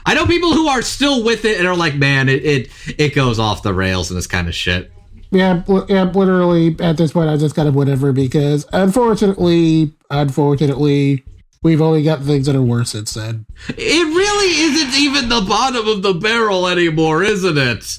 I 0.09 0.15
know 0.15 0.24
people 0.24 0.53
who 0.53 0.69
are 0.69 0.82
still 0.82 1.24
with 1.24 1.44
it 1.44 1.59
and 1.59 1.66
are 1.66 1.77
like, 1.77 1.97
man, 1.97 2.28
it 2.28 2.44
it, 2.44 2.69
it 2.97 3.15
goes 3.15 3.40
off 3.40 3.65
the 3.65 3.74
rails 3.74 4.09
and 4.09 4.16
this 4.16 4.28
kind 4.28 4.47
of 4.47 4.55
shit. 4.55 4.93
Yeah, 5.32 5.55
bl- 5.55 5.81
yeah. 5.89 6.05
Literally, 6.05 6.77
at 6.78 6.97
this 6.97 7.12
point, 7.12 7.28
I 7.28 7.36
just 7.36 7.57
kind 7.57 7.69
of 7.69 7.74
whatever 7.74 8.12
because 8.12 8.66
unfortunately, 8.73 9.93
unfortunately, 10.09 11.24
we've 11.62 11.81
only 11.81 12.05
got 12.05 12.23
things 12.23 12.47
that 12.47 12.55
are 12.55 12.62
worse 12.62 12.90
since 12.90 13.11
said 13.11 13.44
It 13.70 14.07
really 14.07 14.62
isn't 14.62 15.01
even 15.01 15.28
the 15.28 15.40
bottom 15.40 15.89
of 15.89 16.03
the 16.03 16.15
barrel 16.15 16.69
anymore, 16.69 17.24
isn't 17.24 17.59
it? 17.59 17.98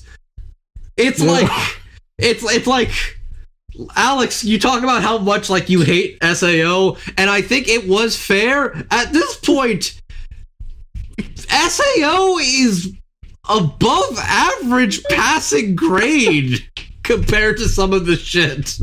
It's 0.97 1.21
Yeah. 1.21 1.31
like 1.31 1.49
it's 2.17 2.43
it's 2.43 2.67
like 2.67 2.91
Alex, 3.95 4.43
you 4.43 4.59
talk 4.59 4.81
about 4.81 5.03
how 5.03 5.19
much 5.19 5.49
like 5.49 5.69
you 5.69 5.81
hate 5.81 6.17
SAO, 6.23 6.97
and 7.17 7.29
I 7.29 7.41
think 7.41 7.67
it 7.67 7.87
was 7.87 8.15
fair. 8.17 8.75
At 8.89 9.13
this 9.13 9.35
point, 9.37 10.01
SAO 11.47 12.37
is 12.39 12.91
above 13.47 14.17
average 14.19 15.03
passing 15.05 15.75
grade 15.75 16.67
compared 17.03 17.57
to 17.57 17.69
some 17.69 17.93
of 17.93 18.05
the 18.05 18.15
shit. 18.15 18.77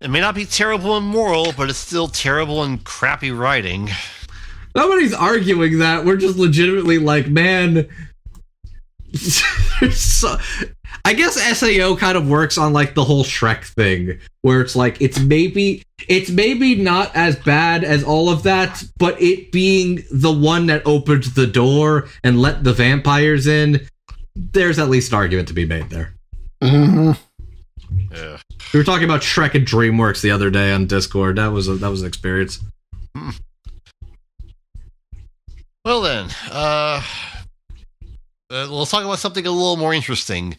It 0.00 0.08
may 0.10 0.20
not 0.20 0.34
be 0.34 0.44
terrible 0.46 0.96
and 0.96 1.06
moral, 1.06 1.52
but 1.56 1.68
it's 1.70 1.78
still 1.78 2.08
terrible 2.08 2.62
and 2.62 2.82
crappy 2.82 3.30
writing. 3.30 3.90
Nobody's 4.74 5.14
arguing 5.14 5.78
that. 5.78 6.04
We're 6.04 6.16
just 6.16 6.36
legitimately 6.36 6.98
like, 6.98 7.28
man. 7.28 7.88
so, 9.14 10.36
I 11.06 11.12
guess 11.12 11.34
SAO 11.58 11.96
kind 11.96 12.16
of 12.16 12.28
works 12.28 12.56
on 12.56 12.72
like 12.72 12.94
the 12.94 13.04
whole 13.04 13.24
Shrek 13.24 13.64
thing, 13.64 14.18
where 14.40 14.62
it's 14.62 14.74
like 14.74 15.00
it's 15.02 15.20
maybe 15.20 15.82
it's 16.08 16.30
maybe 16.30 16.76
not 16.76 17.14
as 17.14 17.36
bad 17.36 17.84
as 17.84 18.02
all 18.02 18.30
of 18.30 18.42
that, 18.44 18.82
but 18.96 19.20
it 19.20 19.52
being 19.52 20.02
the 20.10 20.32
one 20.32 20.66
that 20.66 20.82
opened 20.86 21.24
the 21.24 21.46
door 21.46 22.08
and 22.22 22.40
let 22.40 22.64
the 22.64 22.72
vampires 22.72 23.46
in, 23.46 23.86
there's 24.34 24.78
at 24.78 24.88
least 24.88 25.12
an 25.12 25.18
argument 25.18 25.48
to 25.48 25.54
be 25.54 25.66
made 25.66 25.90
there. 25.90 26.14
hmm 26.62 27.12
Ugh. 28.16 28.40
We 28.72 28.80
were 28.80 28.84
talking 28.84 29.04
about 29.04 29.20
Shrek 29.20 29.54
and 29.54 29.66
DreamWorks 29.66 30.22
the 30.22 30.30
other 30.30 30.50
day 30.50 30.72
on 30.72 30.86
Discord. 30.86 31.36
That 31.36 31.48
was 31.48 31.68
a, 31.68 31.74
that 31.74 31.90
was 31.90 32.00
an 32.00 32.08
experience. 32.08 32.60
Well 35.84 36.00
then, 36.00 36.30
uh, 36.50 37.02
uh, 38.50 38.66
let's 38.70 38.90
talk 38.90 39.04
about 39.04 39.18
something 39.18 39.46
a 39.46 39.50
little 39.50 39.76
more 39.76 39.92
interesting. 39.92 40.56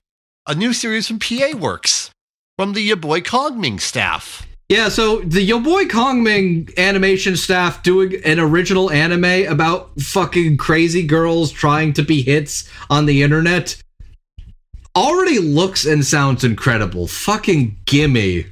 A 0.48 0.54
new 0.54 0.74
series 0.74 1.08
from 1.08 1.18
PA 1.18 1.58
Works 1.58 2.12
from 2.60 2.74
the 2.74 2.82
Your 2.82 2.98
Boy 2.98 3.20
Kongming 3.20 3.82
staff. 3.82 4.46
Yeah, 4.70 4.90
so 4.90 5.22
the 5.22 5.42
Yo 5.42 5.60
Boy 5.60 5.86
Kongming 5.86 6.78
animation 6.78 7.36
staff 7.36 7.82
doing 7.82 8.22
an 8.24 8.40
original 8.40 8.92
anime 8.92 9.52
about 9.52 10.00
fucking 10.00 10.58
crazy 10.58 11.02
girls 11.02 11.52
trying 11.52 11.94
to 11.94 12.04
be 12.04 12.22
hits 12.22 12.70
on 12.92 13.08
the 13.08 13.24
internet 13.24 13.82
already 14.96 15.40
looks 15.40 15.84
and 15.84 16.06
sounds 16.06 16.44
incredible. 16.44 17.08
Fucking 17.08 17.80
gimme. 17.86 18.46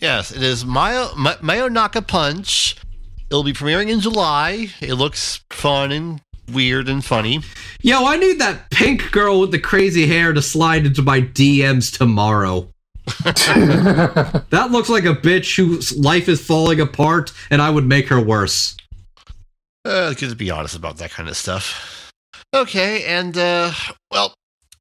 Yes, 0.00 0.32
it 0.32 0.42
is 0.42 0.66
Mayo, 0.66 1.14
Ma- 1.16 1.36
Mayonaka 1.36 2.04
Punch. 2.04 2.74
It'll 3.30 3.44
be 3.44 3.52
premiering 3.52 3.88
in 3.88 4.00
July. 4.00 4.70
It 4.80 4.94
looks 4.94 5.44
fun 5.50 5.92
and 5.92 6.20
weird 6.52 6.88
and 6.88 7.04
funny. 7.04 7.42
Yo, 7.82 8.04
I 8.04 8.16
need 8.16 8.38
that 8.40 8.70
pink 8.70 9.10
girl 9.12 9.40
with 9.40 9.50
the 9.50 9.58
crazy 9.58 10.06
hair 10.06 10.32
to 10.32 10.42
slide 10.42 10.86
into 10.86 11.02
my 11.02 11.20
DMs 11.20 11.96
tomorrow. 11.96 12.68
That 14.50 14.68
looks 14.70 14.88
like 14.88 15.04
a 15.04 15.14
bitch 15.14 15.56
whose 15.56 15.96
life 15.96 16.28
is 16.28 16.44
falling 16.44 16.80
apart, 16.80 17.32
and 17.50 17.62
I 17.62 17.70
would 17.70 17.86
make 17.86 18.08
her 18.08 18.20
worse. 18.20 18.76
Uh, 19.84 20.12
good 20.14 20.30
to 20.30 20.34
be 20.34 20.50
honest 20.50 20.74
about 20.74 20.96
that 20.98 21.10
kind 21.10 21.28
of 21.28 21.36
stuff. 21.36 22.12
Okay, 22.52 23.04
and 23.04 23.36
uh, 23.36 23.72
well, 24.10 24.34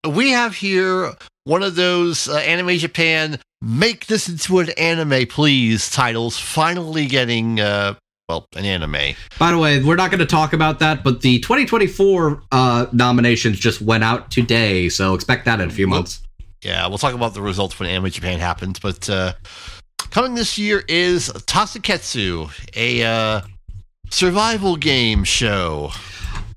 we 0.08 0.32
have 0.32 0.56
here 0.56 1.14
one 1.44 1.62
of 1.62 1.76
those 1.76 2.28
uh, 2.28 2.38
Anime 2.38 2.78
Japan 2.78 3.40
make 3.62 4.08
this 4.08 4.28
into 4.28 4.60
an 4.60 4.70
anime, 4.72 5.28
please 5.28 5.90
titles 5.90 6.40
finally 6.40 7.06
getting 7.08 7.60
uh, 7.60 7.96
well 8.28 8.48
an 8.56 8.66
anime. 8.66 9.16
By 9.38 9.52
the 9.52 9.58
way, 9.58 9.82
we're 9.84 9.96
not 9.96 10.10
going 10.10 10.20
to 10.20 10.26
talk 10.26 10.54
about 10.54 10.80
that, 10.80 11.04
but 11.04 11.22
the 11.22 11.40
2024 11.40 12.44
uh, 12.52 12.88
nominations 12.92 13.60
just 13.60 13.82
went 13.82 14.04
out 14.04 14.32
today, 14.32 14.90
so 14.90 15.14
expect 15.14 15.46
that 15.46 15.62
in 15.62 15.70
a 15.70 15.72
few 15.72 15.88
months. 15.88 16.22
Yeah, 16.62 16.88
we'll 16.88 16.98
talk 16.98 17.14
about 17.14 17.34
the 17.34 17.42
results 17.42 17.80
when 17.80 17.88
Anime 17.88 18.10
Japan 18.10 18.40
happens, 18.40 18.80
but 18.80 19.08
uh, 19.10 19.34
coming 20.10 20.34
this 20.34 20.58
year 20.58 20.84
is 20.88 21.30
Tasuketsu, 21.30 22.50
a 22.76 23.04
uh, 23.04 23.42
survival 24.10 24.76
game 24.76 25.24
show. 25.24 25.92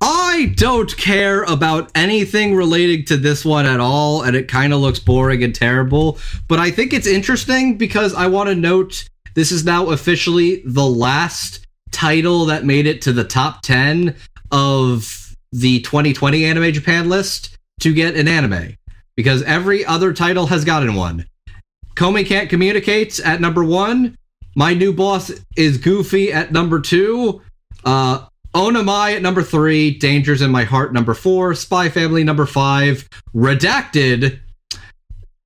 I 0.00 0.54
don't 0.54 0.96
care 0.96 1.42
about 1.42 1.90
anything 1.94 2.54
relating 2.54 3.04
to 3.06 3.16
this 3.16 3.44
one 3.44 3.66
at 3.66 3.80
all, 3.80 4.22
and 4.22 4.36
it 4.36 4.48
kind 4.48 4.72
of 4.72 4.80
looks 4.80 5.00
boring 5.00 5.42
and 5.42 5.54
terrible. 5.54 6.18
But 6.46 6.60
I 6.60 6.70
think 6.70 6.92
it's 6.92 7.06
interesting 7.06 7.76
because 7.76 8.14
I 8.14 8.28
want 8.28 8.48
to 8.48 8.54
note 8.54 9.08
this 9.38 9.52
is 9.52 9.64
now 9.64 9.90
officially 9.90 10.62
the 10.64 10.84
last 10.84 11.64
title 11.92 12.46
that 12.46 12.64
made 12.64 12.86
it 12.86 13.00
to 13.02 13.12
the 13.12 13.22
top 13.22 13.62
10 13.62 14.16
of 14.50 15.36
the 15.52 15.80
2020 15.80 16.44
Anime 16.44 16.72
Japan 16.72 17.08
list 17.08 17.56
to 17.80 17.94
get 17.94 18.16
an 18.16 18.26
anime 18.26 18.74
because 19.14 19.42
every 19.44 19.84
other 19.84 20.12
title 20.12 20.46
has 20.46 20.64
gotten 20.64 20.94
one. 20.94 21.24
Komi 21.94 22.26
Can't 22.26 22.50
Communicate 22.50 23.20
at 23.20 23.40
number 23.40 23.62
one. 23.64 24.18
My 24.56 24.74
New 24.74 24.92
Boss 24.92 25.30
is 25.56 25.78
Goofy 25.78 26.32
at 26.32 26.50
number 26.50 26.80
two. 26.80 27.40
Uh, 27.84 28.26
Onimai 28.54 29.14
at 29.14 29.22
number 29.22 29.44
three, 29.44 29.96
Dangers 29.96 30.42
in 30.42 30.50
My 30.50 30.64
Heart 30.64 30.92
number 30.92 31.14
four, 31.14 31.54
Spy 31.54 31.88
Family 31.90 32.24
number 32.24 32.46
five, 32.46 33.08
Redacted, 33.34 34.40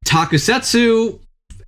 Tasuketsu 0.06 1.21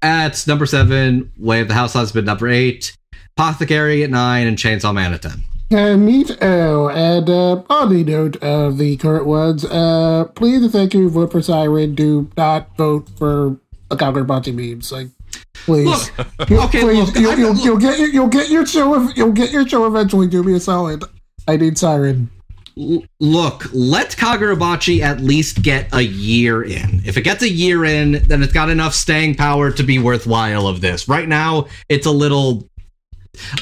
at 0.04 0.46
number 0.46 0.66
seven, 0.66 1.32
Way 1.38 1.60
of 1.60 1.68
the 1.68 1.74
House 1.74 1.94
Husband 1.94 2.26
number 2.26 2.48
eight, 2.48 2.96
Apothecary 3.36 4.02
at 4.04 4.10
nine, 4.10 4.46
and 4.46 4.56
Chainsaw 4.56 4.94
Man 4.94 5.12
at 5.14 5.22
ten. 5.22 5.42
Uh, 5.72 5.96
meet 5.96 6.30
O, 6.42 6.88
and 6.90 7.28
uh, 7.28 7.62
on 7.70 7.92
the 7.92 8.04
note 8.04 8.36
of 8.42 8.76
the 8.78 8.96
current 8.98 9.26
ones, 9.26 9.64
uh, 9.64 10.24
please 10.34 10.62
and 10.62 10.70
thank 10.70 10.94
you 10.94 11.08
vote 11.08 11.32
for 11.32 11.40
Siren. 11.42 11.94
Do 11.94 12.30
not 12.36 12.76
vote 12.76 13.08
for 13.18 13.56
a 13.90 13.96
Kagurabachi 13.96 14.54
memes. 14.54 14.92
Like, 14.92 15.08
please, 15.54 16.10
Look, 16.18 16.26
You- 16.50 16.60
okay, 16.60 16.80
please, 16.82 17.06
look, 17.06 17.16
you, 17.16 17.30
I- 17.30 17.34
you'll, 17.34 17.52
look- 17.54 17.64
you'll 17.64 17.78
get 17.78 17.98
your, 17.98 18.08
you'll 18.08 18.28
get 18.28 18.50
your 18.50 18.66
show. 18.66 19.08
You'll 19.16 19.32
get 19.32 19.50
your 19.52 19.66
show 19.66 19.86
eventually. 19.86 20.26
Do 20.28 20.42
me 20.44 20.54
a 20.54 20.60
solid. 20.60 21.02
I 21.48 21.56
need 21.56 21.76
Siren. 21.78 22.30
L- 22.78 23.04
look, 23.20 23.66
let 23.72 24.10
Kagurabachi 24.12 25.00
at 25.00 25.20
least 25.20 25.62
get 25.62 25.88
a 25.94 26.02
year 26.02 26.62
in. 26.62 27.02
If 27.04 27.16
it 27.16 27.22
gets 27.22 27.42
a 27.42 27.48
year 27.48 27.84
in, 27.84 28.12
then 28.26 28.42
it's 28.42 28.52
got 28.52 28.68
enough 28.70 28.94
staying 28.94 29.36
power 29.36 29.70
to 29.72 29.82
be 29.82 29.98
worthwhile 29.98 30.66
of 30.66 30.80
this. 30.80 31.08
Right 31.08 31.28
now, 31.28 31.66
it's 31.88 32.06
a 32.06 32.10
little. 32.10 32.68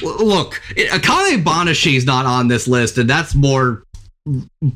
L- 0.01 0.25
Look, 0.25 0.61
it- 0.75 0.89
Akane 0.91 1.43
Banashi's 1.43 2.05
not 2.05 2.25
on 2.25 2.47
this 2.47 2.67
list, 2.67 2.97
and 2.97 3.09
that's 3.09 3.35
more 3.35 3.83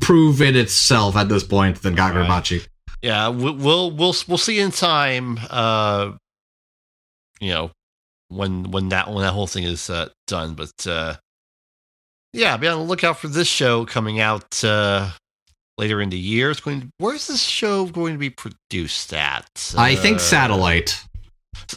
proof 0.00 0.40
in 0.40 0.54
itself 0.56 1.16
at 1.16 1.28
this 1.28 1.42
point 1.44 1.82
than 1.82 1.96
Kagurabachi. 1.96 2.66
Yeah, 3.02 3.28
we- 3.30 3.52
we'll 3.52 3.90
we'll 3.92 4.14
we'll 4.26 4.38
see 4.38 4.58
in 4.60 4.70
time. 4.72 5.38
Uh, 5.50 6.12
you 7.40 7.50
know, 7.52 7.70
when 8.28 8.70
when 8.72 8.88
that 8.90 9.08
when 9.08 9.22
that 9.22 9.32
whole 9.32 9.46
thing 9.46 9.64
is 9.64 9.88
uh, 9.88 10.08
done. 10.26 10.54
But 10.54 10.86
uh, 10.86 11.14
yeah, 12.32 12.56
be 12.56 12.66
on 12.68 12.78
the 12.78 12.84
lookout 12.84 13.18
for 13.18 13.28
this 13.28 13.48
show 13.48 13.84
coming 13.86 14.20
out 14.20 14.62
uh, 14.64 15.10
later 15.78 16.00
in 16.00 16.10
the 16.10 16.18
year. 16.18 16.50
It's 16.50 16.60
going. 16.60 16.80
To, 16.82 16.88
where's 16.98 17.26
this 17.26 17.42
show 17.42 17.86
going 17.86 18.12
to 18.14 18.18
be 18.18 18.30
produced 18.30 19.12
at? 19.14 19.74
I 19.76 19.94
think 19.94 20.16
Uh, 20.16 20.20
Satellite. 20.20 21.04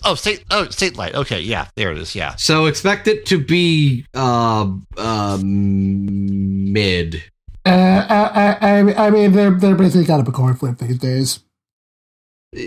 Oh, 0.03 0.15
state. 0.15 0.43
Oh, 0.51 0.69
state 0.69 0.95
light. 0.95 1.15
Okay, 1.15 1.41
yeah, 1.41 1.67
there 1.75 1.91
it 1.91 1.97
is. 1.97 2.15
Yeah. 2.15 2.35
So 2.35 2.65
expect 2.67 3.07
it 3.07 3.25
to 3.27 3.43
be 3.43 4.05
uh, 4.13 4.71
uh, 4.97 5.37
mid. 5.41 7.23
Uh, 7.65 7.69
I, 7.69 8.57
I, 8.61 8.79
I- 8.91 9.07
I 9.07 9.09
mean, 9.09 9.31
they're 9.33 9.51
they're 9.51 9.75
basically 9.75 10.05
kind 10.05 10.21
of 10.21 10.27
a 10.27 10.31
coin 10.31 10.55
flip 10.55 10.77
these 10.77 10.97
days. 10.97 11.39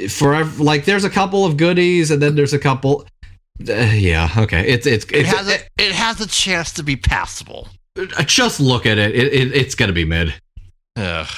For 0.09 0.45
like, 0.59 0.87
there's 0.87 1.05
a 1.05 1.11
couple 1.11 1.45
of 1.45 1.57
goodies, 1.59 2.11
and 2.11 2.21
then 2.23 2.35
there's 2.37 2.55
a 2.55 2.59
couple. 2.59 3.05
Uh, 3.61 3.73
yeah, 3.95 4.29
okay. 4.37 4.67
It's 4.69 4.87
it's, 4.87 5.05
It 5.07 5.27
has 5.27 5.49
a 5.49 5.59
it 5.79 5.93
has 5.93 6.21
a 6.21 6.27
chance 6.27 6.73
to 6.73 6.83
be 6.83 6.97
passable. 6.97 7.69
uh, 7.97 8.23
just 8.25 8.59
look 8.61 8.85
at 8.87 8.99
it. 8.99 9.15
It, 9.15 9.33
it. 9.33 9.55
It's 9.55 9.75
gonna 9.75 9.93
be 9.93 10.05
mid. 10.05 10.35
Ugh. 10.97 11.29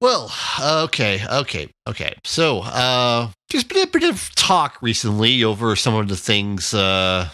Well, 0.00 0.32
okay, 0.60 1.20
okay, 1.30 1.68
okay. 1.88 2.14
So, 2.24 2.62
uh, 2.62 3.30
there's 3.50 3.62
been 3.62 3.84
a 3.84 3.86
bit 3.86 4.02
of 4.02 4.34
talk 4.34 4.82
recently 4.82 5.44
over 5.44 5.76
some 5.76 5.94
of 5.94 6.08
the 6.08 6.16
things 6.16 6.74
uh, 6.74 7.28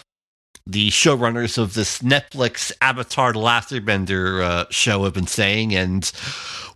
the 0.67 0.89
showrunners 0.91 1.57
of 1.57 1.73
this 1.73 1.99
Netflix 2.03 2.71
Avatar: 2.79 3.33
The 3.33 3.39
Last 3.39 3.71
Airbender 3.71 4.43
uh, 4.43 4.65
show 4.69 5.03
have 5.05 5.15
been 5.15 5.25
saying, 5.25 5.73
and 5.75 6.11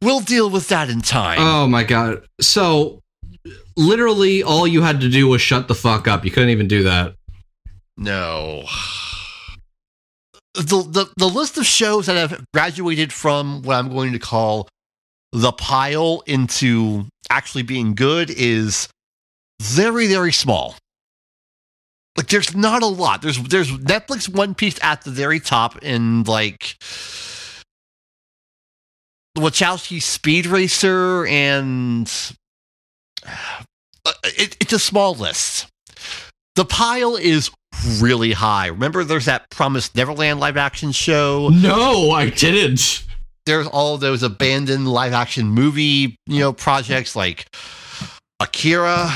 we'll 0.02 0.22
deal 0.22 0.49
with 0.49 0.68
that 0.69 0.90
in 0.90 1.02
time. 1.02 1.38
Oh 1.40 1.68
my 1.68 1.84
god. 1.84 2.23
So 2.41 3.02
literally, 3.77 4.43
all 4.43 4.67
you 4.67 4.81
had 4.81 5.01
to 5.01 5.09
do 5.09 5.27
was 5.27 5.41
shut 5.41 5.67
the 5.67 5.75
fuck 5.75 6.07
up. 6.07 6.25
You 6.25 6.31
couldn't 6.31 6.49
even 6.49 6.67
do 6.67 6.83
that. 6.83 7.15
No. 7.97 8.65
The, 10.55 10.61
the 10.83 11.11
the 11.17 11.27
list 11.27 11.57
of 11.57 11.65
shows 11.65 12.05
that 12.07 12.15
have 12.15 12.43
graduated 12.53 13.11
from 13.11 13.63
what 13.63 13.75
I'm 13.75 13.89
going 13.89 14.13
to 14.13 14.19
call 14.19 14.67
the 15.31 15.51
pile 15.51 16.23
into 16.27 17.05
actually 17.31 17.63
being 17.63 17.95
good 17.95 18.29
is 18.29 18.87
very 19.61 20.07
very 20.07 20.31
small. 20.31 20.75
like 22.17 22.27
there's 22.27 22.55
not 22.55 22.83
a 22.83 22.87
lot. 22.87 23.21
There's 23.21 23.41
there's 23.43 23.71
Netflix 23.71 24.29
One 24.29 24.53
Piece 24.55 24.77
at 24.83 25.03
the 25.03 25.11
very 25.11 25.39
top 25.39 25.79
and 25.81 26.27
like 26.27 26.77
Wachowski 29.37 30.01
Speed 30.01 30.45
Racer 30.45 31.25
and 31.25 32.07
Uh, 34.05 34.11
it, 34.23 34.57
it's 34.59 34.73
a 34.73 34.79
small 34.79 35.15
list. 35.15 35.67
The 36.55 36.65
pile 36.65 37.15
is 37.15 37.49
really 37.99 38.33
high. 38.33 38.67
Remember, 38.67 39.03
there's 39.03 39.25
that 39.25 39.49
Promised 39.49 39.95
Neverland 39.95 40.39
live 40.39 40.57
action 40.57 40.91
show. 40.91 41.49
No, 41.51 42.11
I 42.11 42.29
didn't. 42.29 43.03
There's 43.45 43.67
all 43.67 43.97
those 43.97 44.23
abandoned 44.23 44.87
live 44.87 45.13
action 45.13 45.47
movie, 45.47 46.15
you 46.27 46.39
know, 46.39 46.53
projects 46.53 47.15
like 47.15 47.47
Akira. 48.39 49.09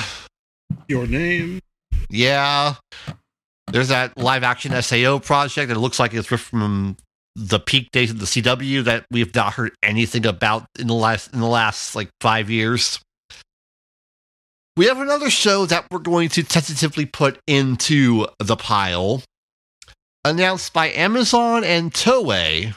Your 0.88 1.08
name. 1.08 1.60
Yeah. 2.10 2.76
There's 3.72 3.90
that 3.90 4.18
live 4.18 4.44
action 4.44 4.82
SAO 4.82 5.20
project 5.20 5.70
that 5.70 5.78
looks 5.78 6.00
like 6.00 6.14
it's 6.14 6.28
from 6.28 6.98
the 7.36 7.60
peak 7.60 7.92
days 7.92 8.10
of 8.10 8.20
the 8.20 8.26
CW 8.26 8.84
that 8.86 9.06
we've 9.12 9.34
not 9.36 9.54
heard 9.54 9.72
anything 9.84 10.26
about 10.26 10.66
in 10.80 10.88
the 10.88 10.94
last 10.94 11.32
in 11.34 11.40
the 11.40 11.46
last 11.46 11.96
like 11.96 12.10
five 12.20 12.50
years. 12.50 13.00
We 14.78 14.86
have 14.86 15.00
another 15.00 15.32
show 15.32 15.66
that 15.66 15.88
we're 15.90 15.98
going 15.98 16.30
to 16.30 16.44
tentatively 16.44 17.08
put 17.08 17.40
into 17.48 18.28
the 18.38 18.56
pile. 18.56 19.24
Announced 20.24 20.72
by 20.72 20.90
Amazon 20.92 21.64
and 21.64 21.92
Toei, 21.92 22.76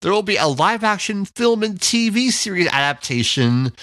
there 0.00 0.12
will 0.12 0.22
be 0.22 0.36
a 0.36 0.46
live 0.46 0.82
action 0.82 1.26
film 1.26 1.62
and 1.62 1.78
TV 1.78 2.30
series 2.30 2.68
adaptation 2.68 3.74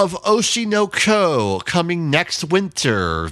of 0.00 0.14
Oshi 0.24 0.66
no 0.66 0.88
Ko 0.88 1.60
coming 1.64 2.10
next 2.10 2.42
winter. 2.46 3.30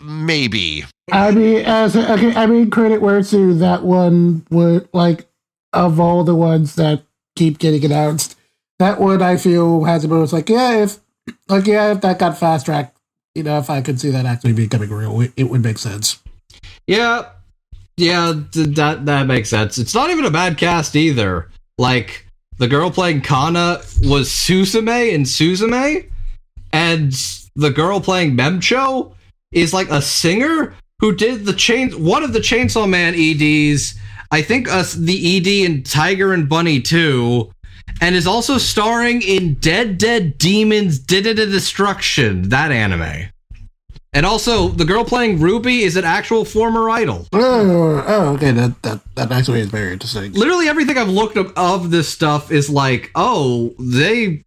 Maybe. 0.00 0.86
I 1.12 1.30
mean, 1.30 1.62
as 1.66 1.94
okay, 1.94 2.34
I 2.34 2.46
mean, 2.46 2.70
credit 2.70 3.02
where 3.02 3.18
it's 3.18 3.30
due. 3.30 3.52
That 3.52 3.82
one 3.82 4.46
would 4.48 4.88
like 4.94 5.26
of 5.74 6.00
all 6.00 6.24
the 6.24 6.34
ones 6.34 6.76
that 6.76 7.02
keep 7.36 7.58
getting 7.58 7.84
announced, 7.84 8.38
that 8.78 8.98
one 8.98 9.20
I 9.20 9.36
feel 9.36 9.84
has 9.84 10.00
the 10.00 10.08
most 10.08 10.32
like 10.32 10.48
yeah, 10.48 10.82
if 10.82 11.00
like 11.48 11.66
yeah, 11.66 11.92
if 11.92 12.00
that 12.00 12.18
got 12.18 12.38
fast 12.38 12.64
tracked, 12.66 12.93
you 13.34 13.42
know, 13.42 13.58
if 13.58 13.68
I 13.68 13.80
could 13.80 14.00
see 14.00 14.10
that 14.10 14.26
actually 14.26 14.52
becoming 14.52 14.90
real, 14.90 15.20
it, 15.36 15.44
would 15.44 15.62
make 15.62 15.78
sense. 15.78 16.22
Yeah, 16.86 17.30
yeah, 17.96 18.34
th- 18.52 18.76
that 18.76 19.06
that 19.06 19.26
makes 19.26 19.48
sense. 19.48 19.78
It's 19.78 19.94
not 19.94 20.10
even 20.10 20.24
a 20.24 20.30
bad 20.30 20.58
cast 20.58 20.96
either. 20.96 21.50
Like 21.78 22.26
the 22.58 22.68
girl 22.68 22.90
playing 22.90 23.22
Kana 23.22 23.80
was 24.02 24.28
Suzume 24.28 25.12
in 25.12 25.22
Suzume, 25.22 26.08
and 26.72 27.12
the 27.56 27.70
girl 27.70 28.00
playing 28.00 28.36
Memcho 28.36 29.14
is 29.52 29.72
like 29.72 29.88
a 29.90 30.02
singer 30.02 30.74
who 31.00 31.14
did 31.14 31.44
the 31.44 31.52
chain 31.52 31.90
one 32.04 32.22
of 32.22 32.32
the 32.32 32.40
Chainsaw 32.40 32.88
Man 32.88 33.14
EDs. 33.14 33.94
I 34.30 34.42
think 34.42 34.68
us 34.68 34.94
the 34.94 35.36
ED 35.36 35.46
in 35.46 35.82
Tiger 35.82 36.32
and 36.32 36.48
Bunny 36.48 36.80
too, 36.80 37.52
and 38.04 38.14
is 38.14 38.26
also 38.26 38.58
starring 38.58 39.22
in 39.22 39.54
Dead 39.54 39.96
Dead 39.96 40.36
Demons 40.36 41.00
Dededede 41.00 41.50
Destruction 41.50 42.50
that 42.50 42.70
anime. 42.70 43.30
And 44.12 44.26
also, 44.26 44.68
the 44.68 44.84
girl 44.84 45.06
playing 45.06 45.40
Ruby 45.40 45.84
is 45.84 45.96
an 45.96 46.04
actual 46.04 46.44
former 46.44 46.90
idol. 46.90 47.26
Oh, 47.32 48.04
oh 48.06 48.34
okay, 48.34 48.50
that 48.50 48.82
that 48.82 49.00
that 49.14 49.32
actually 49.32 49.60
is 49.60 49.68
very 49.68 49.94
interesting. 49.94 50.34
literally 50.34 50.68
everything 50.68 50.98
I've 50.98 51.08
looked 51.08 51.38
up 51.38 51.56
of 51.56 51.90
this 51.90 52.06
stuff 52.06 52.52
is 52.52 52.68
like, 52.68 53.10
oh, 53.14 53.74
they. 53.78 54.44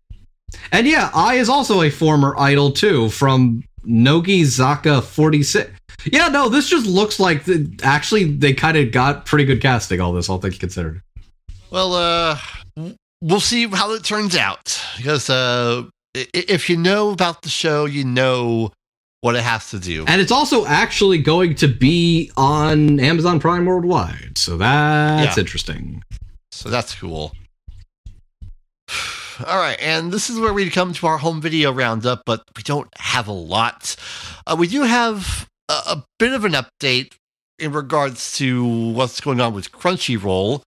And 0.72 0.86
yeah, 0.86 1.10
I 1.16 1.36
is 1.36 1.50
also 1.50 1.82
a 1.82 1.90
former 1.90 2.36
idol 2.38 2.72
too 2.72 3.10
from 3.10 3.64
Nogizaka46. 3.88 5.72
Yeah, 6.06 6.28
no, 6.28 6.48
this 6.48 6.70
just 6.70 6.86
looks 6.86 7.20
like 7.20 7.46
the, 7.46 7.76
actually 7.82 8.26
they 8.36 8.54
kind 8.54 8.78
of 8.78 8.92
got 8.92 9.26
pretty 9.26 9.46
good 9.46 9.62
casting, 9.62 10.00
all 10.00 10.14
this, 10.14 10.30
all 10.30 10.38
things 10.38 10.60
considered. 10.60 11.02
Well, 11.72 11.96
uh, 11.96 12.38
w- 12.76 12.96
we'll 13.22 13.40
see 13.40 13.68
how 13.68 13.94
it 13.94 14.04
turns 14.04 14.36
out 14.36 14.82
because 14.98 15.30
uh, 15.30 15.84
if 16.14 16.70
you 16.70 16.78
know 16.78 17.12
about 17.12 17.42
the 17.42 17.50
show, 17.50 17.86
you 17.86 18.04
know 18.04 18.72
what 19.22 19.36
it 19.36 19.44
has 19.44 19.72
to 19.72 19.80
do. 19.80 20.06
And 20.08 20.22
it's 20.22 20.32
also 20.32 20.66
actually 20.66 21.18
going 21.18 21.56
to 21.56 21.68
be 21.68 22.32
on 22.38 23.00
Amazon 23.00 23.40
Prime 23.40 23.66
worldwide, 23.66 24.38
so 24.38 24.58
that's 24.58 25.36
Yeah. 25.38 25.42
interesting. 25.42 26.04
So 26.52 26.70
that's 26.70 26.94
cool. 26.96 27.34
All 29.46 29.60
right, 29.60 29.78
and 29.82 30.12
this 30.12 30.30
is 30.30 30.40
where 30.40 30.54
we 30.54 30.70
come 30.70 30.94
to 30.94 31.08
our 31.08 31.18
home 31.20 31.42
video 31.42 31.72
roundup, 31.72 32.24
but 32.26 32.44
we 32.56 32.64
don't 32.64 32.88
have 32.98 33.28
a 33.28 33.32
lot. 33.34 33.96
Uh, 34.48 34.56
we 34.58 34.68
do 34.68 34.82
have 34.84 35.48
a, 35.70 35.74
a 35.74 36.04
bit 36.20 36.34
of 36.34 36.44
an 36.46 36.54
update 36.54 37.14
in 37.60 37.72
regards 37.72 38.38
to 38.38 38.66
what's 38.94 39.20
going 39.22 39.40
on 39.42 39.54
with 39.54 39.72
Crunchyroll. 39.72 40.62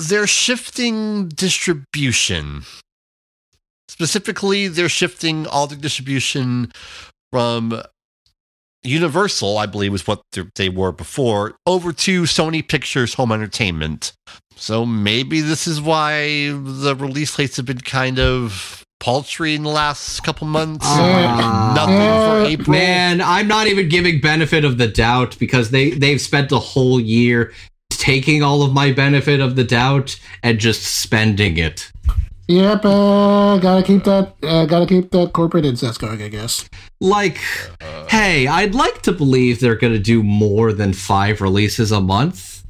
They're 0.00 0.26
shifting 0.26 1.28
distribution. 1.28 2.62
Specifically, 3.88 4.68
they're 4.68 4.88
shifting 4.88 5.46
all 5.46 5.66
the 5.66 5.76
distribution 5.76 6.72
from 7.32 7.82
Universal, 8.84 9.58
I 9.58 9.66
believe, 9.66 9.92
was 9.92 10.06
what 10.06 10.22
they- 10.54 10.68
were 10.68 10.92
before, 10.92 11.56
over 11.66 11.92
to 11.92 12.22
Sony 12.22 12.66
Pictures 12.66 13.14
Home 13.14 13.32
Entertainment. 13.32 14.12
So 14.56 14.86
maybe 14.86 15.40
this 15.40 15.66
is 15.66 15.80
why 15.80 16.50
the 16.52 16.94
release 16.98 17.34
dates 17.36 17.56
have 17.56 17.66
been 17.66 17.80
kind 17.80 18.18
of 18.18 18.84
paltry 19.00 19.54
in 19.54 19.62
the 19.64 19.68
last 19.70 20.22
couple 20.22 20.46
months. 20.46 20.84
Ah. 20.88 21.72
Nothing 21.74 21.96
for 21.96 22.46
Uh, 22.46 22.48
April. 22.48 22.70
Man, 22.76 23.20
I'm 23.20 23.46
not 23.48 23.66
even 23.66 23.88
giving 23.88 24.20
benefit 24.20 24.64
of 24.64 24.78
the 24.78 24.88
doubt 24.88 25.36
because 25.38 25.70
they 25.70 25.90
they've 25.90 26.20
spent 26.20 26.50
a 26.52 26.58
whole 26.58 26.98
year 27.00 27.52
taking 27.98 28.42
all 28.42 28.62
of 28.62 28.72
my 28.72 28.92
benefit 28.92 29.40
of 29.40 29.56
the 29.56 29.64
doubt 29.64 30.18
and 30.42 30.58
just 30.58 30.82
spending 30.82 31.58
it. 31.58 31.90
Yep, 32.46 32.84
uh, 32.86 33.58
gotta 33.58 33.82
keep 33.82 34.04
that, 34.04 34.34
uh, 34.42 34.64
gotta 34.64 34.86
keep 34.86 35.10
that 35.10 35.34
corporate 35.34 35.66
incest 35.66 36.00
going, 36.00 36.22
I 36.22 36.28
guess. 36.28 36.66
Like, 36.98 37.38
hey, 38.08 38.46
I'd 38.46 38.74
like 38.74 39.02
to 39.02 39.12
believe 39.12 39.60
they're 39.60 39.76
to 39.92 39.98
do 39.98 40.22
more 40.22 40.72
than 40.72 40.94
5 40.94 41.42
releases 41.42 41.92
a 41.92 42.00
month. 42.00 42.64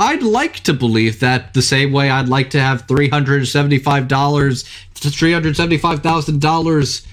I'd 0.00 0.22
like 0.22 0.60
to 0.60 0.72
believe 0.72 1.20
that 1.20 1.54
the 1.54 1.62
same 1.62 1.92
way 1.92 2.10
I'd 2.10 2.28
like 2.28 2.50
to 2.50 2.60
have 2.60 2.86
$375 2.88 4.64
to 4.94 5.08
$375,000 5.08 7.06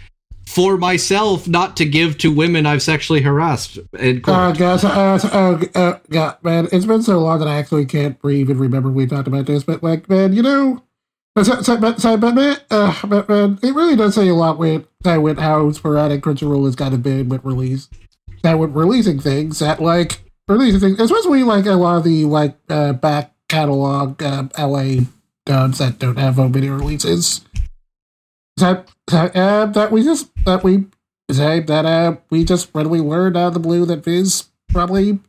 for 0.47 0.77
myself 0.77 1.45
not 1.45 1.75
to 1.75 1.83
give 1.83 2.17
to 2.17 2.31
women 2.31 2.65
I've 2.65 2.81
sexually 2.81 3.21
harassed 3.21 3.79
in 3.99 4.21
court. 4.21 4.37
Uh, 4.37 4.51
guys, 4.53 4.83
uh, 4.85 5.19
uh, 5.21 5.65
uh, 5.75 5.99
God, 6.09 6.37
man, 6.41 6.69
it's 6.71 6.85
been 6.85 7.03
so 7.03 7.19
long 7.19 7.39
that 7.39 7.49
I 7.49 7.57
actually 7.57 7.85
can't 7.85 8.17
breathe 8.17 8.49
and 8.49 8.57
remember 8.57 8.89
we 8.89 9.05
talked 9.07 9.27
about 9.27 9.45
this, 9.45 9.65
but 9.65 9.83
like, 9.83 10.09
man, 10.09 10.31
you 10.31 10.41
know, 10.41 10.83
but, 11.35 11.45
so, 11.45 11.61
so, 11.61 11.77
but, 11.77 11.99
so, 11.99 12.15
but 12.15 12.33
man, 12.33 12.57
uh, 12.71 12.97
but 13.05 13.27
man, 13.27 13.59
it 13.61 13.75
really 13.75 13.97
does 13.97 14.15
say 14.15 14.29
a 14.29 14.33
lot 14.33 14.57
with 14.57 14.87
that 15.01 15.17
with 15.17 15.37
how 15.37 15.69
sporadic 15.71 16.21
Crunchyroll 16.21 16.63
has 16.63 16.77
kind 16.77 16.93
of 16.93 17.03
been 17.03 17.27
with 17.27 17.43
release, 17.43 17.89
that 18.43 18.57
with 18.57 18.71
releasing 18.71 19.19
things 19.19 19.59
that 19.59 19.81
like 19.81 20.21
releasing 20.47 20.79
things, 20.79 20.99
especially 21.01 21.43
like 21.43 21.65
a 21.65 21.73
lot 21.73 21.97
of 21.97 22.05
the 22.05 22.23
like 22.23 22.55
uh, 22.69 22.93
back 22.93 23.33
catalog 23.49 24.23
uh, 24.23 24.47
LA 24.57 25.01
dubs 25.45 25.79
that 25.79 25.99
don't 25.99 26.17
have 26.17 26.35
home 26.35 26.53
video 26.53 26.73
releases. 26.73 27.41
That 28.57 28.89
that 29.07 29.35
uh, 29.35 29.67
that 29.67 29.91
we 29.91 30.03
just 30.03 30.29
that 30.45 30.63
we 30.63 30.85
say 31.31 31.59
that 31.59 31.85
uh 31.85 32.17
we 32.29 32.43
just 32.43 32.69
readily 32.73 33.01
learned 33.01 33.37
out 33.37 33.49
of 33.49 33.53
the 33.53 33.59
blue 33.59 33.85
that 33.85 34.03
Viz 34.03 34.45
probably 34.69 35.19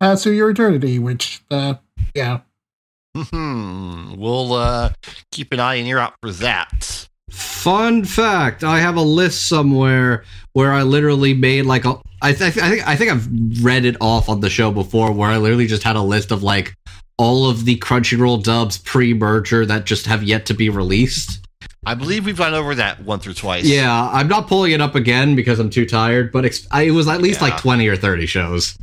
has 0.00 0.22
to 0.24 0.32
your 0.32 0.50
eternity, 0.50 0.98
which 0.98 1.42
uh 1.50 1.74
yeah. 2.14 2.40
Hmm. 3.14 4.14
We'll 4.16 4.54
uh, 4.54 4.92
keep 5.30 5.52
an 5.52 5.60
eye 5.60 5.74
and 5.74 5.86
ear 5.86 5.98
out 5.98 6.14
for 6.22 6.30
that. 6.32 7.08
Fun 7.30 8.04
fact: 8.04 8.64
I 8.64 8.80
have 8.80 8.96
a 8.96 9.02
list 9.02 9.48
somewhere 9.48 10.24
where 10.52 10.72
I 10.72 10.82
literally 10.82 11.34
made 11.34 11.66
like 11.66 11.84
a. 11.84 12.00
I, 12.22 12.32
th- 12.32 12.56
I 12.58 12.70
think 12.70 12.88
I 12.88 12.96
think 12.96 13.10
I've 13.10 13.64
read 13.64 13.84
it 13.84 13.96
off 14.00 14.28
on 14.28 14.40
the 14.40 14.50
show 14.50 14.70
before, 14.70 15.12
where 15.12 15.30
I 15.30 15.38
literally 15.38 15.66
just 15.66 15.82
had 15.82 15.96
a 15.96 16.02
list 16.02 16.30
of 16.30 16.42
like 16.42 16.74
all 17.18 17.48
of 17.48 17.64
the 17.64 17.76
Crunchyroll 17.78 18.42
dubs 18.42 18.78
pre-merger 18.78 19.66
that 19.66 19.84
just 19.84 20.06
have 20.06 20.22
yet 20.22 20.46
to 20.46 20.54
be 20.54 20.68
released. 20.70 21.41
I 21.84 21.94
believe 21.94 22.26
we've 22.26 22.36
gone 22.36 22.54
over 22.54 22.74
that 22.76 23.02
once 23.02 23.26
or 23.26 23.34
twice. 23.34 23.64
Yeah, 23.64 24.08
I'm 24.12 24.28
not 24.28 24.46
pulling 24.46 24.72
it 24.72 24.80
up 24.80 24.94
again 24.94 25.34
because 25.34 25.58
I'm 25.58 25.70
too 25.70 25.84
tired, 25.86 26.30
but 26.30 26.44
ex- 26.44 26.66
I, 26.70 26.82
it 26.82 26.90
was 26.92 27.08
at 27.08 27.20
least 27.20 27.40
Yeah. 27.40 27.48
like 27.48 27.60
20 27.60 27.88
or 27.88 27.96
30 27.96 28.26
shows. 28.26 28.78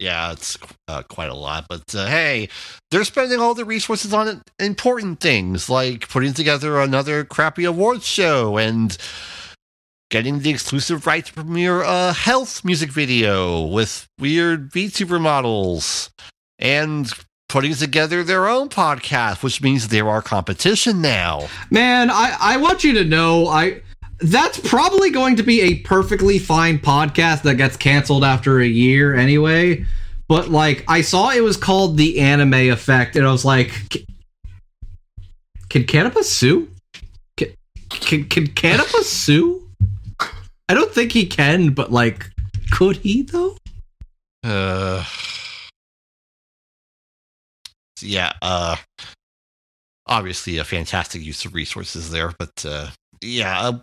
Yeah, 0.00 0.32
it's 0.32 0.58
uh, 0.88 1.02
quite 1.02 1.28
a 1.28 1.34
lot. 1.34 1.66
But 1.68 1.94
uh, 1.94 2.06
hey, 2.06 2.48
they're 2.90 3.04
spending 3.04 3.38
all 3.38 3.54
the 3.54 3.64
resources 3.66 4.12
on 4.14 4.42
important 4.58 5.20
things 5.20 5.68
like 5.68 6.08
putting 6.08 6.32
together 6.32 6.80
another 6.80 7.22
crappy 7.22 7.64
awards 7.64 8.06
show 8.06 8.56
and 8.56 8.96
getting 10.10 10.40
the 10.40 10.50
exclusive 10.50 11.06
right 11.06 11.24
to 11.26 11.32
premiere 11.32 11.82
a 11.82 12.12
health 12.12 12.64
music 12.64 12.90
video 12.90 13.62
with 13.64 14.06
weird 14.18 14.72
VTuber 14.72 15.20
models 15.20 16.10
and 16.58 17.12
putting 17.50 17.74
together 17.74 18.22
their 18.22 18.48
own 18.48 18.68
podcast, 18.68 19.42
which 19.42 19.60
means 19.60 19.88
they're 19.88 20.08
our 20.08 20.22
competition 20.22 21.02
now. 21.02 21.48
Man, 21.68 22.08
I, 22.08 22.36
I 22.40 22.56
want 22.56 22.84
you 22.84 22.94
to 22.94 23.04
know 23.04 23.48
I 23.48 23.82
that's 24.20 24.60
probably 24.60 25.10
going 25.10 25.36
to 25.36 25.42
be 25.42 25.60
a 25.62 25.78
perfectly 25.80 26.38
fine 26.38 26.78
podcast 26.78 27.42
that 27.42 27.56
gets 27.56 27.76
canceled 27.76 28.22
after 28.22 28.60
a 28.60 28.66
year 28.66 29.14
anyway. 29.14 29.84
But 30.28 30.48
like, 30.48 30.84
I 30.86 31.00
saw 31.00 31.30
it 31.30 31.42
was 31.42 31.56
called 31.56 31.96
the 31.96 32.20
Anime 32.20 32.54
Effect, 32.54 33.16
and 33.16 33.26
I 33.26 33.32
was 33.32 33.44
like, 33.44 33.72
"Can 35.68 35.84
Canipa 35.84 36.22
sue? 36.22 36.68
Can 37.36 37.48
can, 37.88 38.24
can 38.24 38.46
Canipa 38.46 39.02
sue? 39.02 39.68
I 40.68 40.74
don't 40.74 40.92
think 40.92 41.10
he 41.10 41.26
can, 41.26 41.70
but 41.70 41.90
like, 41.90 42.30
could 42.70 42.98
he 42.98 43.22
though? 43.22 43.56
Uh, 44.44 45.04
yeah. 48.02 48.32
Uh, 48.42 48.76
obviously, 50.06 50.58
a 50.58 50.64
fantastic 50.64 51.22
use 51.22 51.44
of 51.44 51.54
resources 51.54 52.10
there, 52.10 52.32
but 52.38 52.64
uh, 52.66 52.90
yeah, 53.22 53.60
uh, 53.60 53.78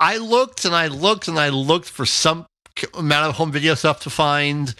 I 0.00 0.18
looked 0.18 0.64
and 0.64 0.74
I 0.74 0.88
looked 0.88 1.28
and 1.28 1.38
I 1.38 1.48
looked 1.50 1.88
for 1.88 2.06
some 2.06 2.46
amount 2.94 3.28
of 3.28 3.36
home 3.36 3.52
video 3.52 3.74
stuff 3.74 4.00
to 4.00 4.10
find. 4.10 4.74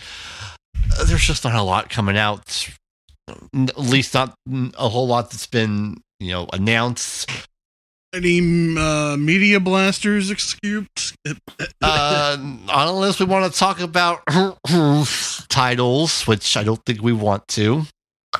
Uh, 0.98 1.04
there's 1.04 1.26
just 1.26 1.44
not 1.44 1.54
a 1.54 1.62
lot 1.62 1.90
coming 1.90 2.16
out. 2.16 2.68
At 3.28 3.78
least 3.78 4.14
not 4.14 4.34
a 4.48 4.88
whole 4.88 5.08
lot 5.08 5.30
that's 5.30 5.46
been 5.46 6.00
you 6.20 6.32
know 6.32 6.48
announced. 6.52 7.30
Any 8.14 8.38
uh, 8.78 9.16
media 9.18 9.60
blasters 9.60 10.30
excuse? 10.30 11.14
Uh, 11.82 12.36
unless 12.68 13.18
we 13.18 13.26
want 13.26 13.52
to 13.52 13.58
talk 13.58 13.80
about 13.80 14.22
titles, 15.48 16.26
which 16.26 16.56
I 16.56 16.62
don't 16.62 16.82
think 16.86 17.02
we 17.02 17.12
want 17.12 17.46
to. 17.48 17.82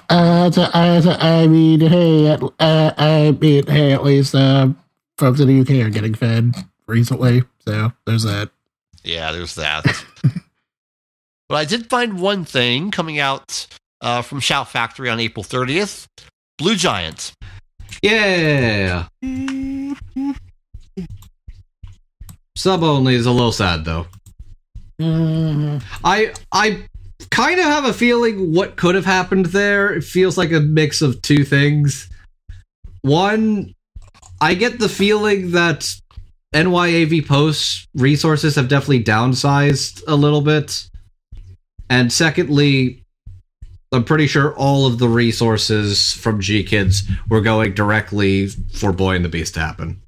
Uh, 0.08 0.50
so, 0.50 0.62
uh, 0.62 1.00
so, 1.00 1.10
I 1.12 1.46
mean, 1.46 1.80
hey, 1.80 2.28
at, 2.28 2.42
uh, 2.42 2.92
I 2.96 3.30
mean, 3.40 3.66
hey, 3.66 3.92
at 3.92 4.04
least 4.04 4.34
uh, 4.34 4.68
folks 5.18 5.40
in 5.40 5.48
the 5.48 5.60
UK 5.60 5.86
are 5.86 5.90
getting 5.90 6.14
fed 6.14 6.54
recently, 6.86 7.42
so 7.66 7.92
there's 8.06 8.22
that. 8.24 8.50
Yeah, 9.04 9.32
there's 9.32 9.54
that. 9.56 9.84
but 11.48 11.54
I 11.56 11.64
did 11.64 11.88
find 11.88 12.20
one 12.20 12.44
thing 12.44 12.90
coming 12.90 13.18
out 13.18 13.66
uh, 14.00 14.22
from 14.22 14.40
Shout 14.40 14.68
Factory 14.68 15.08
on 15.08 15.20
April 15.20 15.44
30th 15.44 16.06
Blue 16.58 16.76
Giant. 16.76 17.32
Yeah. 18.02 19.06
Sub 22.56 22.82
only 22.82 23.14
is 23.14 23.26
a 23.26 23.30
little 23.30 23.52
sad 23.52 23.84
though. 23.84 24.06
Mhm. 25.00 25.82
I 26.02 26.32
I 26.52 26.86
kind 27.30 27.58
of 27.58 27.66
have 27.66 27.84
a 27.84 27.92
feeling 27.92 28.54
what 28.54 28.76
could 28.76 28.94
have 28.94 29.04
happened 29.04 29.46
there. 29.46 29.92
It 29.92 30.04
feels 30.04 30.36
like 30.36 30.52
a 30.52 30.60
mix 30.60 31.02
of 31.02 31.22
two 31.22 31.44
things. 31.44 32.08
One, 33.02 33.74
I 34.40 34.54
get 34.54 34.78
the 34.78 34.88
feeling 34.88 35.52
that 35.52 35.94
NYAV 36.54 37.26
Post 37.26 37.88
resources 37.94 38.56
have 38.56 38.68
definitely 38.68 39.04
downsized 39.04 40.02
a 40.06 40.14
little 40.14 40.40
bit. 40.40 40.88
And 41.88 42.12
secondly, 42.12 43.04
I'm 43.92 44.04
pretty 44.04 44.26
sure 44.26 44.54
all 44.56 44.86
of 44.86 44.98
the 44.98 45.08
resources 45.08 46.12
from 46.12 46.40
GKIDS 46.40 47.08
were 47.28 47.40
going 47.40 47.74
directly 47.74 48.48
for 48.48 48.92
Boy 48.92 49.16
and 49.16 49.24
the 49.24 49.28
Beast 49.28 49.54
to 49.54 49.60
happen. 49.60 50.02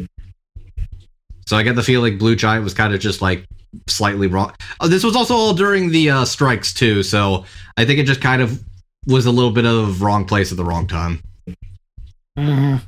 So 1.46 1.56
I 1.56 1.62
get 1.62 1.76
the 1.76 1.82
feeling 1.82 2.18
Blue 2.18 2.36
Giant 2.36 2.64
was 2.64 2.74
kind 2.74 2.92
of 2.92 3.00
just 3.00 3.22
like 3.22 3.46
slightly 3.86 4.26
wrong. 4.26 4.52
Oh, 4.80 4.88
this 4.88 5.04
was 5.04 5.14
also 5.16 5.34
all 5.34 5.54
during 5.54 5.90
the 5.90 6.10
uh, 6.10 6.24
strikes 6.24 6.72
too, 6.72 7.02
so 7.02 7.44
I 7.76 7.84
think 7.84 7.98
it 7.98 8.06
just 8.06 8.20
kind 8.20 8.42
of 8.42 8.62
was 9.06 9.26
a 9.26 9.30
little 9.30 9.50
bit 9.52 9.64
of 9.66 10.02
wrong 10.02 10.24
place 10.24 10.50
at 10.50 10.56
the 10.56 10.64
wrong 10.64 10.86
time. 10.86 11.20
Mhm. 12.38 12.80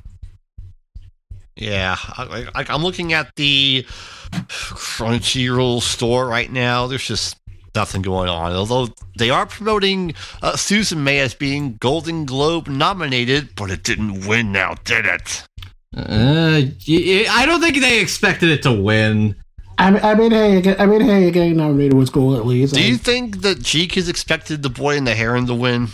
Yeah, 1.56 1.96
I, 2.00 2.46
I, 2.54 2.64
I'm 2.68 2.82
looking 2.82 3.12
at 3.12 3.34
the 3.36 3.84
Crunchyroll 4.32 5.82
store 5.82 6.26
right 6.26 6.50
now. 6.50 6.86
There's 6.86 7.04
just 7.06 7.36
nothing 7.74 8.02
going 8.02 8.28
on. 8.28 8.52
Although 8.52 8.88
they 9.18 9.30
are 9.30 9.46
promoting 9.46 10.14
uh, 10.42 10.52
Suzume 10.52 11.18
as 11.18 11.34
being 11.34 11.76
Golden 11.76 12.24
Globe 12.24 12.68
nominated, 12.68 13.54
but 13.56 13.70
it 13.70 13.82
didn't 13.82 14.26
win 14.26 14.52
now, 14.52 14.74
did 14.84 15.04
it? 15.06 15.44
Uh, 15.96 16.62
y- 16.62 16.72
y- 16.88 17.26
I 17.28 17.44
don't 17.46 17.60
think 17.60 17.78
they 17.80 18.00
expected 18.00 18.48
it 18.50 18.62
to 18.62 18.72
win. 18.72 19.34
I 19.80 19.90
mean, 19.90 20.00
I 20.04 20.14
mean, 20.14 20.30
hey, 20.30 20.76
I 20.78 20.84
mean, 20.86 21.00
hey, 21.00 21.30
getting 21.30 21.56
nominated 21.56 21.94
was 21.94 22.10
cool 22.10 22.36
at 22.36 22.46
least. 22.46 22.74
Do 22.74 22.82
you 22.82 22.94
I- 22.94 22.98
think 22.98 23.40
that 23.42 23.58
GKIDS 23.60 24.08
expected 24.10 24.62
the 24.62 24.68
boy 24.70 24.96
and 24.96 25.06
the 25.06 25.14
heron 25.14 25.46
to 25.46 25.54
win? 25.54 25.88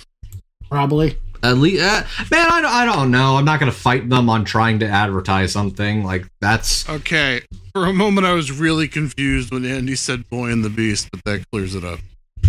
probably. 0.69 1.17
At 1.43 1.59
least, 1.59 1.83
uh, 1.83 2.03
man, 2.31 2.47
I, 2.51 2.61
don't- 2.61 2.73
I 2.73 2.85
don't 2.85 3.11
know. 3.13 3.37
I'm 3.37 3.45
not 3.45 3.61
gonna 3.61 3.71
fight 3.71 4.09
them 4.09 4.29
on 4.29 4.45
trying 4.45 4.81
to 4.81 4.89
advertise 4.89 5.53
something 5.53 6.03
like 6.03 6.27
that's. 6.41 6.89
okay, 6.89 7.43
for 7.73 7.87
a 7.87 7.93
moment 7.93 8.27
I 8.27 8.33
was 8.33 8.51
really 8.51 8.89
confused 8.89 9.53
when 9.53 9.65
Andy 9.65 9.95
said 9.95 10.29
"Boy 10.31 10.51
and 10.51 10.65
the 10.65 10.71
Beast," 10.71 11.09
but 11.13 11.23
that 11.25 11.45
clears 11.53 11.75
it 11.77 11.85
up. 11.85 12.01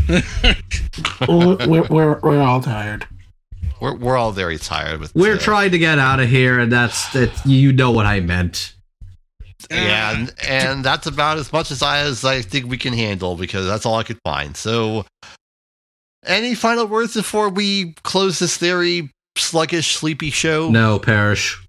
we're, 1.28 1.84
we're 1.90 2.20
we're 2.22 2.42
all 2.42 2.62
tired. 2.62 3.06
We're, 3.80 3.96
we're 3.96 4.18
all 4.18 4.32
very 4.32 4.58
tired 4.58 5.00
with 5.02 5.14
We're 5.14 5.36
uh, 5.36 5.40
trying 5.40 5.72
to 5.72 5.78
get 5.78 6.00
out 6.00 6.20
of 6.20 6.30
here, 6.30 6.58
and 6.58 6.72
that's 6.72 7.12
that. 7.12 7.46
You 7.46 7.74
know 7.74 7.92
what 7.92 8.06
I 8.08 8.22
meant. 8.22 8.74
Yeah, 9.72 10.12
and, 10.16 10.34
and 10.48 10.84
that's 10.84 11.08
about 11.08 11.38
as 11.38 11.52
much 11.52 11.72
as 11.72 11.82
I 11.82 12.00
as 12.00 12.24
I 12.24 12.42
think 12.42 12.68
we 12.68 12.78
can 12.78 12.94
handle 12.94 13.36
because 13.36 13.66
that's 13.66 13.86
all 13.86 13.96
I 13.96 14.04
could 14.04 14.20
find. 14.24 14.56
So, 14.56 15.06
any 16.26 16.56
final 16.56 16.86
words 16.86 17.16
before 17.16 17.50
we 17.50 17.94
close 18.04 18.40
this 18.40 18.58
very 18.58 19.10
sluggish, 19.36 19.96
sleepy 19.96 20.30
show? 20.30 20.70
No, 20.70 21.00
perish. 21.00 21.62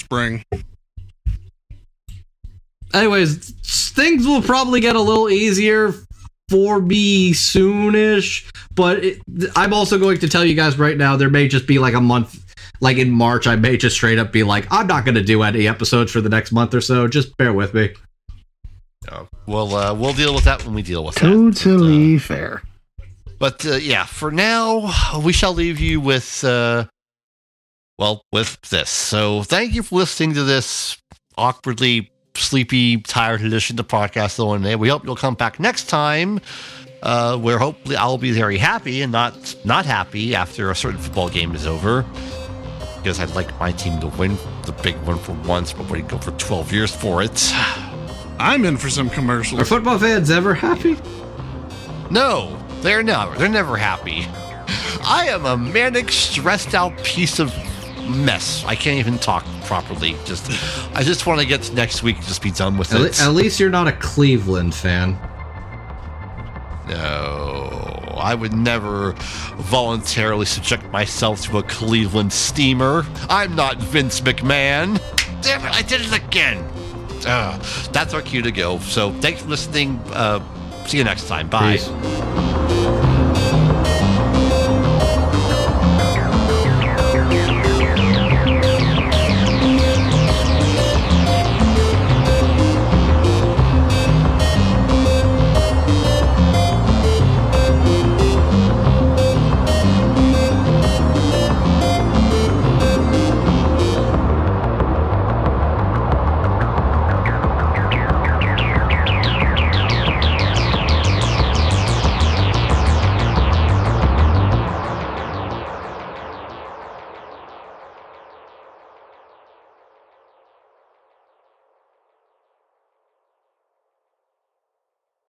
Spring. 0.00 0.44
anyways, 2.94 3.50
things 3.92 4.26
will 4.26 4.42
probably 4.42 4.80
get 4.80 4.96
a 4.96 5.00
little 5.00 5.28
easier 5.28 5.92
for 6.48 6.80
me 6.80 7.32
soonish. 7.32 8.50
But 8.74 9.04
it, 9.04 9.20
I'm 9.56 9.72
also 9.72 9.98
going 9.98 10.18
to 10.18 10.28
tell 10.28 10.44
you 10.44 10.54
guys 10.54 10.78
right 10.78 10.96
now, 10.96 11.16
there 11.16 11.30
may 11.30 11.48
just 11.48 11.66
be 11.66 11.78
like 11.78 11.94
a 11.94 12.00
month, 12.00 12.45
like 12.80 12.98
in 12.98 13.10
March, 13.10 13.46
I 13.46 13.56
may 13.56 13.76
just 13.76 13.96
straight 13.96 14.18
up 14.18 14.32
be 14.32 14.42
like, 14.42 14.66
I'm 14.70 14.86
not 14.86 15.04
going 15.04 15.14
to 15.14 15.22
do 15.22 15.42
any 15.42 15.68
episodes 15.68 16.12
for 16.12 16.20
the 16.20 16.28
next 16.28 16.52
month 16.52 16.74
or 16.74 16.80
so. 16.80 17.08
Just 17.08 17.36
bear 17.36 17.52
with 17.52 17.74
me. 17.74 17.94
Uh, 19.08 19.24
we'll 19.46 19.74
uh, 19.74 19.94
we'll 19.94 20.12
deal 20.12 20.34
with 20.34 20.44
that 20.44 20.64
when 20.64 20.74
we 20.74 20.82
deal 20.82 21.04
with 21.04 21.14
that. 21.16 21.22
Totally 21.22 22.18
fair. 22.18 22.62
But 23.38 23.64
uh, 23.66 23.74
yeah, 23.74 24.04
for 24.04 24.30
now, 24.30 24.90
we 25.22 25.32
shall 25.32 25.52
leave 25.52 25.78
you 25.78 26.00
with, 26.00 26.42
uh, 26.42 26.86
well, 27.98 28.22
with 28.32 28.60
this. 28.62 28.90
So 28.90 29.42
thank 29.42 29.74
you 29.74 29.82
for 29.82 29.96
listening 29.96 30.34
to 30.34 30.42
this 30.42 30.96
awkwardly 31.36 32.10
sleepy, 32.34 32.98
tired 32.98 33.42
edition 33.42 33.78
of 33.78 33.86
the 33.86 33.96
podcast. 33.96 34.36
Though, 34.36 34.54
and 34.54 34.80
we 34.80 34.88
hope 34.88 35.04
you'll 35.04 35.16
come 35.16 35.34
back 35.34 35.60
next 35.60 35.84
time, 35.84 36.40
uh, 37.02 37.36
where 37.36 37.58
hopefully 37.58 37.96
I'll 37.96 38.18
be 38.18 38.32
very 38.32 38.58
happy 38.58 39.02
and 39.02 39.12
not 39.12 39.54
not 39.64 39.84
happy 39.84 40.34
after 40.34 40.70
a 40.70 40.74
certain 40.74 40.98
football 40.98 41.28
game 41.28 41.54
is 41.54 41.66
over. 41.66 42.04
Because 43.06 43.20
I'd 43.20 43.36
like 43.36 43.56
my 43.60 43.70
team 43.70 44.00
to 44.00 44.08
win 44.08 44.36
the 44.64 44.72
big 44.82 44.96
one 45.02 45.16
for 45.20 45.30
once, 45.46 45.72
but 45.72 45.88
we 45.88 46.02
go 46.02 46.18
for 46.18 46.32
12 46.32 46.72
years 46.72 46.92
for 46.92 47.22
it. 47.22 47.52
I'm 48.40 48.64
in 48.64 48.76
for 48.76 48.90
some 48.90 49.08
commercials. 49.08 49.60
Are 49.60 49.64
football 49.64 49.96
fans 49.96 50.28
ever 50.28 50.54
happy? 50.54 50.96
No, 52.10 52.58
they're 52.80 53.04
never. 53.04 53.36
They're 53.38 53.48
never 53.48 53.76
happy. 53.76 54.26
I 55.06 55.28
am 55.28 55.46
a 55.46 55.56
manic, 55.56 56.10
stressed 56.10 56.74
out 56.74 56.98
piece 57.04 57.38
of 57.38 57.54
mess. 58.08 58.64
I 58.64 58.74
can't 58.74 58.98
even 58.98 59.18
talk 59.20 59.44
properly. 59.66 60.16
Just, 60.24 60.50
I 60.96 61.04
just 61.04 61.28
want 61.28 61.38
to 61.40 61.46
get 61.46 61.62
to 61.62 61.74
next 61.74 62.02
week. 62.02 62.16
and 62.16 62.24
Just 62.26 62.42
be 62.42 62.50
done 62.50 62.76
with 62.76 62.92
At, 62.92 63.00
le- 63.00 63.06
it. 63.06 63.22
at 63.22 63.28
least 63.34 63.60
you're 63.60 63.70
not 63.70 63.86
a 63.86 63.92
Cleveland 63.92 64.74
fan. 64.74 65.16
No, 66.88 68.14
I 68.16 68.34
would 68.34 68.52
never 68.52 69.12
voluntarily 69.56 70.46
subject 70.46 70.90
myself 70.90 71.42
to 71.42 71.58
a 71.58 71.62
Cleveland 71.62 72.32
steamer. 72.32 73.04
I'm 73.28 73.54
not 73.54 73.78
Vince 73.78 74.20
McMahon. 74.20 75.00
Damn 75.42 75.64
it, 75.64 75.72
I 75.74 75.82
did 75.82 76.00
it 76.00 76.12
again. 76.12 76.58
Ugh, 77.26 77.60
that's 77.92 78.14
our 78.14 78.22
cue 78.22 78.42
to 78.42 78.52
go. 78.52 78.78
So 78.78 79.12
thanks 79.14 79.42
for 79.42 79.48
listening. 79.48 79.98
Uh, 80.12 80.40
see 80.86 80.98
you 80.98 81.04
next 81.04 81.26
time. 81.28 81.48
Bye. 81.48 81.76
Peace. 81.76 82.55